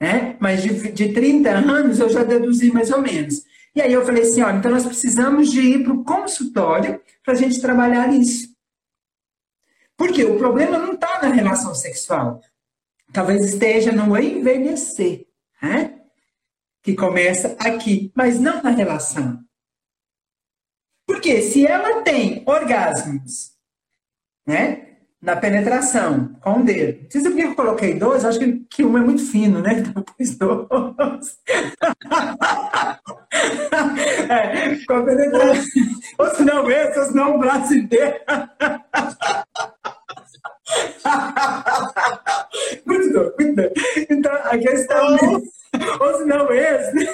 Né? 0.00 0.36
Mas 0.40 0.60
de, 0.60 0.90
de 0.90 1.12
30 1.12 1.50
anos 1.50 2.00
eu 2.00 2.08
já 2.08 2.24
deduzi 2.24 2.72
mais 2.72 2.90
ou 2.90 3.00
menos. 3.00 3.44
E 3.76 3.80
aí 3.80 3.92
eu 3.92 4.04
falei 4.04 4.24
assim, 4.24 4.42
olha, 4.42 4.56
então 4.56 4.72
nós 4.72 4.84
precisamos 4.84 5.52
de 5.52 5.60
ir 5.60 5.84
para 5.84 5.92
o 5.92 6.02
consultório 6.02 7.00
para 7.24 7.34
a 7.34 7.36
gente 7.36 7.60
trabalhar 7.60 8.12
isso. 8.12 8.48
Porque 9.96 10.24
o 10.24 10.36
problema 10.36 10.78
não 10.78 10.94
está 10.94 11.22
na 11.22 11.28
relação 11.28 11.76
sexual. 11.76 12.40
Talvez 13.12 13.44
esteja 13.44 13.92
no 13.92 14.16
envelhecer, 14.18 15.26
né? 15.62 16.00
que 16.82 16.94
começa 16.94 17.56
aqui, 17.60 18.10
mas 18.16 18.40
não 18.40 18.60
na 18.60 18.70
relação. 18.70 19.46
Porque 21.06 21.42
se 21.42 21.66
ela 21.66 22.02
tem 22.02 22.42
orgasmos, 22.46 23.52
né? 24.46 24.86
na 25.26 25.34
penetração 25.34 26.36
com 26.40 26.60
o 26.60 26.64
dedo. 26.64 27.02
Não 27.02 27.10
sei 27.10 27.20
se 27.20 27.40
eu 27.40 27.54
coloquei 27.56 27.94
dois, 27.94 28.24
acho 28.24 28.38
que, 28.38 28.64
que 28.70 28.84
um 28.84 28.96
é 28.96 29.00
muito 29.00 29.26
fino, 29.26 29.60
né? 29.60 29.72
Então 29.90 30.02
pus 30.02 30.36
dois. 30.36 31.38
é, 34.30 34.76
com 34.86 34.94
a 34.94 35.02
penetração. 35.02 35.64
Ou 36.18 36.34
se 36.34 36.42
não 36.44 36.70
esse, 36.70 36.98
ou 36.98 37.04
se 37.06 37.14
não 37.14 37.34
o 37.34 37.38
braço 37.38 37.74
inteiro. 37.74 38.14
muito 42.86 43.12
doido, 43.12 43.34
muito. 43.38 43.62
Então, 44.08 44.32
a 44.32 44.56
questão. 44.58 45.16
Ou 46.00 46.18
se 46.18 46.24
não 46.24 46.52
esse. 46.52 47.08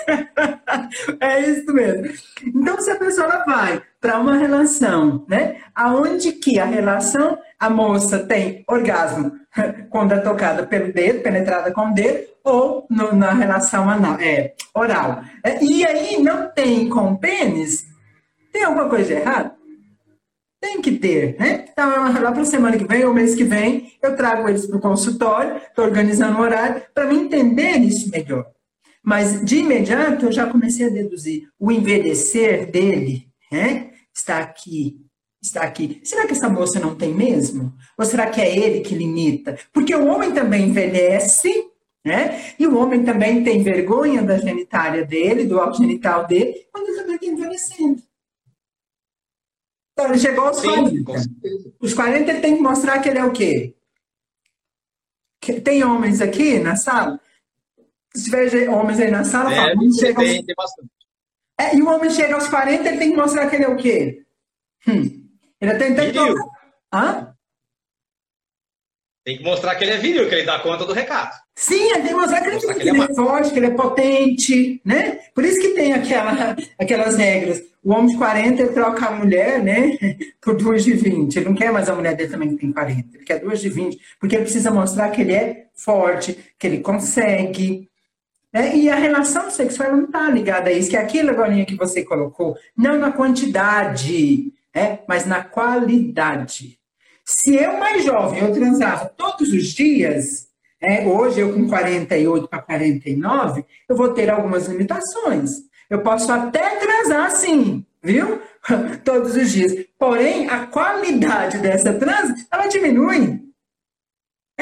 é 1.21 1.41
isso 1.41 1.73
mesmo. 1.73 2.09
Então, 2.47 2.81
se 2.81 2.91
a 2.91 2.97
pessoa 2.97 3.45
vai 3.45 3.83
para 4.01 4.19
uma 4.19 4.37
relação, 4.37 5.25
né? 5.29 5.57
Aonde 5.75 6.33
que 6.33 6.59
a 6.59 6.65
relação 6.65 7.39
a 7.59 7.71
moça 7.71 8.19
tem 8.19 8.65
orgasmo 8.69 9.33
quando 9.89 10.13
é 10.13 10.19
tocada 10.19 10.67
pelo 10.67 10.93
dedo, 10.93 11.23
penetrada 11.23 11.71
com 11.73 11.91
o 11.91 11.95
dedo, 11.95 12.27
ou 12.43 12.87
no, 12.91 13.15
na 13.15 13.33
relação 13.33 13.89
anal, 13.89 14.17
é, 14.21 14.55
oral. 14.75 15.23
É, 15.45 15.63
e 15.63 15.87
aí 15.87 16.21
não 16.21 16.51
tem 16.51 16.89
com 16.89 17.15
pênis, 17.15 17.87
tem 18.53 18.65
alguma 18.65 18.89
coisa 18.89 19.05
de 19.05 19.13
errado? 19.13 19.62
Tem 20.63 20.81
que 20.81 20.93
ter, 20.93 21.37
né? 21.41 21.67
Então, 21.69 22.23
lá 22.23 22.31
para 22.31 22.43
a 22.43 22.45
semana 22.45 22.79
que 22.79 22.87
vem 22.87 23.05
ou 23.05 23.13
mês 23.13 23.35
que 23.35 23.43
vem, 23.43 23.93
eu 24.01 24.15
trago 24.17 24.49
eles 24.49 24.65
para 24.65 24.77
o 24.77 24.81
consultório, 24.81 25.57
estou 25.57 25.85
organizando 25.85 26.39
um 26.39 26.41
horário, 26.41 26.81
para 26.95 27.05
me 27.07 27.17
entender 27.17 27.79
isso 27.79 28.09
melhor. 28.13 28.47
Mas, 29.03 29.45
de 29.45 29.57
imediato, 29.57 30.27
eu 30.27 30.33
já 30.33 30.47
comecei 30.47 30.87
a 30.87 30.91
deduzir. 30.91 31.49
O 31.59 31.73
envelhecer 31.73 32.71
dele 32.71 33.27
né, 33.51 33.91
está 34.15 34.39
aqui 34.39 35.03
está 35.43 35.63
aqui. 35.63 36.01
Será 36.05 36.25
que 36.25 36.33
essa 36.35 36.49
moça 36.49 36.79
não 36.79 36.95
tem 36.95 37.13
mesmo? 37.13 37.75
Ou 37.99 38.05
será 38.05 38.31
que 38.31 38.41
é 38.41 38.57
ele 38.57 38.79
que 38.81 38.95
limita? 38.95 39.59
Porque 39.73 39.93
o 39.93 40.07
homem 40.07 40.31
também 40.31 40.69
envelhece, 40.69 41.53
né? 42.05 42.55
E 42.57 42.65
o 42.65 42.79
homem 42.79 43.03
também 43.03 43.43
tem 43.43 43.61
vergonha 43.61 44.23
da 44.23 44.39
genitália 44.39 45.05
dele, 45.05 45.45
do 45.45 45.59
alto 45.59 45.79
genital 45.79 46.29
dele, 46.29 46.55
quando 46.71 46.87
ele 46.87 46.97
também 46.99 47.17
está 47.17 47.27
envelhecendo. 47.27 48.03
Então, 50.03 50.11
ele 50.11 50.19
chegou 50.19 50.47
aos 50.47 50.57
Sim, 50.59 51.05
40. 51.05 51.13
Os 51.81 51.95
40 51.95 52.31
ele 52.31 52.41
tem 52.41 52.57
que 52.57 52.63
mostrar 52.63 52.99
que 53.01 53.09
ele 53.09 53.19
é 53.19 53.25
o 53.25 53.33
quê? 53.33 53.75
Tem 55.65 55.85
homens 55.85 56.21
aqui 56.21 56.59
na 56.59 56.77
sala? 56.77 57.21
Se 58.15 58.25
tiver 58.25 58.69
homens 58.69 59.01
aí 59.01 59.11
na 59.11 59.25
sala, 59.25 59.53
é, 59.53 59.57
fala, 59.57 59.71
tem, 59.77 59.89
aos... 59.89 59.97
tem 59.97 60.55
bastante. 60.57 60.91
É, 61.59 61.77
e 61.77 61.83
o 61.83 61.89
homem 61.89 62.11
chega 62.11 62.35
aos 62.35 62.49
40, 62.49 62.89
ele 62.89 62.99
tem 62.99 63.11
que 63.11 63.17
mostrar 63.17 63.49
que 63.49 63.57
ele 63.57 63.65
é 63.65 63.69
o 63.69 63.77
quê? 63.77 64.25
Hum. 64.87 65.29
Ele 65.61 65.71
até 65.71 65.89
então. 65.89 66.35
Hã? 66.93 67.32
Tem 69.25 69.39
que 69.39 69.45
mostrar 69.45 69.77
que 69.77 69.85
ele 69.85 69.93
é 69.93 69.97
viril, 69.99 70.29
que 70.29 70.35
ele 70.35 70.47
dá 70.47 70.59
conta 70.59 70.85
do 70.85 70.93
recado. 70.93 71.33
Sim, 71.55 71.93
tem 71.93 72.07
que 72.07 72.15
mostrar 72.15 72.41
que, 72.41 72.47
ele, 72.47 72.55
mostrar 72.55 72.75
que 72.75 72.89
ele, 72.89 73.01
é, 73.01 73.15
forte, 73.15 73.51
que 73.53 73.59
ele 73.59 73.67
é 73.67 73.71
potente, 73.71 74.81
né? 74.85 75.21
Por 75.35 75.45
isso 75.45 75.61
que 75.61 75.69
tem 75.69 75.93
aquela, 75.93 76.57
aquelas 76.79 77.17
regras. 77.17 77.63
O 77.85 77.93
homem 77.93 78.09
de 78.09 78.17
40 78.17 78.63
ele 78.63 78.73
troca 78.73 79.07
a 79.07 79.11
mulher, 79.13 79.63
né? 79.63 79.97
Por 80.41 80.57
duas 80.57 80.85
de 80.85 80.93
20. 80.93 81.37
Ele 81.37 81.45
não 81.47 81.55
quer 81.55 81.73
mais 81.73 81.89
a 81.89 81.95
mulher 81.95 82.17
dele 82.17 82.31
também 82.31 82.51
que 82.51 82.57
tem 82.57 82.73
40. 82.73 83.17
Ele 83.17 83.25
quer 83.25 83.39
duas 83.39 83.61
de 83.61 83.69
20. 83.69 83.99
Porque 84.19 84.35
ele 84.35 84.45
precisa 84.45 84.71
mostrar 84.71 85.11
que 85.11 85.21
ele 85.21 85.35
é 85.35 85.67
forte, 85.75 86.37
que 86.59 86.67
ele 86.67 86.79
consegue. 86.79 87.89
Né? 88.53 88.77
E 88.77 88.89
a 88.89 88.97
relação 88.97 89.51
sexual 89.51 89.93
não 89.93 90.05
está 90.05 90.29
ligada 90.31 90.69
a 90.69 90.73
isso, 90.73 90.91
que 90.91 90.97
é 90.97 91.01
aquilo 91.01 91.31
agora 91.31 91.65
que 91.65 91.77
você 91.77 92.05
colocou, 92.05 92.57
não 92.77 92.99
na 92.99 93.13
quantidade 93.13 94.53
é, 94.75 94.99
mas 95.07 95.27
na 95.27 95.45
qualidade. 95.45 96.79
Se 97.25 97.55
eu 97.55 97.79
mais 97.79 98.05
jovem 98.05 98.41
eu 98.41 98.53
transava 98.53 99.07
todos 99.07 99.49
os 99.53 99.67
dias, 99.67 100.49
é, 100.81 101.07
hoje 101.07 101.41
eu 101.41 101.53
com 101.55 101.69
48 101.69 102.49
para 102.49 102.63
49, 102.63 103.65
eu 103.89 103.97
vou 103.97 104.13
ter 104.13 104.29
algumas 104.29 104.67
limitações. 104.67 105.51
Eu 105.89 106.01
posso 106.01 106.33
até 106.33 106.77
transar 106.77 107.31
sim, 107.31 107.85
viu? 108.03 108.41
todos 109.05 109.37
os 109.37 109.51
dias. 109.51 109.73
Porém, 109.99 110.49
a 110.49 110.67
qualidade 110.67 111.59
dessa 111.59 111.93
trans, 111.93 112.47
ela 112.51 112.67
diminui 112.67 113.52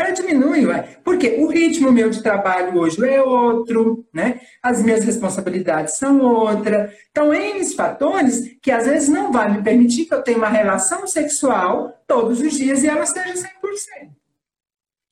ela 0.01 0.11
diminui, 0.11 0.67
ué. 0.67 0.99
porque 1.05 1.37
o 1.39 1.47
ritmo 1.47 1.93
meu 1.93 2.11
de 2.11 2.23
trabalho 2.23 2.79
hoje 2.79 3.05
é 3.07 3.23
outro, 3.23 4.07
né? 4.13 4.41
As 4.63 4.83
minhas 4.83 5.05
responsabilidades 5.05 5.97
são 5.97 6.21
outra. 6.21 6.95
Então, 7.11 7.33
N 7.33 7.65
fatores 7.75 8.57
que 8.63 8.71
às 8.71 8.87
vezes 8.87 9.09
não 9.09 9.31
vai 9.31 9.53
me 9.53 9.63
permitir 9.63 10.07
que 10.07 10.15
eu 10.15 10.23
tenha 10.23 10.39
uma 10.39 10.49
relação 10.49 11.07
sexual 11.07 12.03
todos 12.07 12.41
os 12.41 12.53
dias 12.55 12.83
e 12.83 12.89
ela 12.89 13.07
seja 13.07 13.35
100%. 13.35 14.11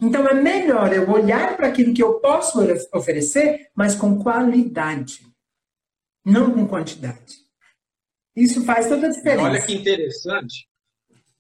Então, 0.01 0.27
é 0.27 0.35
melhor 0.35 0.93
eu 0.93 1.11
olhar 1.11 1.57
para 1.57 1.69
aquilo 1.69 1.93
que 1.93 2.03
eu 2.03 2.21
posso 2.21 2.59
oferecer, 2.95 3.69
mas 3.75 3.95
com 3.95 4.23
qualidade, 4.23 5.27
não 6.25 6.53
com 6.53 6.67
quantidade. 6.67 7.49
Isso 8.37 8.65
faz 8.65 8.89
toda 8.89 9.09
a 9.09 9.11
diferença. 9.11 9.43
Olha 9.43 9.61
que 9.61 9.75
interessante, 9.75 10.69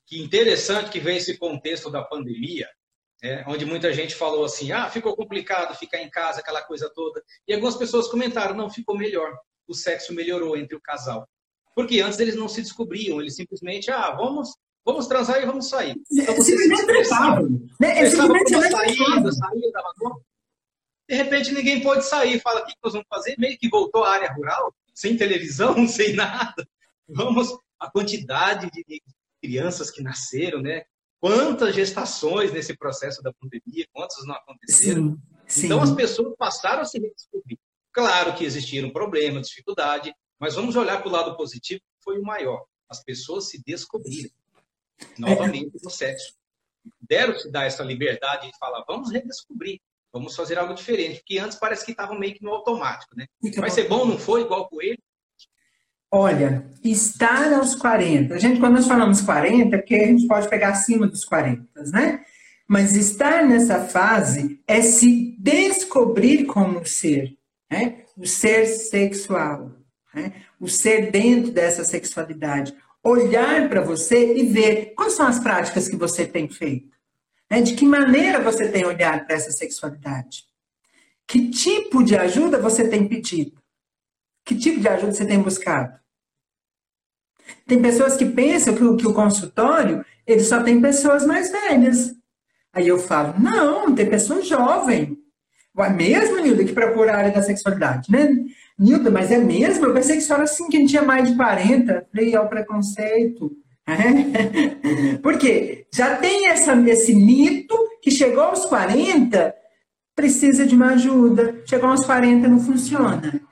que 0.04 0.20
interessante 0.20 0.90
que 0.90 0.98
vem 0.98 1.16
esse 1.16 1.38
contexto 1.38 1.88
da 1.90 2.02
pandemia, 2.02 2.66
é, 3.22 3.44
onde 3.48 3.64
muita 3.64 3.92
gente 3.92 4.14
falou 4.14 4.44
assim: 4.44 4.70
ah, 4.72 4.88
ficou 4.88 5.16
complicado 5.16 5.76
ficar 5.76 6.00
em 6.00 6.10
casa, 6.10 6.40
aquela 6.40 6.62
coisa 6.62 6.90
toda. 6.94 7.22
E 7.46 7.52
algumas 7.52 7.76
pessoas 7.76 8.08
comentaram: 8.08 8.54
não, 8.54 8.70
ficou 8.70 8.96
melhor. 8.96 9.36
O 9.66 9.74
sexo 9.74 10.14
melhorou 10.14 10.56
entre 10.56 10.76
o 10.76 10.80
casal. 10.80 11.28
Porque 11.74 12.00
antes 12.00 12.18
eles 12.18 12.36
não 12.36 12.48
se 12.48 12.62
descobriam, 12.62 13.20
eles 13.20 13.36
simplesmente, 13.36 13.90
ah, 13.90 14.10
vamos, 14.12 14.50
vamos 14.84 15.06
transar 15.06 15.42
e 15.42 15.46
vamos 15.46 15.68
sair. 15.68 15.94
Então 16.10 16.40
se 16.40 16.54
expressava, 16.54 17.42
né? 17.80 18.02
expressava 18.02 18.34
saída, 18.70 19.32
saída, 19.32 19.70
dava 19.72 20.20
De 21.08 21.14
repente 21.14 21.52
ninguém 21.52 21.82
pôde 21.82 22.04
sair, 22.04 22.40
fala: 22.40 22.62
o 22.62 22.66
que 22.66 22.74
nós 22.82 22.92
vamos 22.92 23.08
fazer? 23.08 23.34
Meio 23.38 23.58
que 23.58 23.68
voltou 23.68 24.04
à 24.04 24.12
área 24.12 24.32
rural, 24.32 24.72
sem 24.94 25.16
televisão, 25.16 25.74
sem 25.88 26.14
nada. 26.14 26.66
Vamos, 27.08 27.48
a 27.80 27.90
quantidade 27.90 28.70
de 28.70 29.02
crianças 29.42 29.90
que 29.90 30.02
nasceram, 30.02 30.60
né? 30.60 30.84
Quantas 31.20 31.74
gestações 31.74 32.52
nesse 32.52 32.76
processo 32.76 33.22
da 33.22 33.32
pandemia, 33.32 33.86
quantas 33.92 34.24
não 34.24 34.34
aconteceram? 34.34 35.10
Sim, 35.10 35.20
sim. 35.46 35.66
Então 35.66 35.82
as 35.82 35.92
pessoas 35.92 36.34
passaram 36.38 36.82
a 36.82 36.84
se 36.84 36.98
redescobrir. 36.98 37.58
Claro 37.92 38.34
que 38.34 38.44
existiram 38.44 38.90
problemas, 38.90 39.48
dificuldade, 39.48 40.14
mas 40.38 40.54
vamos 40.54 40.76
olhar 40.76 41.00
para 41.00 41.08
o 41.08 41.12
lado 41.12 41.36
positivo, 41.36 41.80
que 41.80 42.04
foi 42.04 42.18
o 42.18 42.22
maior. 42.22 42.64
As 42.88 43.02
pessoas 43.02 43.48
se 43.48 43.60
descobriram 43.64 44.30
novamente 45.18 45.72
no 45.82 45.90
sexo. 45.90 46.34
Deram-se 47.00 47.50
dar 47.50 47.64
essa 47.64 47.82
liberdade 47.82 48.50
de 48.50 48.56
falar, 48.58 48.84
vamos 48.86 49.10
redescobrir, 49.10 49.80
vamos 50.12 50.36
fazer 50.36 50.58
algo 50.58 50.74
diferente, 50.74 51.18
porque 51.18 51.38
antes 51.38 51.58
parece 51.58 51.84
que 51.84 51.90
estava 51.90 52.16
meio 52.18 52.34
que 52.34 52.42
no 52.42 52.52
automático, 52.52 53.16
né? 53.16 53.26
Vai 53.56 53.70
ser 53.70 53.88
bom, 53.88 54.06
não 54.06 54.18
foi 54.18 54.42
igual 54.42 54.68
com 54.68 54.80
ele? 54.80 54.98
Olha, 56.10 56.64
estar 56.82 57.52
aos 57.52 57.74
40. 57.74 58.34
A 58.34 58.38
gente, 58.38 58.60
quando 58.60 58.74
nós 58.74 58.86
falamos 58.86 59.20
40, 59.20 59.76
porque 59.78 59.94
a 59.94 60.06
gente 60.06 60.26
pode 60.26 60.48
pegar 60.48 60.70
acima 60.70 61.06
dos 61.06 61.24
40, 61.24 61.66
né? 61.92 62.24
Mas 62.66 62.94
estar 62.94 63.46
nessa 63.46 63.80
fase 63.84 64.60
é 64.66 64.82
se 64.82 65.36
descobrir 65.38 66.44
como 66.44 66.84
ser, 66.86 67.36
né? 67.70 68.04
o 68.16 68.26
ser 68.26 68.66
sexual, 68.66 69.72
né? 70.12 70.32
o 70.60 70.68
ser 70.68 71.10
dentro 71.10 71.52
dessa 71.52 71.84
sexualidade. 71.84 72.74
Olhar 73.02 73.68
para 73.68 73.80
você 73.80 74.34
e 74.34 74.44
ver 74.46 74.92
quais 74.94 75.14
são 75.14 75.26
as 75.26 75.38
práticas 75.38 75.88
que 75.88 75.96
você 75.96 76.26
tem 76.26 76.48
feito. 76.48 76.96
Né? 77.50 77.62
De 77.62 77.74
que 77.74 77.86
maneira 77.86 78.40
você 78.40 78.68
tem 78.68 78.84
olhado 78.84 79.24
para 79.24 79.36
essa 79.36 79.50
sexualidade? 79.50 80.44
Que 81.26 81.50
tipo 81.50 82.02
de 82.02 82.16
ajuda 82.16 82.58
você 82.58 82.88
tem 82.88 83.06
pedido? 83.06 83.57
Que 84.48 84.54
tipo 84.54 84.80
de 84.80 84.88
ajuda 84.88 85.12
você 85.12 85.26
tem 85.26 85.42
buscado? 85.42 85.92
Tem 87.66 87.82
pessoas 87.82 88.16
que 88.16 88.24
pensam 88.24 88.74
que 88.74 88.82
o, 88.82 88.96
que 88.96 89.06
o 89.06 89.12
consultório 89.12 90.02
ele 90.26 90.40
só 90.40 90.62
tem 90.62 90.80
pessoas 90.80 91.26
mais 91.26 91.52
velhas. 91.52 92.14
Aí 92.72 92.88
eu 92.88 92.98
falo, 92.98 93.38
não, 93.38 93.94
tem 93.94 94.08
pessoas 94.08 94.48
jovens. 94.48 95.10
Mesmo, 95.94 96.40
Nilda, 96.40 96.64
que 96.64 96.72
procura 96.72 97.12
a 97.12 97.16
área 97.18 97.30
da 97.30 97.42
sexualidade, 97.42 98.10
né? 98.10 98.34
Nilda, 98.78 99.10
mas 99.10 99.30
é 99.30 99.36
mesmo? 99.36 99.84
Eu 99.84 99.92
pensei 99.92 100.16
que 100.16 100.22
só 100.22 100.34
era 100.34 100.44
assim, 100.44 100.66
quem 100.70 100.86
tinha 100.86 101.02
mais 101.02 101.28
de 101.28 101.36
40. 101.36 102.06
Falei, 102.10 102.34
é 102.34 102.40
o 102.40 102.48
preconceito. 102.48 103.52
Porque 105.22 105.86
já 105.92 106.16
tem 106.16 106.48
essa, 106.48 106.74
esse 106.88 107.14
mito 107.14 107.76
que 108.02 108.10
chegou 108.10 108.44
aos 108.44 108.64
40, 108.64 109.54
precisa 110.16 110.64
de 110.66 110.74
uma 110.74 110.94
ajuda. 110.94 111.62
Chegou 111.66 111.90
aos 111.90 112.06
40, 112.06 112.48
não 112.48 112.60
funciona. 112.60 113.46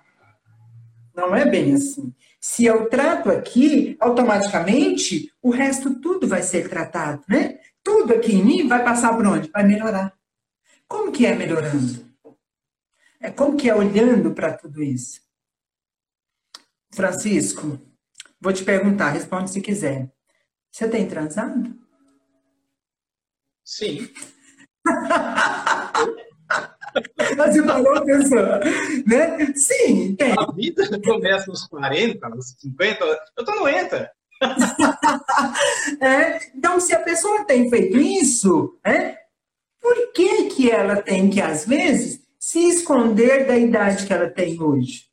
Não 1.17 1.35
é 1.35 1.47
bem 1.47 1.75
assim. 1.75 2.14
Se 2.39 2.67
eu 2.67 2.91
trato 2.91 3.31
aqui, 3.31 3.97
automaticamente 3.99 5.33
o 5.43 5.51
resto 5.51 5.99
tudo 5.99 6.29
vai 6.29 6.43
ser 6.43 6.69
tratado, 6.69 7.25
né? 7.27 7.59
Tudo 7.83 8.12
aqui 8.12 8.35
em 8.35 8.45
mim 8.45 8.69
vai 8.69 8.85
passar 8.85 9.17
por 9.17 9.27
onde? 9.27 9.51
Vai 9.51 9.64
melhorar. 9.64 10.12
Como 10.87 11.11
que 11.11 11.25
é 11.25 11.35
melhorando? 11.35 12.07
É 13.19 13.31
como 13.31 13.57
que 13.57 13.71
é 13.71 13.75
olhando 13.75 14.35
para 14.35 14.53
tudo 14.53 14.83
isso? 14.83 15.23
Francisco, 16.93 17.81
vou 18.39 18.53
te 18.53 18.62
perguntar, 18.62 19.11
responde 19.11 19.51
se 19.51 19.62
quiser. 19.62 20.12
Você 20.71 20.87
tem 20.89 21.09
transado? 21.09 21.75
Sim. 23.64 24.09
Você 27.37 27.63
falou, 27.63 28.05
pessoa, 28.05 28.61
né? 29.07 29.53
Sim, 29.55 30.15
tem. 30.17 30.33
A 30.33 30.53
vida 30.53 31.01
começa 31.03 31.51
nos 31.51 31.67
40, 31.67 32.29
nos 32.31 32.55
50, 32.59 33.05
eu 33.37 33.45
tô 33.45 33.55
no 33.55 33.69
ENTA. 33.69 34.11
é, 36.01 36.39
então, 36.55 36.79
se 36.81 36.95
a 36.95 37.01
pessoa 37.01 37.45
tem 37.45 37.71
feito 37.71 37.97
isso, 37.99 38.79
é, 38.85 39.17
por 39.81 40.13
que, 40.13 40.45
que 40.51 40.71
ela 40.71 40.97
tem 40.97 41.31
que, 41.31 41.41
às 41.41 41.67
vezes, 41.67 42.21
se 42.39 42.61
esconder 42.69 43.47
da 43.47 43.57
idade 43.57 44.07
que 44.07 44.13
ela 44.13 44.29
tem 44.29 44.61
hoje? 44.61 45.07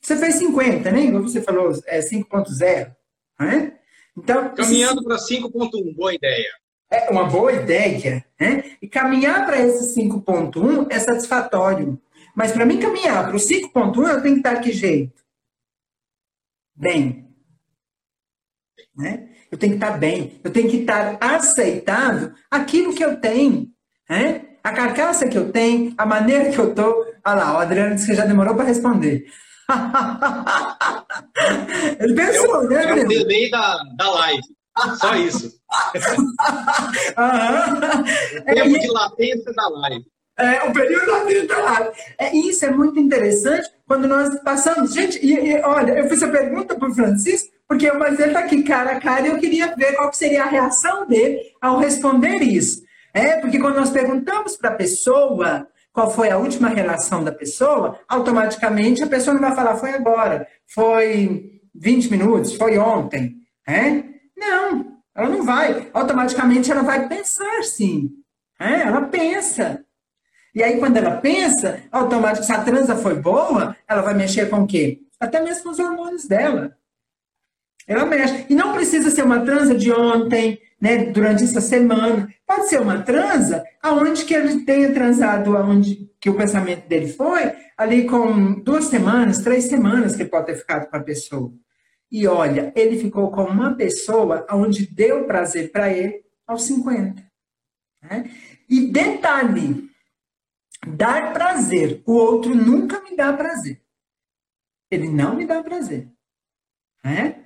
Você 0.00 0.16
fez 0.16 0.36
50, 0.36 0.90
né? 0.92 1.00
Igual 1.00 1.22
você 1.22 1.42
falou, 1.42 1.72
é 1.86 2.00
5.0. 2.00 2.94
Né? 3.40 3.76
Então, 4.16 4.54
Caminhando 4.54 5.02
para 5.02 5.16
5.1, 5.16 5.94
boa 5.94 6.14
ideia. 6.14 6.48
É 6.90 7.10
uma 7.10 7.24
boa 7.24 7.52
ideia, 7.52 8.24
né? 8.40 8.64
E 8.80 8.88
caminhar 8.88 9.44
para 9.44 9.58
esse 9.58 10.00
5.1 10.00 10.86
é 10.90 10.98
satisfatório. 10.98 12.00
Mas 12.34 12.52
para 12.52 12.66
mim 12.66 12.78
caminhar 12.78 13.26
para 13.26 13.36
o 13.36 13.40
5.1, 13.40 14.08
eu 14.08 14.22
tenho 14.22 14.34
que 14.34 14.40
estar 14.40 14.60
que 14.60 14.72
jeito? 14.72 15.22
Bem. 16.74 17.26
Né? 18.96 19.28
Eu 19.50 19.58
tenho 19.58 19.72
que 19.72 19.84
estar 19.84 19.98
bem. 19.98 20.40
Eu 20.44 20.52
tenho 20.52 20.70
que 20.70 20.76
estar 20.78 21.18
aceitável 21.20 22.32
aquilo 22.50 22.94
que 22.94 23.04
eu 23.04 23.20
tenho. 23.20 23.68
Né? 24.08 24.42
A 24.62 24.72
carcaça 24.72 25.28
que 25.28 25.38
eu 25.38 25.50
tenho, 25.50 25.94
a 25.96 26.06
maneira 26.06 26.50
que 26.50 26.58
eu 26.58 26.70
estou. 26.70 27.04
Olha 27.24 27.34
lá, 27.34 27.54
o 27.54 27.58
Adriano 27.58 27.94
disse 27.94 28.06
que 28.06 28.14
já 28.14 28.24
demorou 28.24 28.54
para 28.54 28.66
responder. 28.66 29.26
Ele 31.98 32.14
pensou, 32.14 32.62
eu, 32.62 32.68
né, 32.68 32.78
Adriano? 32.78 33.00
É 33.00 33.04
o 33.04 33.08
delay 33.08 33.50
da, 33.50 33.82
da 33.96 34.10
live. 34.10 34.42
Só 34.98 35.14
isso. 35.16 35.52
o 38.38 38.44
tempo 38.44 38.78
de 38.78 38.88
latência 38.88 39.52
da 39.54 39.68
live. 39.68 40.06
É, 40.38 40.62
o 40.64 40.72
período 40.72 41.26
vida 41.26 41.46
da 41.46 41.62
live. 41.62 41.90
É, 42.18 42.36
isso 42.36 42.64
é 42.66 42.70
muito 42.70 43.00
interessante 43.00 43.70
quando 43.86 44.06
nós 44.06 44.38
passamos. 44.42 44.92
Gente, 44.92 45.18
e, 45.24 45.32
e 45.32 45.60
olha, 45.62 45.92
eu 45.92 46.08
fiz 46.08 46.22
a 46.22 46.28
pergunta 46.28 46.74
para 46.74 46.88
o 46.88 46.94
Francisco, 46.94 47.48
porque 47.66 47.90
mas 47.92 48.18
ele 48.18 48.28
está 48.28 48.40
aqui 48.40 48.62
cara 48.62 48.92
a 48.92 49.00
cara 49.00 49.26
e 49.26 49.30
eu 49.30 49.38
queria 49.38 49.74
ver 49.74 49.96
qual 49.96 50.12
seria 50.12 50.44
a 50.44 50.48
reação 50.48 51.06
dele 51.06 51.40
ao 51.60 51.78
responder 51.78 52.42
isso. 52.42 52.82
É, 53.14 53.40
porque 53.40 53.58
quando 53.58 53.76
nós 53.76 53.90
perguntamos 53.90 54.56
para 54.56 54.70
a 54.70 54.74
pessoa 54.74 55.66
qual 55.90 56.10
foi 56.10 56.28
a 56.28 56.36
última 56.36 56.68
relação 56.68 57.24
da 57.24 57.32
pessoa, 57.32 57.98
automaticamente 58.06 59.02
a 59.02 59.06
pessoa 59.06 59.32
não 59.32 59.40
vai 59.40 59.54
falar 59.54 59.76
foi 59.76 59.92
agora, 59.92 60.46
foi 60.66 61.62
20 61.74 62.10
minutos, 62.10 62.54
foi 62.54 62.76
ontem. 62.76 63.36
É? 63.66 64.15
Não, 64.36 64.98
ela 65.14 65.28
não 65.28 65.42
vai. 65.42 65.90
Automaticamente 65.92 66.70
ela 66.70 66.82
vai 66.82 67.08
pensar 67.08 67.62
sim. 67.62 68.10
É, 68.60 68.82
ela 68.82 69.02
pensa. 69.02 69.84
E 70.54 70.62
aí, 70.62 70.78
quando 70.78 70.96
ela 70.96 71.18
pensa, 71.18 71.82
automaticamente, 71.92 72.46
se 72.46 72.52
a 72.52 72.64
transa 72.64 72.96
foi 72.96 73.14
boa, 73.14 73.76
ela 73.86 74.00
vai 74.00 74.14
mexer 74.14 74.48
com 74.48 74.62
o 74.62 74.66
quê? 74.66 75.00
Até 75.20 75.40
mesmo 75.40 75.64
com 75.64 75.70
os 75.70 75.78
hormônios 75.78 76.26
dela. 76.26 76.76
Ela 77.86 78.04
mexe. 78.04 78.46
E 78.48 78.54
não 78.54 78.72
precisa 78.72 79.10
ser 79.10 79.22
uma 79.22 79.40
transa 79.40 79.74
de 79.74 79.92
ontem, 79.92 80.58
né, 80.80 81.04
durante 81.06 81.44
essa 81.44 81.60
semana. 81.60 82.28
Pode 82.46 82.68
ser 82.68 82.80
uma 82.80 83.02
transa 83.02 83.62
aonde 83.82 84.24
que 84.24 84.34
ele 84.34 84.64
tenha 84.64 84.92
transado, 84.92 85.56
aonde 85.56 86.10
que 86.18 86.30
o 86.30 86.34
pensamento 86.34 86.88
dele 86.88 87.08
foi, 87.08 87.52
ali 87.76 88.06
com 88.06 88.54
duas 88.62 88.86
semanas, 88.86 89.38
três 89.38 89.64
semanas 89.64 90.16
que 90.16 90.22
ele 90.22 90.30
pode 90.30 90.46
ter 90.46 90.56
ficado 90.56 90.88
com 90.88 90.96
a 90.96 91.00
pessoa. 91.00 91.52
E 92.10 92.26
olha, 92.26 92.72
ele 92.76 92.98
ficou 92.98 93.30
com 93.30 93.44
uma 93.44 93.74
pessoa 93.74 94.46
onde 94.50 94.86
deu 94.86 95.24
prazer 95.26 95.72
para 95.72 95.92
ele 95.92 96.24
aos 96.46 96.62
50. 96.62 97.22
Né? 98.02 98.30
E 98.68 98.86
detalhe, 98.90 99.88
dar 100.86 101.32
prazer, 101.32 102.02
o 102.06 102.12
outro 102.12 102.54
nunca 102.54 103.00
me 103.02 103.16
dá 103.16 103.32
prazer. 103.32 103.82
Ele 104.90 105.08
não 105.08 105.34
me 105.34 105.46
dá 105.46 105.62
prazer. 105.62 106.08
Né? 107.04 107.44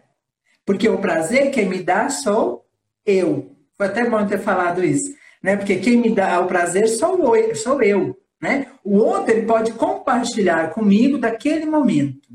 Porque 0.65 0.89
o 0.89 1.01
prazer 1.01 1.51
quem 1.51 1.69
me 1.69 1.83
dá 1.83 2.11
sou 2.11 2.67
eu. 3.05 3.57
Foi 3.77 3.87
até 3.87 4.09
bom 4.09 4.27
ter 4.27 4.39
falado 4.39 4.85
isso. 4.85 5.15
Né? 5.43 5.57
Porque 5.57 5.79
quem 5.79 5.97
me 5.97 6.15
dá 6.15 6.39
o 6.41 6.47
prazer 6.47 6.87
sou 6.87 7.35
eu. 7.35 7.55
Sou 7.55 7.83
eu 7.83 8.21
né? 8.41 8.73
O 8.83 8.97
outro 8.97 9.33
ele 9.33 9.47
pode 9.47 9.73
compartilhar 9.73 10.73
comigo 10.73 11.19
daquele 11.19 11.67
momento. 11.67 12.29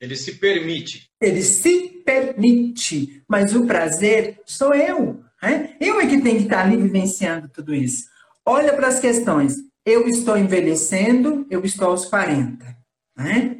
Ele 0.00 0.16
se 0.16 0.34
permite. 0.34 1.10
Ele 1.20 1.42
se 1.42 2.02
permite, 2.04 3.22
mas 3.28 3.54
o 3.54 3.66
prazer 3.66 4.40
sou 4.44 4.74
eu. 4.74 5.24
Né? 5.42 5.76
Eu 5.80 6.00
é 6.00 6.06
que 6.06 6.20
tenho 6.20 6.38
que 6.38 6.44
estar 6.44 6.64
ali 6.64 6.76
vivenciando 6.76 7.48
tudo 7.48 7.74
isso. 7.74 8.04
Olha 8.44 8.74
para 8.74 8.88
as 8.88 9.00
questões. 9.00 9.56
Eu 9.84 10.06
estou 10.08 10.36
envelhecendo, 10.36 11.46
eu 11.50 11.64
estou 11.64 11.88
aos 11.88 12.06
40. 12.06 12.76
Né? 13.16 13.58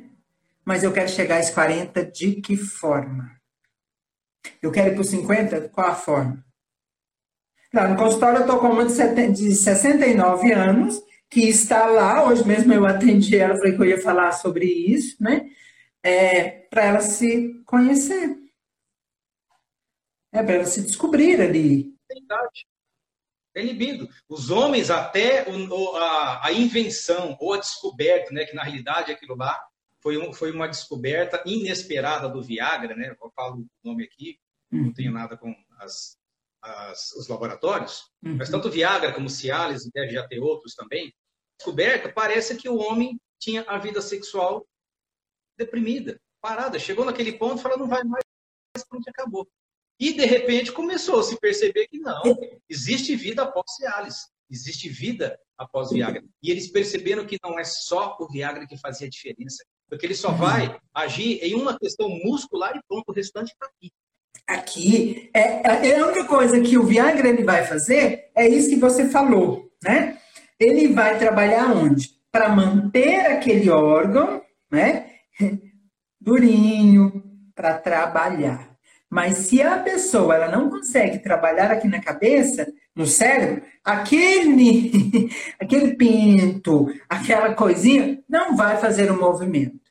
Mas 0.65 0.83
eu 0.83 0.93
quero 0.93 1.09
chegar 1.09 1.39
aos 1.39 1.51
40 1.51 2.05
de 2.05 2.41
que 2.41 2.57
forma? 2.57 3.31
Eu 4.61 4.71
quero 4.71 4.91
ir 4.91 4.93
para 4.93 5.01
os 5.01 5.11
50? 5.11 5.69
Qual 5.69 5.89
a 5.89 5.95
forma? 5.95 6.45
Claro, 7.71 7.91
no 7.91 7.97
consultório 7.97 8.39
eu 8.39 8.43
estou 8.43 8.59
com 8.59 8.69
uma 8.69 8.85
de 8.85 9.55
69 9.55 10.53
anos, 10.53 11.01
que 11.29 11.49
está 11.49 11.87
lá, 11.87 12.27
hoje 12.27 12.47
mesmo 12.47 12.73
eu 12.73 12.87
atendi 12.87 13.37
ela, 13.37 13.57
falei 13.57 13.73
que 13.75 13.81
eu 13.81 13.87
ia 13.87 14.01
falar 14.01 14.33
sobre 14.33 14.65
isso, 14.65 15.17
né? 15.21 15.47
É, 16.07 16.51
para 16.69 16.85
ela 16.85 17.01
se 17.01 17.63
conhecer. 17.65 18.39
É 20.33 20.43
para 20.43 20.55
ela 20.55 20.65
se 20.65 20.83
descobrir 20.83 21.41
ali. 21.41 21.97
Verdade. 22.09 22.67
É 23.55 23.63
libido. 23.63 24.09
Os 24.29 24.51
homens, 24.51 24.91
até 24.91 25.49
o, 25.49 25.97
a, 25.97 26.47
a, 26.47 26.53
invenção 26.53 27.37
ou 27.41 27.55
a 27.55 27.59
descoberta, 27.59 28.33
né, 28.33 28.45
que 28.45 28.55
na 28.55 28.63
realidade 28.63 29.11
aquilo 29.11 29.35
lá, 29.35 29.61
foi, 30.01 30.17
um, 30.17 30.33
foi 30.33 30.53
uma 30.53 30.69
descoberta 30.69 31.43
inesperada 31.45 32.29
do 32.29 32.43
Viagra, 32.43 32.95
né? 32.95 33.17
Eu 33.21 33.33
falo 33.35 33.63
o 33.63 33.89
nome 33.89 34.05
aqui, 34.05 34.39
não 34.71 34.93
tenho 34.93 35.11
nada 35.11 35.37
com 35.37 35.53
as, 35.79 36.17
as, 36.63 37.13
os 37.13 37.27
laboratórios, 37.27 38.03
uhum. 38.23 38.37
mas 38.37 38.51
tanto 38.51 38.71
Viagra 38.71 39.13
como 39.13 39.31
Cialis, 39.31 39.91
deve 39.93 40.13
já 40.13 40.29
ter 40.29 40.39
outros 40.39 40.75
também, 40.75 41.13
descoberta, 41.59 42.13
parece 42.13 42.57
que 42.57 42.69
o 42.69 42.77
homem 42.77 43.19
tinha 43.41 43.63
a 43.63 43.79
vida 43.79 44.01
sexual 44.01 44.65
deprimida, 45.57 46.21
parada. 46.41 46.79
Chegou 46.79 47.05
naquele 47.05 47.33
ponto 47.33 47.59
e 47.59 47.63
falou, 47.63 47.79
não 47.79 47.89
vai 47.89 48.03
mais, 48.05 48.25
pronto, 48.89 49.09
acabou. 49.09 49.47
E, 49.99 50.13
de 50.13 50.25
repente, 50.25 50.73
começou 50.73 51.21
a 51.21 51.23
se 51.23 51.39
perceber 51.41 51.87
que 51.89 51.99
não, 51.99 52.23
existe 52.69 53.17
vida 53.17 53.43
após 53.43 53.65
Cialis, 53.77 54.29
existe 54.51 54.89
vida 54.89 55.39
após 55.57 55.91
Viagra. 55.91 56.23
E 56.43 56.51
eles 56.51 56.69
perceberam 56.69 57.25
que 57.25 57.39
não 57.43 57.59
é 57.59 57.65
só 57.65 58.17
o 58.21 58.29
Viagra 58.29 58.67
que 58.67 58.77
fazia 58.77 59.09
diferença, 59.09 59.65
porque 59.89 60.05
ele 60.05 60.15
só 60.15 60.31
vai 60.31 60.79
agir 60.95 61.43
em 61.43 61.55
uma 61.55 61.79
questão 61.79 62.09
muscular 62.09 62.77
e 62.77 62.81
pronto, 62.87 63.09
o 63.09 63.13
restante 63.13 63.53
está 63.53 63.67
aqui. 63.67 63.91
Aqui, 64.47 65.31
é, 65.35 65.89
é, 65.89 65.99
a 65.99 66.07
única 66.07 66.25
coisa 66.25 66.61
que 66.61 66.79
o 66.79 66.85
Viagra 66.85 67.29
ele 67.29 67.43
vai 67.43 67.65
fazer 67.65 68.31
é 68.35 68.47
isso 68.47 68.69
que 68.69 68.77
você 68.77 69.09
falou, 69.09 69.73
né? 69.83 70.21
Ele 70.61 70.89
vai 70.89 71.19
trabalhar 71.19 71.73
onde? 71.73 72.11
Para 72.31 72.49
manter 72.51 73.27
aquele 73.27 73.69
órgão, 73.71 74.43
né? 74.71 75.06
Durinho, 76.21 77.23
para 77.55 77.75
trabalhar. 77.79 78.77
Mas 79.09 79.39
se 79.39 79.63
a 79.63 79.79
pessoa 79.79 80.35
ela 80.35 80.49
não 80.49 80.69
consegue 80.69 81.21
trabalhar 81.21 81.71
aqui 81.71 81.87
na 81.89 82.01
cabeça, 82.01 82.67
no 82.95 83.07
cérebro, 83.07 83.63
aquele, 83.85 85.31
aquele 85.61 85.95
pinto, 85.95 86.93
aquela 87.09 87.55
coisinha, 87.55 88.19
não 88.29 88.57
vai 88.57 88.77
fazer 88.79 89.11
o 89.11 89.21
movimento. 89.21 89.87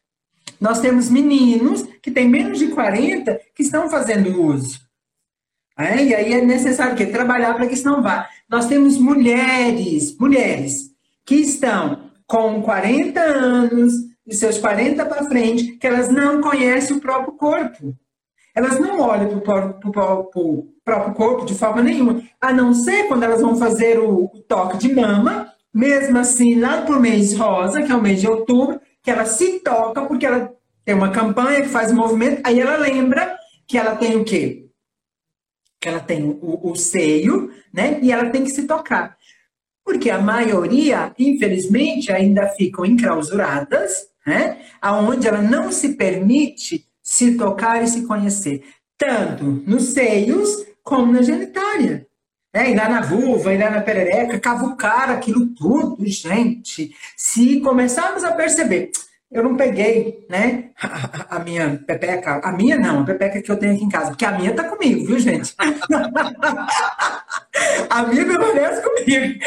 Nós 0.60 0.80
temos 0.80 1.10
meninos 1.10 1.84
que 2.02 2.12
têm 2.12 2.28
menos 2.28 2.60
de 2.60 2.68
40 2.68 3.40
que 3.54 3.64
estão 3.64 3.90
fazendo 3.90 4.42
uso. 4.42 4.80
É, 5.78 6.02
e 6.04 6.16
aí 6.16 6.34
é 6.34 6.42
necessário 6.42 6.96
que 6.96 7.06
trabalhar 7.06 7.54
para 7.54 7.68
que 7.68 7.74
isso 7.74 7.90
não 7.90 8.02
vá. 8.02 8.30
Nós 8.50 8.68
temos 8.68 8.98
mulheres, 8.98 10.16
mulheres 10.18 10.92
que 11.26 11.36
estão 11.36 12.12
com 12.26 12.62
40 12.62 13.20
anos, 13.20 13.94
de 14.26 14.36
seus 14.36 14.58
40 14.58 15.06
para 15.06 15.26
frente, 15.26 15.74
que 15.74 15.86
elas 15.86 16.10
não 16.10 16.42
conhecem 16.42 16.98
o 16.98 17.02
próprio 17.02 17.34
corpo. 17.34 17.96
Elas 18.56 18.80
não 18.80 19.02
olham 19.02 19.40
para 19.42 19.78
o 19.86 20.74
próprio 20.84 21.14
corpo 21.14 21.46
de 21.46 21.54
forma 21.54 21.84
nenhuma, 21.84 22.24
a 22.40 22.54
não 22.54 22.74
ser 22.74 23.08
quando 23.08 23.24
elas 23.24 23.42
vão 23.42 23.58
fazer 23.58 24.00
o, 24.00 24.30
toque 24.48 24.78
de 24.78 24.96
mama, 24.96 25.52
mesmo 25.74 26.18
assim, 26.18 26.60
lá 26.60 26.82
para 26.82 26.96
o 26.96 27.02
mês 27.02 27.34
rosa, 27.38 27.84
que 27.84 27.92
é 27.92 27.96
o 27.96 28.02
mês 28.02 28.22
de 28.22 28.28
outubro, 28.28 28.80
que 29.04 29.12
ela 29.12 29.26
se 29.26 29.60
toca, 29.60 30.06
porque 30.06 30.26
ela 30.26 30.54
tem 30.86 30.96
uma 30.96 31.12
campanha 31.12 31.62
que 31.62 31.68
faz 31.68 31.92
o 31.92 31.96
movimento, 31.96 32.42
aí 32.46 32.60
ela 32.60 32.78
lembra 32.78 33.38
que 33.68 33.78
ela 33.78 33.96
tem 33.96 34.16
o 34.16 34.24
quê? 34.24 34.70
Que 35.82 35.90
ela 35.90 36.00
tem 36.00 36.24
o, 36.24 36.72
o 36.72 36.76
seio, 36.76 37.52
né? 37.74 38.00
E 38.02 38.12
ela 38.12 38.30
tem 38.30 38.44
que 38.44 38.52
se 38.52 38.66
tocar. 38.66 39.18
Porque 39.84 40.10
a 40.10 40.18
maioria, 40.18 41.14
infelizmente, 41.20 42.12
ainda 42.12 42.48
ficam 42.50 42.86
enclausuradas, 42.86 44.08
né? 44.26 44.58
Aonde 44.82 45.28
ela 45.28 45.42
não 45.42 45.72
se 45.72 45.90
permite 45.96 46.86
se 47.02 47.38
tocar 47.38 47.84
e 47.84 47.88
se 47.88 48.06
conhecer, 48.06 48.64
tanto 48.98 49.44
nos 49.44 49.94
seios 49.94 50.66
como 50.84 51.12
na 51.12 51.22
genitália. 51.22 52.08
É, 52.54 52.72
ir 52.72 52.76
lá 52.76 52.88
na 52.88 53.02
vulva, 53.02 53.54
ir 53.54 53.60
lá 53.60 53.70
na 53.70 53.82
perereca, 53.82 54.40
cavucar 54.40 55.10
aquilo 55.10 55.48
tudo, 55.48 56.06
gente. 56.08 56.96
Se 57.18 57.60
começarmos 57.60 58.24
a 58.24 58.32
perceber, 58.32 58.92
eu 59.30 59.44
não 59.44 59.58
peguei, 59.58 60.26
né, 60.30 60.70
a, 61.30 61.40
minha 61.40 61.78
pepeca, 61.86 62.40
a 62.42 62.54
minha 62.54 62.78
não, 62.78 63.02
a 63.02 63.04
pepeca 63.04 63.42
que 63.42 63.52
eu 63.52 63.58
tenho 63.58 63.76
aqui 63.76 63.84
em 63.84 63.90
casa, 63.90 64.08
porque 64.12 64.24
a 64.24 64.32
minha 64.32 64.54
tá 64.54 64.64
comigo, 64.64 65.06
viu, 65.06 65.20
gente? 65.20 65.54
a 67.90 68.04
minha 68.04 68.26
permanece 68.26 68.82
comigo, 68.82 69.40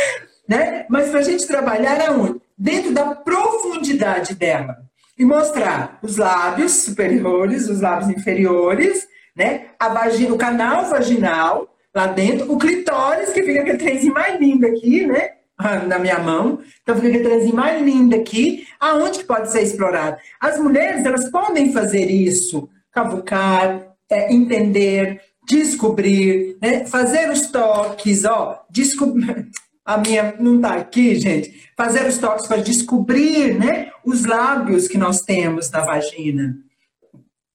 né? 0.47 0.85
Mas 0.91 1.09
para 1.09 1.20
a 1.20 1.22
gente 1.22 1.47
trabalhar 1.47 1.99
é 1.99 2.11
onde? 2.11 2.41
Dentro 2.59 2.93
da 2.93 3.15
profundidade 3.15 4.35
dela 4.35 4.79
e 5.19 5.25
mostrar 5.25 5.99
os 6.03 6.17
lábios 6.17 6.73
superiores, 6.73 7.69
os 7.69 7.81
lábios 7.81 8.11
inferiores, 8.11 9.07
né? 9.37 9.67
A 9.79 9.89
vagina, 9.89 10.35
o 10.35 10.39
canal 10.39 10.87
vaginal 10.87 11.75
lá 11.95 12.07
dentro, 12.07 12.53
o 12.53 12.59
clitóris, 12.59 13.31
que 13.31 13.43
fica 13.43 13.61
aquele 13.61 13.79
trenzinho 13.79 14.15
mais 14.15 14.39
lindo 14.41 14.67
aqui, 14.67 15.07
né? 15.07 15.31
Na 15.89 15.99
minha 15.99 16.19
mão. 16.19 16.61
Então 16.83 16.95
fica 16.95 17.09
aquele 17.09 17.25
trenzinho 17.25 17.55
mais 17.55 17.83
lindo 17.83 18.15
aqui. 18.15 18.67
Aonde 18.79 19.21
que 19.21 19.25
pode 19.25 19.51
ser 19.51 19.63
explorado? 19.63 20.17
As 20.41 20.59
mulheres, 20.59 21.05
elas 21.05 21.31
podem 21.31 21.73
fazer 21.73 22.11
isso. 22.11 22.69
Cavucar, 22.93 23.89
é, 24.11 24.33
entender, 24.33 25.21
descobrir, 25.49 26.57
né? 26.61 26.85
fazer 26.87 27.31
os 27.31 27.47
toques, 27.47 28.25
ó, 28.25 28.65
descobrir 28.71 29.49
a 29.89 29.97
minha 29.97 30.36
não 30.39 30.57
está 30.57 30.74
aqui, 30.74 31.14
gente, 31.14 31.70
fazer 31.74 32.07
os 32.07 32.18
toques 32.18 32.47
para 32.47 32.59
descobrir 32.59 33.59
né, 33.59 33.91
os 34.05 34.26
lábios 34.26 34.86
que 34.86 34.99
nós 34.99 35.22
temos 35.22 35.70
na 35.70 35.80
vagina, 35.80 36.59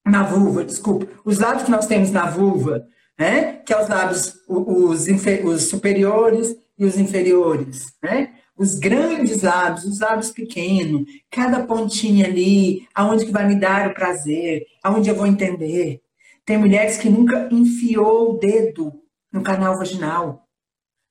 na 0.03 0.23
vulva, 0.23 0.65
desculpa, 0.65 1.07
os 1.23 1.38
lábios 1.38 1.65
que 1.65 1.69
nós 1.69 1.86
temos 1.86 2.09
na 2.09 2.25
vulva, 2.25 2.88
né, 3.19 3.61
que 3.63 3.71
é 3.71 3.79
os 3.79 3.88
lábios, 3.88 4.34
os, 4.49 5.07
os 5.07 5.61
superiores 5.69 6.55
e 6.75 6.86
os 6.86 6.97
inferiores, 6.97 7.93
né? 8.01 8.31
Os 8.57 8.75
grandes 8.75 9.43
lábios, 9.43 9.86
os 9.86 9.99
lábios 9.99 10.31
pequenos, 10.31 11.05
cada 11.29 11.63
pontinha 11.63 12.25
ali, 12.25 12.88
aonde 12.95 13.25
que 13.25 13.31
vai 13.31 13.47
me 13.47 13.59
dar 13.59 13.89
o 13.89 13.93
prazer, 13.93 14.63
aonde 14.84 15.09
eu 15.09 15.15
vou 15.15 15.27
entender. 15.27 16.01
Tem 16.45 16.57
mulheres 16.57 16.97
que 16.97 17.09
nunca 17.09 17.47
enfiou 17.51 18.31
o 18.31 18.38
dedo 18.38 18.91
no 19.31 19.41
canal 19.41 19.77
vaginal. 19.77 20.42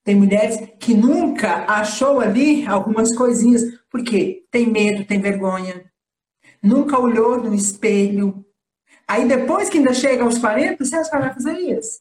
Tem 0.05 0.17
mulheres 0.17 0.59
que 0.81 0.95
nunca 0.95 1.65
achou 1.67 2.21
ali 2.21 2.67
algumas 2.67 3.15
coisinhas, 3.17 3.63
porque 3.89 4.45
tem 4.51 4.69
medo, 4.69 5.05
tem 5.05 5.21
vergonha, 5.21 5.91
nunca 6.63 6.99
olhou 6.99 7.39
no 7.39 7.55
espelho. 7.55 8.45
Aí 9.07 9.27
depois 9.27 9.69
que 9.69 9.79
ainda 9.79 9.95
chega 9.95 10.25
aos 10.25 10.39
40, 10.39 10.85
você 10.85 10.97
acha 10.97 11.11
que 11.11 11.17
ela 11.17 11.27
vai 11.27 11.35
fazer 11.35 11.59
isso? 11.59 12.01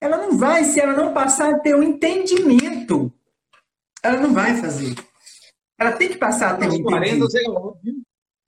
Ela 0.00 0.16
não 0.16 0.36
vai, 0.36 0.64
se 0.64 0.80
ela 0.80 0.94
não 0.94 1.14
passar 1.14 1.54
a 1.54 1.58
ter 1.60 1.76
um 1.76 1.82
entendimento. 1.82 3.12
Ela 4.02 4.18
não 4.18 4.34
vai 4.34 4.56
fazer. 4.56 4.94
Ela 5.78 5.92
tem 5.92 6.08
que 6.08 6.18
passar 6.18 6.54
a 6.54 6.56
ter 6.56 6.68
um 6.68 6.74
entendimento. 6.74 7.28
40 7.28 7.38
é 7.38 7.50
óbvio, 7.50 7.94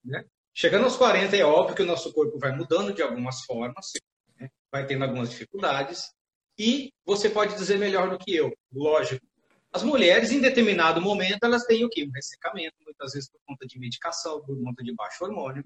né? 0.04 0.24
Chegando 0.52 0.84
aos 0.84 0.96
40 0.96 1.36
é 1.36 1.44
óbvio 1.44 1.74
que 1.74 1.82
o 1.82 1.86
nosso 1.86 2.12
corpo 2.12 2.38
vai 2.38 2.54
mudando 2.54 2.92
de 2.92 3.02
algumas 3.02 3.44
formas, 3.44 3.92
né? 4.38 4.48
vai 4.70 4.86
tendo 4.86 5.04
algumas 5.04 5.30
dificuldades, 5.30 6.12
e 6.58 6.92
você 7.04 7.28
pode 7.28 7.54
dizer 7.54 7.78
melhor 7.78 8.10
do 8.10 8.18
que 8.18 8.34
eu, 8.34 8.52
lógico. 8.72 9.24
As 9.72 9.82
mulheres, 9.82 10.30
em 10.30 10.40
determinado 10.40 11.00
momento, 11.00 11.42
elas 11.42 11.64
têm 11.64 11.84
o 11.84 11.88
quê? 11.88 12.04
Um 12.04 12.12
ressecamento, 12.12 12.76
muitas 12.84 13.12
vezes 13.12 13.28
por 13.28 13.40
conta 13.44 13.66
de 13.66 13.78
medicação, 13.78 14.40
por 14.40 14.56
conta 14.62 14.84
de 14.84 14.94
baixo 14.94 15.24
hormônio. 15.24 15.64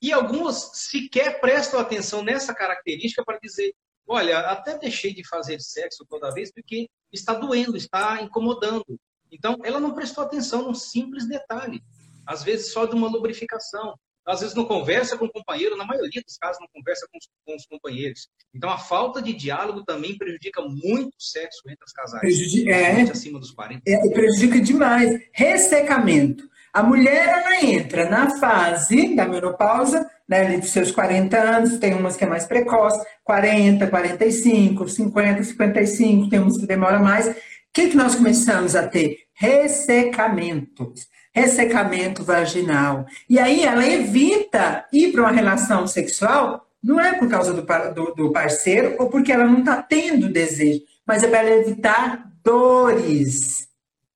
E 0.00 0.12
algumas 0.12 0.70
sequer 0.74 1.40
prestam 1.40 1.80
atenção 1.80 2.22
nessa 2.22 2.54
característica 2.54 3.24
para 3.24 3.40
dizer: 3.40 3.74
olha, 4.06 4.38
até 4.40 4.78
deixei 4.78 5.12
de 5.12 5.26
fazer 5.26 5.60
sexo 5.60 6.06
toda 6.08 6.32
vez 6.32 6.52
porque 6.52 6.88
está 7.12 7.34
doendo, 7.34 7.76
está 7.76 8.22
incomodando. 8.22 8.98
Então, 9.30 9.58
ela 9.64 9.80
não 9.80 9.94
prestou 9.94 10.22
atenção 10.22 10.62
num 10.62 10.74
simples 10.74 11.26
detalhe, 11.26 11.82
às 12.26 12.44
vezes 12.44 12.72
só 12.72 12.86
de 12.86 12.94
uma 12.94 13.08
lubrificação, 13.08 13.98
às 14.26 14.40
vezes 14.40 14.54
não 14.54 14.64
conversa 14.64 15.16
com 15.16 15.24
o 15.24 15.32
companheiro, 15.32 15.76
na 15.76 15.84
maioria 15.84 16.22
dos 16.22 16.36
casos 16.36 16.60
não 16.60 16.68
conversa 16.72 17.06
com 17.10 17.18
os, 17.18 17.28
com 17.44 17.56
os 17.56 17.66
companheiros. 17.66 18.28
Então 18.54 18.70
a 18.70 18.78
falta 18.78 19.20
de 19.20 19.32
diálogo 19.32 19.84
também 19.84 20.16
prejudica 20.16 20.62
muito 20.62 21.14
o 21.16 21.22
sexo 21.22 21.62
entre 21.68 21.84
os 21.84 21.92
casais. 21.92 22.20
Prejudica, 22.20 22.70
é, 22.70 23.02
acima 23.02 23.38
dos 23.38 23.50
40. 23.50 23.82
É, 23.86 24.10
prejudica 24.10 24.60
demais. 24.60 25.20
Ressecamento. 25.32 26.50
A 26.72 26.82
mulher 26.82 27.28
ela 27.28 27.64
entra 27.64 28.08
na 28.08 28.38
fase 28.38 29.14
da 29.14 29.26
menopausa, 29.26 30.08
né, 30.26 30.46
ali 30.46 30.58
dos 30.58 30.70
seus 30.70 30.90
40 30.90 31.36
anos, 31.36 31.78
tem 31.78 31.92
umas 31.92 32.16
que 32.16 32.24
é 32.24 32.26
mais 32.26 32.46
precoce, 32.46 33.04
40, 33.24 33.86
45, 33.88 34.88
50, 34.88 35.44
55, 35.44 36.30
tem 36.30 36.38
umas 36.38 36.56
que 36.56 36.66
demora 36.66 36.98
mais. 36.98 37.26
O 37.26 37.34
que, 37.74 37.88
que 37.88 37.96
nós 37.96 38.14
começamos 38.14 38.74
a 38.74 38.86
ter? 38.88 39.18
Ressecamentos 39.34 41.06
ressecamento 41.34 42.22
vaginal. 42.22 43.06
E 43.28 43.38
aí 43.38 43.64
ela 43.64 43.86
evita 43.86 44.84
ir 44.92 45.12
para 45.12 45.22
uma 45.22 45.30
relação 45.30 45.86
sexual, 45.86 46.66
não 46.82 47.00
é 47.00 47.14
por 47.14 47.28
causa 47.28 47.52
do, 47.52 47.62
do, 47.94 48.14
do 48.14 48.32
parceiro 48.32 48.96
ou 48.98 49.08
porque 49.08 49.32
ela 49.32 49.46
não 49.46 49.60
está 49.60 49.82
tendo 49.82 50.28
desejo, 50.28 50.82
mas 51.06 51.22
é 51.22 51.28
para 51.28 51.50
evitar 51.50 52.30
dores. 52.44 53.68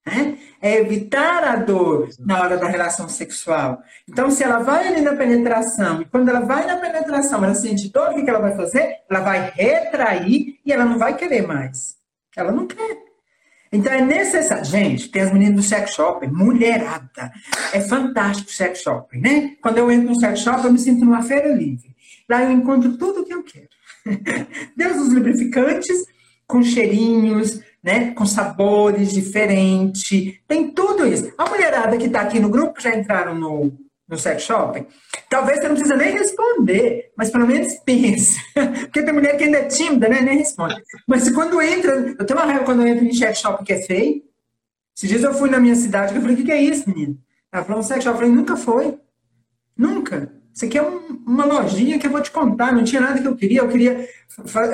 Né? 0.04 0.38
É 0.60 0.78
evitar 0.78 1.44
a 1.44 1.56
dor 1.56 2.08
na 2.18 2.40
hora 2.40 2.56
da 2.56 2.66
relação 2.66 3.08
sexual. 3.08 3.82
Então, 4.08 4.30
se 4.30 4.42
ela 4.42 4.58
vai 4.58 4.86
ali 4.86 5.00
na 5.00 5.14
penetração, 5.14 6.02
e 6.02 6.04
quando 6.04 6.28
ela 6.28 6.40
vai 6.40 6.64
na 6.66 6.76
penetração, 6.76 7.44
ela 7.44 7.54
sente 7.54 7.88
dor, 7.90 8.10
o 8.10 8.24
que 8.24 8.30
ela 8.30 8.38
vai 8.38 8.56
fazer? 8.56 8.98
Ela 9.10 9.20
vai 9.20 9.50
retrair 9.54 10.58
e 10.64 10.72
ela 10.72 10.84
não 10.84 10.98
vai 10.98 11.16
querer 11.16 11.46
mais. 11.46 11.96
Ela 12.36 12.52
não 12.52 12.66
quer. 12.66 13.05
Então 13.76 13.92
é 13.92 14.00
necessário. 14.00 14.64
Gente, 14.64 15.10
tem 15.10 15.22
as 15.22 15.32
meninas 15.32 15.56
do 15.56 15.62
sex 15.62 15.90
shopping, 15.92 16.28
mulherada. 16.28 17.30
É 17.72 17.80
fantástico 17.80 18.48
o 18.48 18.52
sex 18.52 18.80
shopping, 18.80 19.18
né? 19.18 19.56
Quando 19.60 19.78
eu 19.78 19.90
entro 19.90 20.08
no 20.08 20.18
sex 20.18 20.40
shopping, 20.40 20.66
eu 20.66 20.72
me 20.72 20.78
sinto 20.78 21.04
numa 21.04 21.22
feira 21.22 21.52
livre. 21.52 21.94
Lá 22.28 22.42
eu 22.42 22.50
encontro 22.50 22.96
tudo 22.96 23.20
o 23.20 23.24
que 23.24 23.34
eu 23.34 23.42
quero. 23.42 23.68
Deus 24.74 24.96
os 24.96 25.12
lubrificantes, 25.12 26.04
com 26.46 26.62
cheirinhos, 26.62 27.60
né? 27.82 28.12
Com 28.12 28.24
sabores 28.24 29.12
diferentes. 29.12 30.40
Tem 30.48 30.70
tudo 30.70 31.06
isso. 31.06 31.30
A 31.36 31.48
mulherada 31.48 31.98
que 31.98 32.06
está 32.06 32.22
aqui 32.22 32.40
no 32.40 32.48
grupo 32.48 32.80
já 32.80 32.96
entraram 32.96 33.34
no, 33.34 33.72
no 34.08 34.16
sex 34.16 34.42
shopping. 34.42 34.86
Talvez 35.28 35.58
você 35.58 35.68
não 35.68 35.74
precisa 35.74 35.96
nem 35.96 36.12
responder, 36.12 37.10
mas 37.16 37.30
pelo 37.30 37.46
menos 37.46 37.74
pense. 37.84 38.40
Porque 38.54 39.02
tem 39.02 39.12
mulher 39.12 39.36
que 39.36 39.44
ainda 39.44 39.58
é 39.58 39.64
tímida, 39.64 40.08
né? 40.08 40.20
Nem 40.20 40.38
responde. 40.38 40.80
Mas 41.06 41.28
quando 41.30 41.60
entra, 41.60 42.14
eu 42.18 42.24
tenho 42.24 42.38
uma 42.38 42.46
raiva 42.46 42.64
quando 42.64 42.82
eu 42.82 42.88
entro 42.88 43.04
em 43.04 43.12
sex 43.12 43.40
shopping 43.40 43.64
que 43.64 43.72
é 43.72 43.82
feio. 43.82 44.22
Esses 44.96 45.10
dias 45.10 45.24
eu 45.24 45.34
fui 45.34 45.50
na 45.50 45.58
minha 45.58 45.74
cidade, 45.74 46.14
eu 46.14 46.22
falei, 46.22 46.36
o 46.36 46.44
que, 46.44 46.52
é 46.52 46.62
isso, 46.62 46.88
menino? 46.88 47.18
Ela 47.52 47.64
falou, 47.64 47.80
um 47.80 47.82
sex 47.82 48.02
shop. 48.02 48.14
Eu 48.14 48.20
falei, 48.20 48.34
nunca 48.34 48.56
foi. 48.56 48.98
Nunca. 49.76 50.32
Isso 50.54 50.64
aqui 50.64 50.78
é 50.78 50.82
um, 50.82 51.22
uma 51.26 51.44
lojinha 51.44 51.98
que 51.98 52.06
eu 52.06 52.10
vou 52.10 52.22
te 52.22 52.30
contar, 52.30 52.72
não 52.72 52.84
tinha 52.84 53.00
nada 53.00 53.20
que 53.20 53.28
eu 53.28 53.36
queria. 53.36 53.60
Eu 53.60 53.68
queria 53.68 54.08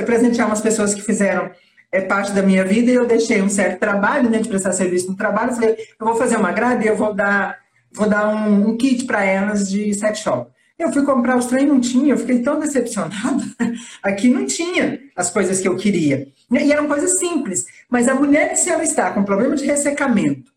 presentear 0.05 0.47
umas 0.47 0.61
pessoas 0.61 0.95
que 0.95 1.03
fizeram 1.03 1.51
é, 1.91 2.01
parte 2.01 2.33
da 2.33 2.43
minha 2.43 2.64
vida 2.64 2.91
e 2.91 2.95
eu 2.95 3.07
deixei 3.07 3.43
um 3.43 3.49
certo 3.49 3.80
trabalho, 3.80 4.30
né, 4.30 4.39
de 4.39 4.49
prestar 4.49 4.72
serviço 4.72 5.09
no 5.11 5.16
trabalho. 5.16 5.55
falei, 5.55 5.76
eu 5.99 6.07
vou 6.07 6.14
fazer 6.14 6.37
uma 6.37 6.53
grade 6.53 6.87
eu 6.87 6.97
vou 6.97 7.12
dar 7.12 7.61
vou 7.95 8.09
dar 8.09 8.28
um, 8.28 8.70
um 8.70 8.76
kit 8.76 9.05
para 9.05 9.24
elas 9.24 9.70
de 9.70 9.93
sex 9.95 10.20
shop. 10.20 10.51
Eu 10.78 10.93
fui 10.93 11.05
comprar 11.05 11.36
os 11.36 11.47
trem, 11.47 11.66
não 11.66 11.80
tinha, 11.80 12.12
eu 12.12 12.18
fiquei 12.18 12.43
tão 12.43 12.59
decepcionada. 12.59 13.45
Aqui 14.03 14.28
não 14.28 14.47
tinha 14.47 15.01
as 15.14 15.30
coisas 15.30 15.61
que 15.61 15.68
eu 15.68 15.76
queria. 15.76 16.26
E 16.51 16.72
eram 16.72 16.88
coisas 16.88 17.18
simples. 17.18 17.64
Mas 17.88 18.09
a 18.09 18.14
mulher, 18.14 18.57
se 18.57 18.68
ela 18.68 18.82
está 18.82 19.12
com 19.12 19.22
problema 19.22 19.55
de 19.55 19.64
ressecamento, 19.64 20.51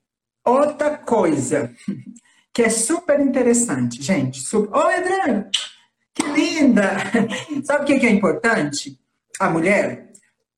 outra 0.43 0.97
coisa 0.97 1.71
que 2.53 2.63
é 2.63 2.69
super 2.69 3.19
interessante, 3.19 4.01
gente. 4.01 4.41
Super... 4.41 4.75
Ô, 4.75 4.81
Adriano, 4.81 5.47
que 6.13 6.25
linda! 6.27 6.97
Sabe 7.63 7.83
o 7.83 7.99
que 7.99 8.05
é 8.05 8.09
importante? 8.09 8.97
A 9.39 9.49
mulher 9.49 10.11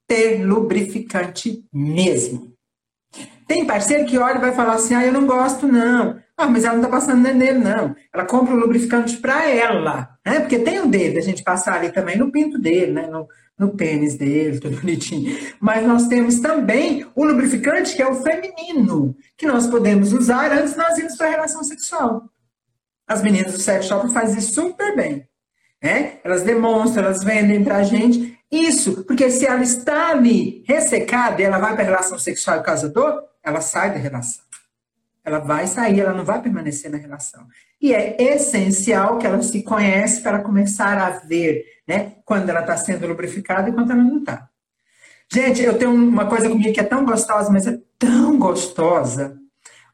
ter 0.07 0.45
lubrificante 0.45 1.65
mesmo. 1.73 2.53
Tem 3.47 3.65
parceiro 3.65 4.05
que 4.05 4.17
olha 4.17 4.37
e 4.37 4.41
vai 4.41 4.53
falar 4.53 4.75
assim: 4.75 4.95
ah, 4.95 5.05
eu 5.05 5.11
não 5.11 5.25
gosto, 5.25 5.67
não. 5.67 6.21
Ah, 6.37 6.45
mas 6.45 6.63
ela 6.63 6.75
não 6.75 6.83
está 6.83 6.95
passando 6.95 7.23
nele, 7.23 7.57
não. 7.57 7.95
Ela 8.13 8.23
compra 8.23 8.53
o 8.53 8.59
lubrificante 8.59 9.17
para 9.17 9.49
ela, 9.49 10.07
né? 10.23 10.39
Porque 10.39 10.59
tem 10.59 10.79
o 10.79 10.87
dedo, 10.87 11.17
a 11.17 11.21
gente 11.21 11.43
passar 11.43 11.73
ali 11.73 11.91
também 11.91 12.15
no 12.15 12.31
pinto 12.31 12.59
dele, 12.59 12.91
né? 12.91 13.07
No, 13.07 13.27
no 13.57 13.75
pênis 13.75 14.15
dele, 14.15 14.59
tudo 14.59 14.79
bonitinho. 14.79 15.35
Mas 15.59 15.85
nós 15.85 16.07
temos 16.07 16.39
também 16.39 17.07
o 17.15 17.25
lubrificante 17.25 17.95
que 17.95 18.03
é 18.03 18.07
o 18.07 18.21
feminino, 18.21 19.15
que 19.35 19.47
nós 19.47 19.65
podemos 19.65 20.13
usar 20.13 20.51
antes 20.51 20.73
de 20.73 20.77
nós 20.77 20.95
irmos 20.99 21.15
para 21.17 21.27
a 21.27 21.31
relação 21.31 21.63
sexual. 21.63 22.29
As 23.07 23.23
meninas 23.23 23.53
do 23.53 23.59
sex 23.59 23.85
shop 23.85 24.13
fazem 24.13 24.37
isso 24.37 24.53
super 24.53 24.95
bem. 24.95 25.27
Né? 25.81 26.19
Elas 26.23 26.43
demonstram, 26.43 27.05
elas 27.05 27.23
vendem 27.23 27.63
para 27.63 27.77
a 27.77 27.83
gente 27.83 28.37
isso, 28.51 29.03
porque 29.05 29.29
se 29.31 29.45
ela 29.45 29.63
está 29.63 30.09
ali 30.09 30.63
ressecada 30.67 31.41
e 31.41 31.45
ela 31.45 31.57
vai 31.57 31.73
para 31.73 31.81
a 31.81 31.85
relação 31.85 32.19
sexual 32.19 32.59
e 32.59 32.63
causa 32.63 32.89
dor, 32.89 33.23
ela 33.43 33.61
sai 33.61 33.91
da 33.91 33.97
relação. 33.97 34.46
Ela 35.27 35.39
vai 35.39 35.67
sair, 35.67 35.99
ela 35.99 36.13
não 36.13 36.23
vai 36.23 36.41
permanecer 36.41 36.89
na 36.89 36.97
relação. 36.97 37.45
E 37.81 37.93
é 37.93 38.15
essencial 38.17 39.17
que 39.17 39.27
ela 39.27 39.41
se 39.43 39.61
conhece 39.61 40.21
para 40.21 40.39
começar 40.39 40.97
a 40.97 41.09
ver, 41.09 41.65
né? 41.85 42.13
Quando 42.23 42.49
ela 42.49 42.61
está 42.61 42.77
sendo 42.77 43.05
lubrificada 43.05 43.67
e 43.67 43.73
quando 43.73 43.91
ela 43.91 44.01
não 44.01 44.19
está. 44.19 44.47
Gente, 45.29 45.61
eu 45.61 45.77
tenho 45.77 45.93
uma 45.93 46.27
coisa 46.27 46.47
comigo 46.47 46.73
que 46.73 46.79
é 46.79 46.83
tão 46.83 47.03
gostosa, 47.03 47.51
mas 47.51 47.67
é 47.67 47.77
tão 47.99 48.39
gostosa. 48.39 49.37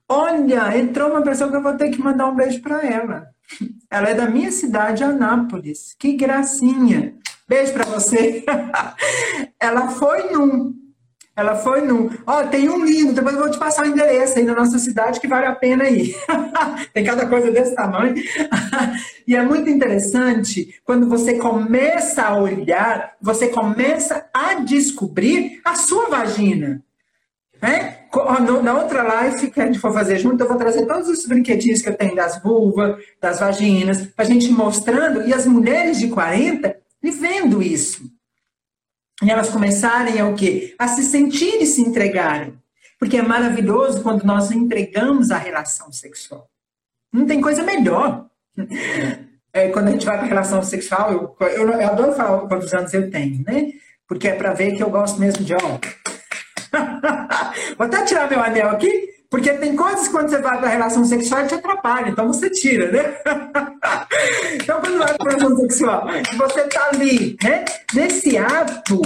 Olha, 0.07 0.77
entrou 0.77 1.09
uma 1.09 1.23
pessoa 1.23 1.49
que 1.49 1.55
eu 1.55 1.63
vou 1.63 1.73
ter 1.73 1.89
que 1.89 1.99
mandar 1.99 2.27
um 2.27 2.35
beijo 2.35 2.61
para 2.61 2.85
ela. 2.85 3.27
Ela 3.89 4.09
é 4.09 4.13
da 4.13 4.29
minha 4.29 4.51
cidade, 4.51 5.03
Anápolis. 5.03 5.95
Que 5.97 6.13
gracinha. 6.13 7.15
Beijo 7.47 7.73
para 7.73 7.85
você. 7.85 8.43
ela 9.59 9.89
foi 9.89 10.31
num 10.31 10.73
ela 11.35 11.55
foi 11.55 11.81
no. 11.81 12.11
Ó, 12.27 12.43
tem 12.43 12.69
um 12.69 12.85
lindo, 12.85 13.13
depois 13.13 13.35
eu 13.35 13.41
vou 13.41 13.51
te 13.51 13.57
passar 13.57 13.85
o 13.85 13.89
endereço 13.89 14.37
aí 14.37 14.45
na 14.45 14.53
nossa 14.53 14.77
cidade 14.77 15.19
que 15.19 15.27
vale 15.27 15.47
a 15.47 15.55
pena 15.55 15.89
ir. 15.89 16.15
tem 16.93 17.03
cada 17.03 17.25
coisa 17.27 17.51
desse 17.51 17.73
tamanho. 17.73 18.13
e 19.27 19.35
é 19.35 19.43
muito 19.43 19.69
interessante 19.69 20.79
quando 20.85 21.09
você 21.09 21.35
começa 21.39 22.23
a 22.23 22.37
olhar, 22.37 23.13
você 23.19 23.47
começa 23.47 24.25
a 24.33 24.55
descobrir 24.55 25.59
a 25.65 25.73
sua 25.75 26.07
vagina. 26.07 26.83
Né? 27.59 27.99
Na 28.61 28.73
outra 28.75 29.01
live 29.01 29.49
que 29.49 29.59
a 29.59 29.65
gente 29.65 29.79
for 29.79 29.91
fazer 29.91 30.19
junto, 30.19 30.43
eu 30.43 30.47
vou 30.47 30.57
trazer 30.57 30.85
todos 30.85 31.07
os 31.07 31.25
brinquedinhos 31.25 31.81
que 31.81 31.89
eu 31.89 31.95
tenho 31.95 32.15
das 32.15 32.43
vulvas, 32.43 33.01
das 33.19 33.39
vaginas, 33.39 34.05
para 34.05 34.23
a 34.25 34.27
gente 34.27 34.51
mostrando, 34.51 35.27
e 35.27 35.33
as 35.33 35.47
mulheres 35.47 35.97
de 35.97 36.09
40 36.09 36.75
vivendo 37.01 37.61
isso. 37.63 38.12
E 39.21 39.29
elas 39.29 39.49
começarem 39.49 40.19
a 40.19 40.27
o 40.27 40.35
quê? 40.35 40.75
A 40.79 40.87
se 40.87 41.03
sentir 41.03 41.61
e 41.61 41.65
se 41.65 41.81
entregarem. 41.81 42.57
Porque 42.99 43.17
é 43.17 43.21
maravilhoso 43.21 44.01
quando 44.01 44.23
nós 44.23 44.51
entregamos 44.51 45.29
a 45.29 45.37
relação 45.37 45.91
sexual. 45.91 46.49
Não 47.11 47.25
tem 47.25 47.41
coisa 47.41 47.61
melhor. 47.63 48.25
É, 49.51 49.69
quando 49.69 49.89
a 49.89 49.91
gente 49.91 50.05
vai 50.05 50.17
para 50.17 50.25
a 50.25 50.29
relação 50.29 50.63
sexual, 50.63 51.11
eu, 51.11 51.35
eu, 51.47 51.69
eu, 51.69 51.87
adoro 51.87 52.13
falar 52.13 52.47
quantos 52.47 52.73
anos 52.73 52.93
eu 52.93 53.11
tenho, 53.11 53.43
né? 53.45 53.73
Porque 54.07 54.27
é 54.27 54.33
para 54.33 54.53
ver 54.53 54.75
que 54.75 54.81
eu 54.81 54.89
gosto 54.89 55.19
mesmo 55.19 55.43
de 55.43 55.53
ó. 55.53 55.59
Vou 57.77 57.85
até 57.85 58.03
tirar 58.03 58.29
meu 58.29 58.41
anel 58.41 58.69
aqui, 58.69 59.09
porque 59.29 59.53
tem 59.53 59.75
coisas 59.75 60.07
que 60.07 60.13
quando 60.13 60.29
você 60.29 60.39
vai 60.39 60.57
para 60.57 60.67
a 60.67 60.71
relação 60.71 61.05
sexual 61.05 61.45
te 61.45 61.53
atrapalha, 61.53 62.09
então 62.09 62.27
você 62.27 62.49
tira, 62.49 62.91
né? 62.91 63.15
então, 64.53 64.79
quando 64.79 64.97
vai 64.97 65.17
para 65.17 65.33
a 65.33 65.35
relação 65.35 65.57
sexual, 65.57 66.07
você 66.37 66.61
está 66.61 66.89
ali, 66.89 67.37
né? 67.43 67.65
Nesse 67.93 68.37
ato, 68.37 69.01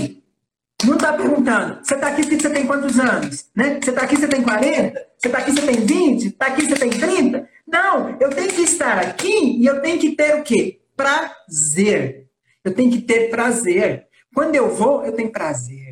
não 0.86 0.96
está 0.96 1.14
perguntando, 1.14 1.80
você 1.84 1.96
está 1.96 2.08
aqui 2.08 2.22
porque 2.22 2.40
você 2.40 2.50
tem 2.50 2.68
quantos 2.68 3.00
anos? 3.00 3.46
Né? 3.56 3.80
Você 3.82 3.90
está 3.90 4.04
aqui, 4.04 4.16
você 4.16 4.28
tem 4.28 4.44
40? 4.44 5.08
Você 5.18 5.28
está 5.28 5.40
aqui, 5.40 5.52
você 5.52 5.62
tem 5.62 5.86
20? 5.86 6.28
Está 6.28 6.46
aqui, 6.48 6.66
você 6.68 6.76
tem 6.76 6.90
30? 6.90 7.50
Não, 7.68 8.16
eu 8.20 8.30
tenho 8.30 8.50
que 8.50 8.62
estar 8.62 9.00
aqui 9.00 9.60
e 9.60 9.66
eu 9.66 9.82
tenho 9.82 10.00
que 10.00 10.16
ter 10.16 10.36
o 10.36 10.44
quê? 10.44 10.80
Prazer. 10.96 12.28
Eu 12.64 12.74
tenho 12.74 12.92
que 12.92 13.02
ter 13.02 13.30
prazer. 13.30 14.08
Quando 14.34 14.56
eu 14.56 14.70
vou, 14.70 15.04
eu 15.04 15.14
tenho 15.14 15.32
prazer. 15.32 15.87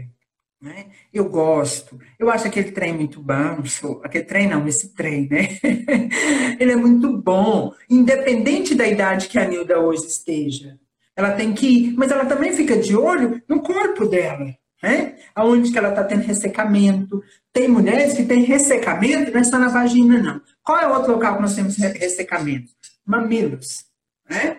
Né? 0.66 0.88
Eu 1.14 1.30
gosto, 1.30 2.00
eu 2.18 2.28
acho 2.28 2.48
aquele 2.48 2.72
trem 2.72 2.92
muito 2.92 3.22
bom, 3.22 3.62
aquele 4.04 4.24
trem 4.24 4.48
não, 4.48 4.68
esse 4.68 4.96
trem, 4.96 5.30
né? 5.30 5.60
Ele 6.60 6.72
é 6.72 6.76
muito 6.76 7.16
bom, 7.16 7.72
independente 7.88 8.74
da 8.74 8.88
idade 8.88 9.28
que 9.28 9.38
a 9.38 9.48
Nilda 9.48 9.80
hoje 9.80 10.08
esteja. 10.08 10.80
Ela 11.16 11.34
tem 11.34 11.54
que 11.54 11.68
ir, 11.68 11.94
mas 11.96 12.10
ela 12.10 12.26
também 12.26 12.52
fica 12.52 12.76
de 12.76 12.98
olho 12.98 13.40
no 13.48 13.62
corpo 13.62 14.08
dela, 14.08 14.56
né? 14.82 15.14
Aonde 15.36 15.72
que 15.72 15.78
ela 15.78 15.90
está 15.90 16.04
tendo 16.04 16.24
ressecamento. 16.24 17.22
Tem 17.54 17.68
mulheres 17.68 18.14
que 18.14 18.26
têm 18.26 18.42
ressecamento, 18.42 19.32
não 19.32 19.42
é 19.42 19.44
só 19.44 19.60
na 19.60 19.68
vagina, 19.68 20.20
não. 20.20 20.42
Qual 20.64 20.80
é 20.80 20.88
o 20.88 20.96
outro 20.96 21.12
local 21.12 21.36
que 21.36 21.44
nós 21.44 21.54
temos 21.54 21.78
ressecamento? 21.78 22.72
Mamilos, 23.06 23.86
né? 24.28 24.58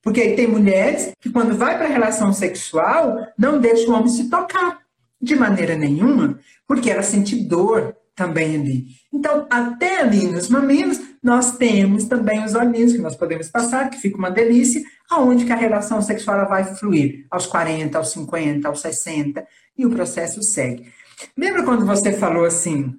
Porque 0.00 0.30
tem 0.30 0.46
mulheres 0.46 1.12
que 1.20 1.28
quando 1.28 1.54
vai 1.54 1.76
para 1.76 1.88
relação 1.88 2.32
sexual, 2.32 3.18
não 3.38 3.60
deixa 3.60 3.90
o 3.90 3.92
homem 3.92 4.08
se 4.08 4.30
tocar. 4.30 4.81
De 5.22 5.36
maneira 5.36 5.76
nenhuma, 5.76 6.38
porque 6.66 6.90
ela 6.90 7.02
sente 7.02 7.36
dor 7.36 7.96
também 8.14 8.56
ali. 8.56 8.86
Então, 9.12 9.46
até 9.48 10.00
ali 10.00 10.26
nos 10.26 10.48
mamilos, 10.48 11.00
nós 11.22 11.56
temos 11.56 12.04
também 12.04 12.44
os 12.44 12.54
olhinhos 12.54 12.92
que 12.92 12.98
nós 12.98 13.16
podemos 13.16 13.48
passar, 13.48 13.88
que 13.88 13.98
fica 13.98 14.18
uma 14.18 14.30
delícia, 14.30 14.82
aonde 15.10 15.44
que 15.44 15.52
a 15.52 15.56
relação 15.56 16.02
sexual 16.02 16.48
vai 16.48 16.64
fluir 16.74 17.26
aos 17.30 17.46
40, 17.46 17.96
aos 17.96 18.10
50, 18.10 18.68
aos 18.68 18.80
60, 18.80 19.46
e 19.78 19.86
o 19.86 19.90
processo 19.90 20.42
segue. 20.42 20.92
Lembra 21.36 21.62
quando 21.62 21.86
você 21.86 22.12
falou 22.12 22.44
assim, 22.44 22.94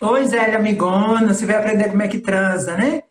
Oi, 0.00 0.26
Zélia 0.26 0.58
amigona, 0.58 1.32
você 1.32 1.46
vai 1.46 1.56
aprender 1.56 1.88
como 1.88 2.02
é 2.02 2.08
que 2.08 2.18
transa, 2.18 2.76
né? 2.76 3.02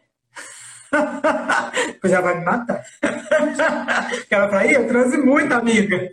ela 2.03 2.21
vai 2.21 2.39
me 2.39 2.45
matar. 2.45 2.83
ela 4.29 4.49
fala, 4.49 4.65
eu 4.67 4.87
transe 4.87 5.17
muito, 5.17 5.53
amiga. 5.53 6.09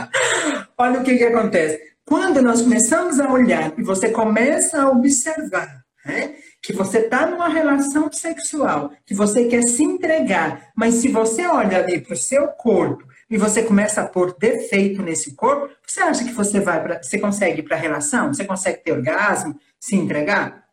Olha 0.76 1.00
o 1.00 1.04
que, 1.04 1.16
que 1.16 1.24
acontece. 1.24 1.80
Quando 2.04 2.42
nós 2.42 2.62
começamos 2.62 3.20
a 3.20 3.30
olhar 3.30 3.72
e 3.78 3.82
você 3.82 4.10
começa 4.10 4.82
a 4.82 4.90
observar 4.90 5.82
né, 6.04 6.34
que 6.60 6.72
você 6.72 6.98
está 6.98 7.26
numa 7.26 7.48
relação 7.48 8.10
sexual, 8.12 8.92
que 9.06 9.14
você 9.14 9.46
quer 9.46 9.62
se 9.62 9.82
entregar, 9.82 10.70
mas 10.76 10.94
se 10.96 11.08
você 11.08 11.46
olha 11.46 11.78
ali 11.78 12.00
para 12.00 12.14
o 12.14 12.16
seu 12.16 12.48
corpo 12.48 13.06
e 13.30 13.38
você 13.38 13.62
começa 13.62 14.02
a 14.02 14.08
pôr 14.08 14.36
defeito 14.38 15.02
nesse 15.02 15.34
corpo, 15.34 15.72
você 15.86 16.00
acha 16.00 16.24
que 16.24 16.32
você 16.32 16.60
vai 16.60 16.82
para, 16.82 17.02
você 17.02 17.18
consegue 17.18 17.60
ir 17.60 17.62
para 17.62 17.76
a 17.76 17.80
relação? 17.80 18.32
Você 18.32 18.44
consegue 18.44 18.82
ter 18.82 18.92
orgasmo, 18.92 19.58
se 19.78 19.96
entregar? 19.96 20.64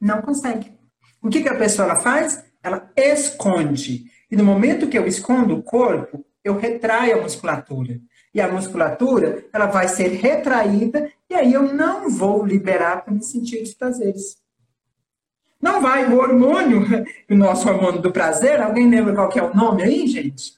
Não 0.00 0.22
consegue. 0.22 0.77
O 1.22 1.28
que, 1.28 1.42
que 1.42 1.48
a 1.48 1.56
pessoa 1.56 1.88
ela 1.88 1.96
faz? 1.96 2.44
Ela 2.62 2.90
esconde. 2.96 4.04
E 4.30 4.36
no 4.36 4.44
momento 4.44 4.88
que 4.88 4.98
eu 4.98 5.06
escondo 5.06 5.56
o 5.56 5.62
corpo, 5.62 6.24
eu 6.44 6.56
retraio 6.56 7.18
a 7.18 7.22
musculatura. 7.22 7.98
E 8.34 8.40
a 8.40 8.48
musculatura, 8.48 9.44
ela 9.52 9.66
vai 9.66 9.88
ser 9.88 10.08
retraída 10.08 11.10
e 11.28 11.34
aí 11.34 11.52
eu 11.52 11.62
não 11.62 12.10
vou 12.10 12.44
liberar 12.44 13.04
para 13.04 13.12
me 13.12 13.22
sentir 13.22 13.62
os 13.62 13.74
prazeres. 13.74 14.36
Não 15.60 15.80
vai, 15.80 16.06
o 16.06 16.18
hormônio, 16.18 16.86
o 17.28 17.34
nosso 17.34 17.68
hormônio 17.68 18.00
do 18.00 18.12
prazer, 18.12 18.60
alguém 18.60 18.88
lembra 18.88 19.14
qual 19.14 19.28
que 19.28 19.38
é 19.38 19.42
o 19.42 19.54
nome 19.54 19.82
aí, 19.82 20.06
gente? 20.06 20.52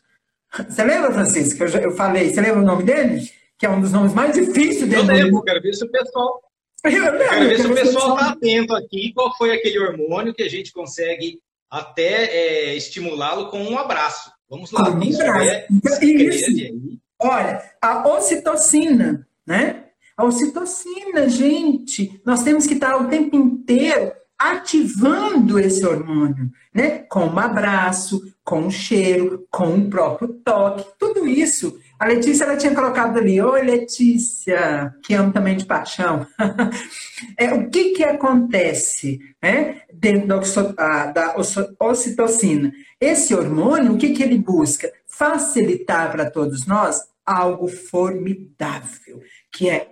Você 0.68 0.84
lembra, 0.84 1.12
Francisco, 1.12 1.62
eu, 1.62 1.68
eu 1.80 1.92
falei, 1.92 2.28
você 2.28 2.40
lembra 2.40 2.60
o 2.60 2.66
nome 2.66 2.82
dele? 2.82 3.30
Que 3.56 3.66
é 3.66 3.70
um 3.70 3.80
dos 3.80 3.92
nomes 3.92 4.12
mais 4.12 4.34
difíceis 4.34 4.88
dele. 4.88 5.02
Eu 5.02 5.06
lembro, 5.06 5.42
quero 5.42 5.62
ver 5.62 5.72
se 5.74 5.84
o 5.84 5.90
pessoal... 5.90 6.42
Lembro, 6.84 7.18
quero 7.18 7.48
ver 7.48 7.60
se 7.60 7.66
o 7.66 7.74
pessoal 7.74 8.16
está 8.16 8.30
atento 8.30 8.74
aqui, 8.74 9.12
qual 9.12 9.36
foi 9.36 9.52
aquele 9.52 9.78
hormônio 9.78 10.34
que 10.34 10.42
a 10.42 10.48
gente 10.48 10.72
consegue 10.72 11.38
até 11.70 12.24
é, 12.24 12.76
estimulá-lo 12.76 13.48
com 13.48 13.62
um 13.62 13.78
abraço. 13.78 14.32
Vamos 14.48 14.72
lá. 14.72 14.90
Um 14.90 15.02
isso 15.02 15.22
é 15.22 15.66
então, 15.70 15.98
isso. 16.02 16.98
Olha, 17.18 17.62
a 17.80 18.08
ocitocina, 18.08 19.26
né? 19.46 19.84
A 20.16 20.24
ocitocina, 20.24 21.28
gente, 21.28 22.20
nós 22.26 22.42
temos 22.42 22.66
que 22.66 22.74
estar 22.74 22.96
o 22.96 23.08
tempo 23.08 23.36
inteiro 23.36 24.12
ativando 24.40 25.58
esse 25.58 25.84
hormônio, 25.84 26.50
né? 26.74 27.00
Com 27.00 27.26
um 27.26 27.38
abraço, 27.38 28.22
com 28.42 28.60
um 28.62 28.70
cheiro, 28.70 29.46
com 29.50 29.66
o 29.66 29.74
um 29.74 29.90
próprio 29.90 30.28
toque, 30.42 30.86
tudo 30.98 31.28
isso. 31.28 31.78
A 31.98 32.06
Letícia 32.06 32.44
ela 32.44 32.56
tinha 32.56 32.74
colocado 32.74 33.18
ali, 33.18 33.38
oi 33.38 33.60
Letícia, 33.60 34.94
que 35.04 35.12
amo 35.12 35.30
também 35.30 35.58
de 35.58 35.66
paixão. 35.66 36.26
é, 37.36 37.52
o 37.52 37.68
que 37.68 37.90
que 37.90 38.02
acontece 38.02 39.18
né, 39.42 39.82
dentro 39.92 40.40
da, 40.74 41.12
da 41.12 41.36
ocitocina? 41.78 42.72
Esse 42.98 43.34
hormônio, 43.34 43.92
o 43.92 43.98
que 43.98 44.14
que 44.14 44.22
ele 44.22 44.38
busca? 44.38 44.90
Facilitar 45.06 46.10
para 46.10 46.30
todos 46.30 46.64
nós 46.66 47.02
algo 47.26 47.68
formidável, 47.68 49.20
que 49.52 49.68
é 49.68 49.86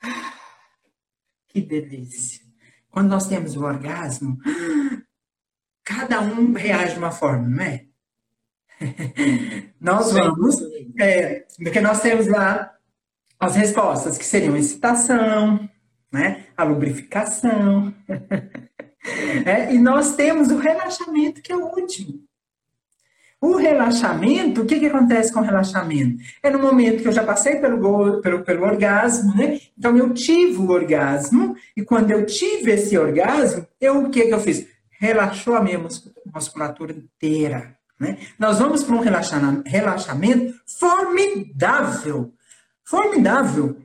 que 1.48 1.60
delícia 1.60 2.45
quando 2.96 3.10
nós 3.10 3.26
temos 3.26 3.54
o 3.54 3.62
orgasmo, 3.62 4.38
cada 5.84 6.18
um 6.22 6.54
reage 6.54 6.94
de 6.94 6.98
uma 6.98 7.10
forma, 7.10 7.46
não 7.46 7.62
é? 7.62 7.84
nós 9.78 10.12
vamos, 10.12 10.56
é, 10.98 11.44
porque 11.62 11.78
nós 11.82 12.00
temos 12.00 12.26
lá 12.26 12.74
as 13.38 13.54
respostas 13.54 14.16
que 14.16 14.24
seriam 14.24 14.56
excitação, 14.56 15.68
né? 16.10 16.46
a 16.56 16.64
lubrificação, 16.64 17.94
é, 19.44 19.74
e 19.74 19.78
nós 19.78 20.16
temos 20.16 20.50
o 20.50 20.56
relaxamento, 20.56 21.42
que 21.42 21.52
é 21.52 21.56
o 21.56 21.66
último. 21.66 22.24
O 23.40 23.56
relaxamento, 23.56 24.62
o 24.62 24.66
que, 24.66 24.80
que 24.80 24.86
acontece 24.86 25.32
com 25.32 25.40
o 25.40 25.42
relaxamento? 25.42 26.22
É 26.42 26.50
no 26.50 26.58
momento 26.58 27.02
que 27.02 27.08
eu 27.08 27.12
já 27.12 27.22
passei 27.22 27.56
pelo, 27.56 28.20
pelo, 28.20 28.42
pelo 28.42 28.64
orgasmo, 28.64 29.34
né? 29.36 29.60
Então 29.78 29.96
eu 29.96 30.14
tive 30.14 30.56
o 30.56 30.70
orgasmo, 30.70 31.54
e 31.76 31.82
quando 31.82 32.10
eu 32.10 32.24
tive 32.24 32.72
esse 32.72 32.96
orgasmo, 32.96 33.66
eu, 33.80 34.04
o 34.04 34.10
que, 34.10 34.26
que 34.26 34.34
eu 34.34 34.40
fiz? 34.40 34.66
Relaxou 34.98 35.54
a 35.54 35.62
minha 35.62 35.80
musculatura 36.32 36.92
inteira. 36.92 37.76
Né? 38.00 38.18
Nós 38.38 38.58
vamos 38.58 38.82
para 38.84 38.94
um 38.94 39.00
relaxamento 39.64 40.54
formidável 40.66 42.32
formidável. 42.86 43.76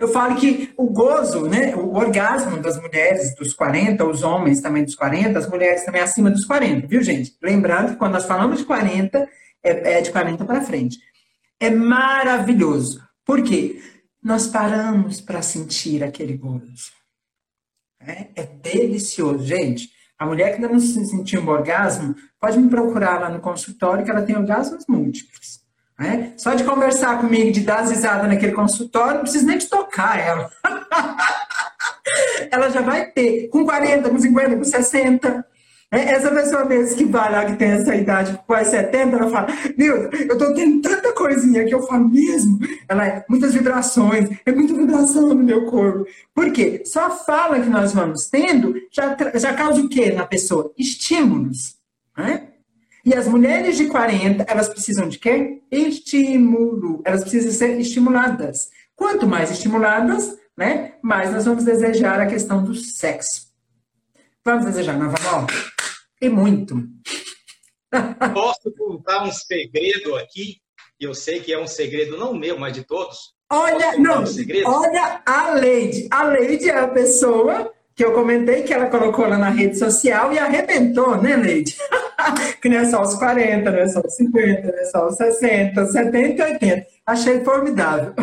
Eu 0.00 0.08
falo 0.08 0.34
que 0.36 0.74
o 0.76 0.90
gozo, 0.90 1.48
né, 1.48 1.74
o 1.76 1.94
orgasmo 1.94 2.58
das 2.58 2.80
mulheres 2.80 3.34
dos 3.36 3.54
40, 3.54 4.04
os 4.04 4.22
homens 4.22 4.60
também 4.60 4.84
dos 4.84 4.96
40, 4.96 5.38
as 5.38 5.48
mulheres 5.48 5.84
também 5.84 6.02
acima 6.02 6.30
dos 6.30 6.44
40, 6.44 6.86
viu, 6.88 7.00
gente? 7.00 7.36
Lembrando 7.40 7.92
que 7.92 7.96
quando 7.96 8.12
nós 8.12 8.26
falamos 8.26 8.58
de 8.58 8.64
40, 8.64 9.28
é, 9.62 9.98
é 9.98 10.00
de 10.00 10.10
40 10.10 10.44
para 10.44 10.62
frente. 10.62 10.98
É 11.60 11.70
maravilhoso. 11.70 13.00
Por 13.24 13.42
quê? 13.42 13.80
Nós 14.22 14.48
paramos 14.48 15.20
para 15.20 15.40
sentir 15.42 16.02
aquele 16.02 16.36
gozo. 16.36 16.90
É, 18.00 18.28
é 18.34 18.46
delicioso, 18.46 19.46
gente. 19.46 19.90
A 20.18 20.26
mulher 20.26 20.50
que 20.50 20.54
ainda 20.56 20.68
não 20.68 20.80
se 20.80 21.04
sentiu 21.06 21.40
um 21.40 21.48
orgasmo, 21.48 22.14
pode 22.40 22.58
me 22.58 22.68
procurar 22.68 23.20
lá 23.20 23.30
no 23.30 23.40
consultório, 23.40 24.04
que 24.04 24.10
ela 24.10 24.22
tem 24.22 24.36
orgasmos 24.36 24.84
múltiplos. 24.88 25.60
Né? 26.00 26.32
Só 26.38 26.54
de 26.54 26.64
conversar 26.64 27.20
comigo, 27.20 27.52
de 27.52 27.60
dar 27.60 27.86
risada 27.86 28.26
naquele 28.26 28.52
consultório, 28.52 29.16
não 29.16 29.20
precisa 29.20 29.46
nem 29.46 29.58
de 29.58 29.66
tocar 29.66 30.18
ela. 30.18 30.50
ela 32.50 32.70
já 32.70 32.80
vai 32.80 33.10
ter, 33.10 33.48
com 33.48 33.66
40, 33.66 34.08
com 34.08 34.18
50, 34.18 34.56
com 34.56 34.64
60. 34.64 35.46
Né? 35.92 36.04
Essa 36.10 36.30
pessoa 36.30 36.64
mesmo 36.64 36.96
que 36.96 37.04
vai 37.04 37.30
lá, 37.30 37.44
que 37.44 37.54
tem 37.56 37.72
essa 37.72 37.94
idade, 37.94 38.40
quase 38.46 38.70
70, 38.70 39.14
ela 39.14 39.28
fala, 39.28 39.48
meu, 39.76 40.08
eu 40.10 40.38
tô 40.38 40.54
tendo 40.54 40.80
tanta 40.80 41.12
coisinha 41.12 41.66
que 41.66 41.74
eu 41.74 41.82
falo 41.82 42.08
mesmo. 42.08 42.58
Ela 42.88 43.06
é 43.06 43.24
muitas 43.28 43.52
vibrações, 43.52 44.30
é 44.46 44.52
muita 44.52 44.72
vibração 44.72 45.28
no 45.28 45.34
meu 45.34 45.66
corpo. 45.66 46.06
Por 46.34 46.50
quê? 46.50 46.82
Só 46.86 47.10
fala 47.10 47.60
que 47.60 47.68
nós 47.68 47.92
vamos 47.92 48.26
tendo 48.30 48.74
já, 48.90 49.14
já 49.34 49.52
causa 49.52 49.82
o 49.82 49.88
quê 49.90 50.12
na 50.12 50.24
pessoa? 50.24 50.72
Estímulos. 50.78 51.76
Né? 52.16 52.49
E 53.04 53.14
as 53.14 53.26
mulheres 53.26 53.76
de 53.76 53.86
40, 53.86 54.44
elas 54.46 54.68
precisam 54.68 55.08
de 55.08 55.18
quê? 55.18 55.62
Estímulo. 55.70 57.02
Elas 57.04 57.22
precisam 57.22 57.52
ser 57.52 57.78
estimuladas. 57.80 58.70
Quanto 58.94 59.26
mais 59.26 59.50
estimuladas, 59.50 60.36
né, 60.56 60.94
mais 61.02 61.32
nós 61.32 61.46
vamos 61.46 61.64
desejar 61.64 62.20
a 62.20 62.26
questão 62.26 62.62
do 62.62 62.74
sexo. 62.74 63.48
Vamos 64.44 64.66
desejar 64.66 64.98
novamente? 64.98 65.54
E 66.20 66.28
muito. 66.28 66.82
Posso 68.34 68.70
contar 68.76 69.24
um 69.24 69.32
segredo 69.32 70.16
aqui? 70.16 70.58
Eu 70.98 71.14
sei 71.14 71.40
que 71.40 71.52
é 71.52 71.58
um 71.58 71.66
segredo 71.66 72.18
não 72.18 72.34
meu, 72.34 72.58
mas 72.58 72.74
de 72.74 72.84
todos. 72.84 73.34
Olha, 73.50 73.98
não, 73.98 74.22
um 74.22 74.26
olha 74.66 75.22
a 75.24 75.54
Leide. 75.54 76.06
A 76.10 76.24
Leide 76.24 76.68
é 76.68 76.78
a 76.78 76.88
pessoa 76.88 77.72
que 77.94 78.04
eu 78.04 78.12
comentei 78.12 78.62
que 78.62 78.72
ela 78.72 78.86
colocou 78.86 79.26
lá 79.26 79.36
na 79.36 79.48
rede 79.48 79.78
social 79.78 80.32
e 80.32 80.38
arrebentou, 80.38 81.20
né, 81.20 81.36
Leide? 81.36 81.76
que 82.60 82.68
não 82.68 82.78
é 82.78 82.90
só 82.90 83.02
os 83.02 83.14
40, 83.14 83.70
não 83.70 83.78
é 83.78 83.88
só 83.88 84.00
os 84.00 84.14
50, 84.14 84.62
não 84.62 84.78
é 84.78 84.84
só 84.84 85.08
os 85.08 85.16
60, 85.16 85.86
70 85.86 86.48
e 86.48 86.52
80. 86.52 86.86
Achei 87.06 87.44
formidável. 87.44 88.14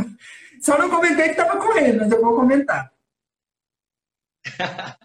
Só 0.62 0.78
não 0.78 0.90
comentei 0.90 1.26
que 1.26 1.40
estava 1.40 1.60
correndo, 1.60 2.00
mas 2.00 2.12
eu 2.12 2.22
vou 2.22 2.36
comentar. 2.36 2.92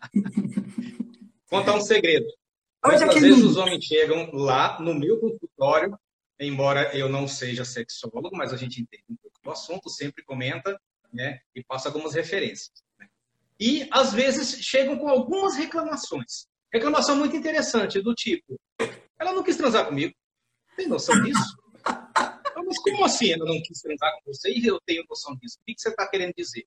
Contar 1.49 1.75
um 1.75 1.81
segredo. 1.81 2.27
Muitas 2.85 3.15
vezes 3.15 3.45
os 3.45 3.57
homens 3.57 3.85
chegam 3.85 4.31
lá 4.33 4.81
no 4.81 4.95
meu 4.95 5.21
consultório, 5.21 5.97
embora 6.41 6.97
eu 6.97 7.09
não 7.09 7.29
seja 7.29 7.65
sexólogo, 7.65 8.31
mas 8.33 8.53
a 8.53 8.57
gente 8.57 8.81
entende 8.81 9.05
um 9.09 9.17
pouco 9.17 9.39
do 9.43 9.51
assunto, 9.51 9.89
sempre 9.89 10.25
comenta 10.25 10.81
né, 11.13 11.39
e 11.55 11.63
passa 11.63 11.89
algumas 11.89 12.15
referências. 12.15 12.73
Né? 12.99 13.07
E, 13.61 13.89
às 13.91 14.13
vezes, 14.13 14.65
chegam 14.65 14.99
com 14.99 15.09
algumas 15.09 15.57
reclamações. 15.57 16.49
Reclamação 16.73 17.17
muito 17.17 17.37
interessante, 17.37 18.01
do 18.01 18.15
tipo: 18.15 18.59
ela 19.19 19.33
não 19.33 19.43
quis 19.43 19.57
transar 19.57 19.87
comigo. 19.87 20.15
Tem 20.77 20.89
noção 20.89 21.21
disso? 21.23 21.57
Mas 22.65 22.79
como 22.79 23.05
assim 23.05 23.33
ela 23.33 23.45
não 23.45 23.61
quis 23.61 23.81
transar 23.81 24.13
com 24.15 24.33
você 24.33 24.51
e 24.51 24.67
eu 24.67 24.81
tenho 24.87 25.05
noção 25.09 25.37
disso? 25.37 25.59
O 25.61 25.65
que 25.65 25.75
você 25.77 25.91
está 25.91 26.09
querendo 26.09 26.33
dizer? 26.35 26.65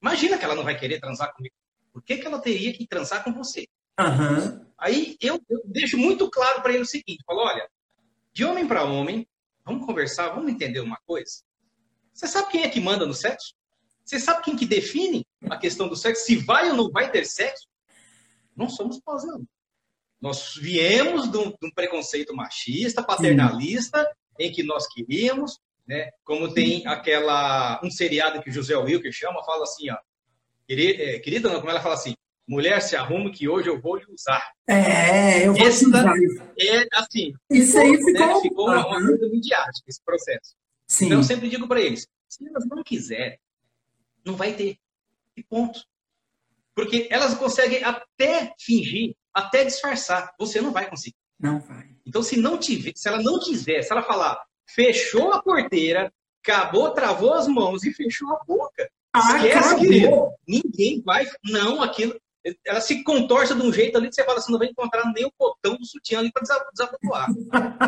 Imagina 0.00 0.38
que 0.38 0.44
ela 0.44 0.54
não 0.54 0.62
vai 0.62 0.78
querer 0.78 1.00
transar 1.00 1.34
comigo. 1.34 1.54
Por 1.92 2.02
que, 2.02 2.18
que 2.18 2.26
ela 2.26 2.38
teria 2.38 2.72
que 2.72 2.86
transar 2.86 3.24
com 3.24 3.32
você? 3.32 3.66
Uhum. 3.98 4.66
Aí 4.78 5.16
eu, 5.20 5.40
eu, 5.48 5.62
deixo 5.64 5.96
muito 5.96 6.30
claro 6.30 6.62
para 6.62 6.72
ele 6.72 6.82
o 6.82 6.86
seguinte: 6.86 7.24
falo, 7.26 7.40
olha, 7.40 7.68
de 8.32 8.44
homem 8.44 8.68
para 8.68 8.84
homem, 8.84 9.26
vamos 9.64 9.84
conversar, 9.84 10.28
vamos 10.28 10.52
entender 10.52 10.80
uma 10.80 10.98
coisa. 11.06 11.42
Você 12.12 12.28
sabe 12.28 12.50
quem 12.50 12.62
é 12.62 12.68
que 12.68 12.80
manda 12.80 13.04
no 13.06 13.14
sexo? 13.14 13.54
Você 14.04 14.20
sabe 14.20 14.44
quem 14.44 14.56
que 14.56 14.66
define 14.66 15.26
a 15.50 15.56
questão 15.56 15.88
do 15.88 15.96
sexo? 15.96 16.26
Se 16.26 16.36
vai 16.36 16.70
ou 16.70 16.76
não 16.76 16.90
vai 16.90 17.10
ter 17.10 17.24
sexo? 17.24 17.66
Não 18.56 18.68
somos 18.68 19.00
não. 19.06 19.44
Nós 20.20 20.54
viemos 20.56 21.30
de 21.30 21.36
um, 21.36 21.50
de 21.50 21.66
um 21.66 21.70
preconceito 21.70 22.34
machista, 22.34 23.02
paternalista, 23.02 24.02
Sim. 24.02 24.46
em 24.46 24.52
que 24.52 24.62
nós 24.62 24.88
queríamos, 24.88 25.60
né? 25.86 26.10
Como 26.24 26.52
tem 26.52 26.86
aquela 26.86 27.80
um 27.84 27.90
seriado 27.90 28.42
que 28.42 28.50
o 28.50 28.52
José 28.52 28.76
Wilker 28.76 29.12
chama, 29.12 29.44
fala 29.44 29.64
assim, 29.64 29.90
ó, 29.90 29.96
querida, 30.66 31.02
é, 31.02 31.18
querida 31.18 31.48
não, 31.48 31.60
como 31.60 31.70
ela 31.70 31.82
fala 31.82 31.94
assim, 31.94 32.14
mulher 32.48 32.80
se 32.80 32.96
arruma 32.96 33.30
que 33.30 33.48
hoje 33.48 33.68
eu 33.68 33.80
vou 33.80 33.96
lhe 33.96 34.06
usar. 34.08 34.52
É, 34.66 35.46
eu 35.46 35.52
vou 35.52 35.66
Essa 35.66 35.84
é 36.58 36.86
assim. 36.94 37.34
Isso 37.50 37.78
aí 37.78 37.96
ficou, 37.96 38.12
né? 38.12 38.40
ficou 38.40 38.66
uma, 38.66 38.86
uma 38.86 39.06
coisa 39.06 39.28
midiática 39.28 39.88
esse 39.88 40.02
processo. 40.02 40.56
Sim. 40.86 41.06
Então 41.06 41.18
eu 41.18 41.24
sempre 41.24 41.48
digo 41.48 41.68
para 41.68 41.80
eles, 41.80 42.08
se 42.28 42.48
elas 42.48 42.66
não 42.66 42.82
quiserem, 42.82 43.38
não 44.24 44.34
vai 44.34 44.54
ter. 44.54 44.78
E 45.36 45.42
ponto. 45.42 45.84
Porque 46.76 47.08
elas 47.10 47.34
conseguem 47.34 47.82
até 47.82 48.52
fingir, 48.60 49.14
até 49.32 49.64
disfarçar. 49.64 50.34
Você 50.38 50.60
não 50.60 50.72
vai 50.72 50.88
conseguir. 50.88 51.16
Não 51.40 51.58
vai. 51.58 51.88
Então, 52.06 52.22
se 52.22 52.36
não 52.36 52.58
tiver, 52.58 52.92
se 52.94 53.08
ela 53.08 53.22
não 53.22 53.40
quiser, 53.40 53.82
se 53.82 53.90
ela 53.90 54.02
falar, 54.02 54.38
fechou 54.68 55.32
a 55.32 55.42
porteira, 55.42 56.12
acabou, 56.44 56.90
travou 56.92 57.32
as 57.32 57.48
mãos 57.48 57.82
e 57.82 57.94
fechou 57.94 58.30
a 58.30 58.44
boca. 58.46 58.88
Ah, 59.14 59.38
Esquece, 59.38 59.76
querido. 59.76 60.30
Ninguém 60.46 61.02
vai. 61.02 61.26
Não, 61.42 61.82
aquilo. 61.82 62.14
ela 62.64 62.82
se 62.82 63.02
contorce 63.02 63.54
de 63.54 63.62
um 63.62 63.72
jeito 63.72 63.96
ali 63.96 64.08
que 64.08 64.14
você 64.14 64.24
fala 64.24 64.38
assim, 64.38 64.52
não 64.52 64.58
vai 64.58 64.68
encontrar 64.68 65.10
nem 65.14 65.24
o 65.24 65.32
botão 65.38 65.78
do 65.78 65.86
sutiã 65.86 66.18
ali 66.18 66.30
para 66.30 66.42
desabotoar. 66.72 67.28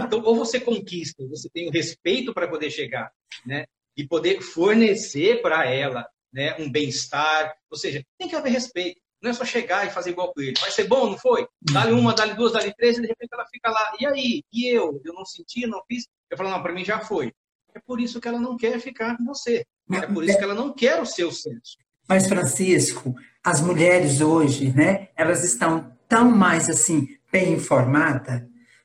Então, 0.07 0.23
ou 0.25 0.35
você 0.35 0.59
conquista, 0.59 1.27
você 1.29 1.51
tem 1.51 1.69
o 1.69 1.73
respeito 1.73 2.33
para 2.33 2.49
poder 2.49 2.71
chegar, 2.71 3.13
né? 3.45 3.67
E 3.95 4.07
poder 4.07 4.41
fornecer 4.41 5.43
para 5.43 5.67
ela 5.71 6.09
né, 6.33 6.57
um 6.59 6.71
bem-estar. 6.71 7.55
Ou 7.71 7.77
seja, 7.77 8.03
tem 8.19 8.29
que 8.29 8.37
haver 8.37 8.53
respeito. 8.53 9.01
Não 9.21 9.31
é 9.31 9.35
só 9.35 9.45
chegar 9.45 9.87
e 9.87 9.91
fazer 9.91 10.11
igual 10.11 10.33
com 10.33 10.41
ele. 10.41 10.55
Vai 10.61 10.71
ser 10.71 10.85
bom, 10.85 11.11
não 11.11 11.19
foi? 11.19 11.47
Dá-lhe 11.61 11.93
uma, 11.93 12.15
dá-lhe 12.15 12.35
duas, 12.35 12.53
dá-lhe 12.53 12.73
três, 12.75 12.99
e 12.99 13.03
de 13.03 13.09
repente 13.09 13.31
ela 13.33 13.47
fica 13.47 13.69
lá. 13.69 13.97
E 13.99 14.07
aí? 14.07 14.43
E 14.53 14.69
eu? 14.69 15.01
Eu 15.05 15.13
não 15.13 15.25
senti, 15.25 15.67
não 15.67 15.83
fiz? 15.89 16.07
Eu 16.31 16.37
falo, 16.37 16.51
não, 16.51 16.63
para 16.63 16.73
mim 16.73 16.85
já 16.85 17.01
foi. 17.01 17.33
É 17.75 17.81
por 17.81 18.01
isso 18.01 18.21
que 18.21 18.29
ela 18.29 18.39
não 18.39 18.57
quer 18.57 18.79
ficar 18.81 19.17
com 19.17 19.25
você. 19.25 19.65
É 19.93 20.07
por 20.07 20.23
isso 20.25 20.39
que 20.39 20.45
ela 20.45 20.55
não 20.55 20.73
quer 20.73 21.01
o 21.01 21.07
seu 21.07 21.33
senso. 21.33 21.77
Mas, 22.09 22.27
Francisco, 22.27 23.15
as 23.45 23.61
mulheres 23.61 24.21
hoje, 24.21 24.73
né, 24.73 25.09
elas 25.17 25.45
estão 25.45 25.93
tão 26.09 26.31
mais 26.31 26.71
assim, 26.71 27.09
bem 27.31 27.53
informadas, 27.55 28.43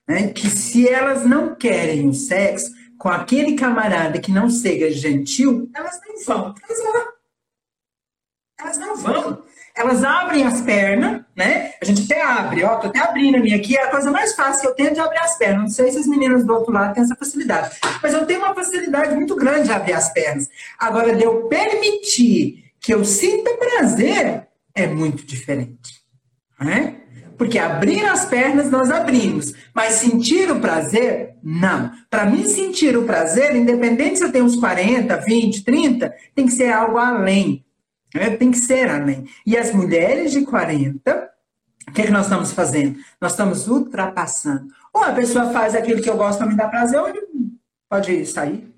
né, 0.07 0.27
que 0.33 0.49
se 0.49 0.87
elas 0.87 1.25
não 1.25 1.55
querem 1.55 2.07
o 2.07 2.13
sexo 2.13 2.71
com 2.97 3.09
aquele 3.09 3.55
camarada 3.55 4.19
que 4.19 4.31
não 4.31 4.49
seja 4.49 4.91
gentil, 4.91 5.69
elas 5.73 5.99
não 6.05 6.25
vão. 6.25 6.53
Vão. 6.53 7.12
Elas 8.63 8.77
não 8.77 8.95
vão. 8.95 9.43
Elas 9.75 10.03
abrem 10.03 10.45
as 10.45 10.61
pernas, 10.61 11.21
né? 11.35 11.73
A 11.81 11.85
gente 11.85 12.03
até 12.03 12.21
abre, 12.21 12.63
ó, 12.63 12.75
tô 12.75 12.87
até 12.87 12.99
abrindo 12.99 13.37
a 13.37 13.39
minha 13.39 13.55
aqui, 13.55 13.75
é 13.75 13.83
a 13.83 13.89
coisa 13.89 14.11
mais 14.11 14.35
fácil 14.35 14.61
que 14.61 14.67
eu 14.67 14.75
tenho 14.75 14.93
de 14.93 14.99
abrir 14.99 15.19
as 15.19 15.37
pernas. 15.37 15.61
Não 15.61 15.69
sei 15.69 15.91
se 15.91 15.97
as 15.97 16.07
meninas 16.07 16.45
do 16.45 16.53
outro 16.53 16.71
lado 16.71 16.93
têm 16.93 17.03
essa 17.03 17.15
facilidade, 17.15 17.75
mas 18.01 18.13
eu 18.13 18.25
tenho 18.25 18.39
uma 18.39 18.53
facilidade 18.53 19.15
muito 19.15 19.35
grande 19.35 19.63
de 19.63 19.73
abrir 19.73 19.93
as 19.93 20.13
pernas. 20.13 20.47
Agora, 20.77 21.15
de 21.15 21.23
eu 21.23 21.47
permitir 21.47 22.71
que 22.79 22.93
eu 22.93 23.03
sinta 23.03 23.57
prazer, 23.57 24.47
é 24.75 24.87
muito 24.87 25.25
diferente. 25.25 26.03
Né? 26.59 26.97
Porque 27.35 27.57
abrir 27.57 28.05
as 28.05 28.25
pernas 28.25 28.69
nós 28.69 28.91
abrimos, 28.91 29.53
mas 29.73 29.93
sentir 29.93 30.51
o 30.51 30.59
prazer, 30.59 31.35
não. 31.43 31.91
Para 32.09 32.25
mim 32.25 32.45
sentir 32.45 32.95
o 32.95 33.03
prazer, 33.03 33.55
independente 33.55 34.19
se 34.19 34.23
eu 34.23 34.31
tenho 34.31 34.45
uns 34.45 34.55
40, 34.55 35.17
20, 35.17 35.63
30, 35.63 36.13
tem 36.35 36.45
que 36.45 36.53
ser 36.53 36.71
algo 36.71 36.97
além. 36.97 37.65
Né? 38.13 38.31
Tem 38.31 38.51
que 38.51 38.57
ser 38.57 38.89
além. 38.89 39.27
E 39.45 39.57
as 39.57 39.73
mulheres 39.73 40.31
de 40.31 40.45
40, 40.45 41.29
o 41.87 41.91
que, 41.91 42.01
é 42.01 42.05
que 42.05 42.11
nós 42.11 42.25
estamos 42.25 42.53
fazendo? 42.53 42.97
Nós 43.19 43.31
estamos 43.31 43.67
ultrapassando. 43.67 44.67
Ou 44.93 45.03
a 45.03 45.11
pessoa 45.11 45.51
faz 45.51 45.75
aquilo 45.75 46.01
que 46.01 46.09
eu 46.09 46.17
gosto 46.17 46.39
para 46.39 46.47
me 46.47 46.55
dar 46.55 46.69
prazer, 46.69 46.99
ou 46.99 47.11
pode 47.89 48.25
sair. 48.25 48.71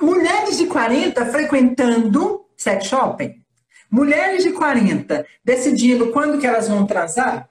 Mulheres 0.00 0.58
de 0.58 0.66
40 0.66 1.26
frequentando 1.26 2.44
sex 2.56 2.86
shopping. 2.86 3.34
Mulheres 3.90 4.42
de 4.42 4.52
40 4.52 5.24
decidindo 5.44 6.10
quando 6.10 6.38
que 6.38 6.46
elas 6.46 6.68
vão 6.68 6.86
transar. 6.86 7.48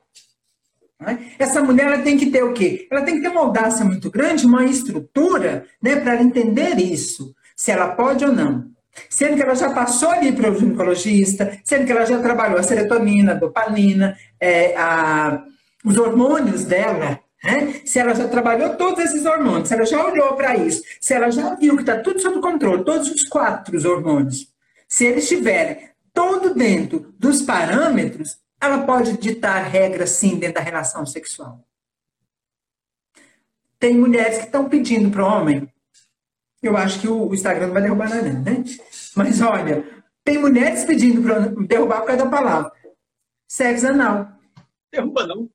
Né? 0.99 1.31
Essa 1.39 1.61
mulher 1.61 1.87
ela 1.87 2.01
tem 2.01 2.17
que 2.17 2.27
ter 2.27 2.43
o 2.43 2.53
quê? 2.53 2.87
Ela 2.91 3.03
tem 3.03 3.15
que 3.15 3.21
ter 3.21 3.29
uma 3.29 3.41
audácia 3.41 3.85
muito 3.85 4.09
grande, 4.09 4.45
uma 4.45 4.65
estrutura, 4.65 5.65
né, 5.81 5.95
para 5.97 6.21
entender 6.21 6.77
isso, 6.77 7.33
se 7.55 7.71
ela 7.71 7.95
pode 7.95 8.25
ou 8.25 8.31
não. 8.31 8.74
Sendo 9.09 9.35
que 9.35 9.41
ela 9.41 9.55
já 9.55 9.71
passou 9.71 10.09
ali 10.09 10.31
para 10.31 10.51
o 10.51 10.57
ginecologista, 10.57 11.59
sendo 11.63 11.85
que 11.85 11.91
ela 11.91 12.05
já 12.05 12.19
trabalhou 12.19 12.59
a 12.59 12.63
serotonina, 12.63 13.33
a 13.33 13.35
dopamina, 13.35 14.17
é, 14.39 14.75
a, 14.77 15.43
os 15.83 15.97
hormônios 15.97 16.65
dela, 16.65 17.19
né? 17.43 17.81
se 17.85 17.99
ela 17.99 18.13
já 18.15 18.27
trabalhou 18.27 18.75
todos 18.75 19.03
esses 19.03 19.25
hormônios, 19.25 19.67
se 19.67 19.73
ela 19.73 19.85
já 19.85 20.03
olhou 20.03 20.35
para 20.35 20.55
isso, 20.55 20.81
se 20.99 21.13
ela 21.13 21.29
já 21.29 21.55
viu 21.55 21.75
que 21.75 21.81
está 21.81 21.99
tudo 21.99 22.19
sob 22.19 22.39
controle, 22.39 22.83
todos 22.83 23.09
os 23.09 23.23
quatro 23.23 23.77
hormônios, 23.89 24.47
se 24.87 25.05
eles 25.05 25.23
estiverem 25.23 25.89
todo 26.13 26.53
dentro 26.53 27.13
dos 27.19 27.41
parâmetros, 27.41 28.37
ela 28.59 28.79
pode 28.79 29.17
ditar 29.17 29.63
regras 29.63 30.11
sim 30.11 30.37
dentro 30.37 30.55
da 30.55 30.61
relação 30.61 31.05
sexual. 31.05 31.59
Tem 33.77 33.95
mulheres 33.95 34.39
que 34.39 34.45
estão 34.45 34.69
pedindo 34.69 35.11
para 35.11 35.23
o 35.23 35.27
homem 35.27 35.71
eu 36.67 36.77
acho 36.77 36.99
que 36.99 37.07
o 37.07 37.33
Instagram 37.33 37.67
não 37.67 37.73
vai 37.73 37.81
derrubar 37.81 38.09
nada, 38.09 38.29
né? 38.29 38.63
Mas 39.15 39.41
olha, 39.41 39.85
tem 40.23 40.37
mulheres 40.37 40.83
pedindo 40.83 41.21
para 41.21 41.39
derrubar 41.67 42.01
por 42.01 42.07
causa 42.07 42.23
da 42.23 42.29
palavra. 42.29 42.71
Sexo 43.47 43.87
anal. 43.87 44.27
Derruba 44.91 45.27
não. 45.27 45.49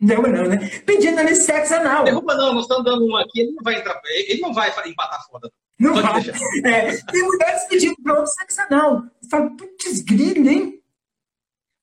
Derruba 0.00 0.28
não, 0.28 0.48
né? 0.48 0.68
Pedindo 0.86 1.18
ali 1.20 1.34
sexo 1.34 1.74
anal. 1.74 2.04
Derruba 2.04 2.34
não, 2.34 2.54
nós 2.54 2.62
estamos 2.62 2.84
dando 2.84 3.06
um 3.06 3.16
aqui, 3.16 3.40
ele 3.40 3.52
não 3.52 3.62
vai 3.62 3.76
entrar, 3.76 4.00
ele 4.04 4.40
não 4.40 4.52
vai 4.52 4.70
empatar 4.86 5.26
foda. 5.26 5.50
Não 5.78 5.92
Pode 5.92 6.30
vai. 6.30 6.72
É, 6.72 6.96
tem 6.96 7.22
mulheres 7.22 7.64
pedindo 7.68 7.96
para 8.02 8.14
outro 8.14 8.32
sexo 8.32 8.60
anal. 8.62 9.02
Eu 9.22 9.28
falo, 9.28 9.56
putz, 9.56 10.00
grilo, 10.02 10.48
hein? 10.48 10.80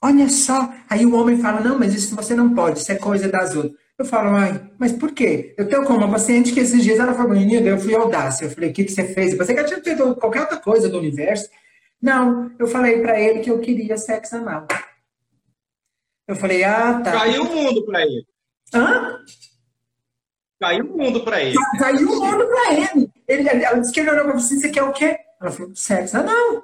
Olha 0.01 0.29
só. 0.29 0.73
Aí 0.89 1.05
o 1.05 1.15
homem 1.15 1.39
fala, 1.39 1.61
não, 1.61 1.77
mas 1.77 1.93
isso 1.93 2.15
você 2.15 2.33
não 2.33 2.55
pode, 2.55 2.79
isso 2.79 2.91
é 2.91 2.95
coisa 2.95 3.27
das 3.27 3.55
outras. 3.55 3.80
Eu 4.01 4.05
falo, 4.05 4.35
ai, 4.35 4.59
mas 4.79 4.91
por 4.91 5.11
quê? 5.11 5.53
Eu 5.55 5.67
tenho 5.67 5.85
como 5.85 5.99
uma 5.99 6.09
paciente 6.09 6.51
que 6.51 6.59
esses 6.59 6.83
dias 6.83 6.97
ela 6.97 7.13
falou, 7.13 7.33
menina, 7.33 7.69
eu 7.69 7.77
fui 7.77 7.93
audácia. 7.93 8.45
Eu 8.45 8.49
falei, 8.49 8.71
o 8.71 8.73
que, 8.73 8.85
que 8.85 8.91
você 8.91 9.03
fez? 9.13 9.31
Eu 9.31 9.37
pensei 9.37 9.53
que 9.53 9.59
ela 9.59 9.67
tinha 9.67 9.83
feito 9.83 10.15
qualquer 10.15 10.41
outra 10.41 10.57
coisa 10.57 10.89
do 10.89 10.97
universo. 10.97 11.47
Não, 12.01 12.51
eu 12.57 12.65
falei 12.65 12.99
para 12.99 13.21
ele 13.21 13.41
que 13.41 13.51
eu 13.51 13.59
queria 13.59 13.95
sexo 13.97 14.37
anal. 14.37 14.65
Eu 16.27 16.35
falei, 16.35 16.63
ah, 16.63 16.99
tá. 17.03 17.11
Caiu 17.11 17.43
o 17.43 17.55
mundo 17.55 17.85
para 17.85 18.01
ele. 18.01 18.25
Hã? 18.73 19.19
Caiu 20.59 20.85
o 20.85 20.97
mundo 20.97 21.23
para 21.23 21.43
ele. 21.43 21.57
Caiu 21.77 22.11
o 22.11 22.25
mundo 22.25 22.47
para 22.47 22.73
ele. 22.73 23.11
ele. 23.27 23.49
Ela 23.49 23.77
disse 23.77 23.93
que 23.93 23.99
ele 23.99 24.09
olhou 24.09 24.25
para 24.25 24.33
você, 24.33 24.57
você 24.57 24.69
quer 24.69 24.81
o 24.81 24.93
quê? 24.93 25.15
Ela 25.39 25.51
falou, 25.51 25.75
sexo 25.75 26.17
anal. 26.17 26.63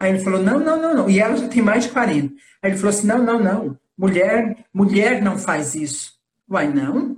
Aí 0.00 0.10
ele 0.10 0.24
falou, 0.24 0.42
não, 0.42 0.58
não, 0.58 0.76
não, 0.76 0.92
não. 0.92 1.08
E 1.08 1.20
ela 1.20 1.36
já 1.36 1.46
tem 1.46 1.62
mais 1.62 1.84
de 1.84 1.90
40. 1.90 2.34
Aí 2.60 2.70
ele 2.72 2.76
falou 2.76 2.90
assim, 2.90 3.06
não, 3.06 3.22
não, 3.22 3.38
não. 3.38 3.78
Mulher, 3.96 4.56
mulher 4.74 5.22
não 5.22 5.38
faz 5.38 5.76
isso. 5.76 6.17
Uai, 6.50 6.72
não? 6.72 7.16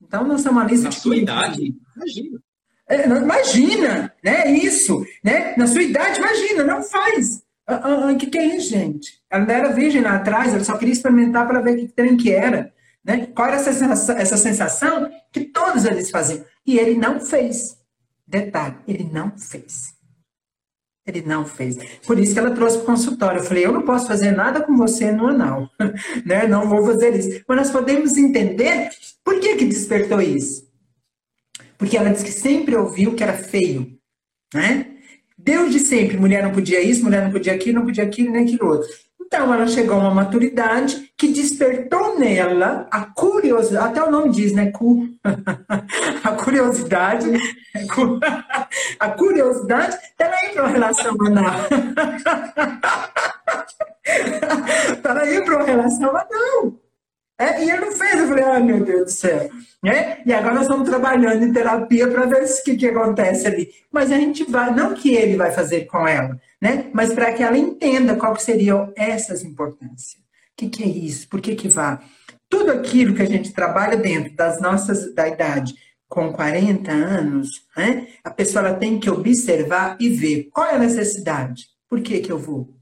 Então, 0.00 0.26
nós 0.26 0.42
somos 0.42 0.62
uma 0.62 0.64
lista 0.64 0.84
Na 0.84 0.90
de... 0.90 1.00
sua 1.00 1.16
idade, 1.16 1.74
imagina. 1.96 2.40
É, 2.88 3.06
imagina, 3.06 4.14
né? 4.24 4.50
Isso, 4.52 5.04
né? 5.22 5.54
Na 5.56 5.66
sua 5.66 5.82
idade, 5.82 6.18
imagina, 6.18 6.64
não 6.64 6.82
faz. 6.82 7.36
O 7.36 7.40
ah, 7.66 7.80
ah, 7.84 8.08
ah, 8.08 8.14
que, 8.14 8.28
que 8.28 8.38
é 8.38 8.56
isso, 8.56 8.70
gente? 8.70 9.20
Ela 9.28 9.44
não 9.44 9.54
era 9.54 9.72
virgem 9.72 10.00
lá 10.00 10.16
atrás, 10.16 10.54
ela 10.54 10.64
só 10.64 10.78
queria 10.78 10.94
experimentar 10.94 11.46
para 11.46 11.60
ver 11.60 11.76
que 11.76 11.88
trem 11.88 12.16
que 12.16 12.30
era. 12.32 12.72
Né? 13.04 13.26
Qual 13.26 13.46
era 13.48 13.56
essa 13.56 13.72
sensação, 13.72 14.16
essa 14.16 14.36
sensação 14.38 15.10
que 15.30 15.40
todos 15.40 15.84
eles 15.84 16.10
faziam? 16.10 16.44
E 16.66 16.78
ele 16.78 16.96
não 16.96 17.20
fez. 17.20 17.76
Detalhe, 18.26 18.76
ele 18.86 19.04
não 19.04 19.36
fez. 19.36 19.94
Ele 21.08 21.22
não 21.22 21.46
fez. 21.46 21.78
Por 22.06 22.18
isso 22.18 22.34
que 22.34 22.38
ela 22.38 22.50
trouxe 22.50 22.76
para 22.76 22.82
o 22.82 22.86
consultório. 22.86 23.40
Eu 23.40 23.44
falei, 23.44 23.64
eu 23.64 23.72
não 23.72 23.82
posso 23.82 24.06
fazer 24.06 24.30
nada 24.30 24.60
com 24.60 24.76
você 24.76 25.10
no 25.10 25.26
anal. 25.26 25.70
né? 26.24 26.46
Não 26.46 26.68
vou 26.68 26.84
fazer 26.84 27.16
isso. 27.16 27.42
Mas 27.48 27.56
nós 27.56 27.70
podemos 27.70 28.16
entender 28.18 28.90
por 29.24 29.40
que, 29.40 29.56
que 29.56 29.64
despertou 29.64 30.20
isso. 30.20 30.68
Porque 31.78 31.96
ela 31.96 32.10
disse 32.10 32.24
que 32.24 32.32
sempre 32.32 32.76
ouviu 32.76 33.14
que 33.14 33.22
era 33.22 33.32
feio. 33.32 33.98
Né? 34.52 34.86
Deus 35.36 35.72
de 35.72 35.80
sempre, 35.80 36.18
mulher 36.18 36.42
não 36.42 36.52
podia 36.52 36.82
isso, 36.82 37.04
mulher 37.04 37.24
não 37.24 37.30
podia 37.30 37.54
aquilo, 37.54 37.78
não 37.78 37.86
podia 37.86 38.04
aquilo, 38.04 38.32
nem 38.32 38.44
aquilo 38.44 38.68
outro. 38.68 38.88
Então 39.28 39.52
ela 39.52 39.66
chegou 39.66 39.96
a 39.96 39.98
uma 39.98 40.14
maturidade 40.14 41.12
que 41.14 41.28
despertou 41.28 42.18
nela 42.18 42.88
a 42.90 43.02
curiosidade, 43.02 43.90
até 43.90 44.02
o 44.02 44.10
nome 44.10 44.30
diz, 44.30 44.54
né? 44.54 44.70
Cu, 44.70 45.06
a 46.24 46.30
curiosidade, 46.32 47.30
a 48.98 49.10
curiosidade 49.10 49.98
dela 50.18 50.34
ir 50.44 50.54
para 50.54 50.62
uma 50.62 50.72
relação 50.72 51.14
anal. 51.26 51.60
para 55.02 55.30
ir 55.30 55.44
para 55.44 55.56
uma 55.56 55.66
relação 55.66 56.08
anal. 56.08 56.72
É, 57.38 57.64
e 57.64 57.70
ele 57.70 57.84
não 57.84 57.92
fez, 57.92 58.18
eu 58.18 58.28
falei, 58.28 58.44
ai 58.44 58.62
meu 58.62 58.82
Deus 58.82 59.04
do 59.04 59.10
céu. 59.10 59.50
É? 59.84 60.22
E 60.24 60.32
agora 60.32 60.54
nós 60.54 60.64
estamos 60.64 60.88
trabalhando 60.88 61.44
em 61.44 61.52
terapia 61.52 62.08
para 62.08 62.24
ver 62.24 62.44
o 62.44 62.64
que, 62.64 62.76
que 62.76 62.88
acontece 62.88 63.46
ali. 63.46 63.68
Mas 63.92 64.10
a 64.10 64.16
gente 64.16 64.50
vai, 64.50 64.74
não 64.74 64.94
que 64.94 65.14
ele 65.14 65.36
vai 65.36 65.52
fazer 65.52 65.84
com 65.84 66.08
ela, 66.08 66.40
né? 66.60 66.90
Mas 66.92 67.12
para 67.12 67.32
que 67.32 67.42
ela 67.42 67.56
entenda 67.56 68.16
qual 68.16 68.34
que 68.34 68.42
seriam 68.42 68.92
essas 68.96 69.42
importâncias. 69.42 70.20
O 70.20 70.56
que, 70.56 70.68
que 70.68 70.82
é 70.82 70.86
isso? 70.86 71.28
Por 71.28 71.40
que 71.40 71.54
que 71.54 71.68
vá? 71.68 72.02
Tudo 72.48 72.72
aquilo 72.72 73.14
que 73.14 73.22
a 73.22 73.26
gente 73.26 73.52
trabalha 73.52 73.96
dentro 73.96 74.34
das 74.34 74.60
nossas, 74.60 75.14
da 75.14 75.28
idade, 75.28 75.74
com 76.08 76.32
40 76.32 76.90
anos, 76.90 77.66
né? 77.76 78.08
a 78.24 78.30
pessoa 78.30 78.74
tem 78.74 78.98
que 78.98 79.10
observar 79.10 79.96
e 80.00 80.08
ver 80.08 80.48
qual 80.52 80.66
é 80.66 80.74
a 80.74 80.78
necessidade. 80.78 81.66
Por 81.88 82.00
que 82.00 82.20
que 82.20 82.32
eu 82.32 82.38
vou? 82.38 82.74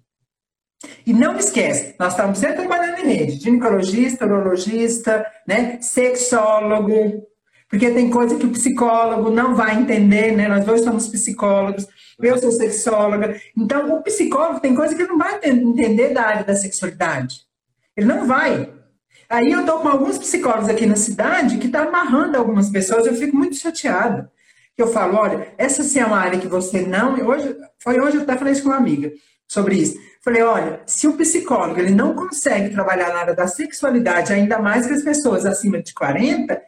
E 1.05 1.13
não 1.13 1.37
esquece, 1.37 1.95
nós 1.99 2.13
estamos 2.13 2.39
sempre 2.39 2.57
trabalhando 2.57 3.01
em 3.01 3.13
rede, 3.13 3.41
ginecologista, 3.41 4.27
urologista, 4.27 5.27
né, 5.47 5.81
sexólogo, 5.81 7.27
porque 7.69 7.91
tem 7.91 8.11
coisa 8.11 8.37
que 8.37 8.47
o 8.47 8.51
psicólogo 8.51 9.31
não 9.31 9.55
vai 9.55 9.75
entender, 9.75 10.37
né? 10.37 10.47
Nós 10.47 10.65
dois 10.65 10.83
somos 10.83 11.09
psicólogos, 11.09 11.87
eu 12.19 12.39
sou 12.39 12.51
sexóloga. 12.51 13.41
Então, 13.57 13.95
o 13.95 14.03
psicólogo 14.03 14.61
tem 14.61 14.75
coisa 14.75 14.95
que 14.95 15.03
ele 15.03 15.11
não 15.11 15.19
vai 15.19 15.39
entender 15.45 16.15
da 16.15 16.23
área 16.23 16.45
da 16.45 16.55
sexualidade. 16.55 17.43
Ele 17.97 18.07
não 18.07 18.27
vai. 18.27 18.73
Aí 19.29 19.51
eu 19.51 19.61
estou 19.61 19.81
com 19.81 19.89
alguns 19.89 20.19
psicólogos 20.19 20.69
aqui 20.69 20.87
na 20.87 20.97
cidade 20.97 21.59
que 21.59 21.67
estão 21.67 21.83
tá 21.83 21.89
amarrando 21.89 22.39
algumas 22.39 22.71
pessoas, 22.71 23.07
eu 23.07 23.15
fico 23.15 23.37
muito 23.37 23.57
chateada. 23.57 24.31
Eu 24.77 24.89
falo, 24.89 25.17
olha, 25.17 25.49
essa 25.57 25.83
sim 25.83 25.99
é 25.99 26.07
uma 26.07 26.19
área 26.19 26.39
que 26.39 26.47
você 26.47 26.83
não. 26.83 27.15
Hoje, 27.27 27.57
foi 27.79 27.99
hoje 27.99 28.17
eu 28.17 28.23
até 28.23 28.37
falei 28.37 28.53
isso 28.53 28.63
com 28.63 28.69
uma 28.69 28.77
amiga. 28.77 29.11
sobre 29.49 29.77
isso. 29.77 29.97
Falei, 30.23 30.43
olha, 30.43 30.81
se 30.87 31.07
o 31.07 31.17
psicólogo 31.17 31.79
ele 31.79 31.95
não 31.95 32.15
consegue 32.15 32.71
trabalhar 32.71 33.09
na 33.11 33.21
área 33.21 33.35
da 33.35 33.47
sexualidade, 33.47 34.33
ainda 34.33 34.59
mais 34.59 34.87
que 34.87 34.93
as 34.93 35.03
pessoas 35.03 35.47
acima 35.47 35.81
de 35.81 35.95
40, 35.95 36.61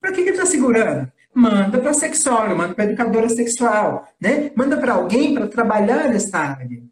para 0.00 0.12
que, 0.12 0.22
que 0.22 0.28
ele 0.28 0.30
está 0.32 0.44
segurando? 0.44 1.10
Manda 1.34 1.78
para 1.78 1.94
sexóloga, 1.94 2.54
manda 2.54 2.74
para 2.74 2.84
educadora 2.84 3.28
sexual, 3.28 4.08
né? 4.20 4.50
Manda 4.56 4.78
para 4.78 4.94
alguém 4.94 5.34
para 5.34 5.46
trabalhar 5.46 6.14
essa 6.14 6.38
área. 6.38 6.82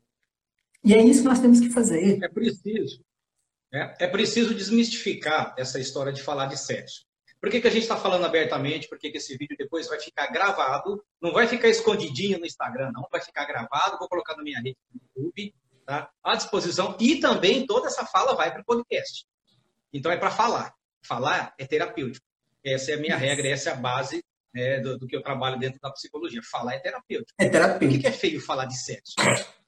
E 0.85 0.95
é 0.95 1.03
isso 1.03 1.23
que 1.23 1.29
nós 1.29 1.41
temos 1.41 1.59
que 1.59 1.71
fazer. 1.71 2.23
É 2.23 2.29
preciso. 2.29 3.05
É, 3.73 4.05
é 4.05 4.07
preciso 4.07 4.55
desmistificar 4.55 5.55
essa 5.59 5.81
história 5.81 6.13
de 6.13 6.23
falar 6.23 6.47
de 6.47 6.57
sexo. 6.57 7.05
Por 7.41 7.51
que, 7.51 7.61
que 7.61 7.69
a 7.69 7.71
gente 7.71 7.83
está 7.83 7.97
falando 7.97 8.25
abertamente? 8.25 8.89
Por 8.89 8.99
que, 8.99 9.11
que 9.11 9.19
esse 9.19 9.37
vídeo 9.37 9.57
depois 9.59 9.89
vai 9.89 10.01
ficar 10.01 10.29
gravado? 10.29 11.05
Não 11.21 11.33
vai 11.33 11.47
ficar 11.47 11.69
escondidinho 11.69 12.39
no 12.39 12.47
Instagram, 12.47 12.91
não. 12.93 13.07
Vai 13.11 13.21
ficar 13.21 13.45
gravado. 13.45 13.99
Vou 13.99 14.09
colocar 14.09 14.37
na 14.37 14.43
minha 14.43 14.59
rede 14.61 14.77
no 14.93 15.01
YouTube, 15.03 15.55
tá? 15.85 16.11
À 16.23 16.35
disposição. 16.35 16.97
E 17.01 17.21
também 17.21 17.67
toda 17.67 17.89
essa 17.89 18.07
fala 18.07 18.35
vai 18.35 18.51
para 18.51 18.63
o 18.63 18.65
podcast. 18.65 19.27
Então 19.93 20.11
é 20.11 20.17
para 20.17 20.31
falar. 20.31 20.75
Falar 21.03 21.55
é 21.59 21.67
terapêutico. 21.67 22.26
Essa 22.67 22.93
é 22.93 22.95
a 22.95 22.99
minha 22.99 23.17
regra, 23.17 23.49
essa 23.49 23.71
é 23.71 23.73
a 23.73 23.77
base 23.77 24.23
né, 24.53 24.81
do, 24.81 24.99
do, 24.99 25.07
que 25.07 25.15
eu 25.15 25.23
trabalho 25.23 25.59
dentro 25.59 25.79
da 25.81 25.91
psicologia. 25.91 26.41
Falar 26.43 26.75
é 26.75 26.79
terapêutico. 26.79 27.33
É 27.39 27.49
terapêutico. 27.49 27.93
Por 27.93 28.01
que, 28.01 28.07
é 28.07 28.13
feio 28.13 28.41
falar 28.41 28.65
de 28.65 28.77
sexo? 28.77 29.15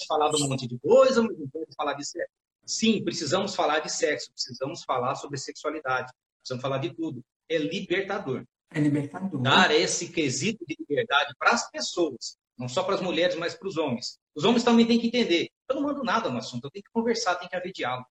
Falar 0.08 0.30
de 0.30 0.42
um 0.42 0.48
monte 0.48 0.66
de 0.66 0.78
coisa, 0.78 1.22
mas 1.22 1.38
não 1.38 1.48
pode 1.48 1.74
falar 1.76 1.94
de 1.94 2.04
sexo. 2.04 2.32
Sim, 2.66 3.02
precisamos 3.02 3.54
falar 3.54 3.78
de 3.78 3.90
sexo, 3.90 4.30
precisamos 4.32 4.84
falar 4.84 5.14
sobre 5.14 5.38
sexualidade, 5.38 6.12
precisamos 6.42 6.60
falar 6.60 6.78
de 6.78 6.94
tudo 6.94 7.24
é 7.48 7.58
libertador. 7.58 8.44
É 8.70 8.80
libertador. 8.80 9.40
Dar 9.40 9.70
esse 9.70 10.08
quesito 10.08 10.64
de 10.66 10.76
liberdade 10.78 11.34
para 11.38 11.52
as 11.52 11.70
pessoas, 11.70 12.36
não 12.56 12.68
só 12.68 12.82
para 12.82 12.96
as 12.96 13.00
mulheres, 13.00 13.34
mas 13.36 13.54
para 13.54 13.68
os 13.68 13.76
homens. 13.78 14.18
Os 14.34 14.44
homens 14.44 14.62
também 14.62 14.86
têm 14.86 15.00
que 15.00 15.06
entender. 15.06 15.48
Eu 15.68 15.76
não 15.76 15.82
mando 15.82 16.04
nada 16.04 16.28
no 16.28 16.38
assunto, 16.38 16.64
eu 16.64 16.70
tenho 16.70 16.84
que 16.84 16.90
conversar, 16.92 17.36
tem 17.36 17.48
que 17.48 17.56
haver 17.56 17.72
diálogo. 17.72 18.06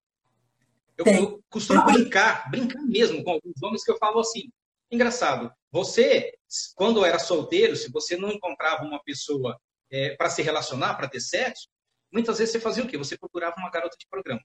Eu, 0.98 1.06
eu 1.06 1.44
costumo 1.50 1.86
brincar, 1.86 2.50
brincar 2.50 2.82
mesmo 2.82 3.24
com 3.24 3.32
alguns 3.32 3.62
homens 3.62 3.84
que 3.84 3.92
eu 3.92 3.98
falo 3.98 4.20
assim. 4.20 4.50
Engraçado, 4.90 5.52
você, 5.72 6.34
quando 6.76 7.04
era 7.04 7.20
solteiro, 7.20 7.76
se 7.76 7.92
você 7.92 8.16
não 8.16 8.32
encontrava 8.32 8.84
uma 8.84 9.02
pessoa 9.04 9.60
é, 9.92 10.16
para 10.16 10.30
se 10.30 10.42
relacionar, 10.42 10.96
para 10.96 11.10
ter 11.10 11.20
sexo, 11.20 11.68
muitas 12.12 12.38
vezes 12.38 12.54
você 12.54 12.60
fazia 12.60 12.84
o 12.84 12.88
quê? 12.88 12.98
Você 12.98 13.18
procurava 13.18 13.56
uma 13.58 13.70
garota 13.70 13.98
de 14.00 14.08
programa. 14.08 14.42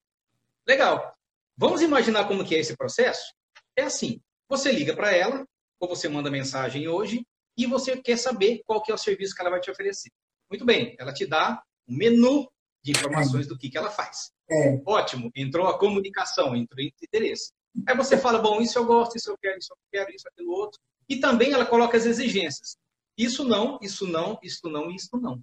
Legal. 0.67 1.15
Vamos 1.57 1.83
imaginar 1.83 2.27
como 2.27 2.45
que 2.45 2.55
é 2.55 2.59
esse 2.59 2.77
processo? 2.77 3.35
É 3.77 3.83
assim, 3.83 4.21
você 4.49 4.73
liga 4.73 4.95
para 4.95 5.15
ela, 5.15 5.47
ou 5.79 5.89
você 5.89 6.09
manda 6.09 6.31
mensagem 6.31 6.89
hoje, 6.89 7.27
e 7.57 7.67
você 7.67 7.97
quer 7.97 8.17
saber 8.17 8.63
qual 8.67 8.83
que 8.83 8.91
é 8.91 8.95
o 8.95 8.99
serviço 8.99 9.35
que 9.35 9.41
ela 9.41 9.51
vai 9.51 9.61
te 9.61 9.71
oferecer. 9.71 10.11
Muito 10.51 10.65
bem, 10.65 10.97
ela 10.99 11.13
te 11.13 11.27
dá 11.27 11.63
um 11.89 11.97
menu 11.97 12.51
de 12.83 12.91
informações 12.93 13.47
do 13.47 13.57
que, 13.57 13.71
que 13.71 13.79
ela 13.79 13.91
faz. 13.91 14.33
É. 14.51 14.81
Ótimo, 14.87 15.31
entrou 15.35 15.69
a 15.69 15.79
comunicação, 15.79 16.57
entrou 16.57 16.85
o 16.85 16.89
interesse. 17.03 17.53
Aí 17.87 17.97
você 17.97 18.17
fala, 18.17 18.39
bom, 18.39 18.61
isso 18.61 18.79
eu 18.79 18.85
gosto, 18.85 19.17
isso 19.17 19.31
eu 19.31 19.39
quero, 19.39 19.59
isso 19.59 19.73
eu 19.73 19.77
quero, 19.91 20.15
isso, 20.15 20.29
aquilo 20.29 20.53
outro. 20.53 20.81
E 21.09 21.17
também 21.17 21.53
ela 21.53 21.67
coloca 21.67 21.97
as 21.97 22.07
exigências. 22.07 22.77
Isso 23.17 23.45
não, 23.45 23.79
isso 23.83 24.07
não, 24.07 24.39
isso 24.43 24.69
não, 24.69 24.91
isso 24.91 25.17
não. 25.17 25.43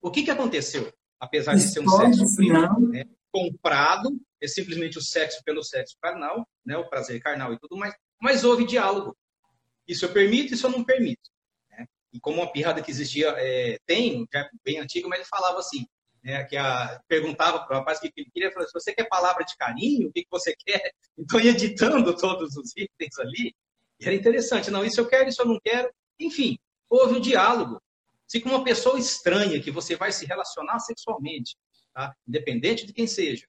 O 0.00 0.10
que, 0.10 0.22
que 0.22 0.30
aconteceu? 0.30 0.92
Apesar 1.18 1.54
de 1.54 1.62
ser 1.62 1.80
um 1.80 1.88
sexo 1.88 2.36
primo, 2.36 2.88
né, 2.88 3.04
comprado, 3.30 4.18
é 4.40 4.48
simplesmente 4.48 4.98
o 4.98 5.02
sexo 5.02 5.42
pelo 5.44 5.62
sexo 5.62 5.96
carnal, 6.00 6.46
né, 6.64 6.76
o 6.76 6.88
prazer 6.88 7.20
carnal 7.20 7.52
e 7.52 7.58
tudo 7.58 7.76
mais, 7.76 7.94
mas 8.20 8.44
houve 8.44 8.66
diálogo. 8.66 9.16
Isso 9.86 10.04
eu 10.04 10.12
permito, 10.12 10.54
isso 10.54 10.66
eu 10.66 10.70
não 10.70 10.84
permito. 10.84 11.30
Né? 11.70 11.86
E 12.12 12.20
como 12.20 12.38
uma 12.38 12.50
pirrada 12.52 12.82
que 12.82 12.90
existia, 12.90 13.34
é, 13.36 13.78
tem, 13.86 14.26
já 14.32 14.40
é 14.40 14.50
bem 14.64 14.78
antigo, 14.78 15.08
mas 15.08 15.20
ele 15.20 15.28
falava 15.28 15.58
assim, 15.58 15.86
né, 16.22 16.44
que 16.44 16.56
a, 16.56 17.00
perguntava 17.08 17.60
para 17.60 17.76
o 17.76 17.78
rapaz 17.80 17.98
o 17.98 18.00
que 18.02 18.12
ele 18.16 18.30
queria, 18.32 18.52
falou, 18.52 18.68
se 18.68 18.74
você 18.74 18.94
quer 18.94 19.08
palavra 19.08 19.44
de 19.44 19.56
carinho, 19.56 20.08
o 20.08 20.12
que, 20.12 20.22
que 20.22 20.30
você 20.30 20.54
quer? 20.64 20.92
Então 21.18 21.40
ia 21.40 21.50
editando 21.50 22.14
todos 22.16 22.56
os 22.56 22.76
itens 22.76 23.18
ali, 23.18 23.54
e 23.98 24.04
era 24.04 24.14
interessante, 24.14 24.70
não, 24.70 24.84
isso 24.84 25.00
eu 25.00 25.06
quero, 25.06 25.28
isso 25.28 25.42
eu 25.42 25.46
não 25.46 25.60
quero, 25.62 25.92
enfim, 26.18 26.58
houve 26.88 27.14
o 27.14 27.16
um 27.18 27.20
diálogo. 27.20 27.80
Se 28.26 28.40
com 28.40 28.48
uma 28.48 28.64
pessoa 28.64 28.98
estranha 28.98 29.60
que 29.60 29.70
você 29.70 29.96
vai 29.96 30.10
se 30.10 30.24
relacionar 30.24 30.78
sexualmente, 30.80 31.56
tá? 31.92 32.14
independente 32.26 32.86
de 32.86 32.92
quem 32.92 33.06
seja. 33.06 33.46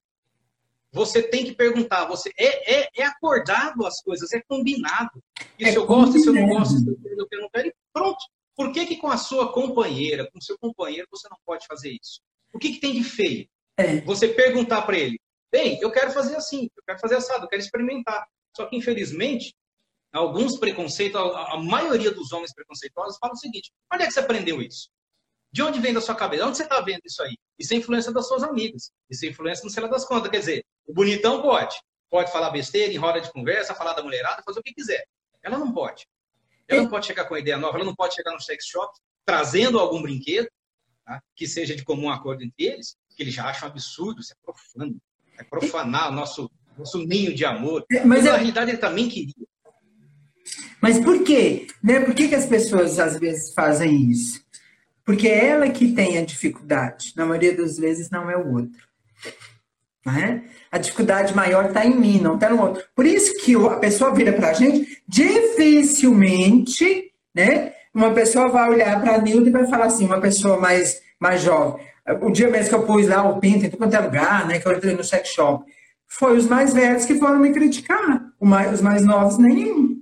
Você 0.92 1.24
tem 1.24 1.44
que 1.44 1.56
perguntar, 1.56 2.06
você 2.06 2.32
é, 2.38 2.82
é, 2.82 2.90
é 2.98 3.04
acordado 3.04 3.86
as 3.86 4.00
coisas, 4.02 4.32
é 4.32 4.42
combinado. 4.42 5.24
Isso 5.58 5.72
é 5.72 5.78
eu 5.78 5.88
gosto, 5.88 6.18
isso 6.18 6.30
eu 6.30 6.34
não 6.34 6.48
gosto, 6.48 6.76
isso 6.76 6.90
eu 6.90 6.98
quero, 6.98 7.28
eu 7.32 7.42
não 7.42 7.50
quero, 7.50 7.68
e 7.68 7.76
pronto. 7.92 8.24
Por 8.56 8.72
que, 8.72 8.86
que 8.86 8.98
com 8.98 9.10
a 9.10 9.18
sua 9.18 9.52
companheira, 9.52 10.30
com 10.30 10.38
o 10.38 10.42
seu 10.42 10.56
companheiro, 10.60 11.08
você 11.10 11.28
não 11.30 11.38
pode 11.44 11.66
fazer 11.66 11.98
isso? 12.00 12.22
O 12.54 12.60
que, 12.60 12.74
que 12.74 12.80
tem 12.80 12.94
de 12.94 13.04
feio? 13.04 13.48
É. 13.76 14.00
Você 14.02 14.28
perguntar 14.28 14.84
para 14.84 14.98
ele, 14.98 15.20
bem, 15.52 15.80
eu 15.82 15.92
quero 15.92 16.12
fazer 16.12 16.36
assim, 16.36 16.70
eu 16.78 16.84
quero 16.86 17.00
fazer 17.00 17.16
assado, 17.16 17.46
eu 17.46 17.50
quero 17.50 17.62
experimentar. 17.62 18.26
Só 18.56 18.68
que, 18.68 18.78
infelizmente, 18.78 19.56
alguns 20.12 20.58
preconceitos, 20.60 21.20
a, 21.20 21.54
a 21.54 21.58
maioria 21.58 22.12
dos 22.12 22.32
homens 22.32 22.54
preconceituosos 22.54 23.18
falam 23.18 23.34
o 23.34 23.40
seguinte: 23.40 23.72
onde 23.92 24.04
é 24.04 24.08
que 24.08 24.14
você 24.14 24.20
aprendeu 24.20 24.62
isso? 24.62 24.90
De 25.52 25.62
onde 25.62 25.80
vem 25.80 25.94
da 25.94 26.02
sua 26.02 26.16
cabeça? 26.16 26.46
Onde 26.46 26.58
você 26.58 26.64
está 26.64 26.80
vendo 26.82 27.02
isso 27.06 27.22
aí? 27.22 27.36
Isso 27.60 27.74
é 27.74 27.78
influência 27.78 28.12
das 28.12 28.28
suas 28.28 28.44
amigas. 28.44 28.92
Isso 29.10 29.26
é 29.26 29.30
influência 29.30 29.64
no 29.64 29.70
sei 29.70 29.84
lá 29.84 29.90
das 29.90 30.06
contas. 30.06 30.30
Quer 30.32 30.40
dizer, 30.40 30.66
o 30.86 30.94
bonitão 30.94 31.42
pode. 31.42 31.76
Pode 32.10 32.32
falar 32.32 32.50
besteira 32.50 32.92
em 32.92 32.98
roda 32.98 33.22
de 33.22 33.32
conversa, 33.32 33.76
falar 33.76 33.94
da 33.94 34.04
mulherada, 34.04 34.42
fazer 34.44 34.60
o 34.60 34.64
que 34.64 34.74
quiser. 34.74 35.04
Ela 35.44 35.58
não 35.58 35.72
pode. 35.72 36.08
Ela 36.68 36.82
não 36.82 36.90
pode 36.90 37.06
chegar 37.06 37.26
com 37.26 37.34
uma 37.34 37.40
ideia 37.40 37.58
nova, 37.58 37.78
ela 37.78 37.86
não 37.86 37.96
pode 37.96 38.16
chegar 38.16 38.32
no 38.32 38.40
sex 38.40 38.66
shop 38.66 38.92
trazendo 39.26 39.80
algum 39.80 40.02
brinquedo 40.02 40.50
tá? 41.06 41.22
que 41.36 41.48
seja 41.48 41.76
de 41.76 41.84
comum 41.84 42.10
acordo 42.10 42.44
entre 42.44 42.66
eles, 42.66 42.96
que 43.16 43.24
eles 43.24 43.34
já 43.34 43.46
acham 43.46 43.68
absurdo, 43.68 44.22
isso 44.22 44.34
é 44.34 44.36
profano. 44.44 44.98
É 45.38 45.44
profanar 45.44 46.10
o 46.10 46.14
nosso, 46.14 46.50
nosso 46.78 47.00
ninho 47.00 47.34
de 47.34 47.46
amor. 47.46 47.86
É, 47.92 48.06
mas, 48.06 48.26
na 48.26 48.34
realidade 48.34 48.72
ele 48.72 48.78
também 48.78 49.10
queria. 49.10 49.34
Mas 50.82 51.00
por 51.00 51.24
quê? 51.24 51.68
Né? 51.82 52.02
Por 52.02 52.14
que, 52.14 52.28
que 52.28 52.36
as 52.36 52.46
pessoas 52.46 53.00
às 53.00 53.18
vezes 53.18 53.54
fazem 53.54 54.12
isso? 54.12 54.44
Porque 55.06 55.28
é 55.28 55.48
ela 55.48 55.70
que 55.70 55.94
tem 55.94 56.18
a 56.18 56.26
dificuldade. 56.26 57.14
Na 57.16 57.26
maioria 57.26 57.56
das 57.56 57.78
vezes 57.78 58.10
não 58.10 58.30
é 58.30 58.38
o 58.38 58.54
outro. 58.54 58.88
Né? 60.06 60.44
A 60.72 60.78
dificuldade 60.78 61.34
maior 61.34 61.68
está 61.68 61.86
em 61.86 61.96
mim, 61.96 62.20
não 62.20 62.36
está 62.36 62.50
no 62.50 62.62
outro. 62.62 62.84
Por 62.96 63.06
isso 63.06 63.34
que 63.44 63.56
a 63.56 63.78
pessoa 63.78 64.14
vira 64.14 64.34
para 64.34 64.50
a 64.50 64.54
gente, 64.54 65.02
dificilmente, 65.08 67.14
né? 67.34 67.74
Uma 67.94 68.12
pessoa 68.12 68.50
vai 68.50 68.70
olhar 68.70 69.00
para 69.02 69.16
a 69.16 69.18
Nilda 69.20 69.50
e 69.50 69.52
vai 69.52 69.68
falar 69.68 69.86
assim, 69.86 70.06
uma 70.06 70.20
pessoa 70.20 70.60
mais, 70.60 71.02
mais 71.20 71.42
jovem. 71.42 71.86
O 72.22 72.32
dia 72.32 72.50
mesmo 72.50 72.70
que 72.70 72.76
eu 72.76 72.84
pus 72.84 73.08
lá 73.08 73.24
o 73.24 73.40
pinto 73.40 73.66
em 73.66 73.70
todo 73.70 73.78
quanto 73.78 73.96
é 73.96 74.00
lugar, 74.00 74.48
né? 74.48 74.60
Que 74.60 74.68
eu 74.68 74.74
entrei 74.74 74.96
no 74.96 75.04
sex 75.04 75.30
shop. 75.30 75.64
Foi 76.08 76.36
os 76.38 76.48
mais 76.48 76.74
velhos 76.74 77.06
que 77.06 77.16
foram 77.16 77.40
me 77.40 77.52
criticar. 77.52 78.26
os 78.40 78.82
mais 78.82 79.06
novos, 79.06 79.38
nenhum. 79.38 80.02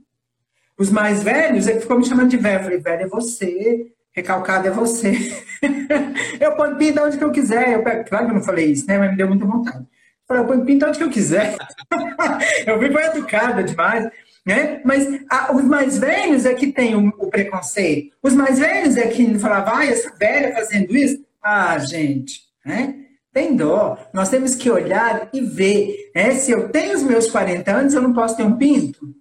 Os 0.78 0.90
mais 0.90 1.22
velhos 1.22 1.68
que 1.68 1.80
ficou 1.80 1.98
me 1.98 2.06
chamando 2.06 2.30
de 2.30 2.38
velho. 2.38 2.60
Eu 2.60 2.64
falei, 2.64 2.80
velho, 2.80 3.04
é 3.04 3.08
você 3.08 3.92
recalcado 4.14 4.68
é 4.68 4.72
você. 4.72 5.14
eu 6.40 6.56
ponho 6.56 6.78
pinto 6.78 7.02
onde 7.02 7.18
que 7.18 7.24
eu 7.24 7.32
quiser. 7.32 7.74
Eu 7.74 7.84
claro 7.84 8.26
que 8.26 8.32
eu 8.32 8.36
não 8.36 8.44
falei 8.44 8.72
isso, 8.72 8.86
né? 8.88 8.98
Mas 8.98 9.12
me 9.12 9.18
deu 9.18 9.28
muita 9.28 9.46
vontade. 9.46 9.80
Eu 9.80 10.28
falei, 10.28 10.44
eu 10.44 10.48
ponho 10.48 10.66
pinto 10.66 10.86
onde 10.86 10.98
que 10.98 11.04
eu 11.04 11.10
quiser. 11.10 11.56
eu 12.68 12.78
fui 12.78 13.04
educada 13.04 13.64
demais. 13.64 14.10
Né? 14.46 14.82
Mas 14.84 15.08
a, 15.30 15.56
os 15.56 15.64
mais 15.64 15.98
velhos 15.98 16.46
é 16.46 16.54
que 16.54 16.72
tem 16.72 16.96
o, 16.96 17.10
o, 17.10 17.30
preconceito. 17.30 18.16
Os 18.24 18.34
mais 18.34 18.58
velhos 18.58 18.98
é 18.98 19.08
que 19.08 19.38
falavam, 19.38 19.76
ah, 19.76 19.86
essa 19.86 20.12
velha 20.18 20.54
fazendo 20.54 20.96
isso. 20.96 21.24
Ah, 21.44 21.78
gente, 21.78 22.42
né? 22.66 22.96
Tem 23.34 23.56
dó. 23.56 23.98
Nós 24.14 24.30
temos 24.30 24.56
que 24.56 24.70
olhar 24.70 25.30
e 25.32 25.42
ver. 25.42 26.12
Né? 26.14 26.32
Se 26.32 26.52
eu 26.52 26.70
tenho 26.70 26.96
os 26.96 27.04
meus 27.04 27.30
40 27.30 27.72
anos, 27.72 27.94
eu 27.94 28.02
não 28.02 28.14
posso 28.14 28.36
ter 28.36 28.44
um 28.44 28.58
pinto? 28.58 29.16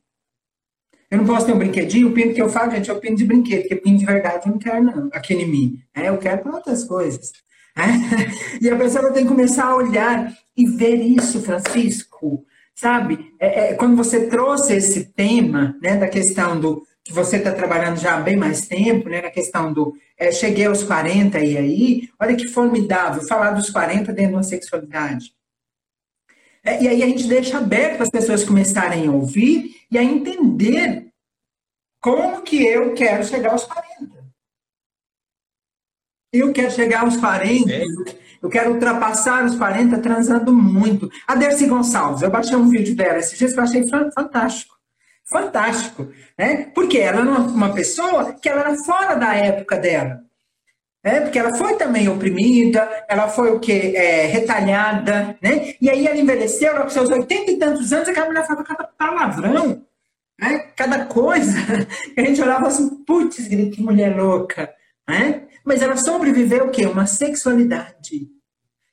Eu 1.11 1.19
não 1.19 1.27
posso 1.27 1.47
ter 1.47 1.53
um 1.53 1.59
brinquedinho, 1.59 2.09
o 2.09 2.13
pino 2.13 2.33
que 2.33 2.41
eu 2.41 2.49
falo, 2.49 2.71
gente, 2.71 2.89
é 2.89 2.93
o 2.93 3.01
pino 3.01 3.17
de 3.17 3.25
brinquedo, 3.25 3.63
porque 3.63 3.77
pino 3.77 3.99
de 3.99 4.07
verdade 4.07 4.47
eu 4.47 4.53
não 4.53 4.59
quero, 4.59 4.85
não, 4.85 5.11
aqui 5.13 5.35
em 5.35 5.47
mim. 5.47 5.79
É, 5.93 6.09
eu 6.09 6.19
quero 6.19 6.43
para 6.43 6.55
outras 6.55 6.85
coisas. 6.85 7.33
E 8.61 8.69
a 8.69 8.77
pessoa 8.77 9.13
tem 9.13 9.23
que 9.23 9.29
começar 9.29 9.65
a 9.65 9.77
olhar 9.77 10.33
e 10.57 10.67
ver 10.67 10.97
isso, 10.97 11.41
Francisco. 11.41 12.45
Sabe? 12.81 13.35
É, 13.39 13.73
é, 13.73 13.75
quando 13.75 13.95
você 13.95 14.27
trouxe 14.27 14.73
esse 14.73 15.05
tema, 15.05 15.77
né, 15.83 15.99
da 15.99 16.09
questão 16.09 16.59
do 16.59 16.83
que 17.05 17.13
você 17.13 17.37
está 17.37 17.53
trabalhando 17.53 17.99
já 17.99 18.17
há 18.17 18.21
bem 18.23 18.39
mais 18.39 18.67
tempo, 18.67 19.07
né, 19.07 19.21
na 19.21 19.29
questão 19.29 19.71
do 19.71 19.95
é, 20.17 20.33
cheguei 20.33 20.65
aos 20.65 20.83
40 20.83 21.39
e 21.41 21.59
aí, 21.59 22.09
olha 22.19 22.35
que 22.35 22.49
formidável 22.49 23.23
falar 23.27 23.51
dos 23.51 23.69
40 23.69 24.11
dentro 24.15 24.31
de 24.31 24.37
uma 24.37 24.43
sexualidade. 24.43 25.35
É, 26.65 26.83
e 26.83 26.89
aí 26.89 27.03
a 27.03 27.07
gente 27.07 27.29
deixa 27.29 27.59
aberto 27.59 27.97
para 27.97 28.05
as 28.05 28.11
pessoas 28.11 28.45
começarem 28.45 29.07
a 29.07 29.13
ouvir 29.13 29.77
e 29.91 29.99
a 29.99 30.03
entender 30.03 31.13
como 32.01 32.41
que 32.41 32.67
eu 32.67 32.95
quero 32.95 33.25
chegar 33.25 33.53
aos 33.53 33.67
40. 33.67 34.25
Eu 36.33 36.51
quero 36.55 36.71
chegar 36.71 37.03
aos 37.03 37.19
40, 37.19 37.71
é. 37.71 37.85
Eu 38.43 38.49
quero 38.49 38.73
ultrapassar 38.73 39.45
os 39.45 39.55
40 39.55 39.99
transando 39.99 40.53
muito. 40.55 41.11
A 41.27 41.35
Dercy 41.35 41.67
Gonçalves, 41.67 42.23
eu 42.23 42.31
baixei 42.31 42.57
um 42.57 42.69
vídeo 42.69 42.97
dela 42.97 43.19
esses 43.19 43.39
dias 43.39 43.53
que 43.53 43.59
eu 43.59 43.65
achei 43.65 43.87
fantástico. 43.87 44.77
Fantástico, 45.25 46.09
né? 46.37 46.71
Porque 46.75 46.99
ela 46.99 47.21
era 47.21 47.31
uma 47.31 47.73
pessoa 47.73 48.33
que 48.33 48.49
ela 48.49 48.63
era 48.63 48.75
fora 48.77 49.15
da 49.15 49.35
época 49.35 49.77
dela. 49.77 50.23
É, 51.03 51.21
porque 51.21 51.39
ela 51.39 51.55
foi 51.55 51.77
também 51.77 52.09
oprimida, 52.09 52.87
ela 53.09 53.29
foi 53.29 53.53
o 53.53 53.61
quê? 53.61 53.95
É, 53.97 54.27
retalhada, 54.27 55.39
né? 55.41 55.75
E 55.81 55.89
aí 55.89 56.07
ela 56.07 56.17
envelheceu, 56.17 56.75
ela 56.75 56.83
com 56.83 56.91
seus 56.91 57.09
oitenta 57.09 57.51
e 57.51 57.57
tantos 57.57 57.93
anos, 57.93 58.09
aquela 58.09 58.27
mulher 58.27 58.47
falava 58.47 58.65
cada 58.65 58.85
palavrão, 58.85 59.83
né? 60.39 60.59
cada 60.77 61.07
coisa. 61.07 61.57
a 62.17 62.21
gente 62.21 62.43
olhava 62.43 62.67
assim, 62.67 63.03
putz, 63.05 63.47
que 63.49 63.81
mulher 63.83 64.15
louca, 64.15 64.71
né? 65.11 65.43
Mas 65.65 65.83
ela 65.83 65.97
sobreviveu 65.97 66.67
o 66.67 66.71
quê? 66.71 66.87
Uma 66.87 67.05
sexualidade. 67.05 68.29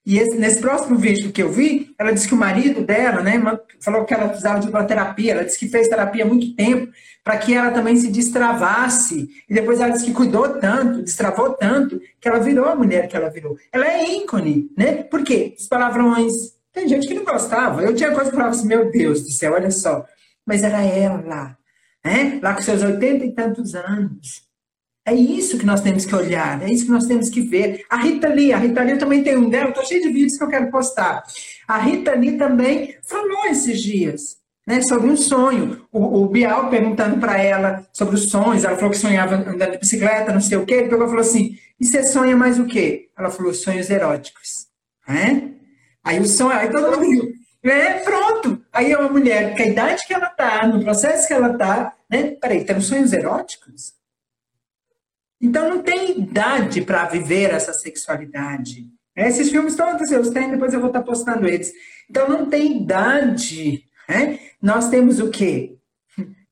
E 0.05 0.17
esse, 0.17 0.37
nesse 0.37 0.59
próximo 0.59 0.97
vídeo 0.97 1.31
que 1.33 1.43
eu 1.43 1.51
vi, 1.51 1.93
ela 1.99 2.11
disse 2.11 2.27
que 2.27 2.33
o 2.33 2.37
marido 2.37 2.81
dela, 2.81 3.21
né, 3.21 3.33
falou 3.81 4.05
que 4.05 4.13
ela 4.13 4.29
precisava 4.29 4.59
de 4.59 4.69
uma 4.69 4.83
terapia. 4.83 5.33
Ela 5.33 5.43
disse 5.43 5.59
que 5.59 5.67
fez 5.67 5.89
terapia 5.89 6.23
há 6.23 6.27
muito 6.27 6.55
tempo 6.55 6.91
para 7.23 7.37
que 7.37 7.53
ela 7.53 7.71
também 7.71 7.95
se 7.97 8.09
destravasse. 8.09 9.29
E 9.49 9.53
depois 9.53 9.79
ela 9.79 9.91
disse 9.91 10.05
que 10.05 10.13
cuidou 10.13 10.59
tanto, 10.59 11.03
destravou 11.03 11.51
tanto, 11.51 12.01
que 12.19 12.27
ela 12.27 12.39
virou 12.39 12.65
a 12.65 12.75
mulher 12.75 13.07
que 13.07 13.17
ela 13.17 13.29
virou. 13.29 13.57
Ela 13.71 13.85
é 13.85 14.17
ícone, 14.17 14.71
né? 14.77 15.03
Por 15.03 15.23
quê? 15.23 15.53
Os 15.59 15.67
palavrões. 15.67 16.33
Tem 16.73 16.87
gente 16.87 17.07
que 17.07 17.13
não 17.13 17.25
gostava. 17.25 17.83
Eu 17.83 17.93
tinha 17.93 18.11
coisa 18.11 18.29
que 18.29 18.35
falava 18.35 18.55
assim, 18.55 18.67
meu 18.67 18.89
Deus 18.89 19.23
do 19.23 19.31
céu, 19.31 19.53
olha 19.53 19.71
só. 19.71 20.05
Mas 20.45 20.63
era 20.63 20.81
ela, 20.81 21.57
né? 22.03 22.39
Lá 22.41 22.53
com 22.53 22.61
seus 22.61 22.81
oitenta 22.81 23.25
e 23.25 23.33
tantos 23.33 23.75
anos 23.75 24.46
é 25.07 25.13
isso 25.13 25.57
que 25.57 25.65
nós 25.65 25.79
temos 25.79 26.05
que 26.05 26.13
olhar, 26.13 26.61
é 26.61 26.69
isso 26.69 26.83
que 26.83 26.91
nós 26.91 27.05
temos 27.05 27.29
que 27.29 27.39
ver. 27.39 27.85
A 27.89 27.95
Rita 27.95 28.27
Lee, 28.27 28.51
a 28.51 28.57
Rita 28.57 28.83
Lee 28.83 28.97
também 28.97 29.23
tem 29.23 29.37
um 29.37 29.49
dela, 29.49 29.69
estou 29.69 29.85
cheio 29.85 30.01
de 30.01 30.09
vídeos 30.09 30.37
que 30.37 30.43
eu 30.43 30.49
quero 30.49 30.69
postar. 30.69 31.23
A 31.65 31.77
Rita 31.77 32.11
Lee 32.13 32.37
também 32.37 32.93
falou 33.03 33.45
esses 33.45 33.81
dias 33.81 34.35
né, 34.67 34.81
sobre 34.81 35.09
um 35.09 35.15
sonho. 35.15 35.87
O, 35.93 36.23
o 36.23 36.27
Bial 36.27 36.69
perguntando 36.69 37.21
para 37.21 37.41
ela 37.41 37.87
sobre 37.93 38.15
os 38.15 38.29
sonhos, 38.29 38.65
ela 38.65 38.75
falou 38.75 38.91
que 38.91 38.97
sonhava 38.97 39.35
andando 39.35 39.71
de 39.71 39.77
bicicleta, 39.77 40.33
não 40.33 40.41
sei 40.41 40.57
o 40.57 40.65
quê, 40.65 40.73
ele 40.73 40.89
pegou 40.89 41.05
e 41.05 41.09
falou 41.09 41.21
assim, 41.21 41.57
e 41.79 41.85
você 41.85 42.03
sonha 42.03 42.35
mais 42.35 42.59
o 42.59 42.65
quê? 42.65 43.07
Ela 43.17 43.29
falou, 43.29 43.53
sonhos 43.53 43.89
eróticos. 43.89 44.67
É? 45.07 45.41
Aí 46.03 46.19
o 46.19 46.27
sonho, 46.27 46.51
aí 46.51 46.69
todo 46.69 46.91
mundo 46.91 47.09
viu. 47.09 47.33
É, 47.63 47.93
pronto. 47.99 48.61
Aí 48.73 48.91
é 48.91 48.97
uma 48.97 49.09
mulher, 49.09 49.55
que 49.55 49.63
a 49.63 49.67
idade 49.67 50.05
que 50.05 50.13
ela 50.13 50.27
está, 50.27 50.67
no 50.67 50.83
processo 50.83 51.25
que 51.29 51.33
ela 51.33 51.53
está, 51.53 51.93
né? 52.09 52.35
Peraí, 52.41 52.65
tem 52.65 52.79
sonhos 52.81 53.13
eróticos? 53.13 53.96
Então 55.39 55.69
não 55.69 55.83
tem 55.83 56.19
idade 56.19 56.81
para 56.81 57.05
viver 57.05 57.51
essa 57.51 57.73
sexualidade. 57.73 58.89
Esses 59.15 59.49
filmes 59.49 59.75
todos 59.75 60.11
eu 60.11 60.31
tenho, 60.31 60.51
depois 60.51 60.73
eu 60.73 60.79
vou 60.79 60.89
estar 60.89 61.03
postando 61.03 61.47
eles. 61.47 61.71
Então 62.09 62.27
não 62.27 62.49
tem 62.49 62.81
idade. 62.81 63.83
Né? 64.07 64.39
Nós 64.61 64.89
temos 64.89 65.19
o 65.19 65.29
quê? 65.29 65.77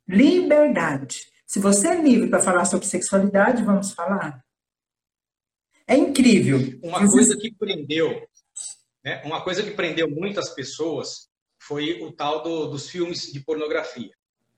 Liberdade. 0.07 1.27
Se 1.45 1.59
você 1.59 1.89
é 1.89 2.01
livre 2.01 2.29
para 2.29 2.41
falar 2.41 2.65
sobre 2.65 2.85
sexualidade, 2.85 3.63
vamos 3.63 3.91
falar. 3.91 4.43
É 5.87 5.95
incrível. 5.95 6.59
Uma 6.83 7.07
coisa 7.07 7.37
que 7.37 7.53
prendeu, 7.53 8.27
né? 9.03 9.21
uma 9.23 9.43
coisa 9.43 9.61
que 9.61 9.71
prendeu 9.71 10.09
muitas 10.09 10.49
pessoas 10.49 11.29
foi 11.59 12.01
o 12.01 12.11
tal 12.11 12.43
do, 12.43 12.67
dos 12.67 12.89
filmes 12.89 13.31
de 13.31 13.39
pornografia. 13.39 14.11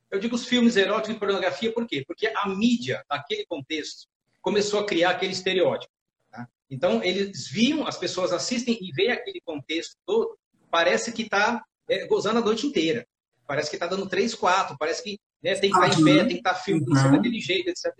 Eu 0.09 0.19
digo 0.19 0.35
os 0.35 0.45
filmes 0.45 0.77
eróticos 0.77 1.13
de 1.13 1.19
pornografia 1.19 1.73
por 1.73 1.85
quê? 1.85 2.03
Porque 2.07 2.27
a 2.27 2.47
mídia, 2.47 3.03
naquele 3.09 3.45
contexto, 3.45 4.07
começou 4.47 4.79
a 4.79 4.85
criar 4.85 5.09
aquele 5.09 5.33
estereótipo. 5.33 5.91
Tá? 6.31 6.47
Então, 6.69 7.03
eles 7.03 7.49
viam, 7.49 7.85
as 7.85 7.97
pessoas 7.97 8.31
assistem 8.31 8.79
e 8.81 8.93
veem 8.93 9.11
aquele 9.11 9.41
contexto 9.41 9.97
todo, 10.05 10.39
parece 10.71 11.11
que 11.11 11.23
está 11.23 11.61
é, 11.89 12.07
gozando 12.07 12.39
a 12.39 12.41
noite 12.41 12.65
inteira. 12.65 13.05
Parece 13.45 13.69
que 13.69 13.75
está 13.75 13.87
dando 13.87 14.07
três, 14.07 14.33
quatro, 14.33 14.77
parece 14.79 15.03
que 15.03 15.19
né, 15.43 15.53
tem 15.55 15.69
que 15.69 15.77
estar 15.77 15.89
tá 15.89 15.99
em 15.99 16.03
pé, 16.05 16.17
tem 16.19 16.27
que 16.27 16.33
estar 16.35 16.53
tá 16.53 16.59
filmando 16.61 16.97
uhum. 16.97 17.11
daquele 17.17 17.41
jeito, 17.41 17.69
etc. 17.69 17.93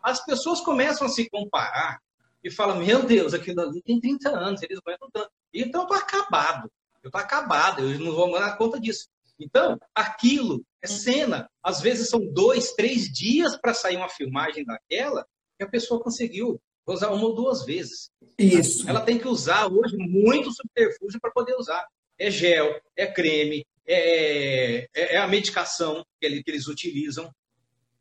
As 0.00 0.24
pessoas 0.24 0.60
começam 0.60 1.04
a 1.04 1.10
se 1.10 1.28
comparar 1.28 1.98
e 2.44 2.48
falam, 2.48 2.78
meu 2.78 3.02
Deus, 3.02 3.34
aquilo 3.34 3.60
ali 3.60 3.82
tem 3.82 3.98
30 3.98 4.28
anos, 4.30 4.62
eles 4.62 4.78
aguentam 4.78 5.08
tanto. 5.12 5.32
Então, 5.52 5.80
eu 5.80 5.84
estou 5.88 5.98
acabado. 5.98 6.70
Eu 7.02 7.08
estou 7.08 7.20
acabado, 7.20 7.82
eu 7.82 7.98
não 7.98 8.12
vou 8.12 8.30
dar 8.38 8.56
conta 8.56 8.78
disso. 8.78 9.08
Então, 9.36 9.76
aquilo 9.92 10.64
é 10.80 10.86
cena. 10.86 11.50
Às 11.60 11.80
vezes 11.80 12.08
são 12.08 12.24
dois, 12.32 12.72
três 12.74 13.06
dias 13.06 13.56
para 13.60 13.74
sair 13.74 13.96
uma 13.96 14.08
filmagem 14.08 14.64
daquela, 14.64 15.26
que 15.58 15.64
a 15.64 15.68
pessoa 15.68 16.00
conseguiu 16.00 16.60
usar 16.86 17.10
uma 17.10 17.26
ou 17.26 17.34
duas 17.34 17.64
vezes. 17.64 18.10
Isso. 18.38 18.88
Ela 18.88 19.00
tem 19.00 19.18
que 19.18 19.28
usar 19.28 19.66
hoje 19.66 19.96
muito 19.96 20.52
subterfúgio 20.52 21.20
para 21.20 21.30
poder 21.30 21.54
usar. 21.56 21.86
É 22.18 22.30
gel, 22.30 22.80
é 22.96 23.06
creme, 23.06 23.64
é, 23.86 24.88
é, 24.94 25.14
é 25.14 25.16
a 25.18 25.28
medicação 25.28 26.04
que, 26.20 26.26
ele, 26.26 26.42
que, 26.42 26.50
eles 26.50 26.66
utilizam. 26.66 27.30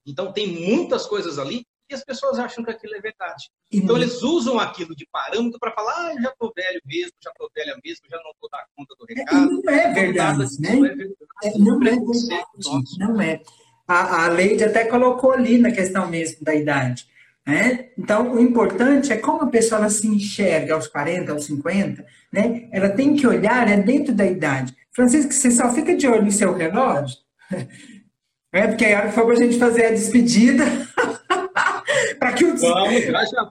Então, 0.06 0.32
tem 0.32 0.48
muitas 0.48 1.06
coisas 1.06 1.38
ali 1.38 1.66
e 1.90 1.94
as 1.94 2.04
pessoas 2.04 2.40
acham 2.40 2.64
que 2.64 2.72
aquilo 2.72 2.96
é 2.96 3.02
verdade. 3.02 3.50
Então, 3.72 3.96
eles 3.96 4.22
usam 4.24 4.60
aquilo 4.60 4.96
de 4.96 5.08
parâmetro 5.12 5.60
para 5.60 5.74
falar: 5.74 6.08
ah, 6.08 6.14
eu 6.16 6.22
já 6.22 6.30
estou 6.30 6.52
velho 6.56 6.82
mesmo, 6.86 7.14
já 7.24 7.30
estou 7.30 7.50
velha 7.54 7.78
mesmo, 7.84 8.06
já 8.10 8.18
não 8.18 8.32
vou 8.40 8.50
dar 8.50 8.66
conta 8.76 8.96
do 8.96 9.06
recado. 9.06 9.62
Não 9.64 9.74
é 9.74 9.94
verdade, 9.94 10.62
né? 10.62 10.76
Não 10.76 10.86
é 10.86 10.96
verdade. 10.96 11.60
Não 11.60 11.76
é, 11.76 11.90
verdade. 11.90 12.98
Não 13.00 13.22
é. 13.22 13.42
A, 13.88 14.26
a 14.26 14.30
Leide 14.30 14.64
até 14.64 14.86
colocou 14.86 15.32
ali 15.32 15.58
na 15.58 15.72
questão 15.72 16.10
mesmo 16.10 16.44
da 16.44 16.56
idade. 16.56 17.08
Né? 17.48 17.92
Então, 17.98 18.34
o 18.34 18.42
importante 18.42 19.14
é 19.14 19.16
como 19.16 19.44
a 19.44 19.48
pessoa 19.48 19.80
ela 19.80 19.90
se 19.90 20.06
enxerga 20.06 20.74
aos 20.74 20.86
40, 20.86 21.32
aos 21.32 21.46
50, 21.46 22.06
né? 22.30 22.68
ela 22.74 22.90
tem 22.90 23.16
que 23.16 23.26
olhar 23.26 23.70
é 23.70 23.78
dentro 23.78 24.14
da 24.14 24.26
idade. 24.26 24.76
Francisco, 24.94 25.32
você 25.32 25.50
só 25.52 25.74
fica 25.74 25.96
de 25.96 26.06
olho 26.10 26.26
no 26.26 26.32
seu 26.32 26.54
relógio? 26.54 27.18
É, 28.54 28.66
porque 28.66 28.86
aí 28.86 28.94
a 28.94 29.00
hora 29.00 29.08
que 29.10 29.14
for 29.14 29.26
para 29.26 29.34
a 29.34 29.38
gente 29.38 29.60
fazer 29.60 29.88
a 29.88 29.92
despedida. 29.92 30.64
para 32.18 32.32
que 32.32 32.46
o. 32.46 32.56
Vamos, 32.56 33.04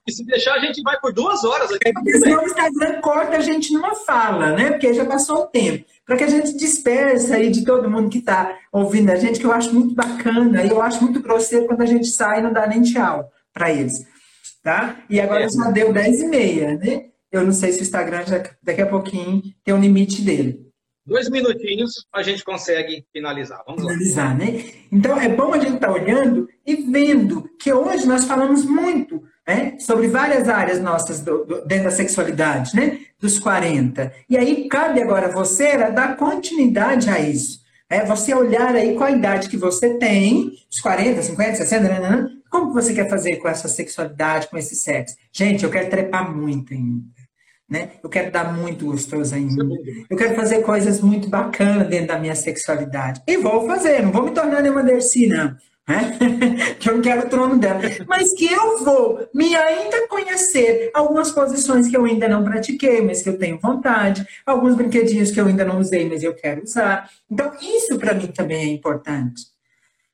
se 0.08 0.24
deixar, 0.24 0.54
a 0.54 0.58
gente 0.58 0.82
vai 0.82 0.98
por 0.98 1.12
duas 1.12 1.44
horas 1.44 1.70
aqui. 1.70 1.90
É 1.90 1.92
porque 1.92 2.18
senão 2.18 2.42
o 2.42 2.46
Instagram 2.46 3.00
corta 3.02 3.36
a 3.36 3.40
gente 3.40 3.74
numa 3.74 3.94
fala, 3.94 4.52
né? 4.52 4.70
Porque 4.70 4.94
já 4.94 5.04
passou 5.04 5.42
o 5.42 5.46
tempo. 5.46 5.84
Para 6.04 6.16
que 6.16 6.24
a 6.24 6.28
gente 6.28 6.56
dispersa 6.56 7.36
aí 7.36 7.50
de 7.50 7.62
todo 7.62 7.90
mundo 7.90 8.08
que 8.08 8.18
está 8.18 8.58
ouvindo 8.72 9.10
a 9.10 9.16
gente, 9.16 9.38
que 9.38 9.46
eu 9.46 9.52
acho 9.52 9.72
muito 9.72 9.94
bacana, 9.94 10.64
e 10.64 10.70
eu 10.70 10.80
acho 10.80 11.04
muito 11.04 11.20
grosseiro 11.20 11.66
quando 11.66 11.82
a 11.82 11.86
gente 11.86 12.06
sai 12.06 12.40
e 12.40 12.42
não 12.42 12.52
dá 12.52 12.66
nem 12.66 12.82
tchau 12.82 13.30
para 13.56 13.72
eles. 13.72 14.06
Tá? 14.62 14.98
E 15.08 15.18
agora 15.18 15.44
é. 15.44 15.48
já 15.48 15.70
deu 15.70 15.92
10 15.92 16.20
e 16.20 16.26
meia, 16.26 16.76
né? 16.76 17.06
Eu 17.32 17.44
não 17.44 17.52
sei 17.52 17.72
se 17.72 17.80
o 17.80 17.82
Instagram 17.82 18.24
já, 18.26 18.42
daqui 18.62 18.82
a 18.82 18.86
pouquinho 18.86 19.42
tem 19.64 19.72
um 19.72 19.80
limite 19.80 20.20
dele. 20.20 20.66
Dois 21.06 21.30
minutinhos 21.30 22.04
a 22.12 22.22
gente 22.22 22.44
consegue 22.44 23.04
finalizar. 23.12 23.62
Vamos 23.64 23.82
finalizar, 23.82 24.30
lá. 24.30 24.34
né? 24.34 24.64
Então 24.90 25.18
é 25.18 25.28
bom 25.28 25.54
a 25.54 25.58
gente 25.58 25.74
estar 25.74 25.86
tá 25.86 25.92
olhando 25.92 26.48
e 26.66 26.74
vendo 26.76 27.48
que 27.60 27.72
hoje 27.72 28.06
nós 28.06 28.24
falamos 28.24 28.64
muito 28.64 29.22
né, 29.46 29.78
sobre 29.78 30.08
várias 30.08 30.48
áreas 30.48 30.80
nossas 30.80 31.20
do, 31.20 31.44
do, 31.44 31.64
dentro 31.64 31.84
da 31.84 31.90
sexualidade, 31.92 32.74
né? 32.74 32.98
Dos 33.20 33.38
40. 33.38 34.12
E 34.28 34.36
aí 34.36 34.68
cabe 34.68 35.00
agora 35.00 35.28
você 35.28 35.76
dar 35.92 36.16
continuidade 36.16 37.08
a 37.08 37.20
isso. 37.20 37.60
É 37.88 38.04
você 38.04 38.34
olhar 38.34 38.74
aí 38.74 38.96
qual 38.96 39.08
a 39.08 39.12
idade 39.12 39.48
que 39.48 39.56
você 39.56 39.94
tem, 39.94 40.52
os 40.68 40.80
40, 40.80 41.22
50, 41.22 41.54
60, 41.54 41.88
né, 41.88 42.35
como 42.50 42.72
você 42.72 42.94
quer 42.94 43.08
fazer 43.08 43.36
com 43.36 43.48
essa 43.48 43.68
sexualidade, 43.68 44.48
com 44.48 44.56
esse 44.56 44.74
sexo? 44.74 45.16
Gente, 45.32 45.64
eu 45.64 45.70
quero 45.70 45.90
trepar 45.90 46.34
muito 46.34 46.72
ainda. 46.72 47.04
Né? 47.68 47.90
Eu 48.02 48.08
quero 48.08 48.30
dar 48.30 48.56
muito 48.56 48.86
gostoso 48.86 49.34
ainda. 49.34 49.64
Eu 50.08 50.16
quero 50.16 50.36
fazer 50.36 50.62
coisas 50.62 51.00
muito 51.00 51.28
bacanas 51.28 51.88
dentro 51.88 52.08
da 52.08 52.18
minha 52.18 52.34
sexualidade. 52.34 53.20
E 53.26 53.36
vou 53.36 53.66
fazer, 53.66 54.02
não 54.02 54.12
vou 54.12 54.24
me 54.24 54.30
tornar 54.30 54.62
nenhuma 54.62 54.84
Dercy, 54.84 55.26
não. 55.26 55.56
Né? 55.88 56.18
que 56.78 56.88
eu 56.88 56.94
não 56.96 57.02
quero 57.02 57.26
o 57.26 57.28
trono 57.28 57.58
dela. 57.58 57.80
Mas 58.06 58.32
que 58.34 58.52
eu 58.52 58.84
vou 58.84 59.28
me 59.34 59.54
ainda 59.54 60.06
conhecer 60.08 60.90
algumas 60.94 61.30
posições 61.32 61.88
que 61.88 61.96
eu 61.96 62.04
ainda 62.04 62.28
não 62.28 62.44
pratiquei, 62.44 63.00
mas 63.00 63.22
que 63.22 63.28
eu 63.28 63.38
tenho 63.38 63.58
vontade, 63.60 64.26
alguns 64.44 64.76
brinquedinhos 64.76 65.30
que 65.30 65.40
eu 65.40 65.46
ainda 65.46 65.64
não 65.64 65.78
usei, 65.78 66.08
mas 66.08 66.22
eu 66.22 66.34
quero 66.34 66.62
usar. 66.62 67.08
Então, 67.30 67.52
isso 67.60 67.98
para 67.98 68.14
mim 68.14 68.28
também 68.28 68.70
é 68.70 68.72
importante. 68.72 69.42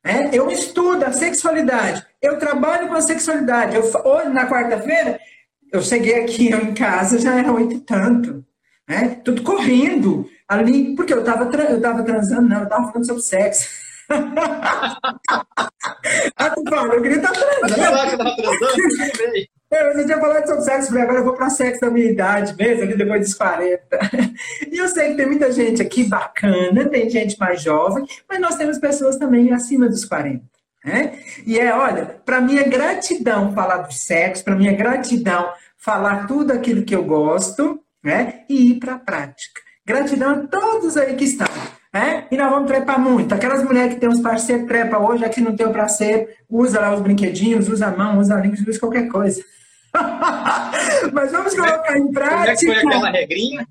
Né? 0.05 0.31
Eu 0.33 0.51
estudo 0.51 1.05
a 1.05 1.13
sexualidade, 1.13 2.05
eu 2.23 2.39
trabalho 2.39 2.89
com 2.89 2.95
a 2.95 3.01
sexualidade. 3.01 3.75
Eu, 3.75 3.83
hoje, 3.83 4.29
na 4.29 4.49
quarta-feira, 4.49 5.21
eu 5.73 5.83
cheguei 5.83 6.23
aqui 6.23 6.49
em 6.49 6.73
casa, 6.73 7.19
já 7.19 7.37
era 7.37 7.53
oito 7.53 7.75
e 7.75 7.81
tanto. 7.81 8.45
Né? 8.89 9.21
Tudo 9.25 9.43
correndo 9.43 10.29
ali, 10.49 10.95
porque 10.95 11.13
eu 11.13 11.21
estava 11.21 11.45
eu 11.45 11.81
tava 11.81 12.03
transando, 12.05 12.49
não, 12.49 12.59
eu 12.59 12.65
estava 12.65 12.89
falando 12.89 13.07
sobre 13.07 13.23
sexo. 13.23 13.69
ah, 16.37 16.51
tu 16.51 16.63
fala, 16.69 16.95
eu 16.95 17.03
queria 17.03 17.17
estar 17.17 17.33
transando. 17.33 17.83
Falar 17.83 18.07
que 18.07 18.13
estava 18.13 18.37
transando, 18.37 18.83
eu 19.73 19.99
já 19.99 20.05
tinha 20.05 20.21
falado 20.21 20.47
sobre 20.47 20.63
sexo, 20.63 20.89
falei, 20.89 21.03
agora 21.03 21.19
eu 21.19 21.25
vou 21.25 21.35
para 21.35 21.51
sexo 21.51 21.81
da 21.81 21.91
minha 21.91 22.11
idade 22.11 22.55
mesmo, 22.57 22.83
ali 22.83 22.97
depois 22.97 23.21
dos 23.21 23.35
40. 23.35 23.83
E 24.71 24.79
eu 24.79 24.89
sei 24.89 25.11
que 25.11 25.17
tem 25.17 25.27
muita 25.27 25.51
gente 25.53 25.83
aqui 25.83 26.05
bacana, 26.05 26.89
tem 26.89 27.09
gente 27.09 27.39
mais 27.39 27.63
jovem, 27.63 28.07
mas 28.29 28.41
nós 28.41 28.57
temos 28.57 28.79
pessoas 28.79 29.17
também 29.17 29.53
acima 29.53 29.89
dos 29.89 30.05
40. 30.05 30.52
Né? 30.85 31.19
E 31.47 31.59
é, 31.59 31.73
olha, 31.75 32.21
para 32.25 32.41
mim 32.41 32.59
é 32.59 32.65
gratidão 32.65 33.53
falar 33.53 33.79
do 33.79 33.93
sexo, 33.93 34.45
para 34.45 34.57
mim 34.57 34.67
é 34.67 34.73
gratidão 34.73 35.53
falar 35.79 36.27
tudo 36.27 36.53
aquilo 36.53 36.85
que 36.85 36.95
eu 36.95 37.05
gosto 37.05 37.81
né? 38.03 38.45
e 38.49 38.73
ir 38.73 38.81
para 38.81 38.95
a 38.95 38.99
prática. 38.99 39.61
Gratidão 39.85 40.31
a 40.31 40.47
todos 40.47 40.97
aí 40.97 41.15
que 41.15 41.25
estão. 41.25 41.49
Né? 41.93 42.27
E 42.31 42.37
nós 42.37 42.51
vamos 42.51 42.69
trepar 42.69 42.99
muito. 42.99 43.35
Aquelas 43.35 43.63
mulheres 43.63 43.95
que 43.95 44.01
tem 44.01 44.09
uns 44.09 44.21
parceiros, 44.21 44.67
trepa 44.67 44.99
hoje, 44.99 45.25
aqui 45.25 45.41
não 45.41 45.55
tem 45.55 45.67
o 45.67 45.73
parceiro, 45.73 46.29
usa 46.49 46.81
lá 46.81 46.95
os 46.95 47.01
brinquedinhos, 47.01 47.69
usa 47.69 47.87
a 47.87 47.97
mão, 47.97 48.19
usa 48.19 48.35
a 48.35 48.41
língua, 48.41 48.59
usa 48.67 48.81
qualquer 48.81 49.09
coisa. 49.09 49.45
Mas 51.13 51.33
vamos 51.33 51.55
colocar 51.55 51.99
em 51.99 52.11
prática. 52.11 52.39
Como 52.41 52.51
é 52.51 52.57
que 52.57 52.67
foi 52.67 52.77
aquela 52.77 53.11
regrinha? 53.11 53.67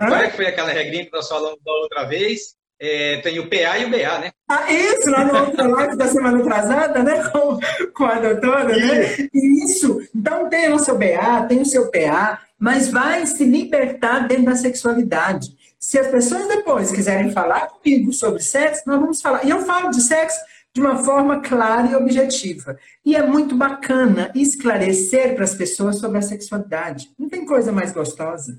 Hã? 0.00 0.06
Como 0.06 0.14
é 0.14 0.30
que 0.30 0.36
foi 0.36 0.46
aquela 0.46 0.70
regrinha 0.70 1.04
que 1.06 1.12
nós 1.12 1.28
falamos 1.28 1.58
da 1.64 1.72
outra 1.72 2.04
vez? 2.04 2.56
É, 2.84 3.18
tem 3.18 3.38
o 3.38 3.48
PA 3.48 3.78
e 3.78 3.84
o 3.84 3.90
BA, 3.90 4.18
né? 4.18 4.32
Ah, 4.48 4.72
isso, 4.72 5.08
lá 5.08 5.24
no 5.24 5.38
outro 5.38 5.70
live 5.70 5.96
da 5.96 6.08
semana 6.08 6.40
atrasada, 6.40 7.00
né? 7.00 7.22
Com, 7.30 7.60
com 7.94 8.04
a 8.04 8.18
doutora, 8.18 8.76
né? 8.76 9.28
Isso. 9.32 10.00
Então 10.12 10.48
tem 10.48 10.72
o 10.72 10.80
seu 10.80 10.98
BA, 10.98 11.46
tem 11.48 11.60
o 11.60 11.64
seu 11.64 11.92
PA, 11.92 12.42
mas 12.58 12.88
vai 12.88 13.24
se 13.24 13.44
libertar 13.44 14.26
dentro 14.26 14.46
da 14.46 14.56
sexualidade. 14.56 15.56
Se 15.78 15.96
as 15.96 16.08
pessoas 16.08 16.48
depois 16.48 16.90
quiserem 16.90 17.30
falar 17.30 17.68
comigo 17.68 18.12
sobre 18.12 18.42
sexo, 18.42 18.82
nós 18.84 18.98
vamos 18.98 19.22
falar. 19.22 19.44
E 19.44 19.50
eu 19.50 19.60
falo 19.60 19.88
de 19.90 20.02
sexo 20.02 20.40
de 20.74 20.80
uma 20.80 21.04
forma 21.04 21.40
clara 21.40 21.86
e 21.86 21.94
objetiva. 21.94 22.76
E 23.06 23.14
é 23.14 23.24
muito 23.24 23.54
bacana 23.54 24.32
esclarecer 24.34 25.36
para 25.36 25.44
as 25.44 25.54
pessoas 25.54 26.00
sobre 26.00 26.18
a 26.18 26.22
sexualidade. 26.22 27.10
Não 27.16 27.28
tem 27.28 27.46
coisa 27.46 27.70
mais 27.70 27.92
gostosa. 27.92 28.58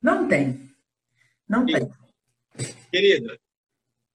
Não 0.00 0.28
tem. 0.28 0.70
Não 1.48 1.66
tem. 1.66 1.90
Querida, 2.92 3.36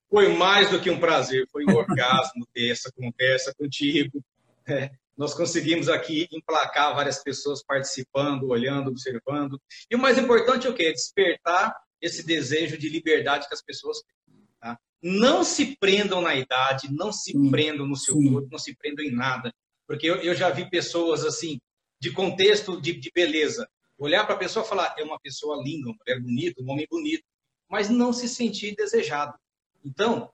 foi 0.10 0.34
mais 0.36 0.72
do 0.72 0.81
que 0.81 0.90
um 0.90 0.99
prazer, 0.99 1.48
foi 1.52 1.65
um 1.65 1.76
orgasmo 1.76 2.45
ter 2.53 2.72
essa 2.72 2.91
conversa 2.91 3.53
contigo. 3.53 4.23
É, 4.68 4.91
nós 5.18 5.34
conseguimos 5.34 5.90
aqui 5.90 6.27
emplacar 6.31 6.95
várias 6.95 7.22
pessoas 7.22 7.64
participando, 7.64 8.48
olhando, 8.48 8.90
observando. 8.90 9.61
E 9.90 9.95
o 9.95 9.99
mais 9.99 10.18
importante 10.18 10.65
é 10.65 10.69
o 10.69 10.73
quê? 10.73 10.91
Despertar 10.91 11.76
esse 12.02 12.26
desejo 12.26 12.77
de 12.77 12.90
liberdade 12.90 13.48
que 13.48 13.53
as 13.53 13.61
pessoas 13.61 14.02
têm. 14.02 14.48
Tá? 14.60 14.80
Não 15.03 15.44
se 15.44 15.76
prendam 15.77 16.22
na 16.22 16.36
idade, 16.36 16.88
não 16.91 17.11
se 17.11 17.34
Sim. 17.34 17.52
prendam 17.52 17.86
no 17.86 17.95
seu 17.95 18.15
Sim. 18.15 18.31
corpo, 18.31 18.48
não 18.52 18.57
se 18.57 18.76
prendam 18.76 19.03
em 19.03 19.11
nada. 19.11 19.53
Porque 19.86 20.10
eu, 20.10 20.15
eu 20.18 20.34
já 20.34 20.49
vi 20.49 20.69
pessoas 20.69 21.26
assim, 21.26 21.60
de 21.99 22.11
contexto 22.11 22.80
de, 22.80 22.94
de 22.94 23.11
beleza, 23.14 23.68
olhar 23.98 24.26
para 24.26 24.36
a 24.36 24.40
pessoa 24.40 24.65
e 24.65 24.69
falar, 24.69 24.95
é 24.98 25.03
uma 25.03 25.19
pessoa 25.19 25.61
linda, 25.61 25.90
uma 25.90 25.98
mulher 25.98 26.22
bonita, 26.22 26.64
um 26.64 26.72
homem 26.72 26.88
bonito, 26.90 27.23
mas 27.69 27.90
não 27.90 28.14
se 28.14 28.30
sentir 28.30 28.76
desejado. 28.76 29.38
Então, 29.84 30.30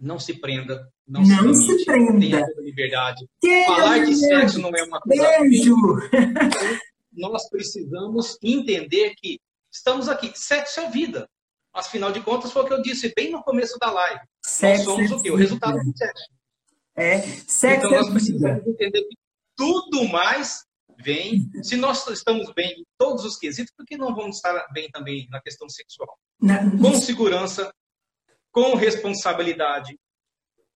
não 0.00 0.18
se 0.18 0.34
prenda, 0.34 0.88
não, 1.06 1.22
não 1.22 1.54
se, 1.54 1.78
se 1.78 1.84
prenda. 1.84 2.18
Tenha 2.18 2.46
liberdade. 2.58 3.26
Que 3.40 3.64
Falar 3.64 4.04
de 4.04 4.14
sexo 4.16 4.58
não 4.58 4.70
é 4.70 4.82
uma 4.84 5.00
coisa. 5.00 5.38
Beijo! 5.40 5.74
Nós 7.12 7.48
precisamos 7.48 8.36
entender 8.42 9.14
que 9.16 9.38
estamos 9.72 10.08
aqui. 10.08 10.32
Sexo 10.34 10.80
é 10.80 10.90
vida. 10.90 11.28
Afinal 11.72 12.12
de 12.12 12.20
contas, 12.20 12.52
foi 12.52 12.62
o 12.62 12.66
que 12.66 12.72
eu 12.72 12.82
disse 12.82 13.12
bem 13.16 13.30
no 13.30 13.42
começo 13.42 13.78
da 13.78 13.90
live. 13.90 14.20
Sexo 14.44 14.84
nós 14.84 15.08
somos 15.08 15.10
é 15.10 15.14
o 15.14 15.22
quê? 15.22 15.30
O 15.30 15.36
resultado 15.36 15.78
do 15.78 15.96
sexo. 15.96 16.24
É, 16.96 17.20
sexo 17.20 17.86
então, 17.86 17.90
nós 17.90 18.10
precisamos 18.10 18.66
entender 18.66 19.02
que 19.02 19.16
tudo 19.56 20.08
mais 20.08 20.64
vem. 21.02 21.50
Se 21.62 21.76
nós 21.76 22.06
estamos 22.08 22.52
bem 22.54 22.70
em 22.70 22.84
todos 22.96 23.24
os 23.24 23.36
quesitos, 23.36 23.72
por 23.76 23.84
que 23.84 23.96
não 23.96 24.14
vamos 24.14 24.36
estar 24.36 24.66
bem 24.72 24.88
também 24.90 25.26
na 25.30 25.40
questão 25.40 25.68
sexual? 25.68 26.16
Com 26.80 26.94
segurança, 26.94 27.72
com 28.54 28.76
responsabilidade, 28.76 29.98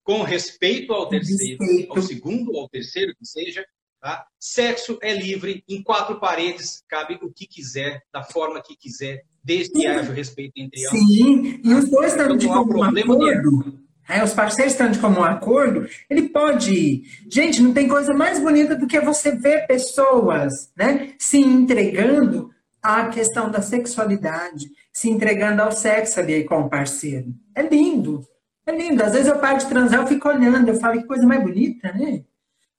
com 0.03 0.23
respeito 0.23 0.93
ao 0.93 1.09
terceiro, 1.09 1.65
respeito. 1.65 1.93
ao 1.93 2.03
segundo 2.03 2.53
ou 2.53 2.63
ao 2.63 2.69
terceiro 2.69 3.15
que 3.17 3.25
seja. 3.25 3.65
Tá? 4.01 4.27
Sexo 4.39 4.99
é 5.01 5.15
livre, 5.15 5.65
em 5.69 5.83
quatro 5.83 6.21
paredes 6.21 6.83
cabe 6.89 7.19
o 7.23 7.33
que 7.33 7.47
quiser, 7.47 8.03
da 8.13 8.23
forma 8.23 8.61
que 8.63 8.77
quiser, 8.77 9.25
desde 9.43 9.73
que 9.73 9.87
haja 9.87 10.13
respeito 10.13 10.53
entre 10.57 10.87
ambos. 10.87 11.01
Sim, 11.01 11.61
e 11.65 11.75
os 11.75 11.89
dois 11.89 12.13
estão 12.13 12.37
de 12.37 12.47
comum 12.47 12.83
acordo. 12.83 13.81
É, 14.09 14.25
os 14.25 14.33
parceiros 14.33 14.73
estão 14.73 14.91
de 14.91 14.99
comum 14.99 15.23
acordo, 15.23 15.87
ele 16.09 16.29
pode 16.31 16.73
ir. 16.73 17.03
Gente, 17.31 17.61
não 17.61 17.75
tem 17.75 17.87
coisa 17.87 18.15
mais 18.15 18.41
bonita 18.41 18.75
do 18.75 18.87
que 18.87 18.99
você 19.01 19.33
ver 19.37 19.67
pessoas 19.67 20.73
né, 20.77 21.15
se 21.19 21.39
entregando 21.39 22.51
à 22.83 23.09
questão 23.09 23.51
da 23.51 23.61
sexualidade, 23.61 24.71
se 24.93 25.11
entregando 25.11 25.63
ao 25.63 25.73
sexo 25.73 26.21
ali 26.21 26.45
com 26.45 26.61
o 26.61 26.69
parceiro. 26.69 27.35
É 27.55 27.63
lindo, 27.63 28.27
é 28.67 28.77
lindo. 28.77 29.03
Às 29.03 29.13
vezes 29.13 29.29
eu 29.29 29.39
paro 29.39 29.59
de 29.59 29.67
transar, 29.67 30.01
eu 30.01 30.07
fico 30.07 30.29
olhando, 30.29 30.69
eu 30.69 30.81
falo 30.81 31.01
que 31.01 31.07
coisa 31.07 31.27
mais 31.27 31.43
bonita, 31.43 31.93
né? 31.93 32.23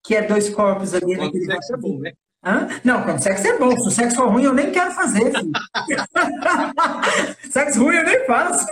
Que 0.03 0.15
é 0.15 0.21
dois 0.21 0.49
corpos 0.49 0.93
ali. 0.93 1.15
Quando 1.15 1.35
o 1.35 1.45
sexo 1.45 1.73
é 1.73 1.77
bom, 1.77 1.99
né? 1.99 2.13
Hã? 2.43 2.67
Não, 2.83 3.03
quando 3.03 3.17
o 3.17 3.21
sexo 3.21 3.47
é 3.47 3.57
bom. 3.57 3.71
Se 3.71 3.87
o 3.87 3.91
sexo 3.91 4.15
for 4.15 4.29
ruim, 4.29 4.43
eu 4.43 4.53
nem 4.53 4.71
quero 4.71 4.91
fazer. 4.91 5.31
sexo 7.51 7.83
ruim 7.83 7.95
eu 7.95 8.05
nem 8.05 8.25
faço. 8.25 8.65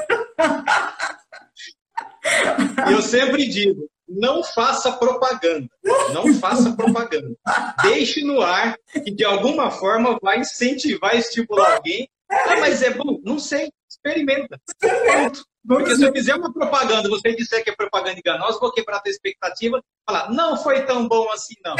eu 2.90 3.02
sempre 3.02 3.48
digo, 3.48 3.90
não 4.07 4.43
faça 4.43 4.91
propaganda. 4.93 5.67
Não 6.13 6.34
faça 6.35 6.73
propaganda. 6.73 7.35
Deixe 7.84 8.23
no 8.23 8.41
ar 8.41 8.77
que 8.91 9.11
de 9.11 9.25
alguma 9.25 9.69
forma 9.71 10.17
vai 10.21 10.39
incentivar, 10.39 11.15
estimular 11.15 11.75
alguém. 11.75 12.09
Ah, 12.29 12.57
mas 12.59 12.81
é 12.81 12.91
bom? 12.91 13.19
Não 13.23 13.39
sei. 13.39 13.69
Experimenta. 13.89 14.59
Pronto. 14.79 15.45
Porque 15.67 15.95
se 15.97 16.03
eu 16.03 16.13
fizer 16.13 16.34
uma 16.35 16.53
propaganda, 16.53 17.09
você 17.09 17.35
disser 17.35 17.61
que 17.61 17.69
é 17.69 17.75
propaganda 17.75 18.17
enganosa, 18.17 18.57
vou 18.57 18.71
quebrar 18.71 18.97
a 18.97 18.99
tua 19.01 19.11
expectativa, 19.11 19.84
falar, 20.05 20.31
não 20.31 20.55
foi 20.55 20.85
tão 20.85 21.07
bom 21.09 21.29
assim, 21.31 21.55
não. 21.63 21.75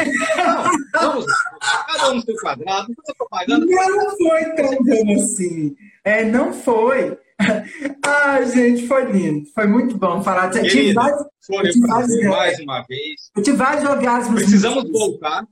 Não, 0.92 1.12
vamos, 1.12 1.26
cada 1.86 2.10
um 2.10 2.14
no 2.16 2.22
seu 2.22 2.34
quadrado, 2.36 2.92
faça 2.94 3.14
propaganda. 3.16 3.64
Não 3.64 4.16
foi 4.18 4.44
tão 4.54 4.84
bom 4.84 5.14
assim. 5.14 5.74
É, 6.04 6.22
não 6.24 6.52
foi. 6.52 7.18
Ah, 8.04 8.42
gente, 8.42 8.86
foi 8.86 9.04
lindo. 9.12 9.46
Foi 9.52 9.66
muito 9.66 9.96
bom 9.96 10.22
falar. 10.22 10.50
Querida, 10.50 10.70
tive 10.70 10.92
vários, 10.94 11.22
foi 11.44 11.70
tive 11.70 11.86
vários, 11.86 12.24
mais 12.24 12.60
uma 12.60 12.82
vez. 12.82 13.30
Eu 13.36 13.42
tive 13.42 13.56
vários 13.56 13.84
orgasmos. 13.84 14.42
Precisamos 14.42 14.90
voltar. 14.90 15.46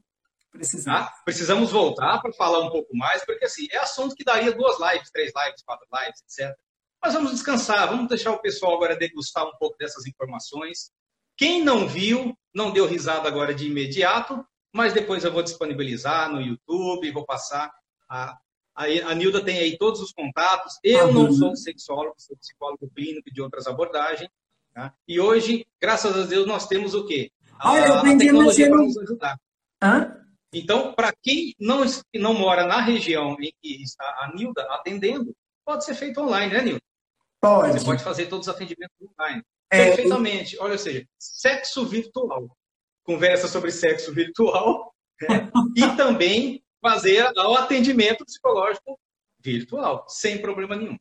Precisamos. 0.50 1.00
Tá? 1.00 1.14
Precisamos 1.24 1.70
voltar 1.70 2.18
para 2.20 2.32
falar 2.32 2.60
um 2.60 2.70
pouco 2.70 2.96
mais, 2.96 3.24
porque 3.24 3.44
assim, 3.44 3.66
é 3.70 3.78
assunto 3.78 4.14
que 4.14 4.24
daria 4.24 4.52
duas 4.52 4.78
lives, 4.80 5.10
três 5.10 5.32
lives, 5.36 5.62
quatro 5.62 5.86
lives, 5.92 6.22
etc. 6.22 6.56
Mas 7.02 7.14
vamos 7.14 7.30
descansar, 7.32 7.88
vamos 7.88 8.08
deixar 8.08 8.32
o 8.32 8.40
pessoal 8.40 8.74
agora 8.74 8.96
degustar 8.96 9.46
um 9.46 9.56
pouco 9.58 9.76
dessas 9.78 10.06
informações. 10.06 10.90
Quem 11.36 11.62
não 11.62 11.86
viu, 11.86 12.36
não 12.54 12.70
deu 12.70 12.86
risada 12.86 13.28
agora 13.28 13.54
de 13.54 13.66
imediato, 13.66 14.44
mas 14.74 14.94
depois 14.94 15.24
eu 15.24 15.32
vou 15.32 15.42
disponibilizar 15.42 16.30
no 16.30 16.40
YouTube, 16.40 17.12
vou 17.12 17.26
passar. 17.26 17.70
A, 18.08 18.36
a, 18.76 18.84
a 19.10 19.14
Nilda 19.14 19.42
tem 19.42 19.58
aí 19.58 19.78
todos 19.78 20.00
os 20.02 20.12
contatos. 20.12 20.78
Eu 20.84 21.12
não 21.12 21.32
sou 21.32 21.56
sexólogo, 21.56 22.14
sou 22.18 22.36
psicólogo 22.36 22.90
clínico 22.94 23.32
de 23.32 23.40
outras 23.40 23.66
abordagens. 23.66 24.30
Tá? 24.74 24.92
E 25.08 25.18
hoje, 25.18 25.66
graças 25.80 26.14
a 26.14 26.26
Deus, 26.26 26.46
nós 26.46 26.66
temos 26.66 26.94
o 26.94 27.06
quê? 27.06 27.32
A, 27.58 28.00
a 28.00 28.02
tecnologia 28.02 28.68
para 28.68 28.82
nos 28.82 28.98
ajudar. 28.98 29.40
Hã? 29.82 30.22
Então, 30.52 30.92
para 30.92 31.12
quem 31.22 31.54
não, 31.58 31.84
não 32.14 32.34
mora 32.34 32.66
na 32.66 32.80
região 32.80 33.34
em 33.40 33.52
que 33.62 33.82
está 33.82 34.04
a 34.04 34.32
Nilda 34.34 34.62
atendendo, 34.70 35.34
pode 35.64 35.84
ser 35.84 35.94
feito 35.94 36.20
online, 36.20 36.52
né, 36.52 36.62
Nilda? 36.62 36.82
Pode. 37.40 37.78
Você 37.78 37.84
pode 37.84 38.04
fazer 38.04 38.26
todos 38.26 38.46
os 38.46 38.54
atendimentos 38.54 38.96
online. 39.00 39.42
É, 39.70 39.86
Perfeitamente. 39.86 40.58
Olha, 40.58 40.72
ou 40.72 40.78
seja, 40.78 41.06
sexo 41.18 41.86
virtual. 41.86 42.46
Conversa 43.04 43.48
sobre 43.48 43.70
sexo 43.70 44.12
virtual 44.12 44.92
né? 45.22 45.50
e 45.76 45.96
também 45.96 46.62
fazer 46.86 47.32
o 47.36 47.54
atendimento 47.56 48.24
psicológico 48.24 48.98
virtual, 49.40 50.06
sem 50.08 50.40
problema 50.40 50.76
nenhum. 50.76 50.96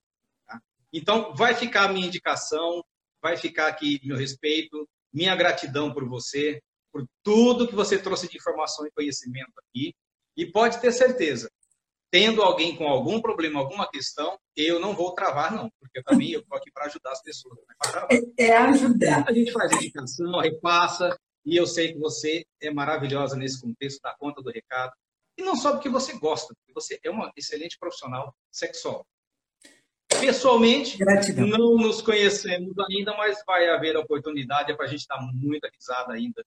Tá? 0.48 0.60
Então, 0.92 1.36
vai 1.36 1.54
ficar 1.54 1.84
a 1.84 1.94
minha 1.94 2.08
indicação, 2.08 2.84
vai 3.22 3.38
ficar 3.38 3.68
aqui 3.68 4.00
meu 4.04 4.18
respeito, 4.18 4.90
minha 5.14 5.36
gratidão 5.36 5.94
por 5.94 6.08
você, 6.08 6.60
por 6.92 7.06
tudo 7.24 7.68
que 7.68 7.76
você 7.76 8.00
trouxe 8.00 8.28
de 8.28 8.38
informação 8.38 8.88
e 8.88 8.92
conhecimento 8.92 9.54
aqui. 9.58 9.94
E 10.36 10.46
pode 10.46 10.82
ter 10.82 10.92
certeza, 10.92 11.50
tendo 12.12 12.42
alguém 12.42 12.76
com 12.76 12.88
algum 12.88 13.22
problema, 13.22 13.60
alguma 13.60 13.88
questão, 13.88 14.40
eu 14.56 14.80
não 14.80 14.96
vou 14.96 15.14
travar, 15.14 15.54
não, 15.54 15.70
porque 15.80 16.02
também 16.02 16.32
eu 16.32 16.40
estou 16.40 16.58
aqui 16.58 16.72
para 16.72 16.86
ajudar 16.88 17.12
as 17.12 17.22
pessoas. 17.22 17.58
É, 18.10 18.48
é 18.48 18.58
ajudar. 18.58 19.24
A 19.28 19.34
gente 19.34 19.52
faz 19.52 19.72
indicação, 19.72 20.40
repassa, 20.40 21.16
e 21.46 21.56
eu 21.56 21.68
sei 21.68 21.94
que 21.94 22.00
você 22.00 22.44
é 22.60 22.72
maravilhosa 22.72 23.36
nesse 23.36 23.62
contexto, 23.62 24.02
dá 24.02 24.16
conta 24.18 24.42
do 24.42 24.50
recado. 24.50 24.92
E 25.38 25.44
não 25.44 25.56
só 25.56 25.72
porque 25.72 25.90
você 25.90 26.18
gosta, 26.18 26.54
porque 26.56 26.74
você 26.74 27.00
é 27.04 27.10
uma 27.10 27.32
excelente 27.36 27.78
profissional 27.78 28.34
sexual. 28.52 29.06
Pessoalmente, 30.20 30.98
Gratidão. 30.98 31.48
não 31.48 31.76
nos 31.76 32.02
conhecemos 32.02 32.74
ainda, 32.80 33.16
mas 33.18 33.44
vai 33.46 33.68
haver 33.70 33.98
oportunidade 33.98 34.76
para 34.76 34.86
a 34.86 34.88
gente 34.88 35.06
dar 35.08 35.20
muita 35.34 35.70
risada 35.74 36.14
ainda 36.14 36.44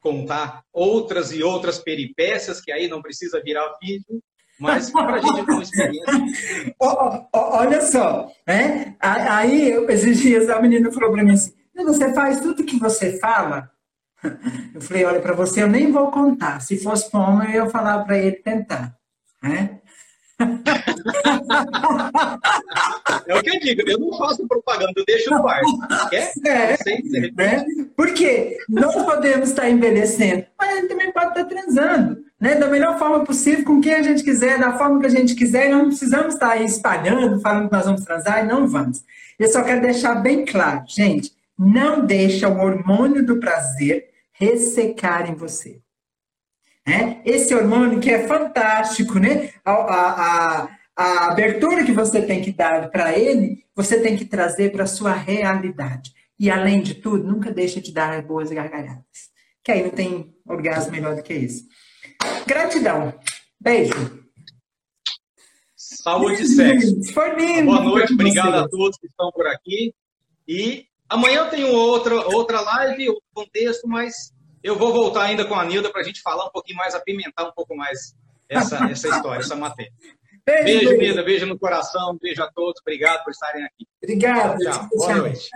contar 0.00 0.62
outras 0.72 1.32
e 1.32 1.42
outras 1.42 1.78
peripécias, 1.78 2.60
que 2.60 2.72
aí 2.72 2.88
não 2.88 3.02
precisa 3.02 3.42
virar 3.42 3.76
vídeo, 3.82 4.22
mas 4.58 4.90
para 4.90 5.16
a 5.16 5.18
gente 5.18 5.44
ter 5.44 5.52
uma 5.52 5.62
experiência. 5.62 6.76
Olha 7.32 7.80
só, 7.80 8.30
né? 8.46 8.96
aí 9.00 9.70
esses 9.88 10.20
dias 10.20 10.48
a 10.48 10.60
menina 10.60 10.90
falou 10.92 11.12
para 11.12 11.24
mim 11.24 11.32
assim: 11.32 11.52
você 11.74 12.12
faz 12.12 12.40
tudo 12.40 12.64
que 12.64 12.78
você 12.78 13.18
fala? 13.18 13.70
Eu 14.74 14.80
falei: 14.80 15.04
olha, 15.04 15.20
para 15.20 15.34
você 15.34 15.62
eu 15.62 15.68
nem 15.68 15.92
vou 15.92 16.10
contar. 16.10 16.60
Se 16.60 16.76
fosse 16.78 17.10
para 17.10 17.44
eu 17.46 17.64
ia 17.64 17.70
falar 17.70 18.04
para 18.04 18.18
ele 18.18 18.32
tentar. 18.32 18.94
Né? 19.42 19.78
É 23.26 23.34
o 23.34 23.42
que 23.42 23.50
eu 23.50 23.60
digo, 23.60 23.82
eu 23.86 23.98
não 23.98 24.16
faço 24.16 24.46
propaganda, 24.46 24.92
eu 24.96 25.04
deixo 25.04 25.30
no 25.30 25.48
ar. 25.48 25.60
Quer? 26.10 26.32
É, 26.46 26.76
né? 27.36 27.64
Porque 27.96 28.56
nós 28.68 28.94
podemos 28.94 29.50
estar 29.50 29.68
envelhecendo, 29.68 30.46
mas 30.58 30.78
ele 30.78 30.88
também 30.88 31.12
pode 31.12 31.28
estar 31.28 31.44
transando. 31.44 32.24
né, 32.40 32.54
da 32.54 32.68
melhor 32.68 32.98
forma 32.98 33.24
possível, 33.24 33.64
com 33.64 33.80
quem 33.80 33.94
a 33.94 34.02
gente 34.02 34.22
quiser, 34.22 34.58
da 34.58 34.78
forma 34.78 35.00
que 35.00 35.06
a 35.06 35.10
gente 35.10 35.34
quiser, 35.34 35.70
não 35.70 35.86
precisamos 35.86 36.34
estar 36.34 36.50
aí 36.50 36.64
espalhando, 36.64 37.40
falando 37.40 37.68
que 37.68 37.74
nós 37.74 37.84
vamos 37.84 38.04
transar, 38.04 38.44
e 38.44 38.48
não 38.48 38.68
vamos. 38.68 39.02
Eu 39.38 39.48
só 39.48 39.62
quero 39.62 39.82
deixar 39.82 40.16
bem 40.16 40.44
claro, 40.44 40.84
gente, 40.86 41.32
não 41.58 42.06
deixa 42.06 42.48
o 42.48 42.60
hormônio 42.60 43.26
do 43.26 43.40
prazer 43.40 44.07
ressecar 44.38 45.30
em 45.30 45.34
você. 45.34 45.80
É? 46.86 47.20
Esse 47.24 47.54
hormônio 47.54 48.00
que 48.00 48.10
é 48.10 48.26
fantástico, 48.26 49.18
né? 49.18 49.50
A, 49.64 49.72
a, 49.72 50.62
a, 50.62 50.78
a 50.96 51.32
abertura 51.32 51.84
que 51.84 51.92
você 51.92 52.22
tem 52.22 52.40
que 52.40 52.50
dar 52.50 52.90
para 52.90 53.18
ele, 53.18 53.64
você 53.74 54.00
tem 54.00 54.16
que 54.16 54.24
trazer 54.24 54.72
para 54.72 54.84
a 54.84 54.86
sua 54.86 55.12
realidade. 55.12 56.14
E 56.38 56.50
além 56.50 56.80
de 56.80 56.94
tudo, 56.94 57.24
nunca 57.24 57.50
deixa 57.50 57.80
de 57.80 57.92
dar 57.92 58.22
boas 58.22 58.50
gargalhadas. 58.50 59.28
Que 59.62 59.72
aí 59.72 59.82
não 59.82 59.90
tem 59.90 60.34
orgasmo 60.46 60.92
melhor 60.92 61.14
do 61.14 61.22
que 61.22 61.34
isso. 61.34 61.64
Gratidão. 62.46 63.12
Beijo. 63.60 64.24
Saúde 65.76 66.42
e 66.42 66.46
sexo. 66.46 67.12
Foi 67.12 67.34
lindo. 67.34 67.66
Boa 67.66 67.82
noite, 67.82 68.14
obrigado 68.14 68.54
a 68.54 68.68
todos 68.68 68.96
que 68.96 69.08
estão 69.08 69.30
por 69.32 69.46
aqui. 69.46 69.92
E 70.46 70.86
amanhã 71.08 71.40
eu 71.40 71.50
tenho 71.50 71.72
outra, 71.72 72.14
outra 72.28 72.60
live, 72.60 73.08
outro 73.08 73.24
contexto, 73.34 73.88
mas 73.88 74.32
eu 74.62 74.76
vou 74.76 74.92
voltar 74.92 75.24
ainda 75.24 75.44
com 75.44 75.54
a 75.54 75.64
Nilda 75.64 75.90
para 75.90 76.00
a 76.00 76.04
gente 76.04 76.20
falar 76.20 76.46
um 76.46 76.50
pouquinho 76.50 76.78
mais, 76.78 76.94
apimentar 76.94 77.48
um 77.48 77.52
pouco 77.52 77.76
mais 77.76 78.14
essa, 78.48 78.84
essa 78.90 79.08
história, 79.08 79.40
essa 79.40 79.56
matéria. 79.56 79.92
Beijo, 80.44 80.64
beijo, 80.64 80.96
Nilda, 80.96 81.22
beijo 81.22 81.46
no 81.46 81.58
coração, 81.58 82.18
beijo 82.20 82.42
a 82.42 82.50
todos, 82.50 82.80
obrigado 82.80 83.22
por 83.24 83.30
estarem 83.30 83.64
aqui. 83.64 83.86
Obrigado. 84.02 84.58
Tchau, 84.58 84.88
boa 84.94 85.14
noite. 85.16 85.50